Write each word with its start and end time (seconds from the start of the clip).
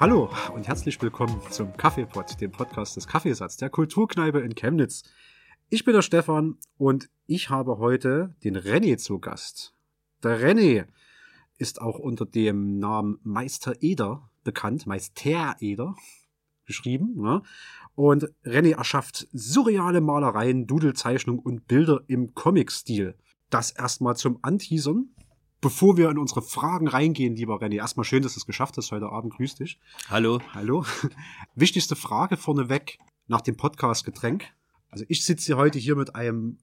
Hallo 0.00 0.30
und 0.54 0.66
herzlich 0.66 1.00
willkommen 1.00 1.40
zum 1.50 1.76
Kaffeepot, 1.76 2.40
dem 2.40 2.50
Podcast 2.50 2.96
des 2.96 3.06
Kaffeesatz 3.06 3.58
der 3.58 3.70
Kulturkneipe 3.70 4.40
in 4.40 4.56
Chemnitz. 4.56 5.04
Ich 5.72 5.84
bin 5.84 5.94
der 5.94 6.02
Stefan 6.02 6.56
und 6.78 7.08
ich 7.28 7.48
habe 7.48 7.78
heute 7.78 8.34
den 8.42 8.56
René 8.56 8.98
zu 8.98 9.20
Gast. 9.20 9.72
Der 10.20 10.40
René 10.40 10.86
ist 11.58 11.80
auch 11.80 12.00
unter 12.00 12.26
dem 12.26 12.80
Namen 12.80 13.20
Meister 13.22 13.80
Eder 13.80 14.28
bekannt, 14.42 14.88
Meister 14.88 15.54
Eder 15.60 15.94
geschrieben. 16.66 17.14
Ne? 17.22 17.44
Und 17.94 18.32
René 18.44 18.76
erschafft 18.76 19.28
surreale 19.32 20.00
Malereien, 20.00 20.66
Dudelzeichnung 20.66 21.38
und 21.38 21.68
Bilder 21.68 22.00
im 22.08 22.34
Comic-Stil. 22.34 23.14
Das 23.48 23.70
erstmal 23.70 24.16
zum 24.16 24.40
Anteasern. 24.42 25.10
Bevor 25.60 25.96
wir 25.96 26.10
in 26.10 26.18
unsere 26.18 26.42
Fragen 26.42 26.88
reingehen, 26.88 27.36
lieber 27.36 27.62
René, 27.62 27.76
erstmal 27.76 28.04
schön, 28.04 28.24
dass 28.24 28.34
du 28.34 28.40
es 28.40 28.46
geschafft 28.46 28.76
hast 28.76 28.90
heute 28.90 29.10
Abend. 29.10 29.34
Grüß 29.34 29.54
dich. 29.54 29.78
Hallo. 30.08 30.40
Hallo. 30.52 30.84
Wichtigste 31.54 31.94
Frage 31.94 32.36
vorneweg 32.36 32.98
nach 33.28 33.40
dem 33.40 33.56
Podcast-Getränk. 33.56 34.52
Also 34.90 35.04
ich 35.08 35.24
sitze 35.24 35.56
heute 35.56 35.78
hier 35.78 35.96
mit 35.96 36.14
einem 36.14 36.58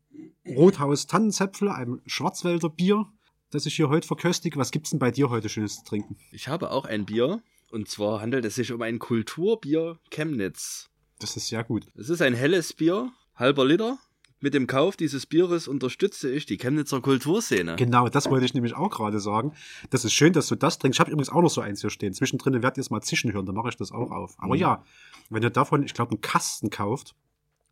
Rothaus 0.45 1.07
Tannenzäpfle, 1.07 1.73
einem 1.73 2.01
Schwarzwälder 2.05 2.69
Bier, 2.69 3.05
das 3.51 3.65
ich 3.65 3.75
hier 3.75 3.89
heute 3.89 4.07
verköstige. 4.07 4.57
Was 4.59 4.71
gibt's 4.71 4.89
denn 4.91 4.99
bei 4.99 5.11
dir 5.11 5.29
heute 5.29 5.49
Schönes 5.49 5.77
zu 5.77 5.85
trinken? 5.85 6.17
Ich 6.31 6.47
habe 6.47 6.71
auch 6.71 6.85
ein 6.85 7.05
Bier. 7.05 7.41
Und 7.69 7.89
zwar 7.89 8.21
handelt 8.21 8.45
es 8.45 8.55
sich 8.55 8.71
um 8.71 8.81
ein 8.81 8.97
Kulturbier 8.99 9.99
Chemnitz. 10.09 10.89
Das 11.19 11.35
ist 11.35 11.47
sehr 11.47 11.63
gut. 11.63 11.85
Es 11.95 12.09
ist 12.09 12.21
ein 12.21 12.33
helles 12.33 12.73
Bier, 12.73 13.11
halber 13.35 13.65
Liter. 13.65 13.97
Mit 14.39 14.53
dem 14.53 14.67
Kauf 14.67 14.95
dieses 14.95 15.25
Bieres 15.25 15.67
unterstütze 15.67 16.29
ich 16.31 16.45
die 16.45 16.57
Chemnitzer 16.57 17.01
Kulturszene. 17.01 17.75
Genau, 17.75 18.07
das 18.07 18.29
wollte 18.29 18.45
ich 18.45 18.53
nämlich 18.53 18.75
auch 18.75 18.91
gerade 18.91 19.19
sagen. 19.19 19.53
Das 19.89 20.05
ist 20.05 20.13
schön, 20.13 20.31
dass 20.31 20.47
du 20.47 20.55
das 20.55 20.77
trinkst. 20.77 20.97
Ich 20.97 20.99
habe 20.99 21.09
übrigens 21.11 21.29
auch 21.29 21.41
noch 21.41 21.49
so 21.49 21.59
eins 21.59 21.81
hier 21.81 21.89
stehen. 21.89 22.13
Zwischendrin 22.13 22.53
werdet 22.61 22.77
ihr 22.77 22.81
es 22.81 22.91
mal 22.91 23.01
zischen 23.01 23.33
hören, 23.33 23.47
dann 23.47 23.55
mache 23.55 23.69
ich 23.69 23.77
das 23.77 23.91
auch 23.91 24.11
auf. 24.11 24.35
Aber 24.37 24.53
Mhm. 24.53 24.61
ja, 24.61 24.83
wenn 25.31 25.41
ihr 25.41 25.49
davon, 25.49 25.81
ich 25.83 25.93
glaube, 25.95 26.11
einen 26.11 26.21
Kasten 26.21 26.69
kauft, 26.69 27.15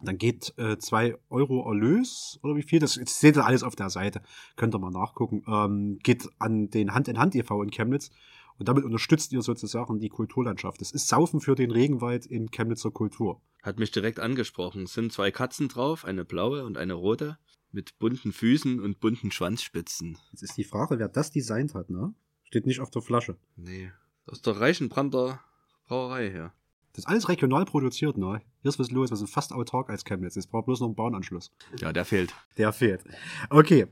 dann 0.02 0.18
geht 0.18 0.54
äh, 0.58 0.78
zwei 0.78 1.18
Euro 1.30 1.68
Erlös 1.70 2.40
oder 2.44 2.56
wie 2.56 2.64
viel, 2.64 2.80
das, 2.80 2.96
das 2.96 3.20
seht 3.20 3.38
ihr 3.38 3.46
alles 3.46 3.64
auf 3.64 3.76
der 3.76 3.90
Seite, 3.90 4.22
könnt 4.56 4.76
ihr 4.76 4.80
mal 4.80 4.92
nachgucken, 4.92 5.44
ähm, 5.48 6.00
geht 6.04 6.28
an 6.40 6.70
den 6.70 6.94
Hand 6.94 7.08
in 7.08 7.18
Hand 7.18 7.36
e.V. 7.36 7.62
in 7.64 7.72
Chemnitz 7.72 8.12
und 8.58 8.68
damit 8.68 8.84
unterstützt 8.84 9.32
ihr 9.34 9.42
sozusagen 9.42 10.00
die 10.00 10.10
Kulturlandschaft. 10.10 10.82
Das 10.82 10.92
ist 10.92 11.08
Saufen 11.08 11.42
für 11.42 11.56
den 11.56 11.72
Regenwald 11.72 12.26
in 12.26 12.52
Chemnitzer 12.52 12.92
Kultur. 12.92 13.42
Hat 13.64 13.80
mich 13.80 13.92
direkt 13.92 14.20
angesprochen. 14.20 14.84
Es 14.84 14.94
sind 14.94 15.12
zwei 15.12 15.32
Katzen 15.32 15.68
drauf, 15.68 16.06
eine 16.06 16.26
blaue 16.26 16.66
und 16.66 16.78
eine 16.78 16.94
rote, 16.94 17.38
mit 17.72 17.98
bunten 18.00 18.32
Füßen 18.32 18.80
und 18.80 19.00
bunten 19.00 19.32
Schwanzspitzen. 19.32 20.18
Jetzt 20.32 20.44
ist 20.44 20.58
die 20.58 20.64
Frage, 20.64 21.00
wer 21.00 21.10
das 21.10 21.32
designt 21.32 21.74
hat, 21.74 21.90
ne? 21.90 22.14
Steht 22.44 22.66
nicht 22.66 22.80
auf 22.80 22.92
der 22.92 23.02
Flasche. 23.02 23.38
Nee. 23.56 23.92
Aus 24.28 24.42
der 24.42 24.60
Reichenbrander 24.60 25.42
Brauerei 25.88 26.30
her. 26.30 26.54
Das 26.96 27.00
ist 27.00 27.08
alles 27.08 27.28
regional 27.28 27.66
produziert, 27.66 28.18
ne? 28.18 28.42
Hier 28.62 28.70
ist 28.70 28.80
was 28.80 28.90
los, 28.90 29.10
wir 29.10 29.18
sind 29.18 29.30
fast 29.30 29.52
autark 29.52 29.90
als 29.90 30.06
Chemnitz. 30.06 30.36
Jetzt 30.36 30.50
braucht 30.50 30.66
bloß 30.68 30.80
noch 30.80 30.88
einen 30.88 30.96
Bahnanschluss. 30.96 31.52
Ja, 31.82 31.92
der 31.92 32.06
fehlt. 32.06 32.34
Der 32.58 32.72
fehlt. 32.72 33.04
Okay. 33.50 33.88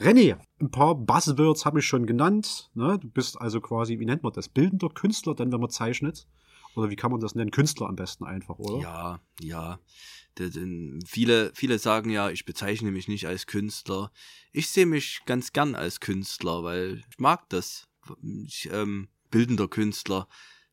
René, 0.00 0.38
ein 0.58 0.70
paar 0.70 0.94
Buzzwords 0.94 1.66
habe 1.66 1.80
ich 1.80 1.86
schon 1.86 2.06
genannt. 2.06 2.70
Ne? 2.72 2.98
Du 2.98 3.10
bist 3.10 3.38
also 3.38 3.60
quasi, 3.60 3.98
wie 3.98 4.06
nennt 4.06 4.22
man 4.22 4.32
das? 4.32 4.48
Bildender 4.48 4.88
Künstler, 4.88 5.34
dann 5.34 5.52
wenn 5.52 5.60
man 5.60 5.68
zeichnet? 5.68 6.26
Oder 6.74 6.88
wie 6.88 6.96
kann 6.96 7.10
man 7.10 7.20
das 7.20 7.34
nennen? 7.34 7.50
Künstler 7.50 7.86
am 7.88 7.96
besten 7.96 8.24
einfach, 8.24 8.58
oder? 8.58 8.80
Ja, 8.82 9.20
ja. 9.42 9.78
D- 10.38 10.48
d- 10.48 11.00
Viele, 11.06 11.52
viele 11.54 11.78
sagen 11.78 12.08
ja, 12.08 12.30
ich 12.30 12.46
bezeichne 12.46 12.90
mich 12.92 13.08
nicht 13.08 13.26
als 13.26 13.46
Künstler. 13.46 14.10
Ich 14.52 14.70
sehe 14.70 14.86
mich 14.86 15.20
ganz 15.26 15.52
gern 15.52 15.74
als 15.74 16.00
Künstler, 16.00 16.64
weil 16.64 17.02
ich 17.10 17.18
mag 17.18 17.46
das. 17.50 17.88
Ich, 18.46 18.70
ähm, 18.72 19.08
bildender 19.30 19.68
Künstler. 19.68 20.28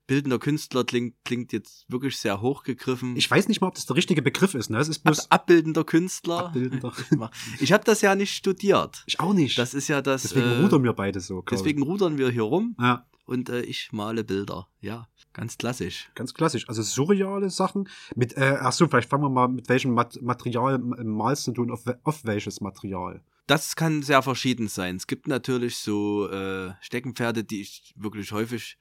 Bildender 0.09 0.39
Künstler 0.39 0.83
klingt, 0.85 1.13
klingt 1.23 1.53
jetzt 1.53 1.85
wirklich 1.87 2.17
sehr 2.17 2.41
hochgegriffen. 2.41 3.15
Ich 3.15 3.29
weiß 3.29 3.47
nicht 3.47 3.61
mal, 3.61 3.67
ob 3.67 3.75
das 3.75 3.85
der 3.85 3.95
richtige 3.95 4.23
Begriff 4.23 4.55
ist. 4.55 4.71
Ne? 4.71 4.79
Es 4.79 4.89
ist 4.89 5.03
bloß 5.03 5.29
Ab, 5.29 5.41
abbildender 5.41 5.83
Künstler. 5.83 6.47
abbildender. 6.47 6.91
Ich 7.59 7.71
habe 7.71 7.83
das 7.83 8.01
ja 8.01 8.15
nicht 8.15 8.33
studiert. 8.33 9.03
ich 9.05 9.19
auch 9.19 9.33
nicht. 9.33 9.59
Das 9.59 9.75
ist 9.75 9.87
ja 9.87 10.01
das. 10.01 10.23
deswegen 10.23 10.47
äh, 10.47 10.61
rudern 10.63 10.83
wir 10.83 10.93
beide 10.93 11.19
so. 11.19 11.41
ich. 11.41 11.45
Deswegen 11.51 11.83
rudern 11.83 12.17
wir 12.17 12.31
hier 12.31 12.41
rum 12.41 12.75
Ja, 12.79 13.05
und 13.25 13.49
äh, 13.49 13.61
ich 13.61 13.89
male 13.91 14.23
Bilder. 14.23 14.67
Ja, 14.81 15.07
ganz 15.31 15.59
klassisch. 15.59 16.09
ganz 16.15 16.33
klassisch. 16.33 16.67
Also 16.67 16.81
surreale 16.81 17.51
Sachen. 17.51 17.87
Mit, 18.15 18.35
äh, 18.35 18.57
ach 18.59 18.71
so, 18.71 18.87
vielleicht 18.87 19.11
fangen 19.11 19.25
wir 19.25 19.29
mal 19.29 19.47
mit 19.47 19.69
welchem 19.69 19.93
Mat 19.93 20.19
Material 20.23 20.79
malst 20.79 21.55
du 21.55 21.61
und 21.61 21.69
auf, 21.69 21.83
auf 22.03 22.25
welches 22.25 22.61
Material? 22.61 23.21
Das 23.45 23.75
kann 23.75 24.01
sehr 24.01 24.23
verschieden 24.23 24.67
sein. 24.67 24.95
Es 24.95 25.05
gibt 25.05 25.27
natürlich 25.27 25.77
so 25.77 26.27
äh, 26.29 26.71
Steckenpferde, 26.81 27.43
die 27.43 27.61
ich 27.61 27.93
wirklich 27.95 28.31
häufig 28.31 28.77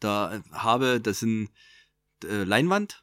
da 0.00 0.42
habe. 0.52 1.00
Das 1.00 1.20
sind 1.20 1.50
äh, 2.24 2.44
Leinwand 2.44 3.02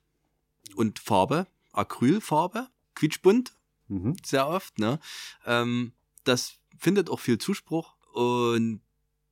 und 0.75 0.99
Farbe, 0.99 1.47
Acrylfarbe, 1.71 2.67
quietschbunt, 2.95 3.53
Mhm. 3.89 4.17
sehr 4.21 4.47
oft. 4.49 4.79
Ne? 4.79 4.99
Ähm, 5.45 5.93
das 6.25 6.55
findet 6.77 7.09
auch 7.09 7.21
viel 7.21 7.37
Zuspruch. 7.37 7.95
Und 8.13 8.81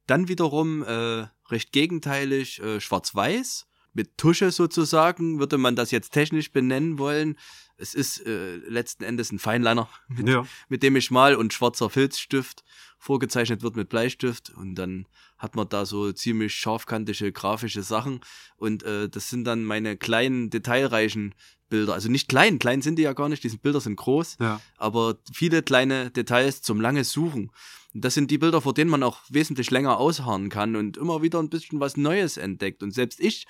dann 0.07 0.27
wiederum 0.27 0.81
äh, 0.83 1.27
recht 1.49 1.71
gegenteilig 1.73 2.61
äh, 2.61 2.79
schwarz-weiß. 2.79 3.67
Mit 3.95 4.17
Tusche 4.17 4.51
sozusagen 4.51 5.39
würde 5.39 5.57
man 5.57 5.75
das 5.75 5.89
jetzt 5.89 6.11
technisch 6.11 6.51
benennen 6.51 6.99
wollen. 6.99 7.35
Es 7.77 7.95
ist 7.95 8.23
äh, 8.25 8.57
letzten 8.57 9.03
Endes 9.03 9.31
ein 9.31 9.39
Feinliner, 9.39 9.89
mit, 10.09 10.29
Ja. 10.29 10.45
mit 10.69 10.83
dem 10.83 10.95
ich 10.95 11.09
mal 11.09 11.35
und 11.35 11.53
schwarzer 11.53 11.89
Filzstift 11.89 12.63
vorgezeichnet 12.99 13.61
wird 13.63 13.75
mit 13.75 13.89
Bleistift 13.89 14.49
und 14.51 14.75
dann 14.75 15.07
hat 15.37 15.55
man 15.55 15.67
da 15.69 15.85
so 15.85 16.11
ziemlich 16.11 16.53
scharfkantige 16.55 17.31
grafische 17.31 17.83
Sachen 17.83 18.21
und 18.57 18.83
äh, 18.83 19.09
das 19.09 19.29
sind 19.29 19.43
dann 19.45 19.63
meine 19.65 19.97
kleinen 19.97 20.49
detailreichen 20.49 21.35
Bilder. 21.69 21.93
Also 21.93 22.09
nicht 22.09 22.29
klein, 22.29 22.57
klein 22.59 22.81
sind 22.81 22.97
die 22.97 23.03
ja 23.03 23.13
gar 23.13 23.27
nicht, 23.29 23.43
diese 23.43 23.57
Bilder 23.57 23.81
sind 23.81 23.95
groß, 23.97 24.37
Ja. 24.39 24.61
aber 24.77 25.17
viele 25.33 25.61
kleine 25.63 26.11
Details 26.11 26.61
zum 26.61 26.79
lange 26.81 27.03
Suchen. 27.03 27.51
Und 27.93 28.03
das 28.03 28.13
sind 28.13 28.29
die 28.29 28.37
Bilder, 28.37 28.61
vor 28.61 28.73
denen 28.73 28.89
man 28.91 29.03
auch 29.03 29.19
wesentlich 29.29 29.71
länger 29.71 29.97
ausharren 29.99 30.49
kann 30.49 30.75
und 30.75 30.97
immer 30.97 31.21
wieder 31.21 31.39
ein 31.39 31.49
bisschen 31.49 31.79
was 31.79 31.95
Neues 31.97 32.35
entdeckt. 32.37 32.83
Und 32.83 32.91
selbst 32.91 33.19
ich, 33.21 33.45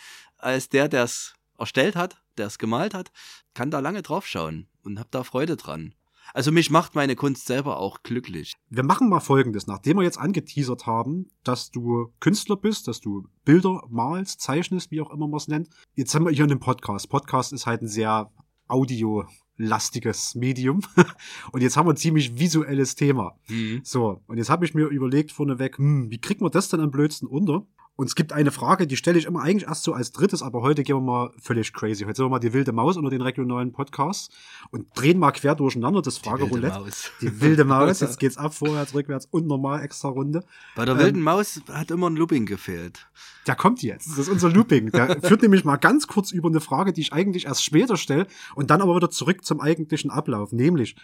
als 0.46 0.70
der, 0.70 0.88
der 0.88 1.04
es 1.04 1.34
erstellt 1.58 1.96
hat, 1.96 2.22
der 2.38 2.48
es 2.48 2.60
gemalt 2.60 2.94
hat, 2.94 3.12
kann 3.54 3.72
da 3.72 3.80
lange 3.80 4.02
drauf 4.02 4.28
schauen 4.28 4.68
und 4.84 5.00
hab 5.00 5.12
da 5.12 5.24
Freude 5.24 5.58
dran. 5.58 5.96
Also 6.34 6.52
mich 6.52 6.72
macht 6.72 6.96
meine 6.96 7.16
Kunst 7.16 7.46
selber 7.46 7.80
auch 7.80 8.04
glücklich. 8.04 8.54
Wir 8.70 8.84
machen 8.84 9.10
mal 9.10 9.20
Folgendes. 9.20 9.68
Nachdem 9.68 9.98
wir 9.98 10.04
jetzt 10.04 10.18
angeteasert 10.18 10.86
haben, 10.86 11.30
dass 11.44 11.72
du 11.72 12.14
Künstler 12.20 12.58
bist, 12.58 12.88
dass 12.88 13.00
du 13.00 13.28
Bilder 13.46 13.84
malst, 13.90 14.42
zeichnest, 14.42 14.92
wie 14.92 15.02
auch 15.02 15.12
immer 15.12 15.28
man 15.28 15.38
es 15.38 15.48
nennt. 15.48 15.70
Jetzt 15.94 16.14
haben 16.16 16.26
wir 16.26 16.32
hier 16.32 16.44
einen 16.44 16.60
Podcast. 16.60 17.10
Podcast 17.10 17.54
ist 17.54 17.68
halt 17.68 17.84
ein 17.84 17.88
sehr 17.88 18.32
audiolastiges 18.68 20.36
Medium. 20.36 20.82
Und 21.52 21.62
jetzt 21.62 21.78
haben 21.78 21.88
wir 21.88 21.94
ein 21.94 21.98
ziemlich 21.98 22.38
visuelles 22.38 22.96
Thema. 22.96 23.40
So, 23.84 24.22
und 24.28 24.38
jetzt 24.38 24.50
habe 24.50 24.66
ich 24.66 24.74
mir 24.74 24.88
überlegt 24.88 25.32
vorneweg, 25.32 25.78
hm, 25.78 26.10
wie 26.10 26.20
kriegt 26.20 26.42
man 26.42 26.52
das 26.52 26.70
denn 26.70 26.80
am 26.80 26.92
blödsten 26.92 27.28
unter? 27.28 27.66
Und 27.98 28.08
es 28.08 28.16
gibt 28.16 28.34
eine 28.34 28.52
Frage, 28.52 28.88
die 28.88 28.98
stelle 28.98 29.18
ich 29.18 29.26
immer 29.26 29.42
eigentlich 29.42 29.70
erst 29.70 29.84
so 29.84 29.94
als 29.94 30.12
drittes, 30.12 30.42
aber 30.42 30.62
heute 30.62 30.84
gehen 30.84 30.98
wir 30.98 31.02
mal 31.02 31.32
völlig 31.40 31.72
crazy. 31.72 32.04
Heute 32.04 32.18
sind 32.18 32.26
wir 32.26 32.30
mal 32.30 32.40
die 32.40 32.52
wilde 32.52 32.74
Maus 32.74 32.98
unter 32.98 33.10
den 33.10 33.22
regionalen 33.22 33.72
Podcasts 33.72 34.30
und 34.70 34.88
drehen 34.96 35.18
mal 35.18 35.32
quer 35.32 35.56
durcheinander 35.56 36.02
das 36.02 36.18
Frageroulette. 36.18 36.80
Maus. 36.80 37.12
Die 37.22 37.40
wilde 37.40 37.64
Maus, 37.66 38.02
jetzt 38.02 38.20
geht's 38.20 38.36
ab, 38.38 38.54
vorwärts, 38.54 38.94
rückwärts 38.94 39.28
und 39.32 39.48
normal 39.48 39.82
extra 39.82 40.10
Runde. 40.10 40.44
Bei 40.76 40.84
der 40.84 40.96
Ähm, 40.96 41.02
wilden 41.02 41.22
Maus 41.22 41.62
hat 41.72 41.90
immer 41.90 42.10
ein 42.10 42.18
Looping 42.18 42.46
gefehlt. 42.46 43.08
Der 43.48 43.56
kommt 43.56 43.82
jetzt. 43.82 44.10
Das 44.10 44.18
ist 44.18 44.30
unser 44.30 44.50
Looping. 44.50 44.92
Der 44.92 45.22
führt 45.22 45.42
nämlich 45.42 45.64
mal 45.64 45.78
ganz 45.78 46.08
kurz 46.08 46.32
über 46.32 46.50
eine 46.50 46.60
Frage, 46.60 46.92
die 46.92 47.02
ich 47.02 47.14
eigentlich 47.14 47.46
erst 47.46 47.64
später 47.64 47.96
stelle 47.96 48.28
und 48.56 48.72
dann 48.72 48.82
aber 48.82 48.98
wieder 48.98 49.10
zurück 49.10 49.46
zum 49.46 49.62
eigentlichen 49.62 50.12
Ablauf. 50.12 50.52
Nämlich, 50.52 50.98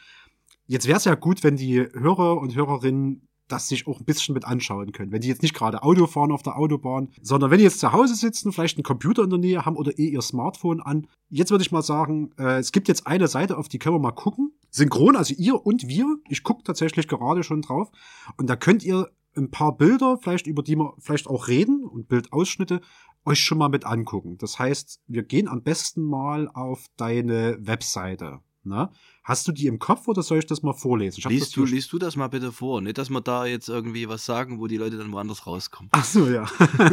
jetzt 0.68 0.88
wäre 0.88 0.98
es 0.98 1.06
ja 1.06 1.16
gut, 1.16 1.42
wenn 1.44 1.56
die 1.56 1.88
Hörer 1.94 2.38
und 2.38 2.54
Hörerinnen 2.54 3.30
das 3.52 3.68
sich 3.68 3.88
auch 3.88 4.00
ein 4.00 4.06
bisschen 4.06 4.34
mit 4.34 4.46
anschauen 4.46 4.92
können. 4.92 5.12
Wenn 5.12 5.22
die 5.22 5.28
jetzt 5.28 5.42
nicht 5.42 5.54
gerade 5.54 5.84
Auto 5.84 6.08
fahren 6.08 6.32
auf 6.32 6.44
der 6.44 6.58
Autobahn, 6.58 7.10
sondern 7.22 7.52
wenn 7.52 7.58
die 7.58 7.64
jetzt 7.64 7.80
zu 7.80 7.92
Hause 7.92 8.16
sitzen, 8.16 8.52
vielleicht 8.52 8.78
einen 8.78 8.84
Computer 8.84 9.24
in 9.24 9.30
der 9.30 9.40
Nähe 9.40 9.66
haben 9.66 9.76
oder 9.76 9.98
eh 9.98 10.08
ihr 10.08 10.22
Smartphone 10.22 10.82
an. 10.82 11.08
Jetzt 11.30 11.52
würde 11.52 11.64
ich 11.64 11.72
mal 11.72 11.82
sagen, 11.82 12.32
äh, 12.38 12.60
es 12.60 12.72
gibt 12.72 12.88
jetzt 12.88 13.08
eine 13.08 13.28
Seite, 13.28 13.58
auf 13.58 13.68
die 13.68 13.80
können 13.80 13.96
wir 13.96 14.00
mal 14.00 14.12
gucken. 14.12 14.52
Synchron, 14.70 15.16
also 15.16 15.34
ihr 15.38 15.66
und 15.66 15.88
wir. 15.88 16.06
Ich 16.30 16.44
gucke 16.44 16.64
tatsächlich 16.64 17.08
gerade 17.08 17.44
schon 17.44 17.62
drauf. 17.62 17.90
Und 18.38 18.50
da 18.50 18.56
könnt 18.56 18.84
ihr 18.84 19.10
ein 19.36 19.52
paar 19.52 19.78
Bilder, 19.78 20.18
vielleicht 20.22 20.48
über 20.48 20.64
die 20.64 20.76
wir 20.76 20.94
vielleicht 21.00 21.28
auch 21.28 21.48
reden 21.48 21.86
und 21.86 22.08
Bildausschnitte, 22.08 22.82
euch 23.26 23.40
schon 23.40 23.58
mal 23.58 23.70
mit 23.70 23.86
angucken. 23.86 24.38
Das 24.38 24.60
heißt, 24.60 25.00
wir 25.08 25.24
gehen 25.24 25.48
am 25.48 25.62
besten 25.62 26.04
mal 26.04 26.50
auf 26.50 26.86
deine 26.98 27.58
Webseite. 27.62 28.40
Ne? 28.64 28.90
Hast 29.24 29.48
du 29.48 29.52
die 29.52 29.68
im 29.68 29.80
Kopf 29.80 30.08
oder 30.08 30.22
soll 30.22 30.40
ich 30.40 30.46
das 30.46 30.62
mal 30.62 30.74
vorlesen? 30.74 31.24
Liest 31.30 31.56
du, 31.56 31.66
liest 31.66 31.92
du 31.94 31.98
das 31.98 32.16
mal 32.16 32.28
bitte 32.28 32.52
vor. 32.52 32.82
Nicht, 32.82 32.98
dass 32.98 33.10
wir 33.10 33.22
da 33.22 33.46
jetzt 33.46 33.70
irgendwie 33.70 34.08
was 34.08 34.26
sagen, 34.26 34.60
wo 34.60 34.68
die 34.68 34.78
Leute 34.78 34.98
dann 34.98 35.12
woanders 35.12 35.48
rauskommen. 35.48 35.90
Ach 35.94 36.06
so, 36.06 36.28
ja. 36.28 36.46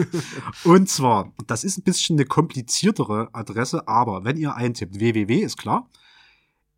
Und 0.65 0.88
zwar, 0.88 1.32
das 1.47 1.65
ist 1.65 1.79
ein 1.79 1.82
bisschen 1.82 2.17
eine 2.17 2.25
kompliziertere 2.25 3.29
Adresse, 3.32 3.87
aber 3.87 4.25
wenn 4.25 4.37
ihr 4.38 4.55
eintippt, 4.55 4.99
www 4.99 5.35
ist 5.41 5.59
klar, 5.59 5.88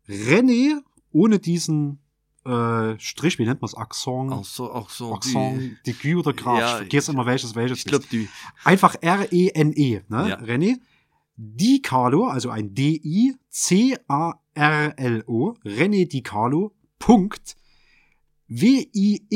René 0.09 0.81
ohne 1.11 1.39
diesen 1.39 1.99
äh, 2.45 2.97
Strich, 2.99 3.37
wie 3.39 3.45
nennt 3.45 3.61
man 3.61 3.67
es, 3.67 3.75
Auch 4.33 4.45
so, 4.45 4.71
auch 4.71 4.89
so. 4.89 5.13
Accent, 5.13 5.77
Digu 5.85 6.19
oder 6.19 6.33
Graf, 6.33 6.59
Ja, 6.59 6.67
ich 6.67 6.77
vergesse 6.77 7.11
immer 7.11 7.25
welches 7.25 7.55
welches 7.55 7.79
ich 7.79 7.85
glaube, 7.85 8.05
die. 8.11 8.27
Einfach 8.63 8.95
R-E-N-E, 8.99 10.01
ne? 10.09 10.29
Ja. 10.29 10.37
René. 10.39 10.79
Di 11.37 11.81
Carlo, 11.81 12.27
also 12.27 12.49
ein 12.49 12.73
D-I-C-A-R-L-O, 13.51 15.55
René 15.65 16.07
Di 16.07 16.23
Carlo, 16.23 16.73
Punkt, 16.99 17.57
W-I-X-S-I-T-E, 18.47 19.27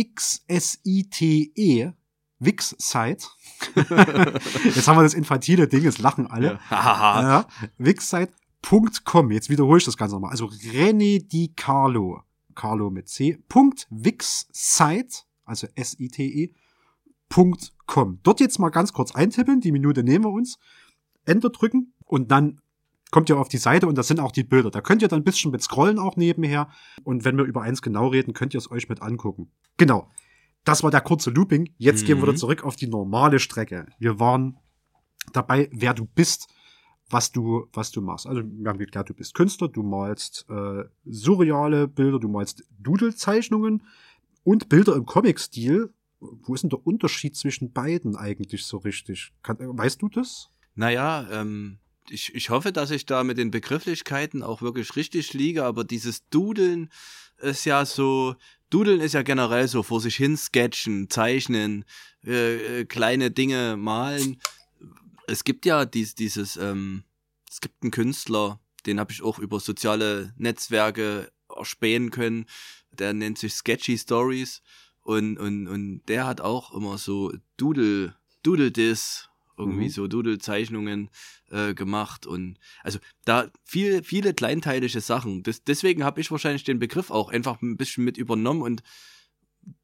Wixsite. 2.40 3.30
Jetzt 3.76 4.88
haben 4.88 4.98
wir 4.98 5.04
das 5.04 5.14
infantile 5.14 5.68
Ding, 5.68 5.84
jetzt 5.84 6.00
lachen 6.00 6.26
alle. 6.28 6.60
Ja, 6.70 7.46
Wixsite.com. 7.78 9.32
Jetzt 9.32 9.50
wiederhole 9.50 9.78
ich 9.78 9.86
das 9.86 9.98
Ganze 9.98 10.16
nochmal. 10.16 10.32
Also 10.32 10.48
René 10.48 11.26
Di 11.26 11.54
Carlo, 11.56 12.22
Carlo 12.54 12.90
mit 12.90 13.08
C, 13.08 13.38
Punkt 13.48 13.88
Wixsite, 13.90 15.26
also 15.46 15.68
S-I-T-E, 15.76 16.52
Punkt 17.30 17.74
com. 17.86 18.20
Dort 18.24 18.42
jetzt 18.42 18.60
mal 18.60 18.70
ganz 18.70 18.92
kurz 18.92 19.16
eintippen, 19.16 19.62
die 19.62 19.72
Minute 19.72 20.04
nehmen 20.04 20.26
wir 20.26 20.32
uns, 20.32 20.60
Enter 21.26 21.50
drücken 21.50 21.94
und 22.06 22.32
dann 22.32 22.60
kommt 23.16 23.30
ihr 23.30 23.40
auf 23.40 23.48
die 23.48 23.60
Seite 23.60 23.88
und 23.88 23.98
da 23.98 24.04
sind 24.04 24.20
auch 24.20 24.34
die 24.34 24.44
Bilder. 24.44 24.70
Da 24.72 24.82
könnt 24.82 25.02
ihr 25.02 25.08
dann 25.08 25.22
ein 25.22 25.24
bisschen 25.24 25.50
mit 25.50 25.62
scrollen 25.62 26.00
auch 26.00 26.18
nebenher 26.18 26.68
und 27.06 27.24
wenn 27.24 27.38
wir 27.38 27.46
über 27.46 27.62
eins 27.62 27.82
genau 27.82 28.10
reden, 28.10 28.34
könnt 28.34 28.54
ihr 28.54 28.58
es 28.58 28.70
euch 28.70 28.90
mit 28.90 29.02
angucken. 29.02 29.50
Genau. 29.78 30.12
Das 30.66 30.84
war 30.84 30.92
der 30.92 31.00
kurze 31.00 31.30
Looping. 31.30 31.74
Jetzt 31.78 32.02
gehen 32.02 32.18
wir 32.18 32.24
Mhm. 32.26 32.28
wieder 32.28 32.36
zurück 32.36 32.66
auf 32.66 32.76
die 32.76 32.88
normale 32.88 33.40
Strecke. 33.40 33.86
Wir 34.00 34.20
waren 34.20 34.58
dabei, 35.32 35.70
wer 35.72 35.94
du 35.94 36.04
bist, 36.04 36.50
was 37.10 37.32
du, 37.32 37.68
was 37.72 37.90
du 37.92 38.02
machst. 38.02 38.28
Also 38.28 38.42
wir 38.44 38.70
haben 38.70 38.80
geklärt, 38.80 39.08
du 39.10 39.14
bist 39.14 39.34
Künstler, 39.34 39.70
du 39.70 39.82
malst 39.82 40.46
äh, 40.50 40.84
surreale 41.06 41.88
Bilder, 41.88 42.20
du 42.20 42.28
malst 42.28 42.66
Doodle-Zeichnungen 42.80 43.84
und 44.44 44.68
Bilder 44.68 44.94
im 44.98 45.06
Comic-Stil. 45.06 45.94
Wo 46.20 46.54
ist 46.54 46.64
denn 46.64 46.70
der 46.70 46.86
Unterschied 46.86 47.38
zwischen 47.38 47.72
beiden 47.72 48.18
eigentlich 48.18 48.66
so 48.66 48.76
richtig? 48.76 49.32
Kann, 49.42 49.58
äh, 49.62 49.68
weißt 49.70 50.02
du 50.02 50.10
das? 50.10 50.50
Naja, 50.76 51.26
ähm, 51.32 51.78
ich, 52.10 52.34
ich 52.36 52.50
hoffe, 52.50 52.72
dass 52.72 52.92
ich 52.92 53.06
da 53.06 53.24
mit 53.24 53.38
den 53.38 53.52
Begrifflichkeiten 53.52 54.44
auch 54.44 54.62
wirklich 54.62 54.96
richtig 54.96 55.34
liege, 55.34 55.64
aber 55.64 55.84
dieses 55.84 56.28
Dudeln 56.30 56.90
ist 57.38 57.66
ja 57.66 57.86
so, 57.86 58.36
Dudeln 58.70 59.02
ist 59.02 59.14
ja 59.14 59.22
generell 59.22 59.68
so 59.68 59.84
vor 59.84 60.02
sich 60.02 60.16
hin 60.16 60.38
sketchen, 60.38 61.10
zeichnen, 61.10 61.86
äh, 62.26 62.82
äh, 62.82 62.86
kleine 62.86 63.32
Dinge 63.32 63.78
malen. 63.78 64.42
Es 65.28 65.44
gibt 65.44 65.66
ja 65.66 65.86
dies, 65.86 66.16
dieses, 66.16 66.58
ähm, 66.58 67.04
es 67.50 67.62
gibt 67.62 67.82
einen 67.82 67.92
Künstler, 67.92 68.60
den 68.86 69.00
habe 69.00 69.12
ich 69.12 69.22
auch 69.22 69.40
über 69.40 69.60
soziale 69.60 70.34
Netzwerke 70.38 71.32
erspähen 71.56 72.12
können, 72.12 72.46
der 72.92 73.14
nennt 73.14 73.38
sich 73.38 73.54
Sketchy 73.54 73.98
Stories 73.98 74.62
und, 75.02 75.38
und, 75.38 75.68
und 75.68 76.02
der 76.08 76.26
hat 76.26 76.42
auch 76.42 76.74
immer 76.74 76.98
so 76.98 77.34
Doodle, 77.58 78.16
Doodle-Diss, 78.44 79.30
irgendwie 79.58 79.86
Mhm. 79.86 79.90
so 79.90 80.08
Doodle-Zeichnungen 80.08 81.10
äh, 81.50 81.74
gemacht 81.74 82.26
und 82.26 82.58
also 82.84 83.00
da 83.26 83.50
viel, 83.64 84.04
viele 84.04 84.34
kleinteilige 84.34 85.00
Sachen. 85.02 85.44
Das, 85.44 85.64
deswegen 85.64 86.04
habe 86.04 86.22
ich 86.22 86.32
wahrscheinlich 86.32 86.64
den 86.64 86.80
Begriff 86.80 87.12
auch 87.12 87.30
einfach 87.30 87.62
ein 87.62 87.78
bisschen 87.78 88.04
mit 88.04 88.18
übernommen 88.18 88.62
und 88.62 88.84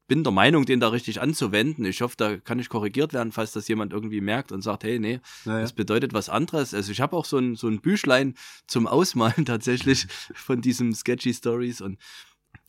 bin 0.08 0.24
der 0.24 0.32
Meinung, 0.32 0.66
den 0.66 0.78
da 0.78 0.88
richtig 0.88 1.20
anzuwenden. 1.20 1.84
Ich 1.86 2.02
hoffe, 2.02 2.16
da 2.18 2.36
kann 2.36 2.58
ich 2.58 2.68
korrigiert 2.68 3.12
werden, 3.14 3.32
falls 3.32 3.52
das 3.52 3.66
jemand 3.68 3.92
irgendwie 3.92 4.20
merkt 4.20 4.52
und 4.52 4.60
sagt, 4.60 4.84
hey, 4.84 4.98
nee, 4.98 5.20
Naja. 5.44 5.62
das 5.62 5.72
bedeutet 5.72 6.12
was 6.12 6.28
anderes. 6.28 6.74
Also 6.74 6.92
ich 6.92 7.00
habe 7.00 7.16
auch 7.16 7.24
so 7.24 7.38
ein, 7.38 7.56
so 7.56 7.66
ein 7.68 7.80
Büchlein 7.80 8.34
zum 8.66 8.86
Ausmalen 8.86 9.44
tatsächlich 9.46 10.06
von 10.34 10.60
diesem 10.60 10.92
Sketchy 10.94 11.32
Stories 11.32 11.80
und 11.80 11.98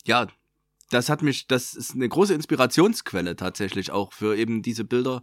ja, 0.06 0.26
das 0.90 1.08
hat 1.08 1.22
mich, 1.22 1.46
das 1.46 1.74
ist 1.74 1.94
eine 1.94 2.08
große 2.08 2.34
Inspirationsquelle 2.34 3.36
tatsächlich 3.36 3.90
auch 3.90 4.12
für 4.12 4.36
eben 4.36 4.62
diese 4.62 4.84
Bilder 4.84 5.22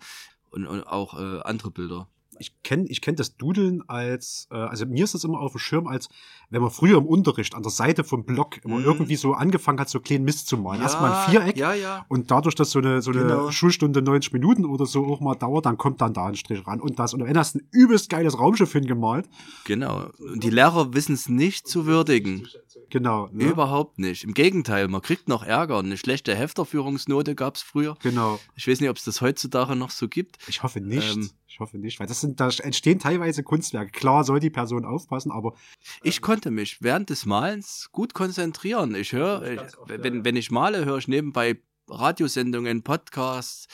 und, 0.52 0.68
und 0.68 0.84
auch 0.84 1.20
äh, 1.20 1.42
andere 1.42 1.72
Bilder. 1.72 2.08
Ich 2.42 2.62
kenne 2.64 2.86
ich 2.90 3.00
kenn 3.02 3.16
das 3.16 3.38
Dudeln 3.38 3.82
als, 3.88 4.48
äh, 4.52 4.56
also 4.56 4.86
mir 4.86 5.04
ist 5.06 5.14
das 5.14 5.24
immer 5.24 5.40
auf 5.40 5.54
dem 5.54 5.60
Schirm, 5.60 5.88
als 5.88 6.10
wenn 6.50 6.62
man 6.62 6.70
früher 6.72 6.98
im 6.98 7.06
Unterricht 7.06 7.56
an 7.56 7.64
der 7.64 7.72
Seite 7.72 8.04
vom 8.04 8.26
Block 8.26 8.64
immer 8.66 8.78
Mhm. 8.80 8.84
irgendwie 8.86 9.16
so 9.16 9.34
angefangen 9.34 9.80
hat, 9.80 9.90
so 9.90 10.00
kleinen 10.02 10.26
Mist 10.26 10.48
zu 10.48 10.58
malen. 10.58 10.82
Erstmal 10.82 11.14
ein 11.14 11.30
Viereck. 11.32 11.56
Ja, 11.56 11.74
ja. 11.74 12.06
Und 12.10 12.30
dadurch, 12.32 12.56
dass 12.56 12.72
so 12.72 12.80
eine, 12.80 13.02
so 13.02 13.12
eine 13.12 13.22
Genau. 13.22 13.52
Schulstunde 13.52 14.02
90 14.02 14.34
Minuten 14.34 14.66
oder 14.66 14.86
so 14.86 15.06
auch 15.06 15.22
mal 15.22 15.36
dauert, 15.36 15.66
dann 15.66 15.78
kommt 15.78 16.02
dann 16.02 16.14
da 16.14 16.26
ein 16.26 16.36
Strich 16.36 16.68
ran 16.68 16.82
und 16.82 17.00
das. 17.00 17.14
Und 17.14 17.24
wenn 17.24 17.38
hast 17.38 17.56
du 17.56 17.60
ein 17.60 17.68
übelst 17.72 18.10
geiles 18.10 18.38
Raumschiff 18.38 18.74
hingemalt. 18.74 19.30
Genau. 19.66 20.10
Und 20.20 20.44
die 20.44 20.50
Lehrer 20.50 20.94
wissen 20.94 21.14
es 21.14 21.30
nicht 21.30 21.68
zu 21.68 21.86
würdigen. 21.86 22.48
Genau. 22.90 23.30
Ne? 23.32 23.46
Überhaupt 23.46 24.00
nicht. 24.00 24.24
Im 24.26 24.34
Gegenteil, 24.34 24.90
man 24.90 25.02
kriegt 25.02 25.30
noch 25.30 25.44
Ärger. 25.44 25.80
Eine 25.80 25.96
schlechte 25.98 26.36
Hefterführungsnote 26.36 27.36
gab 27.36 27.56
es 27.56 27.62
früher. 27.62 27.96
Genau. 28.02 28.40
Ich 28.56 28.68
weiß 28.68 28.82
nicht, 28.82 28.90
ob 28.90 28.98
es 28.98 29.06
das 29.06 29.22
heutzutage 29.22 29.76
noch 29.76 29.92
so 29.92 30.08
gibt. 30.10 30.38
Ich 30.48 30.64
hoffe 30.64 30.82
nicht. 30.82 31.16
Ähm. 31.16 31.30
Ich 31.52 31.60
hoffe 31.60 31.78
nicht, 31.78 32.00
weil 32.00 32.08
das 32.08 32.22
sind, 32.22 32.40
da 32.40 32.50
entstehen 32.50 33.00
teilweise 33.00 33.44
Kunstwerke. 33.44 33.92
Klar 33.92 34.24
soll 34.24 34.40
die 34.40 34.50
Person 34.50 34.86
aufpassen, 34.86 35.32
aber 35.32 35.54
Ich 36.02 36.22
konnte 36.22 36.50
mich 36.50 36.82
während 36.82 37.10
des 37.10 37.26
Malens 37.26 37.90
gut 37.92 38.14
konzentrieren. 38.14 38.96
Ich 38.96 39.12
höre, 39.12 39.68
wenn, 39.88 40.24
wenn 40.24 40.38
ich 40.38 40.50
male, 40.50 40.86
höre 40.86 41.00
ich 41.00 41.10
nebenbei 41.10 41.60
Radiosendungen, 41.90 42.84
Podcasts 42.84 43.68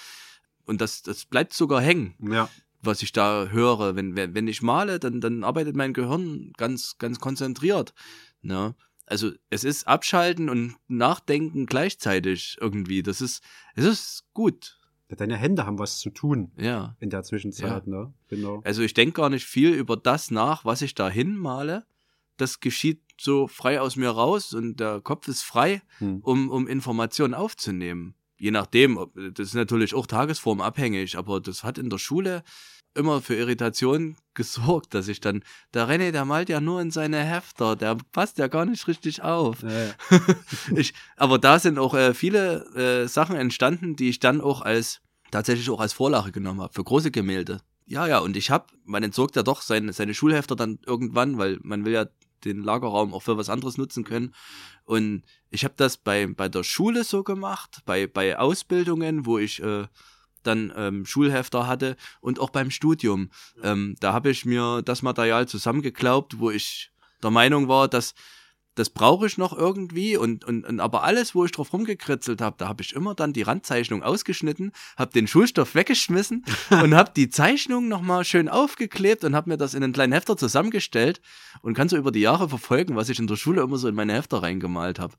und 0.65 0.81
das, 0.81 1.03
das 1.03 1.25
bleibt 1.25 1.53
sogar 1.53 1.79
hängen, 1.79 2.15
ja. 2.19 2.49
was 2.81 3.03
ich 3.03 3.11
da 3.11 3.47
höre. 3.47 3.95
Wenn, 3.95 4.15
wenn, 4.15 4.33
wenn 4.33 4.47
ich 4.47 4.63
male, 4.63 4.99
dann, 4.99 5.21
dann 5.21 5.43
arbeitet 5.43 5.75
mein 5.75 5.93
Gehirn 5.93 6.53
ganz, 6.57 6.97
ganz 6.97 7.19
konzentriert. 7.19 7.93
Ne? 8.41 8.73
Also 9.05 9.33
es 9.51 9.63
ist 9.63 9.87
Abschalten 9.87 10.49
und 10.49 10.77
Nachdenken 10.87 11.67
gleichzeitig 11.67 12.57
irgendwie. 12.59 13.03
Das 13.03 13.21
ist, 13.21 13.43
es 13.75 13.85
ist 13.85 14.23
gut. 14.33 14.79
Deine 15.09 15.37
Hände 15.37 15.65
haben 15.65 15.79
was 15.79 15.99
zu 15.99 16.09
tun 16.09 16.51
Ja. 16.57 16.95
in 16.99 17.09
der 17.09 17.23
Zwischenzeit, 17.23 17.87
ne? 17.87 18.13
Genau. 18.27 18.61
Also 18.65 18.81
ich 18.81 18.93
denke 18.93 19.13
gar 19.21 19.29
nicht 19.29 19.45
viel 19.45 19.69
über 19.73 19.95
das 19.95 20.31
nach, 20.31 20.65
was 20.65 20.81
ich 20.81 20.95
da 20.95 21.09
hinmale. 21.09 21.85
Das 22.35 22.59
geschieht 22.59 23.01
so 23.19 23.47
frei 23.47 23.79
aus 23.79 23.95
mir 23.95 24.09
raus 24.09 24.53
und 24.53 24.79
der 24.79 24.99
Kopf 25.01 25.27
ist 25.29 25.43
frei, 25.43 25.81
Hm. 25.99 26.19
um, 26.21 26.49
um 26.49 26.67
Informationen 26.67 27.33
aufzunehmen. 27.33 28.15
Je 28.37 28.51
nachdem, 28.51 28.97
ob- 28.97 29.13
das 29.15 29.47
ist 29.47 29.53
natürlich 29.55 29.95
auch 29.95 30.05
tagesformabhängig, 30.07 31.17
aber 31.17 31.39
das 31.41 31.63
hat 31.63 31.77
in 31.77 31.89
der 31.89 31.97
Schule 31.97 32.43
immer 32.97 33.21
für 33.21 33.35
Irritation 33.35 34.17
gesorgt, 34.33 34.93
dass 34.93 35.07
ich 35.07 35.21
dann, 35.21 35.43
der 35.73 35.87
René, 35.87 36.11
der 36.11 36.25
malt 36.25 36.49
ja 36.49 36.59
nur 36.59 36.81
in 36.81 36.91
seine 36.91 37.23
Hefter, 37.23 37.75
der 37.75 37.97
passt 38.11 38.37
ja 38.37 38.47
gar 38.47 38.65
nicht 38.65 38.87
richtig 38.87 39.21
auf. 39.21 39.63
Ja, 39.63 39.69
ja. 39.69 39.93
ich, 40.75 40.93
aber 41.15 41.39
da 41.39 41.59
sind 41.59 41.79
auch 41.79 41.93
äh, 41.93 42.13
viele 42.13 42.65
äh, 42.75 43.07
Sachen 43.07 43.35
entstanden, 43.35 43.95
die 43.95 44.09
ich 44.09 44.19
dann 44.19 44.41
auch 44.41 44.61
als 44.61 45.01
tatsächlich 45.31 45.69
auch 45.69 45.79
als 45.79 45.93
Vorlage 45.93 46.31
genommen 46.31 46.61
habe 46.61 46.73
für 46.73 46.83
große 46.83 47.11
Gemälde. 47.11 47.61
Ja, 47.85 48.05
ja, 48.05 48.19
und 48.19 48.35
ich 48.35 48.51
habe, 48.51 48.65
man 48.85 49.03
entsorgt 49.03 49.35
ja 49.35 49.43
doch 49.43 49.61
seine, 49.61 49.93
seine 49.93 50.13
Schulhefter 50.13 50.55
dann 50.55 50.79
irgendwann, 50.85 51.37
weil 51.37 51.57
man 51.61 51.85
will 51.85 51.93
ja 51.93 52.05
den 52.45 52.61
Lagerraum 52.61 53.13
auch 53.13 53.23
für 53.23 53.37
was 53.37 53.49
anderes 53.49 53.77
nutzen 53.77 54.03
können. 54.03 54.33
Und 54.83 55.23
ich 55.49 55.63
habe 55.63 55.73
das 55.77 55.97
bei, 55.97 56.27
bei 56.27 56.49
der 56.49 56.63
Schule 56.63 57.03
so 57.03 57.23
gemacht, 57.23 57.81
bei, 57.85 58.07
bei 58.07 58.37
Ausbildungen, 58.37 59.25
wo 59.25 59.37
ich 59.37 59.61
äh, 59.61 59.87
dann 60.47 60.73
ähm, 60.75 61.05
Schulhefter 61.05 61.67
hatte 61.67 61.95
und 62.21 62.39
auch 62.39 62.49
beim 62.49 62.71
Studium. 62.71 63.29
Ähm, 63.63 63.95
da 63.99 64.13
habe 64.13 64.29
ich 64.29 64.45
mir 64.45 64.81
das 64.83 65.01
Material 65.01 65.47
zusammengeklaubt, 65.47 66.39
wo 66.39 66.49
ich 66.49 66.91
der 67.21 67.31
Meinung 67.31 67.67
war, 67.67 67.87
dass 67.87 68.13
das 68.77 68.91
brauche 68.91 69.25
ich 69.25 69.39
noch 69.39 69.57
irgendwie 69.57 70.17
und, 70.17 70.45
und, 70.45 70.63
und 70.63 70.79
aber 70.79 71.03
alles, 71.03 71.33
wo 71.33 71.43
ich 71.43 71.51
drauf 71.51 71.73
rumgekritzelt 71.73 72.41
habe, 72.41 72.57
da 72.59 72.67
habe 72.67 72.83
ich 72.83 72.93
immer 72.93 73.15
dann 73.15 73.33
die 73.33 73.41
Randzeichnung 73.41 74.03
ausgeschnitten, 74.03 74.71
habe 74.95 75.11
den 75.11 75.27
Schulstoff 75.27 75.73
weggeschmissen 75.73 76.45
und 76.69 76.93
habe 76.93 77.11
die 77.15 77.29
Zeichnung 77.29 77.87
nochmal 77.87 78.23
schön 78.23 78.47
aufgeklebt 78.47 79.23
und 79.23 79.35
habe 79.35 79.49
mir 79.49 79.57
das 79.57 79.73
in 79.73 79.83
einen 79.83 79.93
kleinen 79.93 80.13
Hefter 80.13 80.37
zusammengestellt 80.37 81.21
und 81.61 81.73
kann 81.73 81.89
so 81.89 81.97
über 81.97 82.11
die 82.11 82.19
Jahre 82.19 82.49
verfolgen, 82.49 82.95
was 82.95 83.09
ich 83.09 83.17
in 83.17 83.25
der 83.25 83.35
Schule 83.35 83.63
immer 83.63 83.77
so 83.77 83.87
in 83.87 83.95
meine 83.95 84.13
Hefter 84.13 84.43
reingemalt 84.43 84.99
habe. 84.99 85.15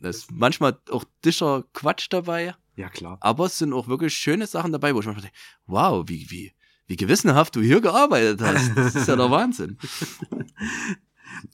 Da 0.00 0.08
ist 0.08 0.32
manchmal 0.32 0.76
auch 0.90 1.04
discher 1.24 1.62
Quatsch 1.72 2.08
dabei, 2.10 2.56
ja, 2.76 2.88
klar. 2.88 3.18
aber 3.20 3.46
es 3.46 3.58
sind 3.58 3.72
auch 3.72 3.88
wirklich 3.88 4.14
schöne 4.14 4.46
Sachen 4.46 4.72
dabei, 4.72 4.94
wo 4.94 5.00
ich 5.00 5.06
manchmal 5.06 5.22
denke, 5.22 5.36
wow, 5.66 6.04
wie, 6.08 6.30
wie, 6.30 6.52
wie 6.86 6.96
gewissenhaft 6.96 7.54
du 7.56 7.60
hier 7.60 7.80
gearbeitet 7.80 8.40
hast. 8.40 8.76
Das 8.76 8.94
ist 8.94 9.08
ja 9.08 9.16
der 9.16 9.30
Wahnsinn. 9.30 9.78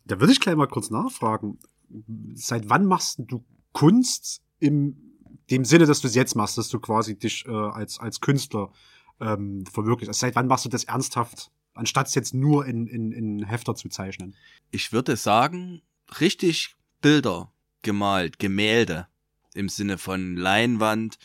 Da 0.05 0.21
würde 0.21 0.33
ich 0.33 0.41
gleich 0.41 0.57
mal 0.57 0.67
kurz 0.67 0.91
nachfragen. 0.91 1.59
Seit 2.35 2.69
wann 2.69 2.87
machst 2.87 3.21
du 3.27 3.45
Kunst 3.73 4.43
im 4.59 5.09
dem 5.51 5.65
Sinne, 5.65 5.87
dass 5.87 6.01
du 6.01 6.09
es 6.09 6.15
jetzt 6.15 6.35
machst, 6.35 6.59
dass 6.59 6.69
du 6.69 6.79
quasi 6.79 7.19
dich 7.19 7.47
äh, 7.47 7.51
als, 7.51 7.99
als 7.99 8.21
Künstler 8.21 8.73
ähm, 9.21 9.65
verwirklichst? 9.67 10.09
Also 10.09 10.21
seit 10.21 10.37
wann 10.37 10.47
machst 10.47 10.65
du 10.65 10.69
das 10.69 10.85
ernsthaft, 10.85 11.51
anstatt 11.75 12.09
es 12.09 12.15
jetzt 12.15 12.35
nur 12.35 12.67
in, 12.67 12.87
in, 12.87 13.13
in 13.13 13.45
Hefter 13.45 13.75
zu 13.75 13.89
zeichnen? 13.89 14.37
Ich 14.71 14.93
würde 14.93 15.17
sagen, 15.17 15.83
richtig 16.21 16.77
Bilder 17.01 17.53
gemalt, 17.83 18.39
Gemälde 18.39 19.07
im 19.59 19.69
Sinne 19.69 19.99
von 19.99 20.37
Leinwand 20.37 21.19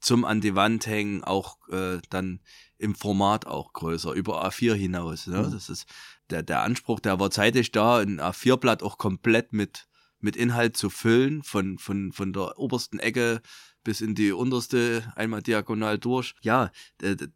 zum 0.00 0.24
an 0.24 0.40
die 0.40 0.54
Wand 0.54 0.86
hängen, 0.86 1.24
auch 1.24 1.56
äh, 1.68 2.00
dann 2.10 2.40
im 2.78 2.94
Format 2.94 3.46
auch 3.46 3.72
größer, 3.72 4.12
über 4.12 4.46
A4 4.46 4.74
hinaus. 4.74 5.26
Ne? 5.26 5.42
Mhm. 5.42 5.52
Das 5.52 5.70
ist 5.70 5.86
der, 6.30 6.42
der 6.42 6.62
Anspruch, 6.62 7.00
der 7.00 7.18
war 7.18 7.30
zeitig 7.30 7.72
da, 7.72 7.98
ein 7.98 8.20
A4-Blatt 8.20 8.82
auch 8.82 8.98
komplett 8.98 9.52
mit, 9.52 9.88
mit 10.20 10.36
Inhalt 10.36 10.76
zu 10.76 10.90
füllen, 10.90 11.42
von, 11.42 11.78
von, 11.78 12.12
von 12.12 12.32
der 12.32 12.58
obersten 12.58 12.98
Ecke 12.98 13.40
bis 13.84 14.00
in 14.00 14.16
die 14.16 14.32
unterste 14.32 15.12
einmal 15.14 15.42
diagonal 15.42 15.96
durch. 15.96 16.34
Ja, 16.42 16.72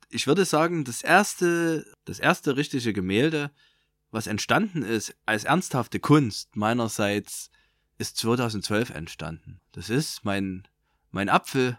ich 0.09 0.27
würde 0.27 0.45
sagen, 0.45 0.85
das 0.85 1.01
erste, 1.01 1.87
das 2.05 2.19
erste 2.19 2.57
richtige 2.57 2.93
Gemälde, 2.93 3.53
was 4.11 4.27
entstanden 4.27 4.83
ist 4.83 5.15
als 5.27 5.45
ernsthafte 5.45 6.01
Kunst 6.01 6.57
meinerseits, 6.57 7.51
ist 8.01 8.17
2012 8.17 8.91
entstanden. 8.91 9.61
Das 9.73 9.91
ist 9.91 10.25
mein, 10.25 10.67
mein 11.11 11.29
Apfel 11.29 11.79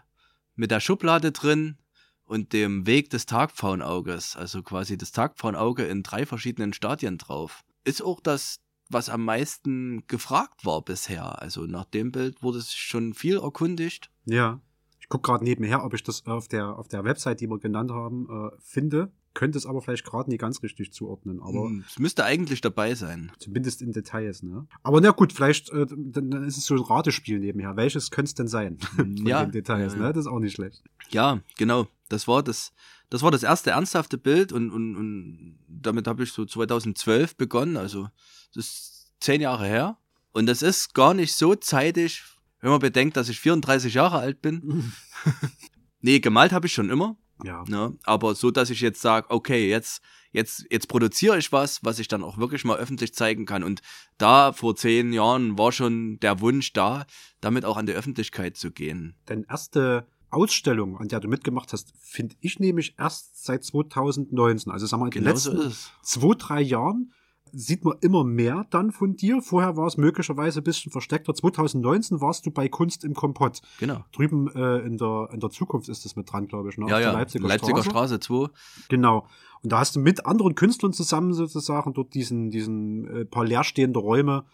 mit 0.54 0.70
der 0.70 0.78
Schublade 0.78 1.32
drin 1.32 1.76
und 2.24 2.52
dem 2.52 2.86
Weg 2.86 3.10
des 3.10 3.26
Tagpfauenauges, 3.26 4.36
also 4.36 4.62
quasi 4.62 4.96
das 4.96 5.10
Tagpfauenauge 5.10 5.84
in 5.84 6.04
drei 6.04 6.24
verschiedenen 6.24 6.72
Stadien 6.72 7.18
drauf. 7.18 7.64
Ist 7.84 8.02
auch 8.02 8.20
das, 8.20 8.60
was 8.88 9.08
am 9.08 9.24
meisten 9.24 10.06
gefragt 10.06 10.64
war 10.64 10.82
bisher. 10.82 11.42
Also 11.42 11.62
nach 11.62 11.86
dem 11.86 12.12
Bild 12.12 12.40
wurde 12.40 12.58
es 12.58 12.72
schon 12.72 13.14
viel 13.14 13.38
erkundigt. 13.38 14.10
Ja. 14.24 14.60
Ich 15.00 15.08
gucke 15.08 15.26
gerade 15.26 15.42
nebenher, 15.42 15.84
ob 15.84 15.92
ich 15.92 16.04
das 16.04 16.24
auf 16.26 16.46
der, 16.46 16.78
auf 16.78 16.86
der 16.86 17.02
Website, 17.02 17.40
die 17.40 17.48
wir 17.48 17.58
genannt 17.58 17.90
haben, 17.90 18.28
äh, 18.30 18.56
finde 18.60 19.10
könnte 19.34 19.58
es 19.58 19.66
aber 19.66 19.80
vielleicht 19.82 20.04
gerade 20.04 20.30
nie 20.30 20.36
ganz 20.36 20.62
richtig 20.62 20.92
zuordnen. 20.92 21.40
Aber 21.40 21.64
hm, 21.64 21.84
es 21.88 21.98
müsste 21.98 22.24
eigentlich 22.24 22.60
dabei 22.60 22.94
sein. 22.94 23.32
Zumindest 23.38 23.82
in 23.82 23.92
Details, 23.92 24.42
ne? 24.42 24.66
Aber 24.82 25.00
na 25.00 25.10
gut, 25.10 25.32
vielleicht 25.32 25.70
äh, 25.70 25.86
dann 25.88 26.44
ist 26.44 26.58
es 26.58 26.66
so 26.66 26.74
ein 26.74 26.80
Ratespiel 26.80 27.38
nebenher. 27.38 27.76
Welches 27.76 28.10
könnte 28.10 28.30
es 28.30 28.34
denn 28.34 28.48
sein? 28.48 28.78
Von 28.96 29.16
ja, 29.26 29.44
den 29.44 29.52
Details, 29.52 29.94
ja, 29.94 30.00
ne? 30.00 30.12
Das 30.12 30.26
ist 30.26 30.30
auch 30.30 30.38
nicht 30.38 30.54
schlecht. 30.54 30.82
Ja, 31.10 31.40
genau. 31.56 31.86
Das 32.08 32.28
war 32.28 32.42
das, 32.42 32.72
das 33.10 33.22
war 33.22 33.30
das 33.30 33.42
erste 33.42 33.70
ernsthafte 33.70 34.18
Bild 34.18 34.52
und, 34.52 34.70
und, 34.70 34.96
und 34.96 35.58
damit 35.68 36.06
habe 36.06 36.22
ich 36.22 36.32
so 36.32 36.44
2012 36.44 37.36
begonnen. 37.36 37.76
Also 37.76 38.08
das 38.54 38.66
ist 38.66 39.12
zehn 39.20 39.40
Jahre 39.40 39.66
her. 39.66 39.98
Und 40.32 40.46
das 40.46 40.62
ist 40.62 40.94
gar 40.94 41.14
nicht 41.14 41.34
so 41.34 41.54
zeitig, 41.54 42.22
wenn 42.60 42.70
man 42.70 42.80
bedenkt, 42.80 43.16
dass 43.16 43.28
ich 43.28 43.40
34 43.40 43.94
Jahre 43.94 44.18
alt 44.18 44.42
bin. 44.42 44.92
nee, 46.00 46.20
gemalt 46.20 46.52
habe 46.52 46.66
ich 46.66 46.72
schon 46.72 46.90
immer. 46.90 47.16
Ja. 47.44 47.64
Ne? 47.66 47.96
Aber 48.04 48.34
so, 48.34 48.50
dass 48.50 48.70
ich 48.70 48.80
jetzt 48.80 49.00
sage, 49.00 49.30
okay, 49.30 49.68
jetzt, 49.68 50.02
jetzt, 50.32 50.66
jetzt 50.70 50.88
produziere 50.88 51.38
ich 51.38 51.52
was, 51.52 51.84
was 51.84 51.98
ich 51.98 52.08
dann 52.08 52.22
auch 52.22 52.38
wirklich 52.38 52.64
mal 52.64 52.78
öffentlich 52.78 53.14
zeigen 53.14 53.46
kann. 53.46 53.62
Und 53.62 53.82
da 54.18 54.52
vor 54.52 54.76
zehn 54.76 55.12
Jahren 55.12 55.58
war 55.58 55.72
schon 55.72 56.18
der 56.20 56.40
Wunsch 56.40 56.72
da, 56.72 57.06
damit 57.40 57.64
auch 57.64 57.76
an 57.76 57.86
die 57.86 57.92
Öffentlichkeit 57.92 58.56
zu 58.56 58.70
gehen. 58.70 59.14
Deine 59.26 59.44
erste 59.48 60.06
Ausstellung, 60.30 60.98
an 60.98 61.08
der 61.08 61.20
du 61.20 61.28
mitgemacht 61.28 61.72
hast, 61.72 61.92
finde 62.00 62.34
ich 62.40 62.58
nämlich 62.58 62.94
erst 62.98 63.44
seit 63.44 63.64
2019. 63.64 64.72
Also 64.72 64.86
sagen 64.86 65.02
wir, 65.02 65.06
in 65.06 65.10
den 65.10 65.24
genau 65.24 65.30
letzten 65.30 65.70
so 65.70 65.76
zwei, 66.02 66.34
drei 66.36 66.60
Jahren 66.62 67.12
sieht 67.52 67.84
man 67.84 67.96
immer 68.00 68.24
mehr 68.24 68.66
dann 68.70 68.90
von 68.90 69.16
dir. 69.16 69.42
Vorher 69.42 69.76
war 69.76 69.86
es 69.86 69.96
möglicherweise 69.96 70.60
ein 70.60 70.64
bisschen 70.64 70.90
versteckter. 70.90 71.34
2019 71.34 72.20
warst 72.20 72.46
du 72.46 72.50
bei 72.50 72.68
Kunst 72.68 73.04
im 73.04 73.14
Kompott. 73.14 73.60
Genau. 73.78 74.04
Drüben 74.12 74.48
äh, 74.54 74.78
in, 74.78 74.96
der, 74.96 75.28
in 75.32 75.40
der 75.40 75.50
Zukunft 75.50 75.88
ist 75.88 76.04
das 76.04 76.16
mit 76.16 76.32
dran, 76.32 76.48
glaube 76.48 76.70
ich. 76.70 76.78
Ne? 76.78 76.88
Ja, 76.88 76.98
ja. 76.98 77.12
Leipziger, 77.12 77.46
Leipziger 77.46 77.82
Straße. 77.82 78.14
Straße 78.16 78.20
2. 78.20 78.48
Genau. 78.88 79.26
Und 79.62 79.72
da 79.72 79.80
hast 79.80 79.94
du 79.96 80.00
mit 80.00 80.26
anderen 80.26 80.54
Künstlern 80.54 80.92
zusammen 80.92 81.34
sozusagen 81.34 81.92
dort 81.92 82.14
diesen, 82.14 82.50
diesen 82.50 83.06
äh, 83.06 83.24
paar 83.24 83.44
leerstehende 83.44 84.00
Räume. 84.00 84.44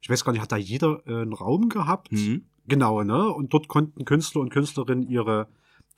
Ich 0.00 0.10
weiß 0.10 0.24
gar 0.24 0.32
nicht, 0.32 0.42
hat 0.42 0.52
da 0.52 0.56
jeder 0.56 1.00
äh, 1.06 1.22
einen 1.22 1.32
Raum 1.32 1.68
gehabt? 1.68 2.12
Mhm. 2.12 2.44
Genau, 2.66 3.02
ne? 3.02 3.28
Und 3.28 3.54
dort 3.54 3.68
konnten 3.68 4.04
Künstler 4.04 4.40
und 4.40 4.50
Künstlerinnen 4.50 5.08
ihre, 5.08 5.48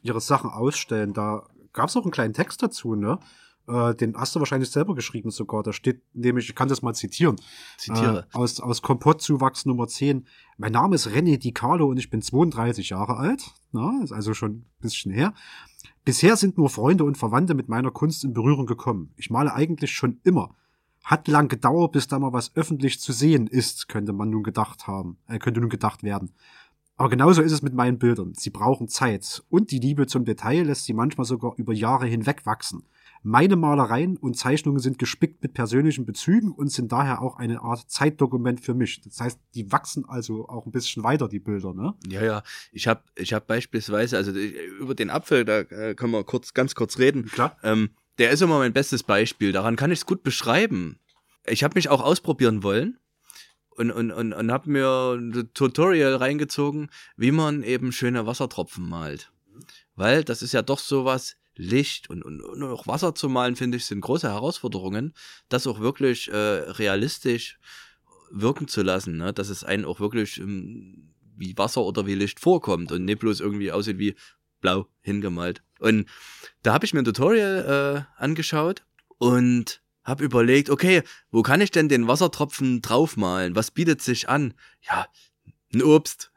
ihre 0.02 0.20
Sachen 0.20 0.50
ausstellen. 0.50 1.12
Da 1.12 1.46
gab 1.72 1.88
es 1.88 1.96
auch 1.96 2.02
einen 2.02 2.12
kleinen 2.12 2.34
Text 2.34 2.62
dazu, 2.62 2.94
ne? 2.94 3.18
Äh, 3.66 3.94
den 3.94 4.16
hast 4.16 4.34
du 4.34 4.40
wahrscheinlich 4.40 4.70
selber 4.70 4.94
geschrieben 4.94 5.30
sogar. 5.30 5.62
Da 5.62 5.72
steht 5.72 6.02
nämlich, 6.14 6.48
ich 6.48 6.54
kann 6.54 6.68
das 6.68 6.82
mal 6.82 6.94
zitieren. 6.94 7.36
Zitiere. 7.78 8.26
Äh, 8.32 8.36
aus, 8.36 8.60
aus 8.60 8.82
Kompottzuwachs 8.82 9.66
Nummer 9.66 9.88
10. 9.88 10.26
Mein 10.58 10.72
Name 10.72 10.94
ist 10.96 11.08
René 11.08 11.38
Di 11.38 11.52
Carlo 11.52 11.86
und 11.86 11.96
ich 11.96 12.10
bin 12.10 12.22
32 12.22 12.90
Jahre 12.90 13.16
alt. 13.16 13.52
Na, 13.72 14.00
ist 14.02 14.12
also 14.12 14.34
schon 14.34 14.52
ein 14.52 14.66
bisschen 14.80 15.12
her. 15.12 15.34
Bisher 16.04 16.36
sind 16.36 16.58
nur 16.58 16.68
Freunde 16.68 17.04
und 17.04 17.16
Verwandte 17.16 17.54
mit 17.54 17.68
meiner 17.68 17.90
Kunst 17.90 18.24
in 18.24 18.34
Berührung 18.34 18.66
gekommen. 18.66 19.12
Ich 19.16 19.30
male 19.30 19.54
eigentlich 19.54 19.92
schon 19.92 20.20
immer. 20.24 20.54
Hat 21.02 21.28
lang 21.28 21.48
gedauert, 21.48 21.92
bis 21.92 22.08
da 22.08 22.18
mal 22.18 22.32
was 22.32 22.54
öffentlich 22.56 23.00
zu 23.00 23.12
sehen 23.12 23.46
ist, 23.46 23.88
könnte 23.88 24.12
man 24.12 24.30
nun 24.30 24.42
gedacht 24.42 24.86
haben, 24.86 25.18
äh, 25.28 25.38
könnte 25.38 25.60
nun 25.60 25.70
gedacht 25.70 26.02
werden. 26.02 26.32
Aber 26.96 27.08
genauso 27.08 27.42
ist 27.42 27.52
es 27.52 27.62
mit 27.62 27.74
meinen 27.74 27.98
Bildern. 27.98 28.34
Sie 28.34 28.50
brauchen 28.50 28.88
Zeit. 28.88 29.42
Und 29.48 29.70
die 29.70 29.80
Liebe 29.80 30.06
zum 30.06 30.24
Detail 30.24 30.62
lässt 30.64 30.84
sie 30.84 30.92
manchmal 30.92 31.24
sogar 31.24 31.54
über 31.56 31.72
Jahre 31.72 32.06
hinweg 32.06 32.46
wachsen. 32.46 32.84
Meine 33.26 33.56
Malereien 33.56 34.18
und 34.18 34.36
Zeichnungen 34.36 34.80
sind 34.80 34.98
gespickt 34.98 35.42
mit 35.42 35.54
persönlichen 35.54 36.04
Bezügen 36.04 36.52
und 36.52 36.70
sind 36.70 36.92
daher 36.92 37.22
auch 37.22 37.36
eine 37.36 37.62
Art 37.62 37.90
Zeitdokument 37.90 38.60
für 38.60 38.74
mich. 38.74 39.00
Das 39.00 39.18
heißt, 39.18 39.40
die 39.54 39.72
wachsen 39.72 40.04
also 40.06 40.46
auch 40.46 40.66
ein 40.66 40.72
bisschen 40.72 41.04
weiter, 41.04 41.26
die 41.26 41.40
Bilder, 41.40 41.72
ne? 41.72 41.94
Ja, 42.06 42.22
ja. 42.22 42.42
Ich 42.70 42.86
habe 42.86 43.02
ich 43.14 43.32
hab 43.32 43.46
beispielsweise, 43.46 44.18
also 44.18 44.30
über 44.30 44.94
den 44.94 45.08
Apfel, 45.08 45.46
da 45.46 45.60
äh, 45.60 45.94
können 45.94 46.12
wir 46.12 46.22
kurz, 46.24 46.52
ganz 46.52 46.74
kurz 46.74 46.98
reden. 46.98 47.24
Klar. 47.24 47.56
Ähm, 47.62 47.90
der 48.18 48.30
ist 48.30 48.42
immer 48.42 48.58
mein 48.58 48.74
bestes 48.74 49.02
Beispiel. 49.02 49.52
Daran 49.52 49.76
kann 49.76 49.90
ich 49.90 50.00
es 50.00 50.06
gut 50.06 50.22
beschreiben. 50.22 50.98
Ich 51.46 51.64
habe 51.64 51.76
mich 51.76 51.88
auch 51.88 52.02
ausprobieren 52.02 52.62
wollen 52.62 52.98
und, 53.70 53.90
und, 53.90 54.12
und, 54.12 54.34
und 54.34 54.52
habe 54.52 54.68
mir 54.68 55.14
ein 55.16 55.48
Tutorial 55.54 56.16
reingezogen, 56.16 56.90
wie 57.16 57.30
man 57.30 57.62
eben 57.62 57.90
schöne 57.90 58.26
Wassertropfen 58.26 58.86
malt. 58.86 59.32
Weil 59.96 60.24
das 60.24 60.42
ist 60.42 60.52
ja 60.52 60.60
doch 60.60 60.78
sowas, 60.78 61.36
Licht 61.56 62.10
und, 62.10 62.24
und, 62.24 62.40
und 62.40 62.62
auch 62.62 62.86
Wasser 62.86 63.14
zu 63.14 63.28
malen, 63.28 63.56
finde 63.56 63.76
ich, 63.76 63.86
sind 63.86 64.00
große 64.00 64.28
Herausforderungen, 64.28 65.14
das 65.48 65.66
auch 65.66 65.80
wirklich 65.80 66.30
äh, 66.30 66.36
realistisch 66.36 67.58
wirken 68.30 68.68
zu 68.68 68.82
lassen, 68.82 69.16
ne? 69.16 69.32
dass 69.32 69.48
es 69.48 69.64
einen 69.64 69.84
auch 69.84 70.00
wirklich 70.00 70.38
ähm, 70.38 71.14
wie 71.36 71.56
Wasser 71.56 71.82
oder 71.82 72.06
wie 72.06 72.14
Licht 72.14 72.40
vorkommt 72.40 72.92
und 72.92 73.04
nicht 73.04 73.20
bloß 73.20 73.40
irgendwie 73.40 73.72
aussieht 73.72 73.98
wie 73.98 74.14
blau 74.60 74.86
hingemalt. 75.00 75.62
Und 75.78 76.08
da 76.62 76.72
habe 76.72 76.86
ich 76.86 76.94
mir 76.94 77.00
ein 77.00 77.04
Tutorial 77.04 78.06
äh, 78.18 78.22
angeschaut 78.22 78.84
und 79.18 79.82
habe 80.02 80.24
überlegt, 80.24 80.70
okay, 80.70 81.02
wo 81.30 81.42
kann 81.42 81.60
ich 81.60 81.70
denn 81.70 81.88
den 81.88 82.06
Wassertropfen 82.08 82.82
draufmalen? 82.82 83.56
Was 83.56 83.70
bietet 83.70 84.02
sich 84.02 84.28
an? 84.28 84.54
Ja, 84.82 85.06
ein 85.72 85.82
Obst. 85.82 86.30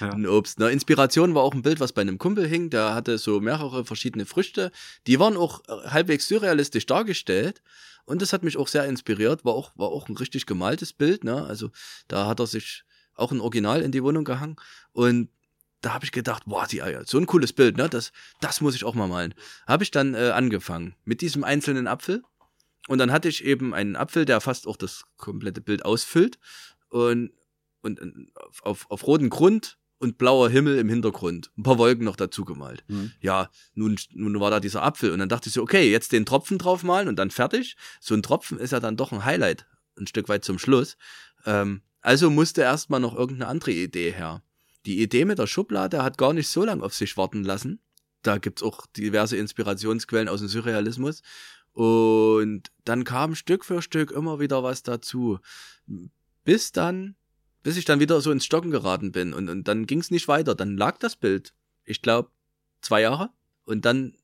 Ja. 0.00 0.10
Ein 0.10 0.26
Obst. 0.26 0.58
Ne? 0.58 0.70
Inspiration 0.70 1.34
war 1.34 1.42
auch 1.42 1.54
ein 1.54 1.62
Bild, 1.62 1.80
was 1.80 1.92
bei 1.92 2.02
einem 2.02 2.18
Kumpel 2.18 2.46
hing. 2.46 2.70
Der 2.70 2.94
hatte 2.94 3.18
so 3.18 3.40
mehrere 3.40 3.84
verschiedene 3.84 4.26
Früchte. 4.26 4.70
Die 5.06 5.18
waren 5.18 5.36
auch 5.36 5.62
äh, 5.68 5.88
halbwegs 5.90 6.28
surrealistisch 6.28 6.86
dargestellt. 6.86 7.62
Und 8.04 8.22
das 8.22 8.32
hat 8.32 8.42
mich 8.42 8.56
auch 8.56 8.68
sehr 8.68 8.84
inspiriert. 8.86 9.44
War 9.44 9.54
auch, 9.54 9.72
war 9.76 9.88
auch 9.88 10.08
ein 10.08 10.16
richtig 10.16 10.46
gemaltes 10.46 10.92
Bild. 10.92 11.24
Ne? 11.24 11.44
Also 11.44 11.70
da 12.08 12.26
hat 12.26 12.40
er 12.40 12.46
sich 12.46 12.84
auch 13.14 13.30
ein 13.32 13.40
Original 13.40 13.82
in 13.82 13.92
die 13.92 14.02
Wohnung 14.02 14.24
gehangen. 14.24 14.56
Und 14.92 15.28
da 15.82 15.94
habe 15.94 16.04
ich 16.04 16.12
gedacht, 16.12 16.44
boah, 16.46 16.66
die 16.66 16.82
Eier, 16.82 17.04
so 17.04 17.18
ein 17.18 17.26
cooles 17.26 17.52
Bild, 17.52 17.76
ne? 17.76 17.88
Das, 17.88 18.12
das 18.40 18.60
muss 18.60 18.74
ich 18.74 18.84
auch 18.84 18.94
mal 18.94 19.08
malen. 19.08 19.34
Habe 19.66 19.82
ich 19.82 19.90
dann 19.90 20.14
äh, 20.14 20.30
angefangen 20.30 20.94
mit 21.04 21.20
diesem 21.20 21.44
einzelnen 21.44 21.88
Apfel. 21.88 22.22
Und 22.88 22.98
dann 22.98 23.12
hatte 23.12 23.28
ich 23.28 23.44
eben 23.44 23.74
einen 23.74 23.96
Apfel, 23.96 24.24
der 24.24 24.40
fast 24.40 24.66
auch 24.66 24.76
das 24.76 25.04
komplette 25.16 25.60
Bild 25.60 25.84
ausfüllt. 25.84 26.38
Und, 26.88 27.32
und 27.82 28.30
auf, 28.36 28.62
auf, 28.62 28.90
auf 28.90 29.06
roten 29.06 29.28
Grund 29.28 29.78
und 30.02 30.18
blauer 30.18 30.50
Himmel 30.50 30.78
im 30.78 30.88
Hintergrund. 30.88 31.52
Ein 31.56 31.62
paar 31.62 31.78
Wolken 31.78 32.04
noch 32.04 32.16
dazu 32.16 32.44
gemalt. 32.44 32.82
Mhm. 32.88 33.12
Ja, 33.20 33.50
nun, 33.74 33.96
nun 34.12 34.40
war 34.40 34.50
da 34.50 34.58
dieser 34.58 34.82
Apfel 34.82 35.12
und 35.12 35.20
dann 35.20 35.28
dachte 35.28 35.48
ich 35.48 35.54
so, 35.54 35.62
okay, 35.62 35.88
jetzt 35.88 36.10
den 36.10 36.26
Tropfen 36.26 36.58
draufmalen 36.58 37.06
und 37.06 37.16
dann 37.16 37.30
fertig. 37.30 37.76
So 38.00 38.12
ein 38.14 38.22
Tropfen 38.22 38.58
ist 38.58 38.72
ja 38.72 38.80
dann 38.80 38.96
doch 38.96 39.12
ein 39.12 39.24
Highlight, 39.24 39.64
ein 39.96 40.08
Stück 40.08 40.28
weit 40.28 40.44
zum 40.44 40.58
Schluss. 40.58 40.96
Ähm, 41.46 41.82
also 42.00 42.30
musste 42.30 42.62
erstmal 42.62 42.98
noch 42.98 43.14
irgendeine 43.14 43.48
andere 43.48 43.70
Idee 43.70 44.10
her. 44.10 44.42
Die 44.86 45.00
Idee 45.00 45.24
mit 45.24 45.38
der 45.38 45.46
Schublade 45.46 46.02
hat 46.02 46.18
gar 46.18 46.32
nicht 46.32 46.48
so 46.48 46.64
lange 46.64 46.82
auf 46.82 46.94
sich 46.94 47.16
warten 47.16 47.44
lassen. 47.44 47.78
Da 48.22 48.38
gibt's 48.38 48.64
auch 48.64 48.86
diverse 48.86 49.36
Inspirationsquellen 49.36 50.28
aus 50.28 50.40
dem 50.40 50.48
Surrealismus. 50.48 51.22
Und 51.74 52.72
dann 52.84 53.04
kam 53.04 53.36
Stück 53.36 53.64
für 53.64 53.82
Stück 53.82 54.10
immer 54.10 54.40
wieder 54.40 54.64
was 54.64 54.82
dazu. 54.82 55.38
Bis 56.42 56.72
dann 56.72 57.14
bis 57.62 57.76
ich 57.76 57.84
dann 57.84 58.00
wieder 58.00 58.20
so 58.20 58.30
ins 58.30 58.44
Stocken 58.44 58.70
geraten 58.70 59.12
bin. 59.12 59.32
Und, 59.32 59.48
und 59.48 59.68
dann 59.68 59.86
ging 59.86 60.00
es 60.00 60.10
nicht 60.10 60.28
weiter. 60.28 60.54
Dann 60.54 60.76
lag 60.76 60.98
das 60.98 61.16
Bild, 61.16 61.52
ich 61.84 62.02
glaube, 62.02 62.30
zwei 62.80 63.00
Jahre. 63.00 63.30
Und 63.64 63.84
dann, 63.84 64.14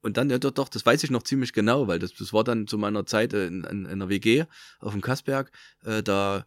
und 0.00 0.16
dann, 0.16 0.30
ja 0.30 0.38
doch, 0.38 0.50
doch, 0.50 0.68
das 0.68 0.84
weiß 0.84 1.04
ich 1.04 1.10
noch 1.10 1.22
ziemlich 1.22 1.52
genau, 1.52 1.86
weil 1.86 1.98
das, 1.98 2.14
das 2.14 2.32
war 2.32 2.44
dann 2.44 2.66
zu 2.66 2.78
meiner 2.78 3.06
Zeit 3.06 3.32
in, 3.32 3.64
in, 3.64 3.84
in 3.84 3.86
einer 3.86 4.08
WG 4.08 4.44
auf 4.80 4.92
dem 4.92 5.02
Kassberg. 5.02 5.52
Äh, 5.84 6.02
da, 6.02 6.46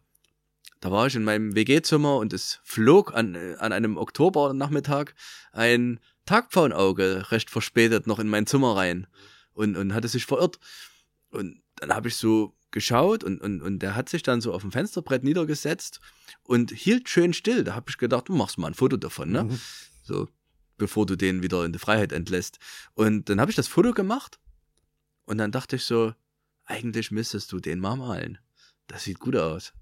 da 0.80 0.90
war 0.90 1.06
ich 1.06 1.14
in 1.14 1.24
meinem 1.24 1.54
WG-Zimmer 1.54 2.16
und 2.16 2.32
es 2.32 2.60
flog 2.64 3.14
an, 3.14 3.36
an 3.58 3.72
einem 3.72 3.96
Oktobernachmittag 3.96 5.14
ein 5.52 6.00
Tagpfauenauge 6.26 7.30
recht 7.30 7.50
verspätet 7.50 8.06
noch 8.06 8.18
in 8.18 8.28
mein 8.28 8.46
Zimmer 8.46 8.76
rein 8.76 9.06
und, 9.52 9.76
und 9.76 9.94
hatte 9.94 10.08
sich 10.08 10.26
verirrt. 10.26 10.58
Und 11.30 11.62
dann 11.76 11.94
habe 11.94 12.08
ich 12.08 12.16
so 12.16 12.55
geschaut 12.70 13.24
und, 13.24 13.40
und, 13.40 13.62
und 13.62 13.78
der 13.80 13.94
hat 13.94 14.08
sich 14.08 14.22
dann 14.22 14.40
so 14.40 14.52
auf 14.52 14.62
dem 14.62 14.72
Fensterbrett 14.72 15.24
niedergesetzt 15.24 16.00
und 16.42 16.70
hielt 16.70 17.08
schön 17.08 17.32
still. 17.32 17.64
Da 17.64 17.74
habe 17.74 17.86
ich 17.88 17.98
gedacht, 17.98 18.28
du 18.28 18.34
machst 18.34 18.58
mal 18.58 18.68
ein 18.68 18.74
Foto 18.74 18.96
davon, 18.96 19.30
ne? 19.30 19.44
Mhm. 19.44 19.60
So, 20.02 20.28
bevor 20.76 21.06
du 21.06 21.16
den 21.16 21.42
wieder 21.42 21.64
in 21.64 21.72
die 21.72 21.78
Freiheit 21.78 22.12
entlässt. 22.12 22.58
Und 22.94 23.28
dann 23.28 23.40
habe 23.40 23.50
ich 23.50 23.56
das 23.56 23.68
Foto 23.68 23.92
gemacht 23.92 24.38
und 25.24 25.38
dann 25.38 25.52
dachte 25.52 25.76
ich 25.76 25.84
so, 25.84 26.14
eigentlich 26.64 27.10
müsstest 27.10 27.52
du 27.52 27.60
den 27.60 27.80
mal 27.80 27.96
malen. 27.96 28.38
Das 28.86 29.04
sieht 29.04 29.20
gut 29.20 29.36
aus. 29.36 29.72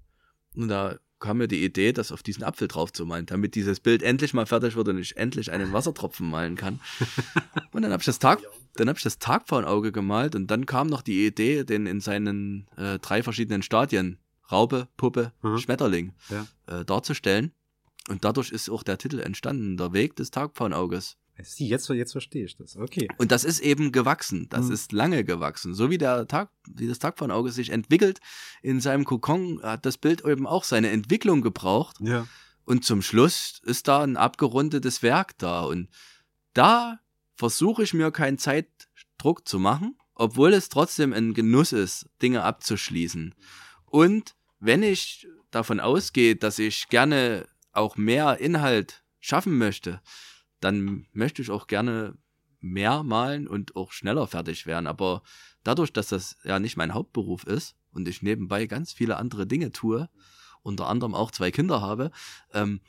Und 0.55 0.69
da 0.69 0.97
kam 1.19 1.37
mir 1.37 1.47
die 1.47 1.63
Idee, 1.63 1.93
das 1.93 2.11
auf 2.11 2.23
diesen 2.23 2.43
Apfel 2.43 2.67
drauf 2.67 2.91
zu 2.93 3.05
malen, 3.05 3.25
damit 3.25 3.55
dieses 3.55 3.79
Bild 3.79 4.03
endlich 4.03 4.33
mal 4.33 4.45
fertig 4.45 4.75
wird 4.75 4.87
und 4.89 4.97
ich 4.99 5.17
endlich 5.17 5.51
einen 5.51 5.71
Wassertropfen 5.73 6.29
malen 6.29 6.55
kann. 6.55 6.79
Und 7.71 7.81
dann 7.81 7.91
habe 7.91 8.01
ich 8.01 8.05
das 8.05 8.19
Tag, 8.19 8.39
dann 8.75 8.87
habe 8.89 8.97
ich 8.97 9.03
das 9.03 9.19
Tagpfauenauge 9.19 9.91
gemalt 9.91 10.35
und 10.35 10.47
dann 10.47 10.65
kam 10.65 10.87
noch 10.87 11.01
die 11.01 11.25
Idee, 11.25 11.63
den 11.65 11.87
in 11.87 11.99
seinen 11.99 12.67
äh, 12.77 12.99
drei 12.99 13.21
verschiedenen 13.23 13.61
Stadien 13.63 14.17
Raupe, 14.51 14.87
Puppe, 14.97 15.33
Mhm. 15.41 15.57
Schmetterling 15.57 16.13
Ja. 16.29 16.47
äh, 16.67 16.85
darzustellen. 16.85 17.51
Und 18.07 18.23
dadurch 18.23 18.51
ist 18.51 18.69
auch 18.69 18.83
der 18.83 18.97
Titel 18.97 19.19
entstanden, 19.19 19.77
der 19.77 19.91
Weg 19.93 20.15
des 20.15 20.31
Tagpfauenauges. 20.31 21.17
Sie, 21.43 21.67
jetzt, 21.67 21.89
jetzt 21.89 22.13
verstehe 22.13 22.45
ich 22.45 22.55
das. 22.55 22.77
Okay. 22.77 23.07
Und 23.17 23.31
das 23.31 23.43
ist 23.43 23.59
eben 23.59 23.91
gewachsen. 23.91 24.47
Das 24.49 24.67
Mhm. 24.67 24.71
ist 24.73 24.91
lange 24.93 25.23
gewachsen. 25.25 25.73
So 25.73 25.89
wie 25.89 25.97
der 25.97 26.27
Tag, 26.27 26.49
wie 26.69 26.87
das 26.87 26.99
Tagpfauenauge 26.99 27.51
sich 27.51 27.69
entwickelt 27.71 28.19
in 28.61 28.79
seinem 28.79 29.03
Kokon, 29.03 29.59
hat 29.61 29.85
das 29.85 29.97
Bild 29.97 30.23
eben 30.25 30.47
auch 30.47 30.63
seine 30.63 30.89
Entwicklung 30.91 31.41
gebraucht. 31.41 31.97
Ja. 31.99 32.27
Und 32.63 32.85
zum 32.85 33.01
Schluss 33.01 33.59
ist 33.63 33.87
da 33.87 34.01
ein 34.03 34.17
abgerundetes 34.17 35.03
Werk 35.03 35.37
da. 35.37 35.63
Und 35.65 35.89
da 36.53 36.99
versuche 37.35 37.83
ich 37.83 37.93
mir 37.93 38.11
keinen 38.11 38.37
Zeitdruck 38.37 39.47
zu 39.47 39.59
machen, 39.59 39.97
obwohl 40.15 40.53
es 40.53 40.69
trotzdem 40.69 41.11
ein 41.11 41.33
Genuss 41.33 41.73
ist, 41.73 42.07
Dinge 42.21 42.43
abzuschließen. 42.43 43.35
Und 43.85 44.35
wenn 44.59 44.83
ich 44.83 45.27
davon 45.51 45.79
ausgehe, 45.81 46.35
dass 46.37 46.59
ich 46.59 46.87
gerne 46.87 47.45
auch 47.73 47.97
mehr 47.97 48.37
Inhalt 48.39 49.03
schaffen 49.19 49.57
möchte, 49.57 50.01
dann 50.65 51.05
möchte 51.13 51.43
ich 51.43 51.51
auch 51.51 51.67
gerne 51.67 52.17
mehr 52.59 53.03
malen 53.03 53.47
und 53.47 53.75
auch 53.75 53.91
schneller 53.91 54.25
fertig 54.25 54.65
werden. 54.65 54.87
Aber 54.87 55.21
dadurch, 55.63 55.93
dass 55.93 56.07
das 56.07 56.37
ja 56.43 56.59
nicht 56.59 56.75
mein 56.75 56.95
Hauptberuf 56.95 57.43
ist 57.45 57.75
und 57.91 58.07
ich 58.07 58.23
nebenbei 58.23 58.65
ganz 58.65 58.91
viele 58.91 59.17
andere 59.17 59.45
Dinge 59.45 59.71
tue, 59.71 60.09
unter 60.63 60.87
anderem 60.87 61.13
auch 61.13 61.29
zwei 61.29 61.51
Kinder 61.51 61.81
habe, 61.81 62.09
ähm, 62.51 62.81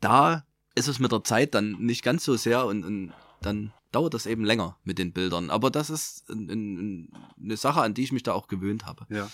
da 0.00 0.46
ist 0.76 0.86
es 0.86 1.00
mit 1.00 1.10
der 1.10 1.24
Zeit 1.24 1.54
dann 1.54 1.72
nicht 1.80 2.04
ganz 2.04 2.24
so 2.24 2.36
sehr 2.36 2.64
und, 2.66 2.84
und 2.84 3.12
dann 3.42 3.72
dauert 3.90 4.14
das 4.14 4.26
eben 4.26 4.44
länger 4.44 4.78
mit 4.84 4.98
den 4.98 5.12
Bildern. 5.12 5.50
Aber 5.50 5.70
das 5.70 5.90
ist 5.90 6.30
ein, 6.30 6.48
ein, 6.48 7.12
eine 7.42 7.56
Sache, 7.56 7.80
an 7.80 7.94
die 7.94 8.04
ich 8.04 8.12
mich 8.12 8.22
da 8.22 8.32
auch 8.32 8.46
gewöhnt 8.46 8.86
habe. 8.86 9.06
Ja. 9.10 9.28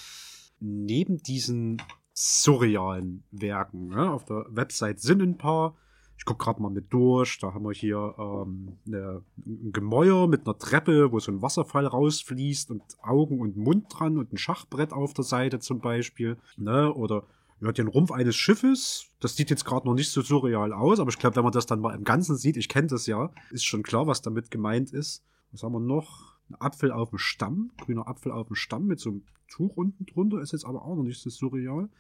Neben 0.58 1.18
diesen 1.18 1.82
surrealen 2.14 3.24
Werken 3.30 3.88
ne, 3.88 4.10
auf 4.10 4.24
der 4.24 4.46
Website 4.48 5.00
sind 5.00 5.20
ein 5.20 5.36
paar. 5.36 5.76
Ich 6.24 6.26
gucke 6.26 6.42
gerade 6.42 6.62
mal 6.62 6.70
mit 6.70 6.90
durch. 6.90 7.38
Da 7.38 7.52
haben 7.52 7.66
wir 7.66 7.74
hier 7.74 8.14
ähm, 8.18 8.78
eine, 8.86 9.20
ein 9.44 9.72
Gemäuer 9.74 10.26
mit 10.26 10.46
einer 10.46 10.56
Treppe, 10.56 11.12
wo 11.12 11.20
so 11.20 11.30
ein 11.30 11.42
Wasserfall 11.42 11.86
rausfließt 11.86 12.70
und 12.70 12.82
Augen 13.02 13.40
und 13.40 13.58
Mund 13.58 13.88
dran 13.90 14.16
und 14.16 14.32
ein 14.32 14.38
Schachbrett 14.38 14.94
auf 14.94 15.12
der 15.12 15.24
Seite 15.24 15.58
zum 15.58 15.80
Beispiel. 15.80 16.38
Ne? 16.56 16.90
Oder 16.94 17.24
ja, 17.60 17.72
den 17.72 17.88
Rumpf 17.88 18.10
eines 18.10 18.36
Schiffes. 18.36 19.10
Das 19.20 19.36
sieht 19.36 19.50
jetzt 19.50 19.66
gerade 19.66 19.86
noch 19.86 19.92
nicht 19.92 20.10
so 20.10 20.22
surreal 20.22 20.72
aus, 20.72 20.98
aber 20.98 21.10
ich 21.10 21.18
glaube, 21.18 21.36
wenn 21.36 21.44
man 21.44 21.52
das 21.52 21.66
dann 21.66 21.80
mal 21.80 21.94
im 21.94 22.04
Ganzen 22.04 22.36
sieht, 22.36 22.56
ich 22.56 22.70
kenne 22.70 22.86
das 22.86 23.06
ja, 23.06 23.30
ist 23.50 23.66
schon 23.66 23.82
klar, 23.82 24.06
was 24.06 24.22
damit 24.22 24.50
gemeint 24.50 24.94
ist. 24.94 25.22
Was 25.52 25.62
haben 25.62 25.74
wir 25.74 25.80
noch? 25.80 26.32
Ein 26.48 26.56
Apfel 26.58 26.90
auf 26.90 27.10
dem 27.10 27.18
Stamm, 27.18 27.70
grüner 27.76 28.08
Apfel 28.08 28.32
auf 28.32 28.46
dem 28.46 28.56
Stamm 28.56 28.86
mit 28.86 28.98
so 28.98 29.10
einem 29.10 29.24
Tuch 29.48 29.76
unten 29.76 30.06
drunter, 30.06 30.40
ist 30.40 30.52
jetzt 30.52 30.64
aber 30.64 30.84
auch 30.86 30.96
noch 30.96 31.02
nicht 31.02 31.20
so 31.20 31.28
surreal. 31.28 31.90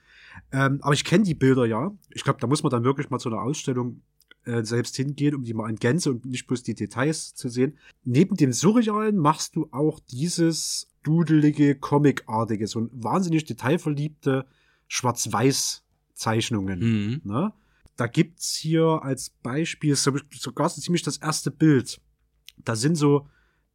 Ähm, 0.50 0.78
aber 0.80 0.94
ich 0.94 1.04
kenne 1.04 1.24
die 1.24 1.34
Bilder 1.34 1.66
ja. 1.66 1.92
Ich 2.10 2.24
glaube, 2.24 2.40
da 2.40 2.46
muss 2.46 2.62
man 2.62 2.70
dann 2.70 2.84
wirklich 2.84 3.10
mal 3.10 3.18
zu 3.18 3.28
einer 3.28 3.42
Ausstellung 3.42 4.02
äh, 4.44 4.64
selbst 4.64 4.96
hingehen, 4.96 5.34
um 5.34 5.44
die 5.44 5.54
mal 5.54 5.68
in 5.68 5.76
Gänze 5.76 6.10
und 6.10 6.24
nicht 6.24 6.46
bloß 6.46 6.62
die 6.62 6.74
Details 6.74 7.34
zu 7.34 7.48
sehen. 7.48 7.78
Neben 8.04 8.36
dem 8.36 8.52
Surrealen 8.52 9.16
machst 9.16 9.56
du 9.56 9.68
auch 9.70 10.00
dieses 10.00 10.88
dudelige, 11.02 11.74
comicartige, 11.74 12.66
so 12.66 12.80
ein 12.80 12.90
wahnsinnig 12.92 13.44
detailverliebte 13.44 14.46
Schwarz-Weiß-Zeichnungen. 14.88 16.78
Mhm. 16.80 17.20
Ne? 17.24 17.52
Da 17.96 18.06
gibt's 18.06 18.54
hier 18.56 19.00
als 19.02 19.30
Beispiel 19.30 19.94
so, 19.96 20.12
sogar 20.32 20.68
so 20.68 20.80
ziemlich 20.80 21.02
das 21.02 21.18
erste 21.18 21.50
Bild. 21.50 22.00
Da 22.64 22.76
sind 22.76 22.96
so 22.96 23.26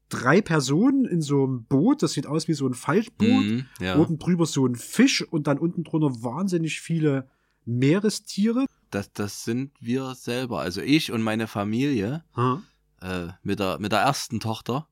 drei 0.10 0.42
Personen 0.42 1.06
in 1.06 1.22
so 1.22 1.44
einem 1.44 1.64
Boot, 1.66 2.04
das 2.04 2.14
sieht 2.14 2.26
aus 2.28 2.48
wie 2.48 2.54
so 2.54 2.68
ein 2.68 2.74
Faltboot. 2.74 3.46
Mhm. 3.46 3.66
Ja. 3.80 3.98
Oben 3.98 4.18
drüber 4.18 4.46
so 4.46 4.66
ein 4.66 4.76
Fisch 4.76 5.22
und 5.22 5.48
dann 5.48 5.60
unten 5.60 5.84
drunter 5.84 6.24
wahnsinnig 6.24 6.82
viele 6.82 7.30
Meerestiere. 7.66 8.66
Das, 8.90 9.12
das 9.14 9.44
sind 9.44 9.72
wir 9.80 10.16
selber. 10.16 10.60
Also 10.60 10.82
ich 10.82 11.12
und 11.12 11.22
meine 11.22 11.48
Familie 11.48 12.24
Hm. 12.34 12.64
äh, 13.02 13.28
mit, 13.44 13.60
der, 13.60 13.80
mit 13.80 13.92
der 13.92 14.00
ersten 14.00 14.40
Tochter. 14.40 14.88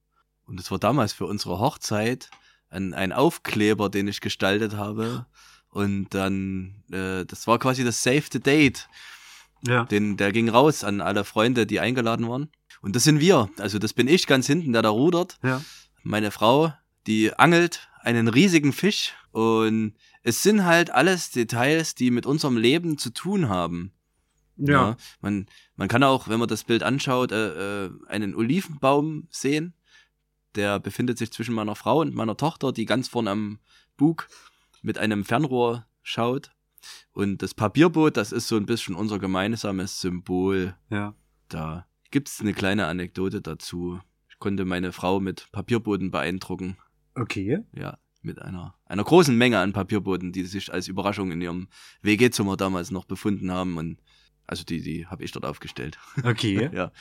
Und 0.46 0.60
es 0.60 0.72
war 0.72 0.80
damals 0.80 1.14
für 1.14 1.26
unsere 1.26 1.60
Hochzeit 1.60 2.30
ein, 2.70 2.94
ein 2.94 3.12
Aufkleber, 3.12 3.90
den 3.90 4.08
ich 4.08 4.22
gestaltet 4.22 4.76
habe. 4.76 5.26
Und 5.70 6.10
dann, 6.14 6.84
äh, 6.92 7.26
das 7.26 7.48
war 7.48 7.60
quasi 7.60 7.84
das 7.84 8.02
Save 8.02 8.24
the 8.32 8.40
Date. 8.40 8.88
Ja. 9.66 9.86
Den, 9.86 10.18
der 10.18 10.32
ging 10.32 10.50
raus 10.50 10.84
an 10.84 11.02
alle 11.02 11.24
Freunde, 11.24 11.66
die 11.66 11.80
eingeladen 11.80 12.30
waren. 12.30 12.50
Und 12.82 12.96
das 12.96 13.04
sind 13.04 13.20
wir. 13.20 13.50
Also 13.58 13.80
das 13.80 13.94
bin 13.94 14.08
ich 14.08 14.28
ganz 14.28 14.48
hinten, 14.48 14.74
der 14.74 14.82
da 14.82 14.90
rudert. 14.90 15.40
Ja. 15.44 15.62
Meine 16.04 16.32
Frau, 16.32 16.74
die 17.08 17.34
angelt 17.34 17.90
einen 18.02 18.28
riesigen 18.28 18.72
Fisch. 18.72 19.14
Und 19.32 19.94
es 20.28 20.44
sind 20.44 20.66
halt 20.66 20.90
alles 20.90 21.32
Details, 21.32 21.96
die 21.96 22.12
mit 22.12 22.26
unserem 22.26 22.58
Leben 22.58 22.98
zu 22.98 23.12
tun 23.12 23.48
haben. 23.48 23.94
Ja. 24.58 24.98
man, 25.22 25.46
man 25.78 25.88
kann 25.88 26.04
auch, 26.04 26.28
wenn 26.28 26.38
man 26.38 26.50
das 26.50 26.66
Bild 26.66 26.84
anschaut, 26.84 27.32
äh, 27.32 27.86
äh, 27.86 27.92
einen 28.08 28.36
Olivenbaum 28.36 29.30
sehen. 29.30 29.74
Der 30.56 30.82
befindet 30.82 31.18
sich 31.18 31.32
zwischen 31.32 31.56
meiner 31.56 31.78
Frau 31.78 32.02
und 32.02 32.14
meiner 32.14 32.36
Tochter, 32.36 32.74
die 32.74 32.84
ganz 32.84 33.08
vorne 33.08 33.32
am 33.32 33.60
Bug 33.96 34.28
mit 34.82 34.98
einem 34.98 35.24
Fernrohr 35.24 35.86
schaut. 36.04 36.52
Und 37.14 37.42
das 37.42 37.54
Papierboot, 37.54 38.18
das 38.18 38.34
ist 38.34 38.50
so 38.50 38.58
ein 38.58 38.66
bisschen 38.66 38.96
unser 38.96 39.20
gemeinsames 39.20 40.02
Symbol. 40.02 40.76
Ja. 40.90 41.16
Da 41.48 41.88
gibt's 42.12 42.42
eine 42.42 42.54
kleine 42.54 42.88
Anekdote 42.88 43.42
dazu. 43.42 44.02
Ich 44.28 44.40
konnte 44.40 44.66
meine 44.66 44.92
Frau 44.92 45.22
mit 45.22 45.48
Papierbooten 45.54 46.12
beeindrucken. 46.12 46.76
Okay. 47.16 47.64
Ja, 47.72 47.98
mit 48.22 48.42
einer, 48.42 48.76
einer 48.86 49.04
großen 49.04 49.36
Menge 49.38 49.60
an 49.60 49.74
Papierbooten, 49.74 50.32
die 50.32 50.44
sich 50.44 50.74
als 50.74 50.88
Überraschung 50.88 51.32
in 51.32 51.42
ihrem 51.42 51.68
WG-Zimmer 52.02 52.58
damals 52.58 52.92
noch 52.92 53.06
befunden 53.06 53.52
haben. 53.52 53.78
Und 53.78 54.00
also 54.46 54.64
die, 54.64 54.82
die 54.82 55.06
habe 55.08 55.24
ich 55.24 55.32
dort 55.32 55.46
aufgestellt. 55.46 55.98
Okay. 56.24 56.70
Ja. 56.74 56.92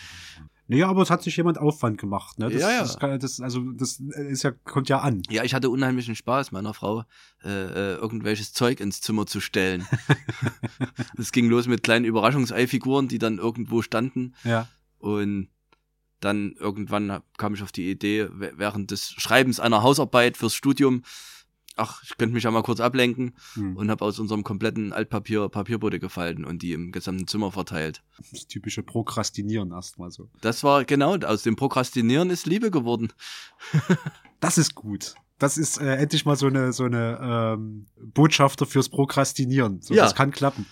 Nee, 0.68 0.82
aber 0.82 1.02
es 1.02 1.10
hat 1.10 1.22
sich 1.22 1.36
jemand 1.36 1.58
Aufwand 1.58 1.96
gemacht, 1.98 2.40
ne? 2.40 2.50
Das, 2.50 2.60
Ja, 2.60 2.70
ja. 2.70 2.80
Das, 2.80 2.98
kann, 2.98 3.20
das, 3.20 3.40
also, 3.40 3.60
das 3.72 4.00
ist 4.00 4.42
ja, 4.42 4.50
kommt 4.50 4.88
ja 4.88 4.98
an. 4.98 5.22
Ja, 5.30 5.44
ich 5.44 5.54
hatte 5.54 5.70
unheimlichen 5.70 6.16
Spaß, 6.16 6.50
meiner 6.50 6.74
Frau 6.74 7.04
äh, 7.44 7.48
äh, 7.48 7.94
irgendwelches 7.94 8.52
Zeug 8.52 8.80
ins 8.80 9.00
Zimmer 9.00 9.26
zu 9.26 9.40
stellen. 9.40 9.86
Es 11.18 11.32
ging 11.32 11.48
los 11.48 11.66
mit 11.68 11.82
kleinen 11.82 12.04
Überraschungseifiguren, 12.04 13.08
die 13.08 13.18
dann 13.18 13.38
irgendwo 13.38 13.80
standen. 13.80 14.34
Ja. 14.44 14.68
Und 14.98 15.48
dann 16.20 16.52
irgendwann 16.58 17.20
kam 17.36 17.54
ich 17.54 17.62
auf 17.62 17.72
die 17.72 17.90
Idee, 17.90 18.28
während 18.32 18.90
des 18.90 19.10
Schreibens 19.10 19.60
einer 19.60 19.82
Hausarbeit 19.82 20.36
fürs 20.36 20.54
Studium, 20.54 21.02
ach, 21.76 22.02
ich 22.02 22.16
könnte 22.16 22.32
mich 22.34 22.44
ja 22.44 22.50
mal 22.50 22.62
kurz 22.62 22.80
ablenken 22.80 23.34
Hm. 23.54 23.76
und 23.76 23.90
habe 23.90 24.04
aus 24.04 24.18
unserem 24.18 24.42
kompletten 24.44 24.92
Altpapier 24.94 25.48
Papierboote 25.50 25.98
gefalten 25.98 26.44
und 26.46 26.62
die 26.62 26.72
im 26.72 26.90
gesamten 26.90 27.26
Zimmer 27.26 27.52
verteilt. 27.52 28.02
Das 28.32 28.46
typische 28.46 28.82
Prokrastinieren 28.82 29.72
erstmal 29.72 30.10
so. 30.10 30.30
Das 30.40 30.64
war 30.64 30.84
genau, 30.86 31.16
aus 31.18 31.42
dem 31.42 31.54
Prokrastinieren 31.56 32.30
ist 32.30 32.46
Liebe 32.46 32.70
geworden. 32.70 33.12
Das 34.40 34.58
ist 34.58 34.74
gut. 34.74 35.14
Das 35.38 35.56
ist 35.56 35.78
äh, 35.78 35.96
endlich 35.96 36.26
mal 36.26 36.36
so 36.36 36.46
eine, 36.46 36.72
so 36.74 36.84
eine 36.84 37.54
ähm, 37.56 37.86
Botschafter 37.98 38.66
fürs 38.66 38.90
Prokrastinieren. 38.90 39.80
So, 39.80 39.94
Ja. 39.94 40.04
Das 40.04 40.14
kann 40.14 40.30
klappen. 40.30 40.66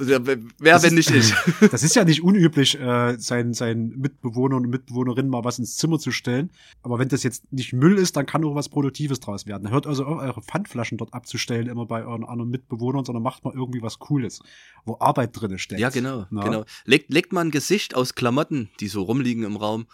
Wer, 0.00 0.36
Das 0.58 0.82
wenn 0.82 0.96
ist- 0.96 1.10
nicht 1.10 1.32
ich? 1.60 1.70
Das 1.70 1.82
ist 1.82 1.94
ja 1.94 2.04
nicht 2.04 2.22
unüblich, 2.22 2.78
äh, 2.80 3.16
seinen, 3.18 3.52
seinen 3.54 3.98
Mitbewohnern 4.00 4.64
und 4.64 4.70
Mitbewohnerinnen 4.70 5.30
mal 5.30 5.44
was 5.44 5.58
ins 5.58 5.76
Zimmer 5.76 5.98
zu 5.98 6.10
stellen. 6.10 6.50
Aber 6.82 6.98
wenn 6.98 7.08
das 7.08 7.22
jetzt 7.22 7.52
nicht 7.52 7.72
Müll 7.72 7.98
ist, 7.98 8.16
dann 8.16 8.26
kann 8.26 8.44
auch 8.44 8.54
was 8.54 8.68
Produktives 8.68 9.20
draus 9.20 9.46
werden. 9.46 9.70
Hört 9.70 9.86
also 9.86 10.04
auf, 10.04 10.20
eure 10.20 10.42
Pfandflaschen 10.42 10.98
dort 10.98 11.12
abzustellen, 11.14 11.66
immer 11.68 11.86
bei 11.86 12.04
euren 12.04 12.24
anderen 12.24 12.50
Mitbewohnern, 12.50 13.04
sondern 13.04 13.22
macht 13.22 13.44
mal 13.44 13.54
irgendwie 13.54 13.82
was 13.82 13.98
Cooles, 13.98 14.40
wo 14.84 14.96
Arbeit 15.00 15.30
drinne 15.38 15.58
steckt. 15.58 15.80
Ja, 15.80 15.90
genau, 15.90 16.26
Na? 16.30 16.42
genau. 16.42 16.64
Legt, 16.84 17.12
legt 17.12 17.32
man 17.32 17.48
ein 17.48 17.50
Gesicht 17.50 17.94
aus 17.94 18.14
Klamotten, 18.14 18.70
die 18.80 18.88
so 18.88 19.02
rumliegen 19.02 19.44
im 19.44 19.56
Raum. 19.56 19.86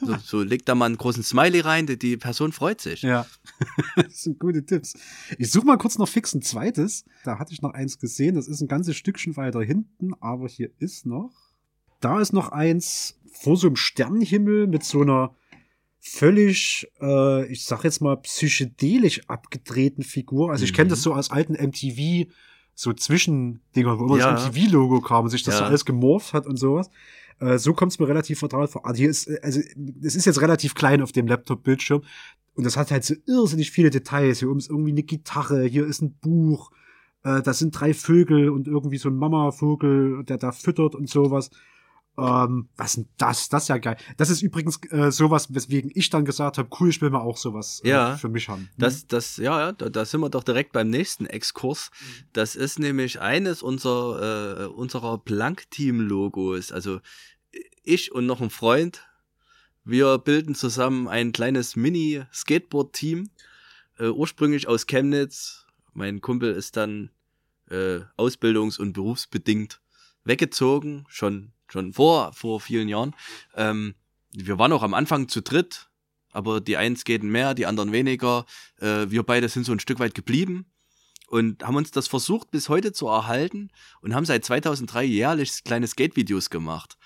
So, 0.00 0.16
so 0.24 0.42
legt 0.42 0.68
da 0.68 0.74
mal 0.74 0.86
einen 0.86 0.96
großen 0.98 1.22
Smiley 1.22 1.60
rein, 1.60 1.86
die, 1.86 1.98
die 1.98 2.16
Person 2.16 2.52
freut 2.52 2.80
sich. 2.80 3.02
Ja, 3.02 3.26
das 3.96 4.22
sind 4.22 4.38
gute 4.38 4.64
Tipps. 4.64 4.94
Ich 5.38 5.50
suche 5.50 5.66
mal 5.66 5.76
kurz 5.78 5.98
noch 5.98 6.08
fix 6.08 6.34
ein 6.34 6.42
zweites. 6.42 7.04
Da 7.24 7.38
hatte 7.38 7.52
ich 7.52 7.62
noch 7.62 7.72
eins 7.74 7.98
gesehen. 7.98 8.34
Das 8.36 8.46
ist 8.48 8.60
ein 8.60 8.68
ganzes 8.68 8.96
Stückchen 8.96 9.36
weiter 9.36 9.51
hinten, 9.60 10.14
aber 10.20 10.48
hier 10.48 10.70
ist 10.78 11.04
noch. 11.06 11.32
Da 12.00 12.20
ist 12.20 12.32
noch 12.32 12.48
eins 12.50 13.20
vor 13.32 13.56
so 13.56 13.66
einem 13.66 13.76
Sternenhimmel 13.76 14.66
mit 14.66 14.82
so 14.84 15.02
einer 15.02 15.34
völlig, 16.00 16.90
äh, 17.00 17.46
ich 17.46 17.64
sag 17.64 17.84
jetzt 17.84 18.00
mal, 18.00 18.16
psychedelisch 18.16 19.20
abgedrehten 19.28 20.02
Figur. 20.02 20.50
Also 20.50 20.64
ich 20.64 20.74
kenne 20.74 20.90
das 20.90 20.98
Mhm. 21.00 21.02
so 21.02 21.14
aus 21.14 21.30
alten 21.30 21.54
MTV, 21.54 22.28
so 22.74 22.92
Zwischendinger, 22.92 23.98
wo 23.98 24.06
immer 24.06 24.18
Ja. 24.18 24.32
das 24.32 24.46
MTV-Logo 24.48 25.00
kam 25.00 25.24
und 25.24 25.30
sich 25.30 25.42
das 25.44 25.54
Ja. 25.54 25.58
so 25.60 25.64
alles 25.66 25.84
gemorpht 25.84 26.32
hat 26.32 26.46
und 26.46 26.56
sowas. 26.56 26.90
Äh, 27.38 27.58
so 27.58 27.72
kommt 27.72 27.92
es 27.92 27.98
mir 27.98 28.08
relativ 28.08 28.40
vertraut 28.40 28.70
vor. 28.70 28.84
Also 28.86 28.98
hier 28.98 29.10
ist, 29.10 29.28
also 29.44 29.60
es 30.02 30.16
ist 30.16 30.24
jetzt 30.24 30.40
relativ 30.40 30.74
klein 30.74 31.02
auf 31.02 31.12
dem 31.12 31.26
Laptop-Bildschirm 31.28 32.02
und 32.54 32.64
das 32.64 32.76
hat 32.76 32.90
halt 32.90 33.04
so 33.04 33.14
irrsinnig 33.26 33.70
viele 33.70 33.90
Details. 33.90 34.40
Hier 34.40 34.50
oben 34.50 34.58
ist 34.58 34.70
irgendwie 34.70 34.90
eine 34.90 35.02
Gitarre, 35.04 35.64
hier 35.64 35.86
ist 35.86 36.02
ein 36.02 36.14
Buch, 36.14 36.70
äh, 37.24 37.42
das 37.42 37.58
sind 37.58 37.78
drei 37.78 37.94
Vögel 37.94 38.50
und 38.50 38.66
irgendwie 38.66 38.98
so 38.98 39.08
ein 39.08 39.16
Mamavogel, 39.16 40.24
der 40.24 40.38
da 40.38 40.52
füttert 40.52 40.94
und 40.94 41.08
sowas. 41.08 41.50
Ähm, 42.18 42.68
was 42.76 42.92
denn 42.96 43.08
das? 43.16 43.48
Das 43.48 43.62
ist 43.64 43.68
ja 43.68 43.78
geil. 43.78 43.96
Das 44.18 44.28
ist 44.28 44.42
übrigens 44.42 44.78
äh, 44.90 45.10
sowas, 45.10 45.54
weswegen 45.54 45.90
ich 45.94 46.10
dann 46.10 46.26
gesagt 46.26 46.58
habe, 46.58 46.68
cool, 46.78 46.90
ich 46.90 47.00
will 47.00 47.08
mal 47.08 47.22
auch 47.22 47.38
sowas 47.38 47.80
äh, 47.84 47.88
Ja. 47.88 48.16
für 48.18 48.28
mich 48.28 48.50
haben. 48.50 48.68
Das, 48.76 49.06
das, 49.06 49.38
ja, 49.38 49.58
ja, 49.58 49.72
da, 49.72 49.88
da 49.88 50.04
sind 50.04 50.20
wir 50.20 50.28
doch 50.28 50.44
direkt 50.44 50.72
beim 50.72 50.90
nächsten 50.90 51.24
Exkurs. 51.24 51.90
Das 52.34 52.54
ist 52.54 52.78
nämlich 52.78 53.22
eines 53.22 53.62
unserer, 53.62 54.60
äh, 54.60 54.66
unserer 54.66 55.16
Blank-Team-Logos. 55.16 56.70
Also 56.70 57.00
ich 57.82 58.12
und 58.12 58.26
noch 58.26 58.42
ein 58.42 58.50
Freund, 58.50 59.06
wir 59.84 60.18
bilden 60.18 60.54
zusammen 60.54 61.08
ein 61.08 61.32
kleines 61.32 61.76
Mini-Skateboard-Team, 61.76 63.30
äh, 63.98 64.08
ursprünglich 64.08 64.68
aus 64.68 64.86
Chemnitz. 64.86 65.61
Mein 65.92 66.20
Kumpel 66.20 66.52
ist 66.52 66.76
dann 66.76 67.10
äh, 67.70 68.00
ausbildungs- 68.16 68.78
und 68.78 68.92
berufsbedingt 68.92 69.80
weggezogen, 70.24 71.04
schon, 71.08 71.52
schon 71.68 71.92
vor, 71.92 72.32
vor 72.32 72.60
vielen 72.60 72.88
Jahren. 72.88 73.14
Ähm, 73.54 73.94
wir 74.32 74.58
waren 74.58 74.72
auch 74.72 74.82
am 74.82 74.94
Anfang 74.94 75.28
zu 75.28 75.42
dritt, 75.42 75.90
aber 76.30 76.60
die 76.60 76.76
einen 76.76 76.96
skaten 76.96 77.30
mehr, 77.30 77.54
die 77.54 77.66
anderen 77.66 77.92
weniger. 77.92 78.46
Äh, 78.80 79.10
wir 79.10 79.22
beide 79.22 79.48
sind 79.48 79.64
so 79.64 79.72
ein 79.72 79.80
Stück 79.80 79.98
weit 79.98 80.14
geblieben 80.14 80.66
und 81.28 81.64
haben 81.64 81.76
uns 81.76 81.90
das 81.90 82.08
versucht 82.08 82.50
bis 82.50 82.68
heute 82.68 82.92
zu 82.92 83.08
erhalten 83.08 83.70
und 84.00 84.14
haben 84.14 84.24
seit 84.24 84.44
2003 84.44 85.04
jährlich 85.04 85.64
kleine 85.64 85.86
Skate-Videos 85.86 86.50
gemacht. 86.50 86.96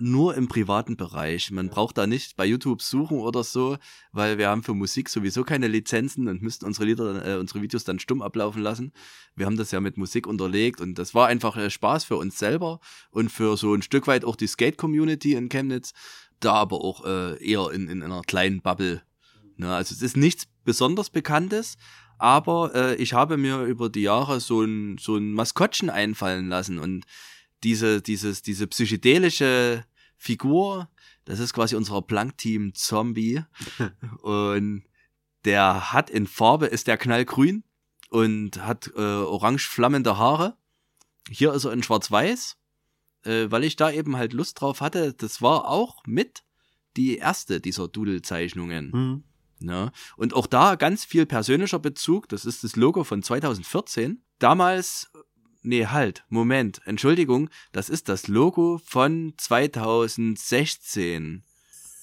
Nur 0.00 0.36
im 0.36 0.46
privaten 0.46 0.96
Bereich. 0.96 1.50
Man 1.50 1.70
braucht 1.70 1.98
da 1.98 2.06
nicht 2.06 2.36
bei 2.36 2.46
YouTube 2.46 2.82
suchen 2.82 3.18
oder 3.18 3.42
so, 3.42 3.78
weil 4.12 4.38
wir 4.38 4.48
haben 4.48 4.62
für 4.62 4.74
Musik 4.74 5.08
sowieso 5.08 5.42
keine 5.42 5.66
Lizenzen 5.66 6.28
und 6.28 6.40
müssten 6.40 6.66
unsere 6.66 6.86
Lieder, 6.86 7.26
äh, 7.26 7.36
unsere 7.36 7.62
Videos 7.62 7.82
dann 7.82 7.98
stumm 7.98 8.22
ablaufen 8.22 8.62
lassen. 8.62 8.92
Wir 9.34 9.46
haben 9.46 9.56
das 9.56 9.72
ja 9.72 9.80
mit 9.80 9.96
Musik 9.96 10.28
unterlegt 10.28 10.80
und 10.80 11.00
das 11.00 11.16
war 11.16 11.26
einfach 11.26 11.56
äh, 11.56 11.68
Spaß 11.68 12.04
für 12.04 12.16
uns 12.16 12.38
selber 12.38 12.78
und 13.10 13.32
für 13.32 13.56
so 13.56 13.74
ein 13.74 13.82
Stück 13.82 14.06
weit 14.06 14.24
auch 14.24 14.36
die 14.36 14.46
Skate-Community 14.46 15.34
in 15.34 15.48
Chemnitz, 15.48 15.94
da 16.38 16.54
aber 16.54 16.84
auch 16.84 17.04
äh, 17.04 17.44
eher 17.44 17.72
in, 17.72 17.88
in 17.88 18.04
einer 18.04 18.22
kleinen 18.22 18.62
Bubble. 18.62 19.02
Ne? 19.56 19.74
Also 19.74 19.96
es 19.96 20.02
ist 20.02 20.16
nichts 20.16 20.46
besonders 20.64 21.10
Bekanntes, 21.10 21.76
aber 22.18 22.72
äh, 22.72 22.94
ich 22.96 23.14
habe 23.14 23.36
mir 23.36 23.62
über 23.62 23.88
die 23.88 24.02
Jahre 24.02 24.38
so 24.38 24.62
ein, 24.62 24.96
so 24.98 25.16
ein 25.16 25.32
Maskottchen 25.32 25.90
einfallen 25.90 26.48
lassen 26.48 26.78
und 26.78 27.04
diese, 27.64 28.00
dieses, 28.00 28.42
diese 28.42 28.68
psychedelische 28.68 29.84
Figur, 30.18 30.90
das 31.24 31.38
ist 31.38 31.54
quasi 31.54 31.76
unser 31.76 32.02
Plank-Team 32.02 32.74
Zombie 32.74 33.42
und 34.22 34.84
der 35.44 35.92
hat 35.92 36.10
in 36.10 36.26
Farbe, 36.26 36.66
ist 36.66 36.88
der 36.88 36.98
knallgrün 36.98 37.64
und 38.10 38.64
hat 38.64 38.90
äh, 38.96 39.00
orange 39.00 39.68
flammende 39.68 40.18
Haare. 40.18 40.56
Hier 41.30 41.52
ist 41.52 41.64
er 41.64 41.72
in 41.72 41.82
schwarz-weiß, 41.82 42.56
äh, 43.24 43.46
weil 43.48 43.64
ich 43.64 43.76
da 43.76 43.90
eben 43.90 44.16
halt 44.16 44.32
Lust 44.32 44.60
drauf 44.60 44.80
hatte. 44.80 45.14
Das 45.14 45.40
war 45.40 45.68
auch 45.68 46.02
mit 46.04 46.42
die 46.96 47.16
erste 47.16 47.60
dieser 47.60 47.88
Doodle-Zeichnungen. 47.88 48.92
Hm. 48.92 49.24
Ne? 49.60 49.92
Und 50.16 50.34
auch 50.34 50.46
da 50.46 50.74
ganz 50.74 51.04
viel 51.04 51.26
persönlicher 51.26 51.78
Bezug. 51.78 52.28
Das 52.28 52.44
ist 52.44 52.64
das 52.64 52.76
Logo 52.76 53.04
von 53.04 53.22
2014. 53.22 54.22
Damals, 54.38 55.10
nee, 55.62 55.86
halt, 55.86 56.24
Moment, 56.28 56.80
Entschuldigung, 56.84 57.50
das 57.72 57.88
ist 57.88 58.08
das 58.08 58.28
Logo 58.28 58.80
von 58.84 59.34
2016. 59.36 61.44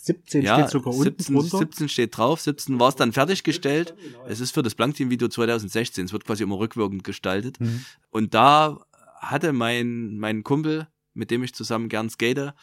17 0.06 0.44
ja, 0.44 0.60
steht 0.60 0.70
sogar 0.70 0.94
unten 0.94 1.18
17, 1.18 1.36
drunter. 1.36 1.58
17 1.58 1.90
steht 1.90 2.18
drauf, 2.18 2.42
17 2.42 2.80
war 2.80 2.90
es 2.90 2.96
dann 2.96 3.12
fertiggestellt. 3.12 3.96
Es 4.28 4.40
ist 4.40 4.52
für 4.52 4.62
das 4.62 4.76
Blankteam-Video 4.76 5.30
2016. 5.30 6.06
Es 6.06 6.14
wird 6.14 6.26
quasi 6.26 6.44
immer 6.44 6.60
rückwirkend 6.60 7.04
gestaltet. 7.04 7.58
Hm. 7.60 7.84
Und 8.12 8.36
da 8.36 8.86
hatte 9.20 9.52
mein, 9.52 10.18
mein 10.18 10.44
Kumpel, 10.44 10.88
mit 11.16 11.32
dem 11.32 11.44
ich 11.44 11.56
zusammen 11.56 11.90
gern 11.90 12.12
skate, 12.12 12.54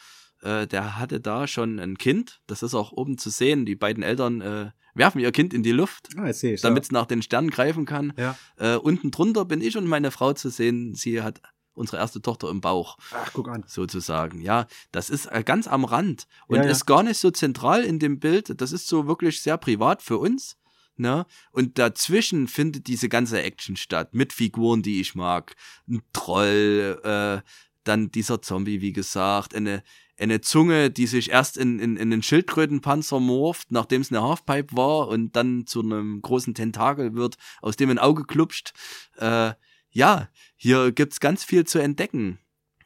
äh, 0.41 0.67
der 0.67 0.97
hatte 0.97 1.19
da 1.19 1.47
schon 1.47 1.79
ein 1.79 1.97
Kind. 1.97 2.39
Das 2.47 2.63
ist 2.63 2.75
auch 2.75 2.93
oben 2.93 3.17
zu 3.17 3.29
sehen. 3.29 3.65
Die 3.65 3.75
beiden 3.75 4.03
Eltern 4.03 4.39
äh, 4.39 4.71
werfen 4.95 5.19
ihr 5.19 5.31
Kind 5.31 5.53
in 5.53 5.63
die 5.63 5.71
Luft, 5.71 6.09
Ah, 6.17 6.31
damit 6.61 6.83
es 6.83 6.91
nach 6.91 7.05
den 7.05 7.21
Sternen 7.21 7.49
greifen 7.49 7.85
kann. 7.85 8.13
ja. 8.17 8.37
Äh, 8.57 8.75
unten 8.75 9.11
drunter 9.11 9.45
bin 9.45 9.61
ich 9.61 9.77
und 9.77 9.87
meine 9.87 10.11
Frau 10.11 10.33
zu 10.33 10.49
sehen. 10.49 10.95
Sie 10.95 11.21
hat 11.21 11.41
unsere 11.75 11.97
erste 11.97 12.21
Tochter 12.21 12.49
im 12.51 12.61
Bauch, 12.61 12.97
Ach, 13.11 13.31
guck 13.33 13.47
an. 13.49 13.63
sozusagen. 13.67 14.41
Ja, 14.41 14.67
das 14.91 15.09
ist 15.09 15.25
äh, 15.25 15.43
ganz 15.43 15.67
am 15.67 15.85
Rand 15.85 16.27
und 16.47 16.57
Ja, 16.57 16.65
ja. 16.65 16.69
ist 16.69 16.85
gar 16.85 17.01
nicht 17.01 17.17
so 17.17 17.31
zentral 17.31 17.83
in 17.83 17.97
dem 17.97 18.19
Bild. 18.19 18.61
Das 18.61 18.71
ist 18.71 18.87
so 18.87 19.07
wirklich 19.07 19.41
sehr 19.41 19.57
privat 19.57 20.03
für 20.03 20.17
uns. 20.19 20.55
Ne? 20.95 21.25
Und 21.51 21.79
dazwischen 21.79 22.47
findet 22.47 22.85
diese 22.85 23.09
ganze 23.09 23.41
Action 23.41 23.75
statt 23.75 24.13
mit 24.13 24.31
Figuren, 24.31 24.83
die 24.83 25.01
ich 25.01 25.15
mag. 25.15 25.55
Ein 25.89 26.03
Troll, 26.13 26.99
äh, 27.03 27.41
dann 27.83 28.11
dieser 28.11 28.41
Zombie, 28.43 28.79
wie 28.81 28.93
gesagt, 28.93 29.55
eine, 29.55 29.81
eine 30.19 30.41
Zunge, 30.41 30.91
die 30.91 31.07
sich 31.07 31.31
erst 31.31 31.57
in, 31.57 31.79
in, 31.79 31.97
in 31.97 32.13
einen 32.13 32.23
Schildkrötenpanzer 32.23 33.19
morpht, 33.19 33.71
nachdem 33.71 34.01
es 34.01 34.11
eine 34.11 34.21
Halfpipe 34.21 34.75
war 34.75 35.07
und 35.07 35.35
dann 35.35 35.65
zu 35.65 35.81
einem 35.81 36.21
großen 36.21 36.53
Tentakel 36.53 37.15
wird, 37.15 37.37
aus 37.61 37.75
dem 37.75 37.89
ein 37.89 37.99
Auge 37.99 38.25
klupscht. 38.25 38.73
Äh, 39.17 39.53
ja, 39.89 40.29
hier 40.55 40.91
gibt's 40.91 41.19
ganz 41.19 41.43
viel 41.43 41.65
zu 41.65 41.79
entdecken. 41.79 42.39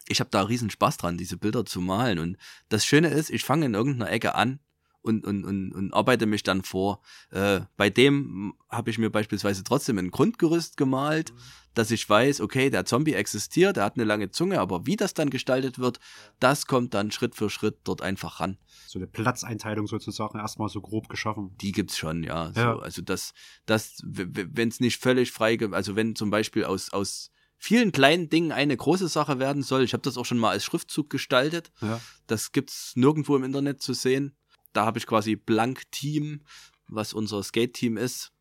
Ich 0.08 0.20
habe 0.20 0.30
da 0.30 0.44
riesen 0.44 0.70
Spaß 0.70 0.98
dran, 0.98 1.18
diese 1.18 1.38
Bilder 1.38 1.66
zu 1.66 1.82
malen. 1.82 2.20
Und 2.20 2.38
das 2.70 2.86
Schöne 2.86 3.10
ist, 3.10 3.30
ich 3.30 3.44
fange 3.44 3.66
in 3.66 3.74
irgendeiner 3.74 4.12
Ecke 4.12 4.36
an 4.36 4.60
und, 5.08 5.26
und, 5.26 5.46
und, 5.46 5.72
und 5.72 5.94
arbeite 5.94 6.26
mich 6.26 6.44
dann 6.44 6.64
vor. 6.64 7.02
Äh, 7.32 7.62
bei 7.78 7.90
dem 7.90 8.54
habe 8.70 8.90
ich 8.90 8.98
mir 8.98 9.10
beispielsweise 9.10 9.64
trotzdem 9.64 9.98
ein 9.98 10.12
Grundgerüst 10.12 10.78
gemalt, 10.78 11.34
dass 11.74 11.92
ich 11.92 12.10
weiß, 12.10 12.42
okay, 12.42 12.70
der 12.70 12.86
Zombie 12.86 13.14
existiert, 13.14 13.78
er 13.78 13.86
hat 13.86 13.96
eine 13.96 14.04
lange 14.04 14.32
Zunge, 14.32 14.60
aber 14.60 14.86
wie 14.88 14.96
das 14.96 15.14
dann 15.14 15.30
gestaltet 15.30 15.78
wird, 15.78 16.00
das 16.40 16.66
kommt 16.66 16.94
dann 16.96 17.12
Schritt 17.12 17.36
für 17.36 17.50
Schritt 17.50 17.78
dort 17.84 18.02
einfach 18.02 18.40
ran. 18.40 18.58
So 18.88 18.98
eine 18.98 19.08
Platzeinteilung 19.08 19.86
sozusagen 19.88 20.40
erstmal 20.40 20.70
so 20.70 20.82
grob 20.82 21.08
geschaffen. 21.08 21.56
Die 21.62 21.72
gibt's 21.72 21.98
schon, 21.98 22.24
ja. 22.24 22.52
Ja. 22.56 22.74
So, 22.74 22.80
also 22.80 23.02
das, 23.04 23.34
das, 23.68 23.98
wenn 24.04 24.70
es 24.70 24.80
nicht 24.80 25.00
völlig 25.00 25.32
frei, 25.32 25.58
also 25.72 25.96
wenn 25.96 26.16
zum 26.16 26.32
Beispiel 26.32 26.66
aus, 26.66 26.92
aus 26.92 27.30
vielen 27.60 27.92
kleinen 27.92 28.30
Dingen 28.30 28.52
eine 28.52 28.76
große 28.76 29.08
Sache 29.08 29.40
werden 29.40 29.62
soll, 29.62 29.84
ich 29.84 29.94
habe 29.94 30.04
das 30.04 30.18
auch 30.18 30.26
schon 30.26 30.38
mal 30.40 30.52
als 30.52 30.64
Schriftzug 30.64 31.10
gestaltet, 31.10 31.72
Ja. 31.82 32.00
das 32.26 32.52
gibt's 32.52 32.94
nirgendwo 32.96 33.36
im 33.36 33.44
Internet 33.44 33.82
zu 33.82 33.94
sehen. 33.94 34.36
Da 34.78 34.86
habe 34.86 35.00
ich 35.00 35.08
quasi 35.08 35.36
Blank 35.36 35.90
Team, 35.90 36.42
was 36.88 37.16
unser 37.16 37.42
Skate-Team 37.42 37.98
ist. 37.98 38.32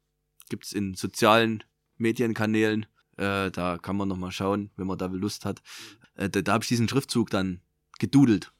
Gibt's 0.51 0.75
in 0.75 0.93
sozialen 0.93 1.65
Medienkanälen. 1.97 2.85
Äh, 3.17 3.51
da 3.51 3.79
kann 3.79 3.97
man 3.97 4.07
noch 4.07 4.19
mal 4.19 4.31
schauen, 4.33 4.71
wenn 4.77 4.87
man 4.87 4.99
da 4.99 5.07
Lust 5.07 5.47
hat. 5.47 5.63
Äh, 6.15 6.29
da 6.29 6.43
da 6.43 6.53
habe 6.53 6.63
ich 6.63 6.69
diesen 6.69 6.91
Schriftzug 6.91 7.31
dann 7.31 7.63
gedudelt. 7.99 8.53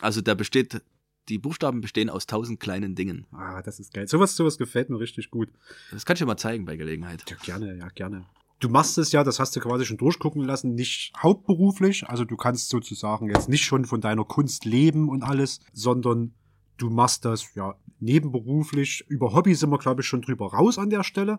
Also 0.00 0.22
der 0.22 0.34
besteht, 0.34 0.80
die 1.28 1.36
Buchstaben 1.36 1.82
bestehen 1.82 2.08
aus 2.08 2.24
tausend 2.24 2.58
kleinen 2.58 2.94
Dingen. 2.94 3.26
Ah, 3.32 3.60
das 3.60 3.80
ist 3.80 3.92
geil. 3.92 4.08
Sowas, 4.08 4.34
sowas 4.34 4.56
gefällt 4.56 4.88
mir 4.88 4.98
richtig 4.98 5.30
gut. 5.30 5.50
Das 5.90 6.06
kann 6.06 6.14
ich 6.14 6.20
dir 6.20 6.26
mal 6.26 6.38
zeigen 6.38 6.64
bei 6.64 6.76
Gelegenheit. 6.76 7.22
Ja, 7.28 7.36
gerne, 7.36 7.76
ja, 7.76 7.88
gerne. 7.88 8.24
Du 8.60 8.70
machst 8.70 8.96
es 8.96 9.12
ja, 9.12 9.24
das 9.24 9.38
hast 9.38 9.54
du 9.54 9.60
quasi 9.60 9.84
schon 9.84 9.98
durchgucken 9.98 10.42
lassen, 10.42 10.74
nicht 10.74 11.12
hauptberuflich. 11.18 12.08
Also 12.08 12.24
du 12.24 12.38
kannst 12.38 12.70
sozusagen 12.70 13.28
jetzt 13.28 13.50
nicht 13.50 13.66
schon 13.66 13.84
von 13.84 14.00
deiner 14.00 14.24
Kunst 14.24 14.64
leben 14.64 15.10
und 15.10 15.22
alles, 15.22 15.60
sondern 15.74 16.32
du 16.76 16.90
machst 16.90 17.24
das 17.24 17.54
ja 17.54 17.74
nebenberuflich. 18.00 19.04
Über 19.08 19.32
Hobby 19.32 19.54
sind 19.54 19.70
wir, 19.70 19.78
glaube 19.78 20.02
ich, 20.02 20.06
schon 20.06 20.22
drüber 20.22 20.52
raus 20.52 20.78
an 20.78 20.90
der 20.90 21.04
Stelle. 21.04 21.38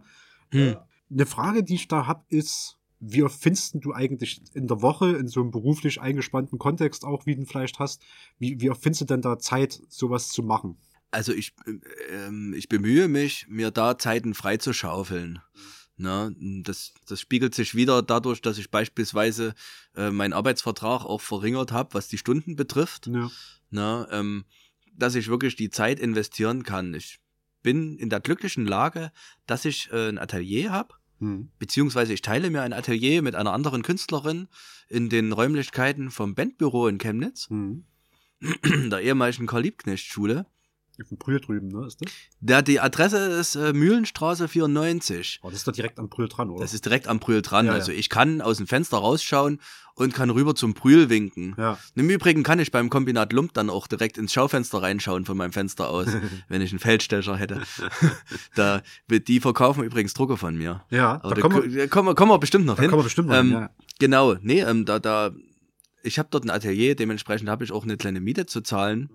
Hm. 0.52 0.78
Eine 1.12 1.26
Frage, 1.26 1.64
die 1.64 1.76
ich 1.76 1.88
da 1.88 2.08
hab, 2.08 2.32
ist, 2.32 2.78
wie 3.00 3.24
oft 3.24 3.40
findest 3.40 3.76
du 3.76 3.94
eigentlich 3.94 4.42
in 4.54 4.68
der 4.68 4.82
Woche 4.82 5.12
in 5.14 5.28
so 5.28 5.42
einem 5.42 5.52
beruflich 5.52 6.02
eingespannten 6.02 6.58
Kontext 6.58 7.06
auch, 7.06 7.26
wie 7.26 7.36
du 7.36 7.42
ihn 7.42 7.48
vielleicht 7.48 7.80
hast, 7.80 8.02
wie, 8.40 8.60
wie 8.60 8.70
oft 8.70 8.82
findest 8.82 9.02
du 9.02 9.06
denn 9.06 9.22
da 9.22 9.38
Zeit, 9.38 9.82
sowas 9.90 10.30
zu 10.30 10.44
machen? 10.44 10.78
Also 11.12 11.32
ich, 11.34 11.54
ähm, 12.10 12.54
ich 12.58 12.68
bemühe 12.68 13.08
mich, 13.08 13.46
mir 13.48 13.72
da 13.72 13.98
Zeiten 13.98 14.34
frei 14.34 14.58
zu 14.58 14.74
schaufeln. 14.74 15.40
Ne? 15.98 16.36
Das, 16.64 16.94
das 17.08 17.22
spiegelt 17.22 17.56
sich 17.56 17.76
wieder 17.76 18.02
dadurch, 18.02 18.42
dass 18.42 18.58
ich 18.58 18.70
beispielsweise 18.70 19.54
äh, 19.96 20.12
meinen 20.12 20.34
Arbeitsvertrag 20.34 21.06
auch 21.06 21.22
verringert 21.22 21.72
habe, 21.72 21.94
was 21.94 22.08
die 22.08 22.18
Stunden 22.18 22.56
betrifft. 22.56 23.08
Ja. 23.08 23.32
Ne? 23.70 24.08
Ähm, 24.12 24.46
dass 24.98 25.16
ich 25.16 25.28
wirklich 25.28 25.56
die 25.56 25.70
Zeit 25.70 26.00
investieren 26.00 26.64
kann. 26.64 26.94
Ich 26.94 27.20
bin 27.64 27.98
in 27.98 28.10
der 28.10 28.20
glücklichen 28.20 28.66
Lage, 28.66 29.12
dass 29.48 29.66
ich 29.66 29.90
äh, 29.92 30.10
ein 30.10 30.18
Atelier 30.18 30.72
habe, 30.72 30.96
Hm. 31.20 31.50
beziehungsweise 31.60 32.14
ich 32.14 32.22
teile 32.22 32.50
mir 32.50 32.62
ein 32.62 32.74
Atelier 32.74 33.22
mit 33.22 33.36
einer 33.36 33.54
anderen 33.54 33.84
Künstlerin 33.84 34.50
in 34.90 35.08
den 35.10 35.32
Räumlichkeiten 35.32 36.12
vom 36.12 36.36
Bandbüro 36.36 36.88
in 36.88 36.98
Chemnitz 36.98 37.50
Hm. 37.50 37.86
der 38.92 39.00
ehemaligen 39.00 39.48
Karl-Liebknecht-Schule. 39.48 40.46
Auf 41.02 41.10
dem 41.10 41.18
Brühl 41.18 41.40
drüben, 41.40 41.68
ne? 41.68 41.86
Ist 41.88 42.02
das? 42.02 42.12
Der, 42.40 42.62
die 42.62 42.80
Adresse 42.80 43.18
ist 43.18 43.56
äh, 43.56 43.74
Mühlenstraße 43.74 44.48
94. 44.48 45.40
Oh, 45.44 45.50
das 45.50 45.60
ist 45.60 45.68
doch 45.68 45.74
direkt 45.74 46.00
am 46.00 46.10
Brühl 46.10 46.28
dran, 46.30 46.50
oder? 46.50 46.62
Das 46.62 46.74
ist 46.74 46.86
direkt 46.86 47.08
am 47.08 47.20
Brühl 47.20 47.42
dran. 47.42 47.66
Ja, 47.66 47.74
ja. 47.74 47.78
Also 47.78 47.92
ich 47.92 48.10
kann 48.10 48.42
aus 48.42 48.58
dem 48.58 48.68
Fenster 48.68 48.98
rausschauen 48.98 49.60
und 49.96 50.14
kann 50.14 50.30
rüber 50.30 50.56
zum 50.56 50.74
Brühl 50.74 51.10
winken. 51.10 51.56
ja. 51.58 51.78
Im 51.96 52.10
Übrigen 52.10 52.44
kann 52.44 52.60
ich 52.60 52.72
beim 52.72 52.90
Kombinat 52.90 53.32
Lump 53.34 53.54
dann 53.54 53.70
auch 53.70 53.88
direkt 53.88 54.18
ins 54.18 54.34
Schaufenster 54.34 54.82
reinschauen 54.82 55.26
von 55.26 55.38
meinem 55.38 55.54
Fenster 55.54 55.90
aus, 55.90 56.08
wenn 56.50 56.62
ich 56.62 56.72
einen 56.72 56.80
Feldstecher 56.80 57.38
hätte. 57.38 57.62
da, 58.56 58.82
die 59.10 59.40
verkaufen 59.40 59.84
übrigens 59.84 60.14
Drucke 60.14 60.38
von 60.38 60.58
mir. 60.58 60.84
Ja, 60.90 61.22
Aber 61.24 61.36
da 61.36 61.42
kommen 61.42 61.72
wir, 61.74 61.78
da 61.84 61.88
kommen, 61.88 62.10
wir, 62.10 62.16
kommen 62.16 62.32
wir 62.32 62.40
bestimmt 62.40 62.66
noch 62.66 62.76
da 62.76 62.82
hin. 62.82 62.90
kommen 62.92 63.02
wir 63.02 63.06
bestimmt 63.06 63.30
mal 63.30 63.40
Ähm, 63.40 63.50
hin, 63.52 63.60
ja. 63.62 63.70
Genau, 64.00 64.36
nee, 64.42 64.62
ähm, 64.62 64.86
da, 64.86 65.00
da, 65.00 65.32
ich 66.04 66.20
habe 66.20 66.28
dort 66.32 66.44
ein 66.44 66.50
Atelier, 66.50 66.96
dementsprechend 66.96 67.50
habe 67.50 67.64
ich 67.64 67.72
auch 67.72 67.84
eine 67.84 67.96
kleine 67.98 68.20
Miete 68.20 68.46
zu 68.46 68.62
zahlen. 68.62 69.10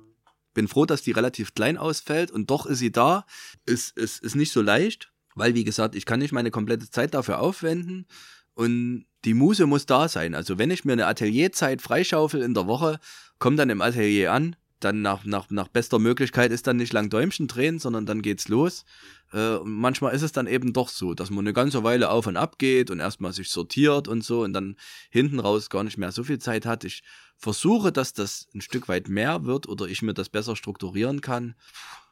Bin 0.54 0.68
froh, 0.68 0.86
dass 0.86 1.02
die 1.02 1.12
relativ 1.12 1.54
klein 1.54 1.78
ausfällt 1.78 2.30
und 2.30 2.50
doch 2.50 2.66
ist 2.66 2.78
sie 2.78 2.92
da. 2.92 3.24
Ist, 3.66 3.96
ist, 3.96 4.22
ist 4.22 4.34
nicht 4.34 4.52
so 4.52 4.62
leicht, 4.62 5.12
weil 5.34 5.54
wie 5.54 5.64
gesagt, 5.64 5.94
ich 5.94 6.06
kann 6.06 6.18
nicht 6.18 6.32
meine 6.32 6.50
komplette 6.50 6.90
Zeit 6.90 7.14
dafür 7.14 7.40
aufwenden 7.40 8.06
und 8.54 9.06
die 9.24 9.34
Muse 9.34 9.66
muss 9.66 9.86
da 9.86 10.08
sein. 10.08 10.34
Also 10.34 10.58
wenn 10.58 10.70
ich 10.70 10.84
mir 10.84 10.92
eine 10.92 11.06
Atelierzeit 11.06 11.82
freischaufel 11.82 12.42
in 12.42 12.54
der 12.54 12.66
Woche, 12.66 12.98
komme 13.38 13.56
dann 13.56 13.70
im 13.70 13.82
Atelier 13.82 14.32
an, 14.32 14.56
dann 14.80 15.02
nach, 15.02 15.24
nach, 15.24 15.50
nach 15.50 15.68
bester 15.68 15.98
Möglichkeit 15.98 16.52
ist 16.52 16.66
dann 16.66 16.76
nicht 16.76 16.92
lang 16.92 17.10
Däumchen 17.10 17.46
drehen, 17.46 17.78
sondern 17.78 18.06
dann 18.06 18.22
geht's 18.22 18.48
los. 18.48 18.84
Äh, 19.32 19.56
und 19.56 19.72
manchmal 19.72 20.14
ist 20.14 20.22
es 20.22 20.32
dann 20.32 20.46
eben 20.46 20.72
doch 20.72 20.88
so, 20.88 21.14
dass 21.14 21.30
man 21.30 21.40
eine 21.40 21.52
ganze 21.52 21.84
Weile 21.84 22.10
auf 22.10 22.26
und 22.26 22.36
ab 22.36 22.58
geht 22.58 22.90
und 22.90 23.00
erstmal 23.00 23.32
sich 23.32 23.50
sortiert 23.50 24.08
und 24.08 24.24
so 24.24 24.42
und 24.42 24.52
dann 24.52 24.76
hinten 25.10 25.40
raus 25.40 25.70
gar 25.70 25.84
nicht 25.84 25.98
mehr 25.98 26.12
so 26.12 26.24
viel 26.24 26.38
Zeit 26.38 26.66
hat. 26.66 26.84
Ich 26.84 27.02
versuche, 27.36 27.92
dass 27.92 28.12
das 28.12 28.48
ein 28.54 28.60
Stück 28.60 28.88
weit 28.88 29.08
mehr 29.08 29.44
wird 29.44 29.68
oder 29.68 29.86
ich 29.86 30.02
mir 30.02 30.14
das 30.14 30.28
besser 30.28 30.56
strukturieren 30.56 31.20
kann. 31.20 31.54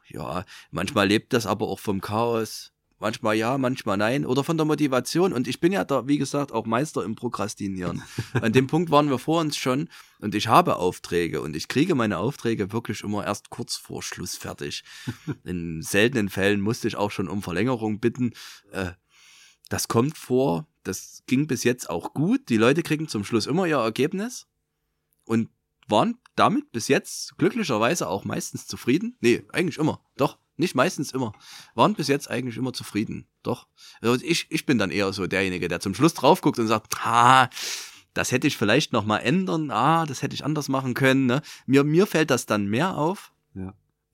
Ja, 0.07 0.45
manchmal 0.71 1.07
lebt 1.07 1.33
das 1.33 1.45
aber 1.45 1.67
auch 1.67 1.79
vom 1.79 2.01
Chaos. 2.01 2.71
Manchmal 2.99 3.35
ja, 3.35 3.57
manchmal 3.57 3.97
nein. 3.97 4.25
Oder 4.25 4.43
von 4.43 4.57
der 4.57 4.65
Motivation. 4.65 5.31
Und 5.31 5.47
ich 5.47 5.59
bin 5.59 5.71
ja 5.71 5.85
da, 5.85 6.07
wie 6.07 6.17
gesagt, 6.17 6.51
auch 6.51 6.65
Meister 6.65 7.03
im 7.03 7.15
Prokrastinieren. 7.15 8.03
An 8.33 8.51
dem 8.51 8.67
Punkt 8.67 8.91
waren 8.91 9.09
wir 9.09 9.19
vor 9.19 9.39
uns 9.39 9.55
schon. 9.55 9.89
Und 10.19 10.35
ich 10.35 10.47
habe 10.47 10.75
Aufträge. 10.75 11.41
Und 11.41 11.55
ich 11.55 11.69
kriege 11.69 11.95
meine 11.95 12.17
Aufträge 12.17 12.73
wirklich 12.73 13.03
immer 13.03 13.25
erst 13.25 13.49
kurz 13.49 13.77
vor 13.77 14.03
Schluss 14.03 14.35
fertig. 14.35 14.83
In 15.45 15.81
seltenen 15.81 16.29
Fällen 16.29 16.59
musste 16.59 16.87
ich 16.87 16.97
auch 16.97 17.11
schon 17.11 17.29
um 17.29 17.41
Verlängerung 17.41 17.99
bitten. 17.99 18.33
Äh, 18.71 18.91
das 19.69 19.87
kommt 19.87 20.17
vor. 20.17 20.67
Das 20.83 21.23
ging 21.25 21.47
bis 21.47 21.63
jetzt 21.63 21.89
auch 21.89 22.13
gut. 22.13 22.49
Die 22.49 22.57
Leute 22.57 22.83
kriegen 22.83 23.07
zum 23.07 23.23
Schluss 23.23 23.47
immer 23.47 23.65
ihr 23.65 23.77
Ergebnis. 23.77 24.47
Und 25.23 25.49
waren 25.87 26.17
damit 26.35 26.71
bis 26.71 26.87
jetzt 26.87 27.37
glücklicherweise 27.37 28.07
auch 28.07 28.23
meistens 28.23 28.67
zufrieden. 28.67 29.17
Nee, 29.19 29.45
eigentlich 29.51 29.77
immer. 29.77 30.01
Doch, 30.15 30.37
nicht 30.59 30.75
meistens 30.75 31.11
immer. 31.11 31.33
Waren 31.75 31.95
bis 31.95 32.07
jetzt 32.07 32.29
eigentlich 32.29 32.57
immer 32.57 32.73
zufrieden. 32.73 33.27
Doch. 33.43 33.67
Also 34.01 34.23
ich, 34.23 34.47
ich 34.49 34.65
bin 34.65 34.77
dann 34.77 34.91
eher 34.91 35.11
so 35.13 35.27
derjenige, 35.27 35.67
der 35.67 35.79
zum 35.79 35.95
Schluss 35.95 36.13
drauf 36.13 36.41
guckt 36.41 36.59
und 36.59 36.67
sagt, 36.67 36.95
ah, 37.03 37.49
das 38.13 38.31
hätte 38.31 38.47
ich 38.47 38.57
vielleicht 38.57 38.93
noch 38.93 39.05
mal 39.05 39.19
ändern, 39.19 39.71
ah, 39.71 40.05
das 40.05 40.21
hätte 40.21 40.35
ich 40.35 40.43
anders 40.43 40.69
machen 40.69 40.93
können. 40.93 41.25
Ne? 41.25 41.41
Mir, 41.65 41.83
mir 41.83 42.07
fällt 42.07 42.31
das 42.31 42.45
dann 42.45 42.67
mehr 42.67 42.97
auf. 42.97 43.31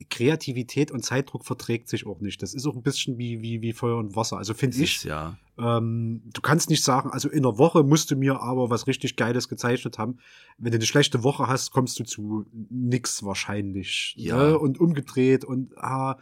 Kreativität 0.09 0.91
und 0.91 1.05
Zeitdruck 1.05 1.45
verträgt 1.45 1.87
sich 1.87 2.05
auch 2.05 2.19
nicht. 2.19 2.41
Das 2.41 2.53
ist 2.53 2.65
auch 2.65 2.75
ein 2.75 2.83
bisschen 2.83 3.17
wie, 3.17 3.41
wie, 3.41 3.61
wie 3.61 3.71
Feuer 3.71 3.97
und 3.97 4.15
Wasser. 4.15 4.37
Also 4.37 4.53
finde 4.53 4.77
ich, 4.77 5.05
ja. 5.05 5.37
ähm, 5.57 6.21
du 6.33 6.41
kannst 6.41 6.69
nicht 6.69 6.83
sagen, 6.83 7.11
also 7.11 7.29
in 7.29 7.45
einer 7.45 7.57
Woche 7.57 7.83
musst 7.83 8.11
du 8.11 8.17
mir 8.17 8.41
aber 8.41 8.69
was 8.69 8.87
richtig 8.87 9.15
Geiles 9.15 9.47
gezeichnet 9.47 9.97
haben. 9.97 10.17
Wenn 10.57 10.71
du 10.71 10.77
eine 10.77 10.85
schlechte 10.85 11.23
Woche 11.23 11.47
hast, 11.47 11.71
kommst 11.71 11.97
du 11.99 12.03
zu 12.03 12.45
nix 12.69 13.23
wahrscheinlich. 13.23 14.15
Ja. 14.17 14.37
Ne? 14.37 14.59
Und 14.59 14.79
umgedreht 14.79 15.45
und 15.45 15.77
ah, 15.77 16.17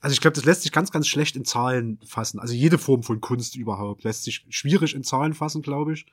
also 0.00 0.12
ich 0.12 0.20
glaube, 0.20 0.34
das 0.34 0.44
lässt 0.44 0.62
sich 0.62 0.72
ganz, 0.72 0.92
ganz 0.92 1.08
schlecht 1.08 1.34
in 1.34 1.44
Zahlen 1.44 1.98
fassen. 2.06 2.38
Also 2.38 2.54
jede 2.54 2.78
Form 2.78 3.02
von 3.02 3.20
Kunst 3.20 3.56
überhaupt 3.56 4.04
lässt 4.04 4.22
sich 4.22 4.46
schwierig 4.50 4.94
in 4.94 5.02
Zahlen 5.02 5.34
fassen, 5.34 5.62
glaube 5.62 5.94
ich. 5.94 6.06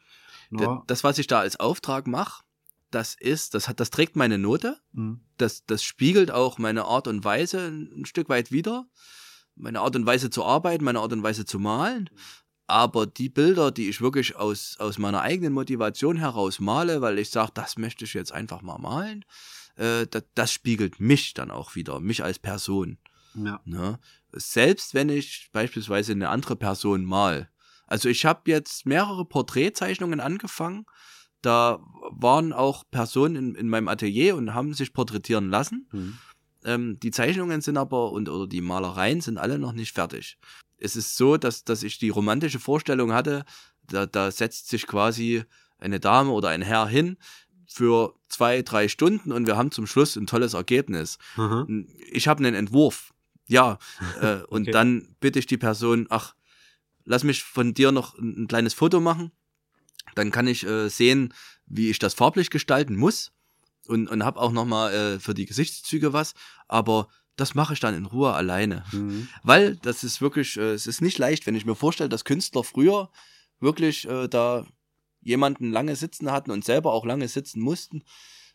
Ja. 0.52 0.84
Das, 0.88 1.04
was 1.04 1.18
ich 1.18 1.28
da 1.28 1.40
als 1.40 1.60
Auftrag 1.60 2.08
mache, 2.08 2.43
das 2.94 3.16
ist, 3.16 3.54
das 3.54 3.68
hat, 3.68 3.80
das 3.80 3.90
trägt 3.90 4.16
meine 4.16 4.38
Note. 4.38 4.80
Mhm. 4.92 5.22
das, 5.38 5.66
das 5.66 5.84
spiegelt 5.84 6.32
auch 6.32 6.58
meine 6.58 6.86
Art 6.86 7.08
und 7.08 7.24
Weise 7.24 7.68
ein, 7.68 8.06
Stück 8.06 8.30
weit 8.30 8.52
wider. 8.52 8.86
Meine 9.56 9.82
Art 9.82 9.96
und 9.96 10.06
Weise 10.06 10.30
zu 10.30 10.44
arbeiten, 10.44 10.84
meine 10.84 11.00
Art 11.00 11.14
und 11.14 11.24
Weise 11.24 11.46
zu 11.46 11.60
malen. 11.60 12.10
Aber 12.66 13.06
die 13.06 13.30
Bilder, 13.30 13.72
die 13.72 13.90
ich 13.90 14.02
wirklich 14.02 14.36
aus, 14.36 14.78
aus 14.80 14.98
meiner 14.98 15.22
eigenen 15.22 15.54
Motivation 15.54 16.18
heraus 16.18 16.60
male, 16.60 17.02
weil 17.02 17.20
ich 17.20 17.30
sage, 17.30 17.52
das 17.54 17.78
möchte 17.78 18.06
ich 18.06 18.14
jetzt 18.14 18.32
einfach 18.32 18.62
mal 18.62 18.80
malen, 18.80 19.26
äh, 19.76 20.08
das, 20.08 20.24
das 20.34 20.52
spiegelt 20.52 21.00
mich 21.00 21.34
dann 21.34 21.52
auch 21.52 21.76
wieder, 21.76 22.00
mich 22.00 22.24
als 22.24 22.40
Person. 22.40 22.98
Ja. 23.36 23.60
Ne? 23.66 24.00
Selbst 24.32 24.94
wenn 24.94 25.10
ich 25.10 25.50
beispielsweise 25.52 26.14
eine 26.14 26.30
andere 26.30 26.56
Person 26.56 27.04
mal. 27.04 27.50
Also 27.86 28.10
ich 28.10 28.26
habe 28.26 28.50
jetzt 28.50 28.86
mehrere 28.86 29.26
Porträtzeichnungen 29.26 30.20
angefangen. 30.20 30.86
Da 31.44 31.80
waren 32.10 32.54
auch 32.54 32.84
Personen 32.90 33.36
in, 33.36 33.56
in 33.56 33.70
meinem 33.70 33.88
Atelier 33.88 34.36
und 34.36 34.54
haben 34.54 34.74
sich 34.74 34.94
porträtieren 34.94 35.50
lassen. 35.50 35.88
Mhm. 35.92 36.18
Ähm, 36.66 37.00
die 37.02 37.12
Zeichnungen 37.12 37.62
sind 37.62 37.78
aber 37.78 38.12
und 38.12 38.30
oder 38.30 38.48
die 38.48 38.62
Malereien 38.62 39.22
sind 39.22 39.38
alle 39.38 39.60
noch 39.60 39.74
nicht 39.74 39.94
fertig. 39.94 40.38
Es 40.78 40.96
ist 40.96 41.16
so, 41.18 41.38
dass, 41.38 41.64
dass 41.66 41.84
ich 41.84 42.00
die 42.00 42.10
romantische 42.10 42.60
Vorstellung 42.60 43.14
hatte, 43.14 43.44
da, 43.88 44.06
da 44.06 44.32
setzt 44.32 44.70
sich 44.70 44.88
quasi 44.88 45.44
eine 45.78 46.00
Dame 46.00 46.32
oder 46.32 46.50
ein 46.50 46.62
Herr 46.62 46.88
hin 46.88 47.18
für 47.68 48.16
zwei, 48.30 48.62
drei 48.62 48.88
Stunden 48.88 49.32
und 49.32 49.46
wir 49.46 49.58
haben 49.58 49.72
zum 49.72 49.86
Schluss 49.88 50.16
ein 50.16 50.28
tolles 50.28 50.54
Ergebnis. 50.54 51.18
Mhm. 51.36 51.88
Ich 52.12 52.28
habe 52.28 52.44
einen 52.44 52.56
Entwurf. 52.56 53.14
Ja. 53.48 53.78
Äh, 54.22 54.44
und 54.48 54.64
Okay. 54.64 54.72
dann 54.72 55.16
bitte 55.20 55.40
ich 55.40 55.48
die 55.48 55.58
Person, 55.58 56.08
ach, 56.10 56.36
lass 57.04 57.24
mich 57.26 57.44
von 57.44 57.74
dir 57.74 57.92
noch 57.92 58.18
ein, 58.18 58.44
ein 58.44 58.48
kleines 58.48 58.74
Foto 58.74 59.02
machen. 59.02 59.32
Dann 60.16 60.32
kann 60.32 60.48
ich 60.48 60.66
äh, 60.66 60.90
sehen, 60.90 61.34
wie 61.66 61.90
ich 61.90 62.00
das 62.00 62.14
farblich 62.14 62.50
gestalten 62.50 62.96
muss. 62.96 63.32
Und, 63.88 64.08
und 64.08 64.24
habe 64.24 64.40
auch 64.40 64.54
nochmal 64.54 64.94
äh, 64.94 65.20
für 65.20 65.34
die 65.34 65.46
Gesichtszüge 65.46 66.14
was. 66.14 66.34
Aber 66.68 67.10
das 67.36 67.56
mache 67.56 67.74
ich 67.74 67.80
dann 67.80 67.96
in 67.96 68.06
Ruhe 68.06 68.34
alleine. 68.34 68.86
Mhm. 68.92 69.28
Weil 69.44 69.76
das 69.78 70.04
ist 70.04 70.22
wirklich, 70.22 70.58
äh, 70.58 70.74
es 70.74 70.88
ist 70.88 71.02
nicht 71.02 71.18
leicht, 71.18 71.46
wenn 71.48 71.56
ich 71.56 71.66
mir 71.66 71.76
vorstelle, 71.76 72.10
dass 72.10 72.26
Künstler 72.26 72.64
früher 72.64 73.10
wirklich 73.60 74.08
äh, 74.08 74.28
da 74.28 74.66
jemanden 75.22 75.72
lange 75.72 75.96
sitzen 75.96 76.32
hatten 76.32 76.52
und 76.52 76.66
selber 76.66 76.94
auch 76.94 77.06
lange 77.06 77.28
sitzen 77.28 77.62
mussten 77.62 78.04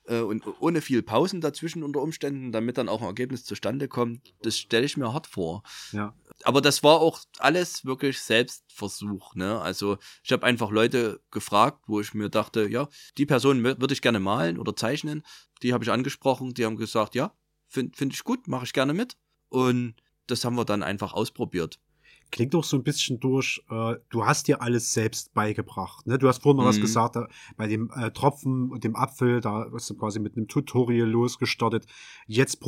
äh, 0.06 0.20
und 0.20 0.44
ohne 0.60 0.80
viel 0.80 1.02
Pausen 1.02 1.40
dazwischen 1.40 1.82
unter 1.82 2.00
Umständen, 2.00 2.52
damit 2.52 2.78
dann 2.78 2.88
auch 2.88 3.00
ein 3.00 3.06
Ergebnis 3.08 3.44
zustande 3.44 3.88
kommt, 3.88 4.34
das 4.42 4.58
stelle 4.58 4.86
ich 4.86 4.96
mir 4.96 5.12
hart 5.12 5.26
vor. 5.26 5.62
Ja. 5.92 6.14
Aber 6.44 6.60
das 6.60 6.82
war 6.82 7.00
auch 7.00 7.20
alles 7.38 7.84
wirklich 7.84 8.20
Selbstversuch. 8.20 9.34
Ne? 9.34 9.60
Also 9.60 9.98
ich 10.22 10.32
habe 10.32 10.46
einfach 10.46 10.70
Leute 10.70 11.20
gefragt, 11.30 11.84
wo 11.88 12.00
ich 12.00 12.14
mir 12.14 12.28
dachte, 12.30 12.68
ja, 12.68 12.88
die 13.16 13.26
Person 13.26 13.60
wür- 13.66 13.80
würde 13.80 13.94
ich 13.94 14.02
gerne 14.02 14.20
malen 14.20 14.58
oder 14.58 14.76
zeichnen. 14.76 15.22
Die 15.62 15.72
habe 15.72 15.84
ich 15.84 15.90
angesprochen, 15.90 16.54
die 16.54 16.64
haben 16.64 16.76
gesagt, 16.76 17.14
ja, 17.14 17.32
finde 17.66 17.96
find 17.96 18.14
ich 18.14 18.22
gut, 18.24 18.46
mache 18.46 18.64
ich 18.64 18.72
gerne 18.72 18.94
mit. 18.94 19.16
Und 19.48 19.96
das 20.28 20.44
haben 20.44 20.56
wir 20.56 20.64
dann 20.64 20.82
einfach 20.82 21.12
ausprobiert. 21.12 21.80
Klingt 22.30 22.54
auch 22.54 22.64
so 22.64 22.76
ein 22.76 22.82
bisschen 22.82 23.20
durch, 23.20 23.62
äh, 23.70 23.94
du 24.10 24.26
hast 24.26 24.48
dir 24.48 24.62
alles 24.62 24.92
selbst 24.92 25.32
beigebracht. 25.34 26.06
Ne? 26.06 26.18
Du 26.18 26.28
hast 26.28 26.42
vorhin 26.42 26.58
noch 26.58 26.64
was 26.64 26.76
Mhm. 26.76 26.82
gesagt, 26.82 27.16
da, 27.16 27.28
bei 27.56 27.66
dem 27.66 27.90
äh, 27.94 28.10
Tropfen 28.10 28.70
und 28.70 28.84
dem 28.84 28.96
Apfel, 28.96 29.40
da 29.40 29.66
hast 29.72 29.90
du 29.90 29.94
quasi 29.94 30.20
mit 30.20 30.36
einem 30.36 30.48
Tutorial 30.48 31.08
losgestartet. 31.08 31.86
Jetzt, 32.26 32.60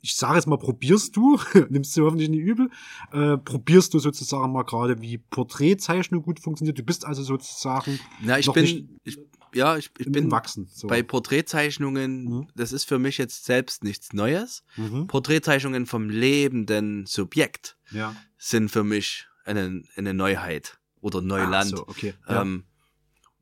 ich 0.00 0.16
sage 0.16 0.36
jetzt 0.36 0.46
mal, 0.46 0.58
probierst 0.58 1.16
du, 1.16 1.38
nimmst 1.70 1.96
du 1.96 2.04
hoffentlich 2.04 2.30
nicht 2.30 2.40
übel, 2.40 2.70
äh, 3.12 3.36
probierst 3.38 3.92
du 3.94 3.98
sozusagen 3.98 4.52
mal 4.52 4.64
gerade, 4.64 5.00
wie 5.00 5.18
Porträtzeichnung 5.18 6.22
gut 6.22 6.40
funktioniert. 6.40 6.78
Du 6.78 6.82
bist 6.82 7.04
also 7.06 7.22
sozusagen 7.22 7.98
Na, 8.22 8.38
ich 8.38 8.50
bin, 8.50 8.62
nicht 8.64 8.84
ich, 9.04 9.18
ja, 9.54 9.76
ich, 9.76 9.90
ich 9.98 10.10
bin 10.10 10.30
Wachsen. 10.30 10.68
So. 10.72 10.86
bei 10.88 11.02
Porträtzeichnungen, 11.02 12.24
Mhm. 12.24 12.48
das 12.54 12.72
ist 12.72 12.84
für 12.84 12.98
mich 12.98 13.18
jetzt 13.18 13.44
selbst 13.44 13.84
nichts 13.84 14.12
Neues. 14.12 14.64
mhm. 14.76 15.06
Porträtzeichnungen 15.06 15.86
vom 15.86 16.08
lebenden 16.10 17.06
Subjekt 17.06 17.76
Ja. 17.90 18.14
sind 18.38 18.70
für 18.70 18.84
mich 18.84 19.26
eine, 19.44 19.82
eine 19.96 20.14
Neuheit 20.14 20.78
oder 21.00 21.20
Neuland. 21.20 21.72
Ah, 21.74 21.76
so, 21.76 21.88
okay. 21.88 22.14
Ja. 22.28 22.42
Ähm, 22.42 22.64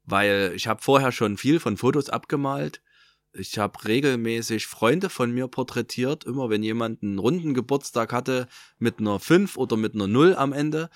weil 0.05 0.53
ich 0.57 0.67
habe 0.67 0.83
vorher 0.83 1.13
schon 1.13 1.37
viel 1.37 1.61
von 1.61 1.77
Fotos 1.77 2.09
abgemalt. 2.11 2.83
Ich 3.33 3.59
habe 3.59 3.85
regelmäßig 3.85 4.67
Freunde 4.67 5.09
von 5.09 5.31
mir 5.31 5.47
porträtiert, 5.47 6.25
immer 6.25 6.51
wenn 6.51 6.65
jemand 6.65 7.03
einen 7.03 7.19
runden 7.19 7.55
Geburtstag 7.55 8.13
hatte 8.13 8.49
mit 8.79 8.99
einer 8.99 9.21
5 9.21 9.57
oder 9.57 9.77
mit 9.77 9.95
einer 9.95 10.09
0 10.09 10.35
am 10.35 10.53
Ende, 10.53 10.91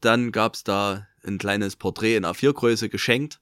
dann 0.00 0.30
gab's 0.30 0.62
da 0.62 1.08
ein 1.26 1.38
kleines 1.38 1.74
Porträt 1.76 2.14
in 2.16 2.24
A4-Größe 2.24 2.88
geschenkt. 2.88 3.40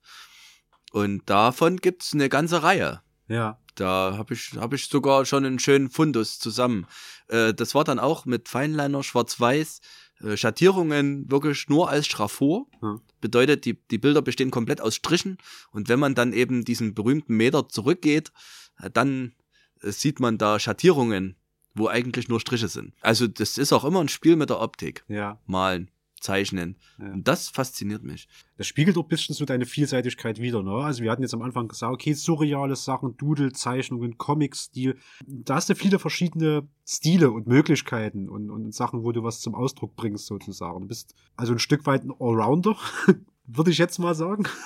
Und 0.91 1.29
davon 1.29 1.77
gibt's 1.77 2.13
eine 2.13 2.29
ganze 2.29 2.63
Reihe. 2.63 3.01
ja. 3.27 3.57
Da 3.75 4.15
habe 4.17 4.33
ich, 4.33 4.57
hab 4.57 4.73
ich 4.73 4.87
sogar 4.87 5.25
schon 5.25 5.45
einen 5.45 5.57
schönen 5.57 5.89
Fundus 5.89 6.37
zusammen. 6.37 6.85
Äh, 7.29 7.53
das 7.53 7.75
war 7.75 7.85
dann 7.85 7.97
auch 7.97 8.25
mit 8.25 8.49
Feinliner, 8.49 9.03
schwarz-weiß, 9.03 9.79
äh, 10.21 10.35
Schattierungen 10.35 11.31
wirklich 11.31 11.69
nur 11.69 11.89
als 11.89 12.07
Schraffur. 12.07 12.67
Hm. 12.81 12.99
Bedeutet, 13.21 13.63
die, 13.63 13.81
die 13.87 13.97
Bilder 13.97 14.21
bestehen 14.21 14.51
komplett 14.51 14.81
aus 14.81 14.95
Strichen. 14.95 15.37
Und 15.71 15.87
wenn 15.87 15.97
man 15.99 16.13
dann 16.13 16.33
eben 16.33 16.65
diesen 16.65 16.93
berühmten 16.93 17.37
Meter 17.37 17.69
zurückgeht, 17.69 18.33
äh, 18.81 18.89
dann 18.89 19.33
äh, 19.81 19.91
sieht 19.91 20.19
man 20.19 20.37
da 20.37 20.59
Schattierungen 20.59 21.37
wo 21.75 21.87
eigentlich 21.87 22.27
nur 22.27 22.39
Striche 22.39 22.67
sind. 22.67 22.93
Also 23.01 23.27
das 23.27 23.57
ist 23.57 23.73
auch 23.73 23.85
immer 23.85 24.01
ein 24.01 24.09
Spiel 24.09 24.35
mit 24.35 24.49
der 24.49 24.59
Optik. 24.59 25.03
Ja. 25.07 25.39
Malen, 25.45 25.89
zeichnen. 26.19 26.77
Ja. 26.99 27.11
Und 27.11 27.27
das 27.27 27.49
fasziniert 27.49 28.03
mich. 28.03 28.27
Das 28.57 28.67
spiegelt 28.67 28.97
doch 28.97 29.03
ein 29.03 29.07
bisschen 29.07 29.35
so 29.35 29.45
deine 29.45 29.65
Vielseitigkeit 29.65 30.39
wieder, 30.39 30.63
ne? 30.63 30.71
Also 30.71 31.03
wir 31.03 31.11
hatten 31.11 31.21
jetzt 31.21 31.33
am 31.33 31.41
Anfang 31.41 31.67
gesagt, 31.67 31.93
okay, 31.93 32.13
surreale 32.13 32.75
Sachen, 32.75 33.17
Doodle, 33.17 33.51
Zeichnungen, 33.53 34.17
Comic-Stil. 34.17 34.97
Da 35.25 35.55
hast 35.55 35.69
du 35.69 35.75
viele 35.75 35.99
verschiedene 35.99 36.67
Stile 36.87 37.31
und 37.31 37.47
Möglichkeiten 37.47 38.29
und, 38.29 38.49
und 38.49 38.73
Sachen, 38.73 39.03
wo 39.03 39.11
du 39.11 39.23
was 39.23 39.39
zum 39.39 39.55
Ausdruck 39.55 39.95
bringst, 39.95 40.25
sozusagen. 40.27 40.81
Du 40.81 40.87
bist 40.87 41.15
also 41.35 41.53
ein 41.53 41.59
Stück 41.59 41.85
weit 41.85 42.03
ein 42.03 42.11
Allrounder, 42.19 42.77
würde 43.45 43.71
ich 43.71 43.77
jetzt 43.77 43.99
mal 43.99 44.15
sagen. 44.15 44.45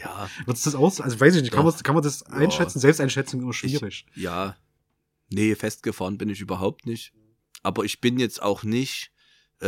Ja, 0.00 0.28
du 0.46 0.52
das 0.52 0.74
aus? 0.74 1.00
Also 1.00 1.18
weiß 1.18 1.36
ich 1.36 1.42
nicht, 1.42 1.52
kann, 1.52 1.64
man, 1.64 1.74
kann 1.76 1.94
man 1.94 2.04
das 2.04 2.22
einschätzen? 2.24 2.78
Selbsteinschätzung 2.78 3.40
immer 3.40 3.52
schwierig. 3.52 4.06
ja. 4.14 4.56
Nee, 5.30 5.54
festgefahren 5.54 6.18
bin 6.18 6.28
ich 6.28 6.40
überhaupt 6.40 6.86
nicht. 6.86 7.12
Aber 7.62 7.84
ich 7.84 8.00
bin 8.00 8.18
jetzt 8.18 8.42
auch 8.42 8.62
nicht, 8.62 9.10
äh, 9.60 9.66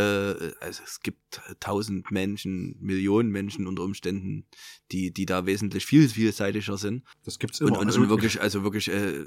also 0.61 0.83
es 0.85 1.01
gibt 1.03 1.41
tausend 1.61 2.11
Menschen, 2.11 2.77
Millionen 2.81 3.31
Menschen 3.31 3.67
unter 3.67 3.83
Umständen, 3.83 4.47
die, 4.93 5.13
die 5.13 5.27
da 5.27 5.47
wesentlich 5.47 5.87
viel 5.87 6.09
vielseitiger 6.09 6.77
sind. 6.77 7.05
das 7.25 7.39
gibt's 7.39 7.61
Und, 7.61 7.69
immer. 7.69 7.79
und, 7.81 7.87
also, 7.89 8.01
und 8.01 8.09
wirklich, 8.09 8.41
also 8.41 8.63
wirklich 8.63 8.89
äh, 8.89 9.25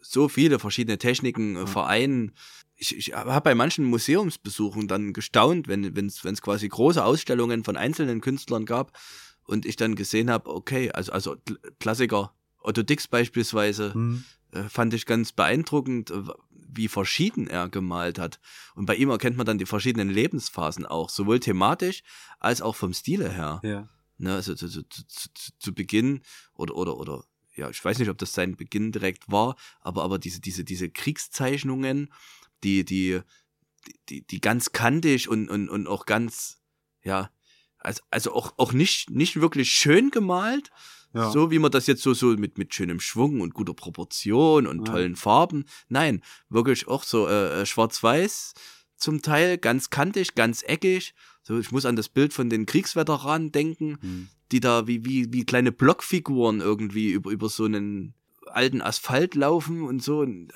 so 0.00 0.28
viele 0.28 0.58
verschiedene 0.58 0.98
Techniken, 0.98 1.56
äh, 1.56 1.66
Vereinen. 1.66 2.32
Ich, 2.76 2.96
ich 2.96 3.14
habe 3.14 3.40
bei 3.40 3.54
manchen 3.54 3.84
Museumsbesuchen 3.84 4.86
dann 4.86 5.12
gestaunt, 5.12 5.66
wenn 5.66 5.84
es 6.06 6.24
wenn's 6.24 6.42
quasi 6.42 6.68
große 6.68 7.02
Ausstellungen 7.04 7.64
von 7.64 7.76
einzelnen 7.76 8.20
Künstlern 8.20 8.66
gab 8.66 8.96
und 9.44 9.64
ich 9.64 9.76
dann 9.76 9.94
gesehen 9.94 10.30
habe, 10.30 10.50
okay, 10.50 10.90
also, 10.92 11.12
also 11.12 11.32
Kl- 11.32 11.58
Klassiker, 11.80 12.34
Otto 12.60 12.82
Dix 12.82 13.08
beispielsweise, 13.08 13.94
Hm, 13.94 14.24
äh, 14.45 14.45
fand 14.68 14.94
ich 14.94 15.06
ganz 15.06 15.32
beeindruckend, 15.32 16.10
äh, 16.10 16.22
wie 16.50 16.88
verschieden 16.88 17.46
er 17.46 17.68
gemalt 17.68 18.18
hat. 18.18 18.40
Und 18.74 18.86
bei 18.86 18.96
ihm 18.96 19.10
erkennt 19.10 19.36
man 19.36 19.46
dann 19.46 19.58
die 19.58 19.66
verschiedenen 19.66 20.10
Lebensphasen 20.10 20.86
auch, 20.86 21.10
sowohl 21.10 21.40
thematisch 21.40 22.02
als 22.38 22.62
auch 22.62 22.76
vom 22.76 22.92
Stile 22.92 23.30
her. 23.30 23.60
ja. 23.62 23.88
Ne, 24.18 24.34
also 24.34 24.54
zu, 24.54 24.68
zu, 24.68 24.82
zu, 24.88 25.04
zu, 25.06 25.50
zu 25.58 25.74
Beginn 25.74 26.22
oder 26.54 26.74
oder 26.74 26.96
oder 26.96 27.24
ja, 27.54 27.68
ich 27.68 27.84
weiß 27.84 27.98
nicht, 27.98 28.08
ob 28.08 28.16
das 28.16 28.32
sein 28.32 28.56
Beginn 28.56 28.90
direkt 28.90 29.30
war, 29.30 29.56
aber 29.80 30.04
aber 30.04 30.18
diese 30.18 30.40
diese 30.40 30.64
diese 30.64 30.88
Kriegszeichnungen, 30.88 32.10
die 32.64 32.84
die 32.84 33.20
die 34.08 34.26
die 34.26 34.40
ganz 34.40 34.72
kantig 34.72 35.28
und 35.28 35.50
und 35.50 35.68
und 35.68 35.86
auch 35.86 36.06
ganz 36.06 36.62
ja, 37.02 37.30
also 37.78 38.02
also 38.10 38.34
auch 38.34 38.54
auch 38.56 38.72
nicht 38.72 39.10
nicht 39.10 39.40
wirklich 39.40 39.70
schön 39.70 40.10
gemalt, 40.10 40.70
Ja. 41.16 41.30
so 41.30 41.50
wie 41.50 41.58
man 41.58 41.70
das 41.70 41.86
jetzt 41.86 42.02
so 42.02 42.14
so 42.14 42.28
mit 42.36 42.58
mit 42.58 42.74
schönem 42.74 43.00
Schwung 43.00 43.40
und 43.40 43.54
guter 43.54 43.74
Proportion 43.74 44.66
und 44.66 44.86
Ja. 44.86 44.92
tollen 44.92 45.16
Farben. 45.16 45.64
Nein, 45.88 46.22
wirklich 46.48 46.86
auch 46.88 47.02
so 47.02 47.26
äh, 47.26 47.62
äh, 47.62 47.66
schwarz-weiß 47.66 48.54
zum 48.96 49.22
Teil, 49.22 49.58
ganz 49.58 49.90
kantig, 49.90 50.34
ganz 50.34 50.62
eckig. 50.66 51.14
So, 51.42 51.58
ich 51.58 51.70
muss 51.72 51.84
an 51.86 51.96
das 51.96 52.08
Bild 52.08 52.32
von 52.32 52.48
den 52.50 52.66
Kriegsveteranen 52.66 53.52
denken, 53.52 53.98
Hm. 54.00 54.28
die 54.52 54.60
da 54.60 54.86
wie, 54.86 55.04
wie, 55.04 55.32
wie 55.32 55.44
kleine 55.44 55.72
Blockfiguren 55.72 56.60
irgendwie 56.60 57.10
über, 57.10 57.30
über 57.30 57.48
so 57.48 57.64
einen 57.64 58.14
alten 58.46 58.80
Asphalt 58.80 59.34
laufen 59.34 59.82
und 59.82 60.02
so. 60.02 60.20
Und, 60.20 60.52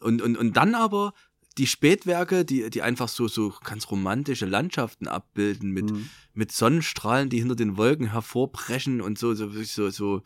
und, 0.00 0.22
und, 0.22 0.36
und 0.36 0.56
dann 0.56 0.74
aber 0.74 1.12
die 1.58 1.66
Spätwerke, 1.66 2.44
die, 2.44 2.68
die 2.70 2.82
einfach 2.82 3.08
so, 3.08 3.28
so 3.28 3.54
ganz 3.62 3.90
romantische 3.90 4.46
Landschaften 4.46 5.06
abbilden 5.08 5.70
mit, 5.70 5.90
Hm. 5.90 6.08
mit 6.32 6.50
Sonnenstrahlen, 6.52 7.30
die 7.30 7.38
hinter 7.38 7.54
den 7.56 7.76
Wolken 7.76 8.10
hervorbrechen 8.10 9.00
und 9.00 9.18
so, 9.18 9.34
so, 9.34 9.48
so, 9.62 9.90
so, 9.90 10.22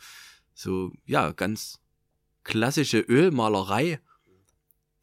so, 0.54 0.92
ja, 1.04 1.32
ganz 1.32 1.80
klassische 2.44 3.00
Ölmalerei, 3.00 4.00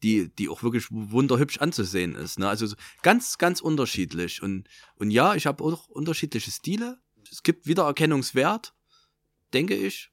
die, 0.02 0.28
die 0.34 0.48
auch 0.48 0.62
wirklich 0.62 0.86
wunderhübsch 0.90 1.58
anzusehen 1.58 2.14
ist. 2.16 2.38
Ne? 2.38 2.48
Also 2.48 2.66
so 2.66 2.76
ganz, 3.02 3.38
ganz 3.38 3.60
unterschiedlich. 3.60 4.42
Und, 4.42 4.68
und 4.96 5.10
ja, 5.10 5.34
ich 5.36 5.46
habe 5.46 5.62
auch 5.64 5.88
unterschiedliche 5.88 6.50
Stile. 6.50 6.98
Es 7.30 7.42
gibt 7.42 7.66
Wiedererkennungswert, 7.66 8.74
denke 9.54 9.74
ich. 9.74 10.10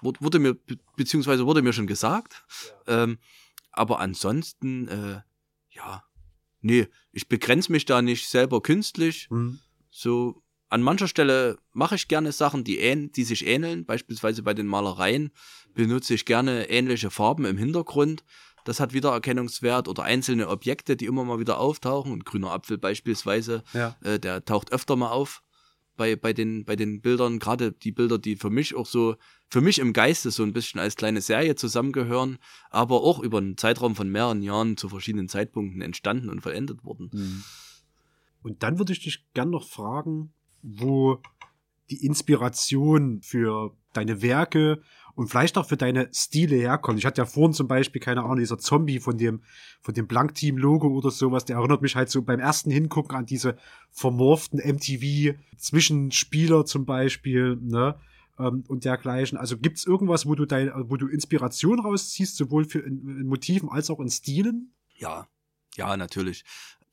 Wur- 0.00 0.14
Wurde 0.20 0.38
mir, 0.38 0.54
be- 0.54 0.78
beziehungsweise 0.96 1.44
wurde 1.46 1.62
mir 1.62 1.72
schon 1.72 1.86
gesagt. 1.86 2.44
Ähm, 2.86 3.18
aber 3.72 3.98
ansonsten, 4.00 4.88
äh, 4.88 5.20
ja, 5.78 6.04
nee, 6.60 6.86
ich 7.12 7.28
begrenze 7.28 7.72
mich 7.72 7.84
da 7.86 8.02
nicht 8.02 8.28
selber 8.28 8.60
künstlich. 8.62 9.28
Hm. 9.30 9.58
So, 9.90 10.42
an 10.68 10.82
mancher 10.82 11.08
Stelle 11.08 11.56
mache 11.72 11.94
ich 11.94 12.08
gerne 12.08 12.30
Sachen, 12.32 12.62
die, 12.64 12.78
ähn 12.78 13.10
die 13.12 13.24
sich 13.24 13.46
ähneln. 13.46 13.86
Beispielsweise 13.86 14.42
bei 14.42 14.52
den 14.52 14.66
Malereien 14.66 15.30
benutze 15.72 16.12
ich 16.14 16.26
gerne 16.26 16.68
ähnliche 16.68 17.10
Farben 17.10 17.46
im 17.46 17.56
Hintergrund. 17.56 18.22
Das 18.64 18.80
hat 18.80 18.92
Wiedererkennungswert 18.92 19.88
oder 19.88 20.02
einzelne 20.02 20.48
Objekte, 20.48 20.96
die 20.96 21.06
immer 21.06 21.24
mal 21.24 21.38
wieder 21.38 21.58
auftauchen. 21.58 22.12
Ein 22.12 22.24
grüner 22.24 22.50
Apfel 22.50 22.76
beispielsweise, 22.76 23.62
Ja. 23.72 23.96
äh, 24.02 24.18
der 24.20 24.44
taucht 24.44 24.72
öfter 24.72 24.96
mal 24.96 25.10
auf 25.10 25.42
bei, 25.98 26.16
bei, 26.16 26.32
den, 26.32 26.64
bei 26.64 26.76
den 26.76 27.02
Bildern. 27.02 27.38
Gerade 27.38 27.72
die 27.72 27.92
Bilder, 27.92 28.16
die 28.18 28.36
für 28.36 28.48
mich 28.48 28.74
auch 28.74 28.86
so, 28.86 29.16
für 29.50 29.60
mich 29.60 29.80
im 29.80 29.92
Geiste 29.92 30.30
so 30.30 30.42
ein 30.42 30.54
bisschen 30.54 30.80
als 30.80 30.96
kleine 30.96 31.20
Serie 31.20 31.56
zusammengehören, 31.56 32.38
aber 32.70 33.02
auch 33.02 33.18
über 33.18 33.36
einen 33.36 33.58
Zeitraum 33.58 33.94
von 33.94 34.08
mehreren 34.08 34.40
Jahren 34.40 34.78
zu 34.78 34.88
verschiedenen 34.88 35.28
Zeitpunkten 35.28 35.82
entstanden 35.82 36.30
und 36.30 36.40
vollendet 36.40 36.84
wurden. 36.84 37.10
Hm. 37.12 37.44
Und 38.42 38.62
dann 38.62 38.78
würde 38.78 38.94
ich 38.94 39.00
dich 39.00 39.26
gern 39.34 39.50
noch 39.50 39.68
fragen, 39.68 40.32
wo 40.62 41.20
die 41.90 42.06
Inspiration 42.06 43.20
für 43.20 43.76
deine 43.92 44.22
Werke 44.22 44.80
und 45.18 45.26
vielleicht 45.26 45.58
auch 45.58 45.66
für 45.66 45.76
deine 45.76 46.08
Stile 46.14 46.54
herkommt. 46.54 47.00
Ich 47.00 47.04
hatte 47.04 47.20
ja 47.20 47.26
vorhin 47.26 47.52
zum 47.52 47.66
Beispiel, 47.66 48.00
keine 48.00 48.22
Ahnung, 48.22 48.38
dieser 48.38 48.56
Zombie 48.56 49.00
von 49.00 49.18
dem, 49.18 49.42
von 49.80 49.92
dem 49.92 50.06
Blankteam-Logo 50.06 50.86
oder 50.86 51.10
sowas, 51.10 51.44
der 51.44 51.56
erinnert 51.56 51.82
mich 51.82 51.96
halt 51.96 52.08
so 52.08 52.22
beim 52.22 52.38
ersten 52.38 52.70
Hingucken 52.70 53.16
an 53.16 53.26
diese 53.26 53.56
vermorften 53.90 54.60
MTV-Zwischenspieler 54.60 56.66
zum 56.66 56.86
Beispiel, 56.86 57.58
ne? 57.60 57.98
ähm, 58.38 58.62
Und 58.68 58.84
dergleichen. 58.84 59.36
Also 59.36 59.58
gibt's 59.58 59.84
irgendwas, 59.84 60.24
wo 60.24 60.36
du 60.36 60.46
dein, 60.46 60.70
wo 60.88 60.96
du 60.96 61.08
Inspiration 61.08 61.80
rausziehst, 61.80 62.36
sowohl 62.36 62.64
für 62.64 62.78
in, 62.78 63.08
in 63.08 63.26
Motiven 63.26 63.70
als 63.70 63.90
auch 63.90 63.98
in 63.98 64.10
Stilen? 64.10 64.72
Ja, 64.94 65.26
ja, 65.74 65.96
natürlich. 65.96 66.44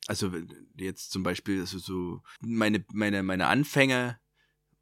Also 0.08 0.32
jetzt 0.76 1.12
zum 1.12 1.22
Beispiel 1.22 1.60
also 1.60 1.78
so 1.78 2.22
meine 2.40 2.84
meine 2.92 3.22
meine 3.22 3.46
Anfänge, 3.46 4.18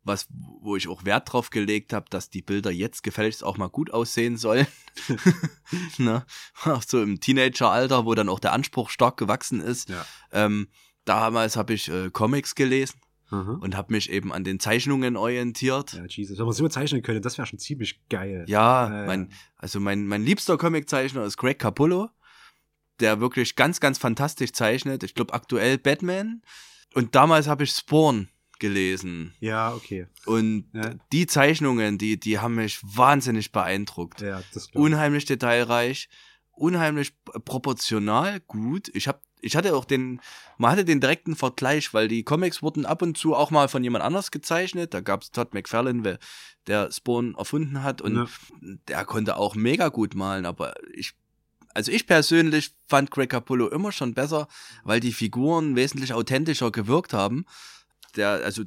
was 0.05 0.27
wo 0.61 0.77
ich 0.77 0.88
auch 0.88 1.05
Wert 1.05 1.33
drauf 1.33 1.51
gelegt 1.51 1.93
habe, 1.93 2.07
dass 2.11 2.31
die 2.31 2.43
Bilder 2.43 2.71
jetzt 2.71 3.03
gefälligst 3.03 3.43
auch 3.45 3.57
mal 3.57 3.69
gut 3.69 3.90
aussehen 3.93 4.37
sollen. 4.37 4.67
ne? 5.99 6.25
Auch 6.64 6.83
so 6.87 7.03
im 7.03 7.21
Teenageralter, 7.21 8.05
wo 8.07 8.14
dann 8.14 8.29
auch 8.29 8.40
der 8.40 8.53
Anspruch 8.53 8.90
stark 8.90 9.17
gewachsen 9.17 9.61
ist. 9.61 9.88
Ja. 9.88 10.05
Ähm, 10.33 10.69
damals 11.05 11.57
habe 11.57 11.75
ich 11.75 11.88
äh, 11.88 12.11
Comics 12.11 12.55
gelesen 12.55 13.01
Mhm. 13.31 13.57
und 13.62 13.75
habe 13.75 13.93
mich 13.95 14.11
eben 14.11 14.35
an 14.35 14.45
den 14.45 14.61
Zeichnungen 14.61 15.17
orientiert. 15.17 15.95
Ja, 15.95 16.05
Jesus. 16.05 16.38
Wenn 16.38 16.45
man 16.45 16.55
so 16.55 16.69
zeichnen 16.69 17.03
könnte, 17.03 17.23
das 17.23 17.38
wäre 17.38 17.47
schon 17.47 17.59
ziemlich 17.59 18.07
geil. 18.11 18.45
Ja, 18.49 19.05
Äh, 19.05 19.07
mein, 19.07 19.33
also 19.57 19.81
mein, 19.81 20.07
mein 20.07 20.23
liebster 20.23 20.59
Comiczeichner 20.59 21.25
ist 21.25 21.38
Greg 21.38 21.59
Capullo, 21.59 22.11
der 23.01 23.21
wirklich 23.21 23.57
ganz, 23.57 23.81
ganz 23.81 23.97
fantastisch 23.99 24.53
zeichnet. 24.53 25.03
Ich 25.03 25.14
glaube 25.14 25.33
aktuell 25.33 25.79
Batman. 25.79 26.43
Und 26.93 27.14
damals 27.14 27.49
habe 27.49 27.64
ich 27.64 27.71
Spawn 27.71 28.29
gelesen. 28.59 29.35
Ja, 29.40 29.75
okay. 29.75 30.07
Und 30.27 30.67
Ja. 30.73 30.95
die 31.12 31.27
Zeichnungen, 31.27 31.99
die, 31.99 32.19
die 32.19 32.38
haben 32.38 32.57
mich 32.57 32.81
wahnsinnig 32.83 33.53
beeindruckt. 33.53 34.21
Ja, 34.21 34.43
das. 34.53 34.69
Unheimlich 34.75 35.25
detailreich, 35.25 36.09
unheimlich 36.53 37.12
proportional 37.45 38.40
gut. 38.40 38.88
Ich 38.95 39.09
hab, 39.09 39.23
ich 39.40 39.57
hatte 39.57 39.75
auch 39.77 39.85
den, 39.85 40.21
man 40.59 40.71
hatte 40.73 40.85
den 40.85 41.01
direkten 41.01 41.37
Vergleich, 41.37 41.93
weil 41.95 42.09
die 42.09 42.23
Comics 42.23 42.62
wurden 42.62 42.87
ab 42.87 43.03
und 43.03 43.19
zu 43.19 43.35
auch 43.35 43.51
mal 43.51 43.69
von 43.69 43.83
jemand 43.85 44.05
anders 44.05 44.31
gezeichnet. 44.31 44.95
Da 44.95 45.01
gab's 45.01 45.31
Todd 45.31 45.53
McFarlane, 45.55 46.19
der 46.67 46.90
Spawn 46.93 47.35
erfunden 47.35 47.83
hat 47.83 48.01
und 48.01 48.17
Ja. 48.17 48.27
der 48.88 49.05
konnte 49.05 49.37
auch 49.37 49.55
mega 49.55 49.88
gut 49.88 50.14
malen, 50.14 50.47
aber 50.47 50.75
ich, 50.95 51.12
also 51.75 51.90
ich 51.90 52.07
persönlich 52.07 52.73
fand 52.87 53.11
Greg 53.11 53.31
Capullo 53.31 53.68
immer 53.68 53.91
schon 53.93 54.14
besser, 54.14 54.47
weil 54.85 55.01
die 55.01 55.12
Figuren 55.12 55.76
wesentlich 55.76 56.12
authentischer 56.14 56.70
gewirkt 56.70 57.12
haben. 57.12 57.45
Der, 58.17 58.31
also, 58.45 58.62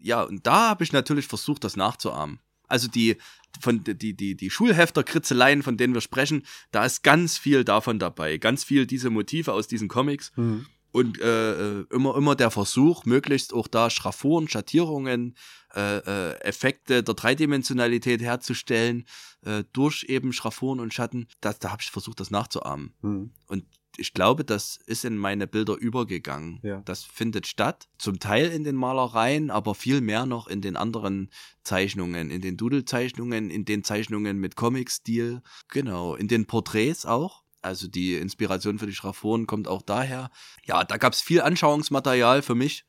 ja, 0.00 0.22
und 0.22 0.46
da 0.46 0.70
habe 0.70 0.84
ich 0.84 0.92
natürlich 0.92 1.26
versucht, 1.26 1.64
das 1.64 1.76
nachzuahmen. 1.76 2.40
Also 2.68 2.88
die, 2.88 3.16
von, 3.60 3.84
die, 3.84 4.14
die, 4.14 4.34
die 4.34 4.50
Schulhefter-Kritzeleien, 4.50 5.62
von 5.62 5.76
denen 5.76 5.94
wir 5.94 6.00
sprechen, 6.00 6.44
da 6.70 6.84
ist 6.86 7.02
ganz 7.02 7.36
viel 7.36 7.64
davon 7.64 7.98
dabei. 7.98 8.38
Ganz 8.38 8.64
viel 8.64 8.86
diese 8.86 9.10
Motive 9.10 9.52
aus 9.52 9.68
diesen 9.68 9.88
Comics. 9.88 10.32
Mhm. 10.36 10.66
Und 10.90 11.20
äh, 11.20 11.80
äh, 11.80 11.86
immer, 11.90 12.16
immer 12.16 12.34
der 12.34 12.50
Versuch, 12.50 13.06
möglichst 13.06 13.54
auch 13.54 13.66
da 13.66 13.88
Schraffuren, 13.88 14.48
Schattierungen, 14.48 15.36
äh, 15.74 15.98
äh, 15.98 16.40
Effekte 16.40 17.02
der 17.02 17.14
Dreidimensionalität 17.14 18.20
herzustellen, 18.20 19.06
äh, 19.44 19.64
durch 19.72 20.04
eben 20.08 20.34
Schraffuren 20.34 20.80
und 20.80 20.92
Schatten. 20.92 21.28
Das, 21.40 21.58
da 21.58 21.72
habe 21.72 21.82
ich 21.82 21.90
versucht, 21.90 22.20
das 22.20 22.30
nachzuahmen. 22.30 22.94
Mhm. 23.00 23.32
Und 23.46 23.64
ich 23.98 24.14
glaube, 24.14 24.44
das 24.44 24.78
ist 24.86 25.04
in 25.04 25.16
meine 25.16 25.46
Bilder 25.46 25.76
übergegangen. 25.76 26.60
Ja. 26.62 26.80
Das 26.84 27.04
findet 27.04 27.46
statt. 27.46 27.88
Zum 27.98 28.18
Teil 28.18 28.50
in 28.50 28.64
den 28.64 28.76
Malereien, 28.76 29.50
aber 29.50 29.74
viel 29.74 30.00
mehr 30.00 30.26
noch 30.26 30.46
in 30.46 30.60
den 30.60 30.76
anderen 30.76 31.30
Zeichnungen, 31.62 32.30
in 32.30 32.40
den 32.40 32.56
Doodle-Zeichnungen, 32.56 33.50
in 33.50 33.64
den 33.64 33.84
Zeichnungen 33.84 34.38
mit 34.38 34.56
Comic-Stil. 34.56 35.42
Genau, 35.68 36.14
in 36.14 36.28
den 36.28 36.46
Porträts 36.46 37.06
auch. 37.06 37.42
Also 37.60 37.86
die 37.86 38.16
Inspiration 38.16 38.78
für 38.78 38.86
die 38.86 38.94
Schraffuren 38.94 39.46
kommt 39.46 39.68
auch 39.68 39.82
daher. 39.82 40.30
Ja, 40.64 40.82
da 40.84 40.96
gab 40.96 41.12
es 41.12 41.20
viel 41.20 41.40
Anschauungsmaterial 41.40 42.42
für 42.42 42.56
mich. 42.56 42.84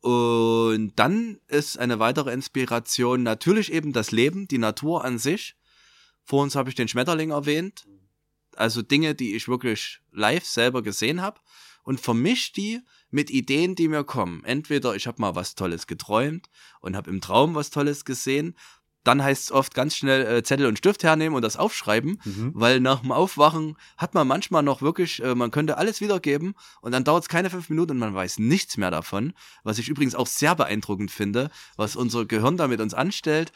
Und 0.00 0.92
dann 0.96 1.38
ist 1.46 1.78
eine 1.78 2.00
weitere 2.00 2.32
Inspiration 2.32 3.22
natürlich 3.22 3.72
eben 3.72 3.92
das 3.92 4.10
Leben, 4.10 4.48
die 4.48 4.58
Natur 4.58 5.04
an 5.04 5.18
sich. 5.18 5.54
Vor 6.24 6.42
uns 6.42 6.56
habe 6.56 6.68
ich 6.68 6.74
den 6.74 6.88
Schmetterling 6.88 7.30
erwähnt. 7.30 7.84
Also 8.56 8.82
Dinge, 8.82 9.14
die 9.14 9.34
ich 9.34 9.48
wirklich 9.48 10.00
live 10.12 10.44
selber 10.44 10.82
gesehen 10.82 11.20
habe. 11.20 11.40
Und 11.84 12.00
vermischt 12.00 12.56
die 12.56 12.80
mit 13.10 13.28
Ideen, 13.28 13.74
die 13.74 13.88
mir 13.88 14.04
kommen. 14.04 14.44
Entweder 14.44 14.94
ich 14.94 15.08
habe 15.08 15.20
mal 15.20 15.34
was 15.34 15.56
Tolles 15.56 15.88
geträumt 15.88 16.48
und 16.80 16.94
habe 16.94 17.10
im 17.10 17.20
Traum 17.20 17.56
was 17.56 17.70
Tolles 17.70 18.04
gesehen 18.04 18.54
dann 19.04 19.22
heißt 19.22 19.44
es 19.44 19.52
oft 19.52 19.74
ganz 19.74 19.96
schnell 19.96 20.26
äh, 20.26 20.42
Zettel 20.42 20.66
und 20.66 20.78
Stift 20.78 21.02
hernehmen 21.02 21.34
und 21.34 21.42
das 21.42 21.56
aufschreiben, 21.56 22.20
mhm. 22.24 22.52
weil 22.54 22.80
nach 22.80 23.00
dem 23.00 23.12
Aufwachen 23.12 23.76
hat 23.96 24.14
man 24.14 24.26
manchmal 24.26 24.62
noch 24.62 24.82
wirklich, 24.82 25.22
äh, 25.22 25.34
man 25.34 25.50
könnte 25.50 25.76
alles 25.78 26.00
wiedergeben 26.00 26.54
und 26.80 26.92
dann 26.92 27.04
dauert 27.04 27.24
es 27.24 27.28
keine 27.28 27.50
fünf 27.50 27.68
Minuten 27.68 27.92
und 27.92 27.98
man 27.98 28.14
weiß 28.14 28.38
nichts 28.38 28.76
mehr 28.76 28.90
davon, 28.90 29.32
was 29.64 29.78
ich 29.78 29.88
übrigens 29.88 30.14
auch 30.14 30.26
sehr 30.26 30.54
beeindruckend 30.54 31.10
finde, 31.10 31.50
was 31.76 31.96
unser 31.96 32.26
Gehirn 32.26 32.56
da 32.56 32.68
mit 32.68 32.80
uns 32.80 32.94
anstellt. 32.94 33.52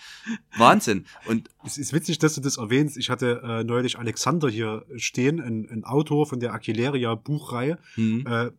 Wahnsinn. 0.56 1.06
Und 1.26 1.48
es 1.64 1.78
ist 1.78 1.92
witzig, 1.92 2.18
dass 2.18 2.34
du 2.34 2.40
das 2.40 2.56
erwähnst. 2.56 2.96
Ich 2.96 3.10
hatte 3.10 3.42
äh, 3.44 3.64
neulich 3.64 3.98
Alexander 3.98 4.48
hier 4.48 4.84
stehen, 4.96 5.40
ein, 5.40 5.68
ein 5.70 5.84
Autor 5.84 6.26
von 6.26 6.40
der 6.40 6.52
Aquileria 6.52 7.14
Buchreihe. 7.14 7.78
Mhm. 7.96 8.26
Äh, 8.26 8.50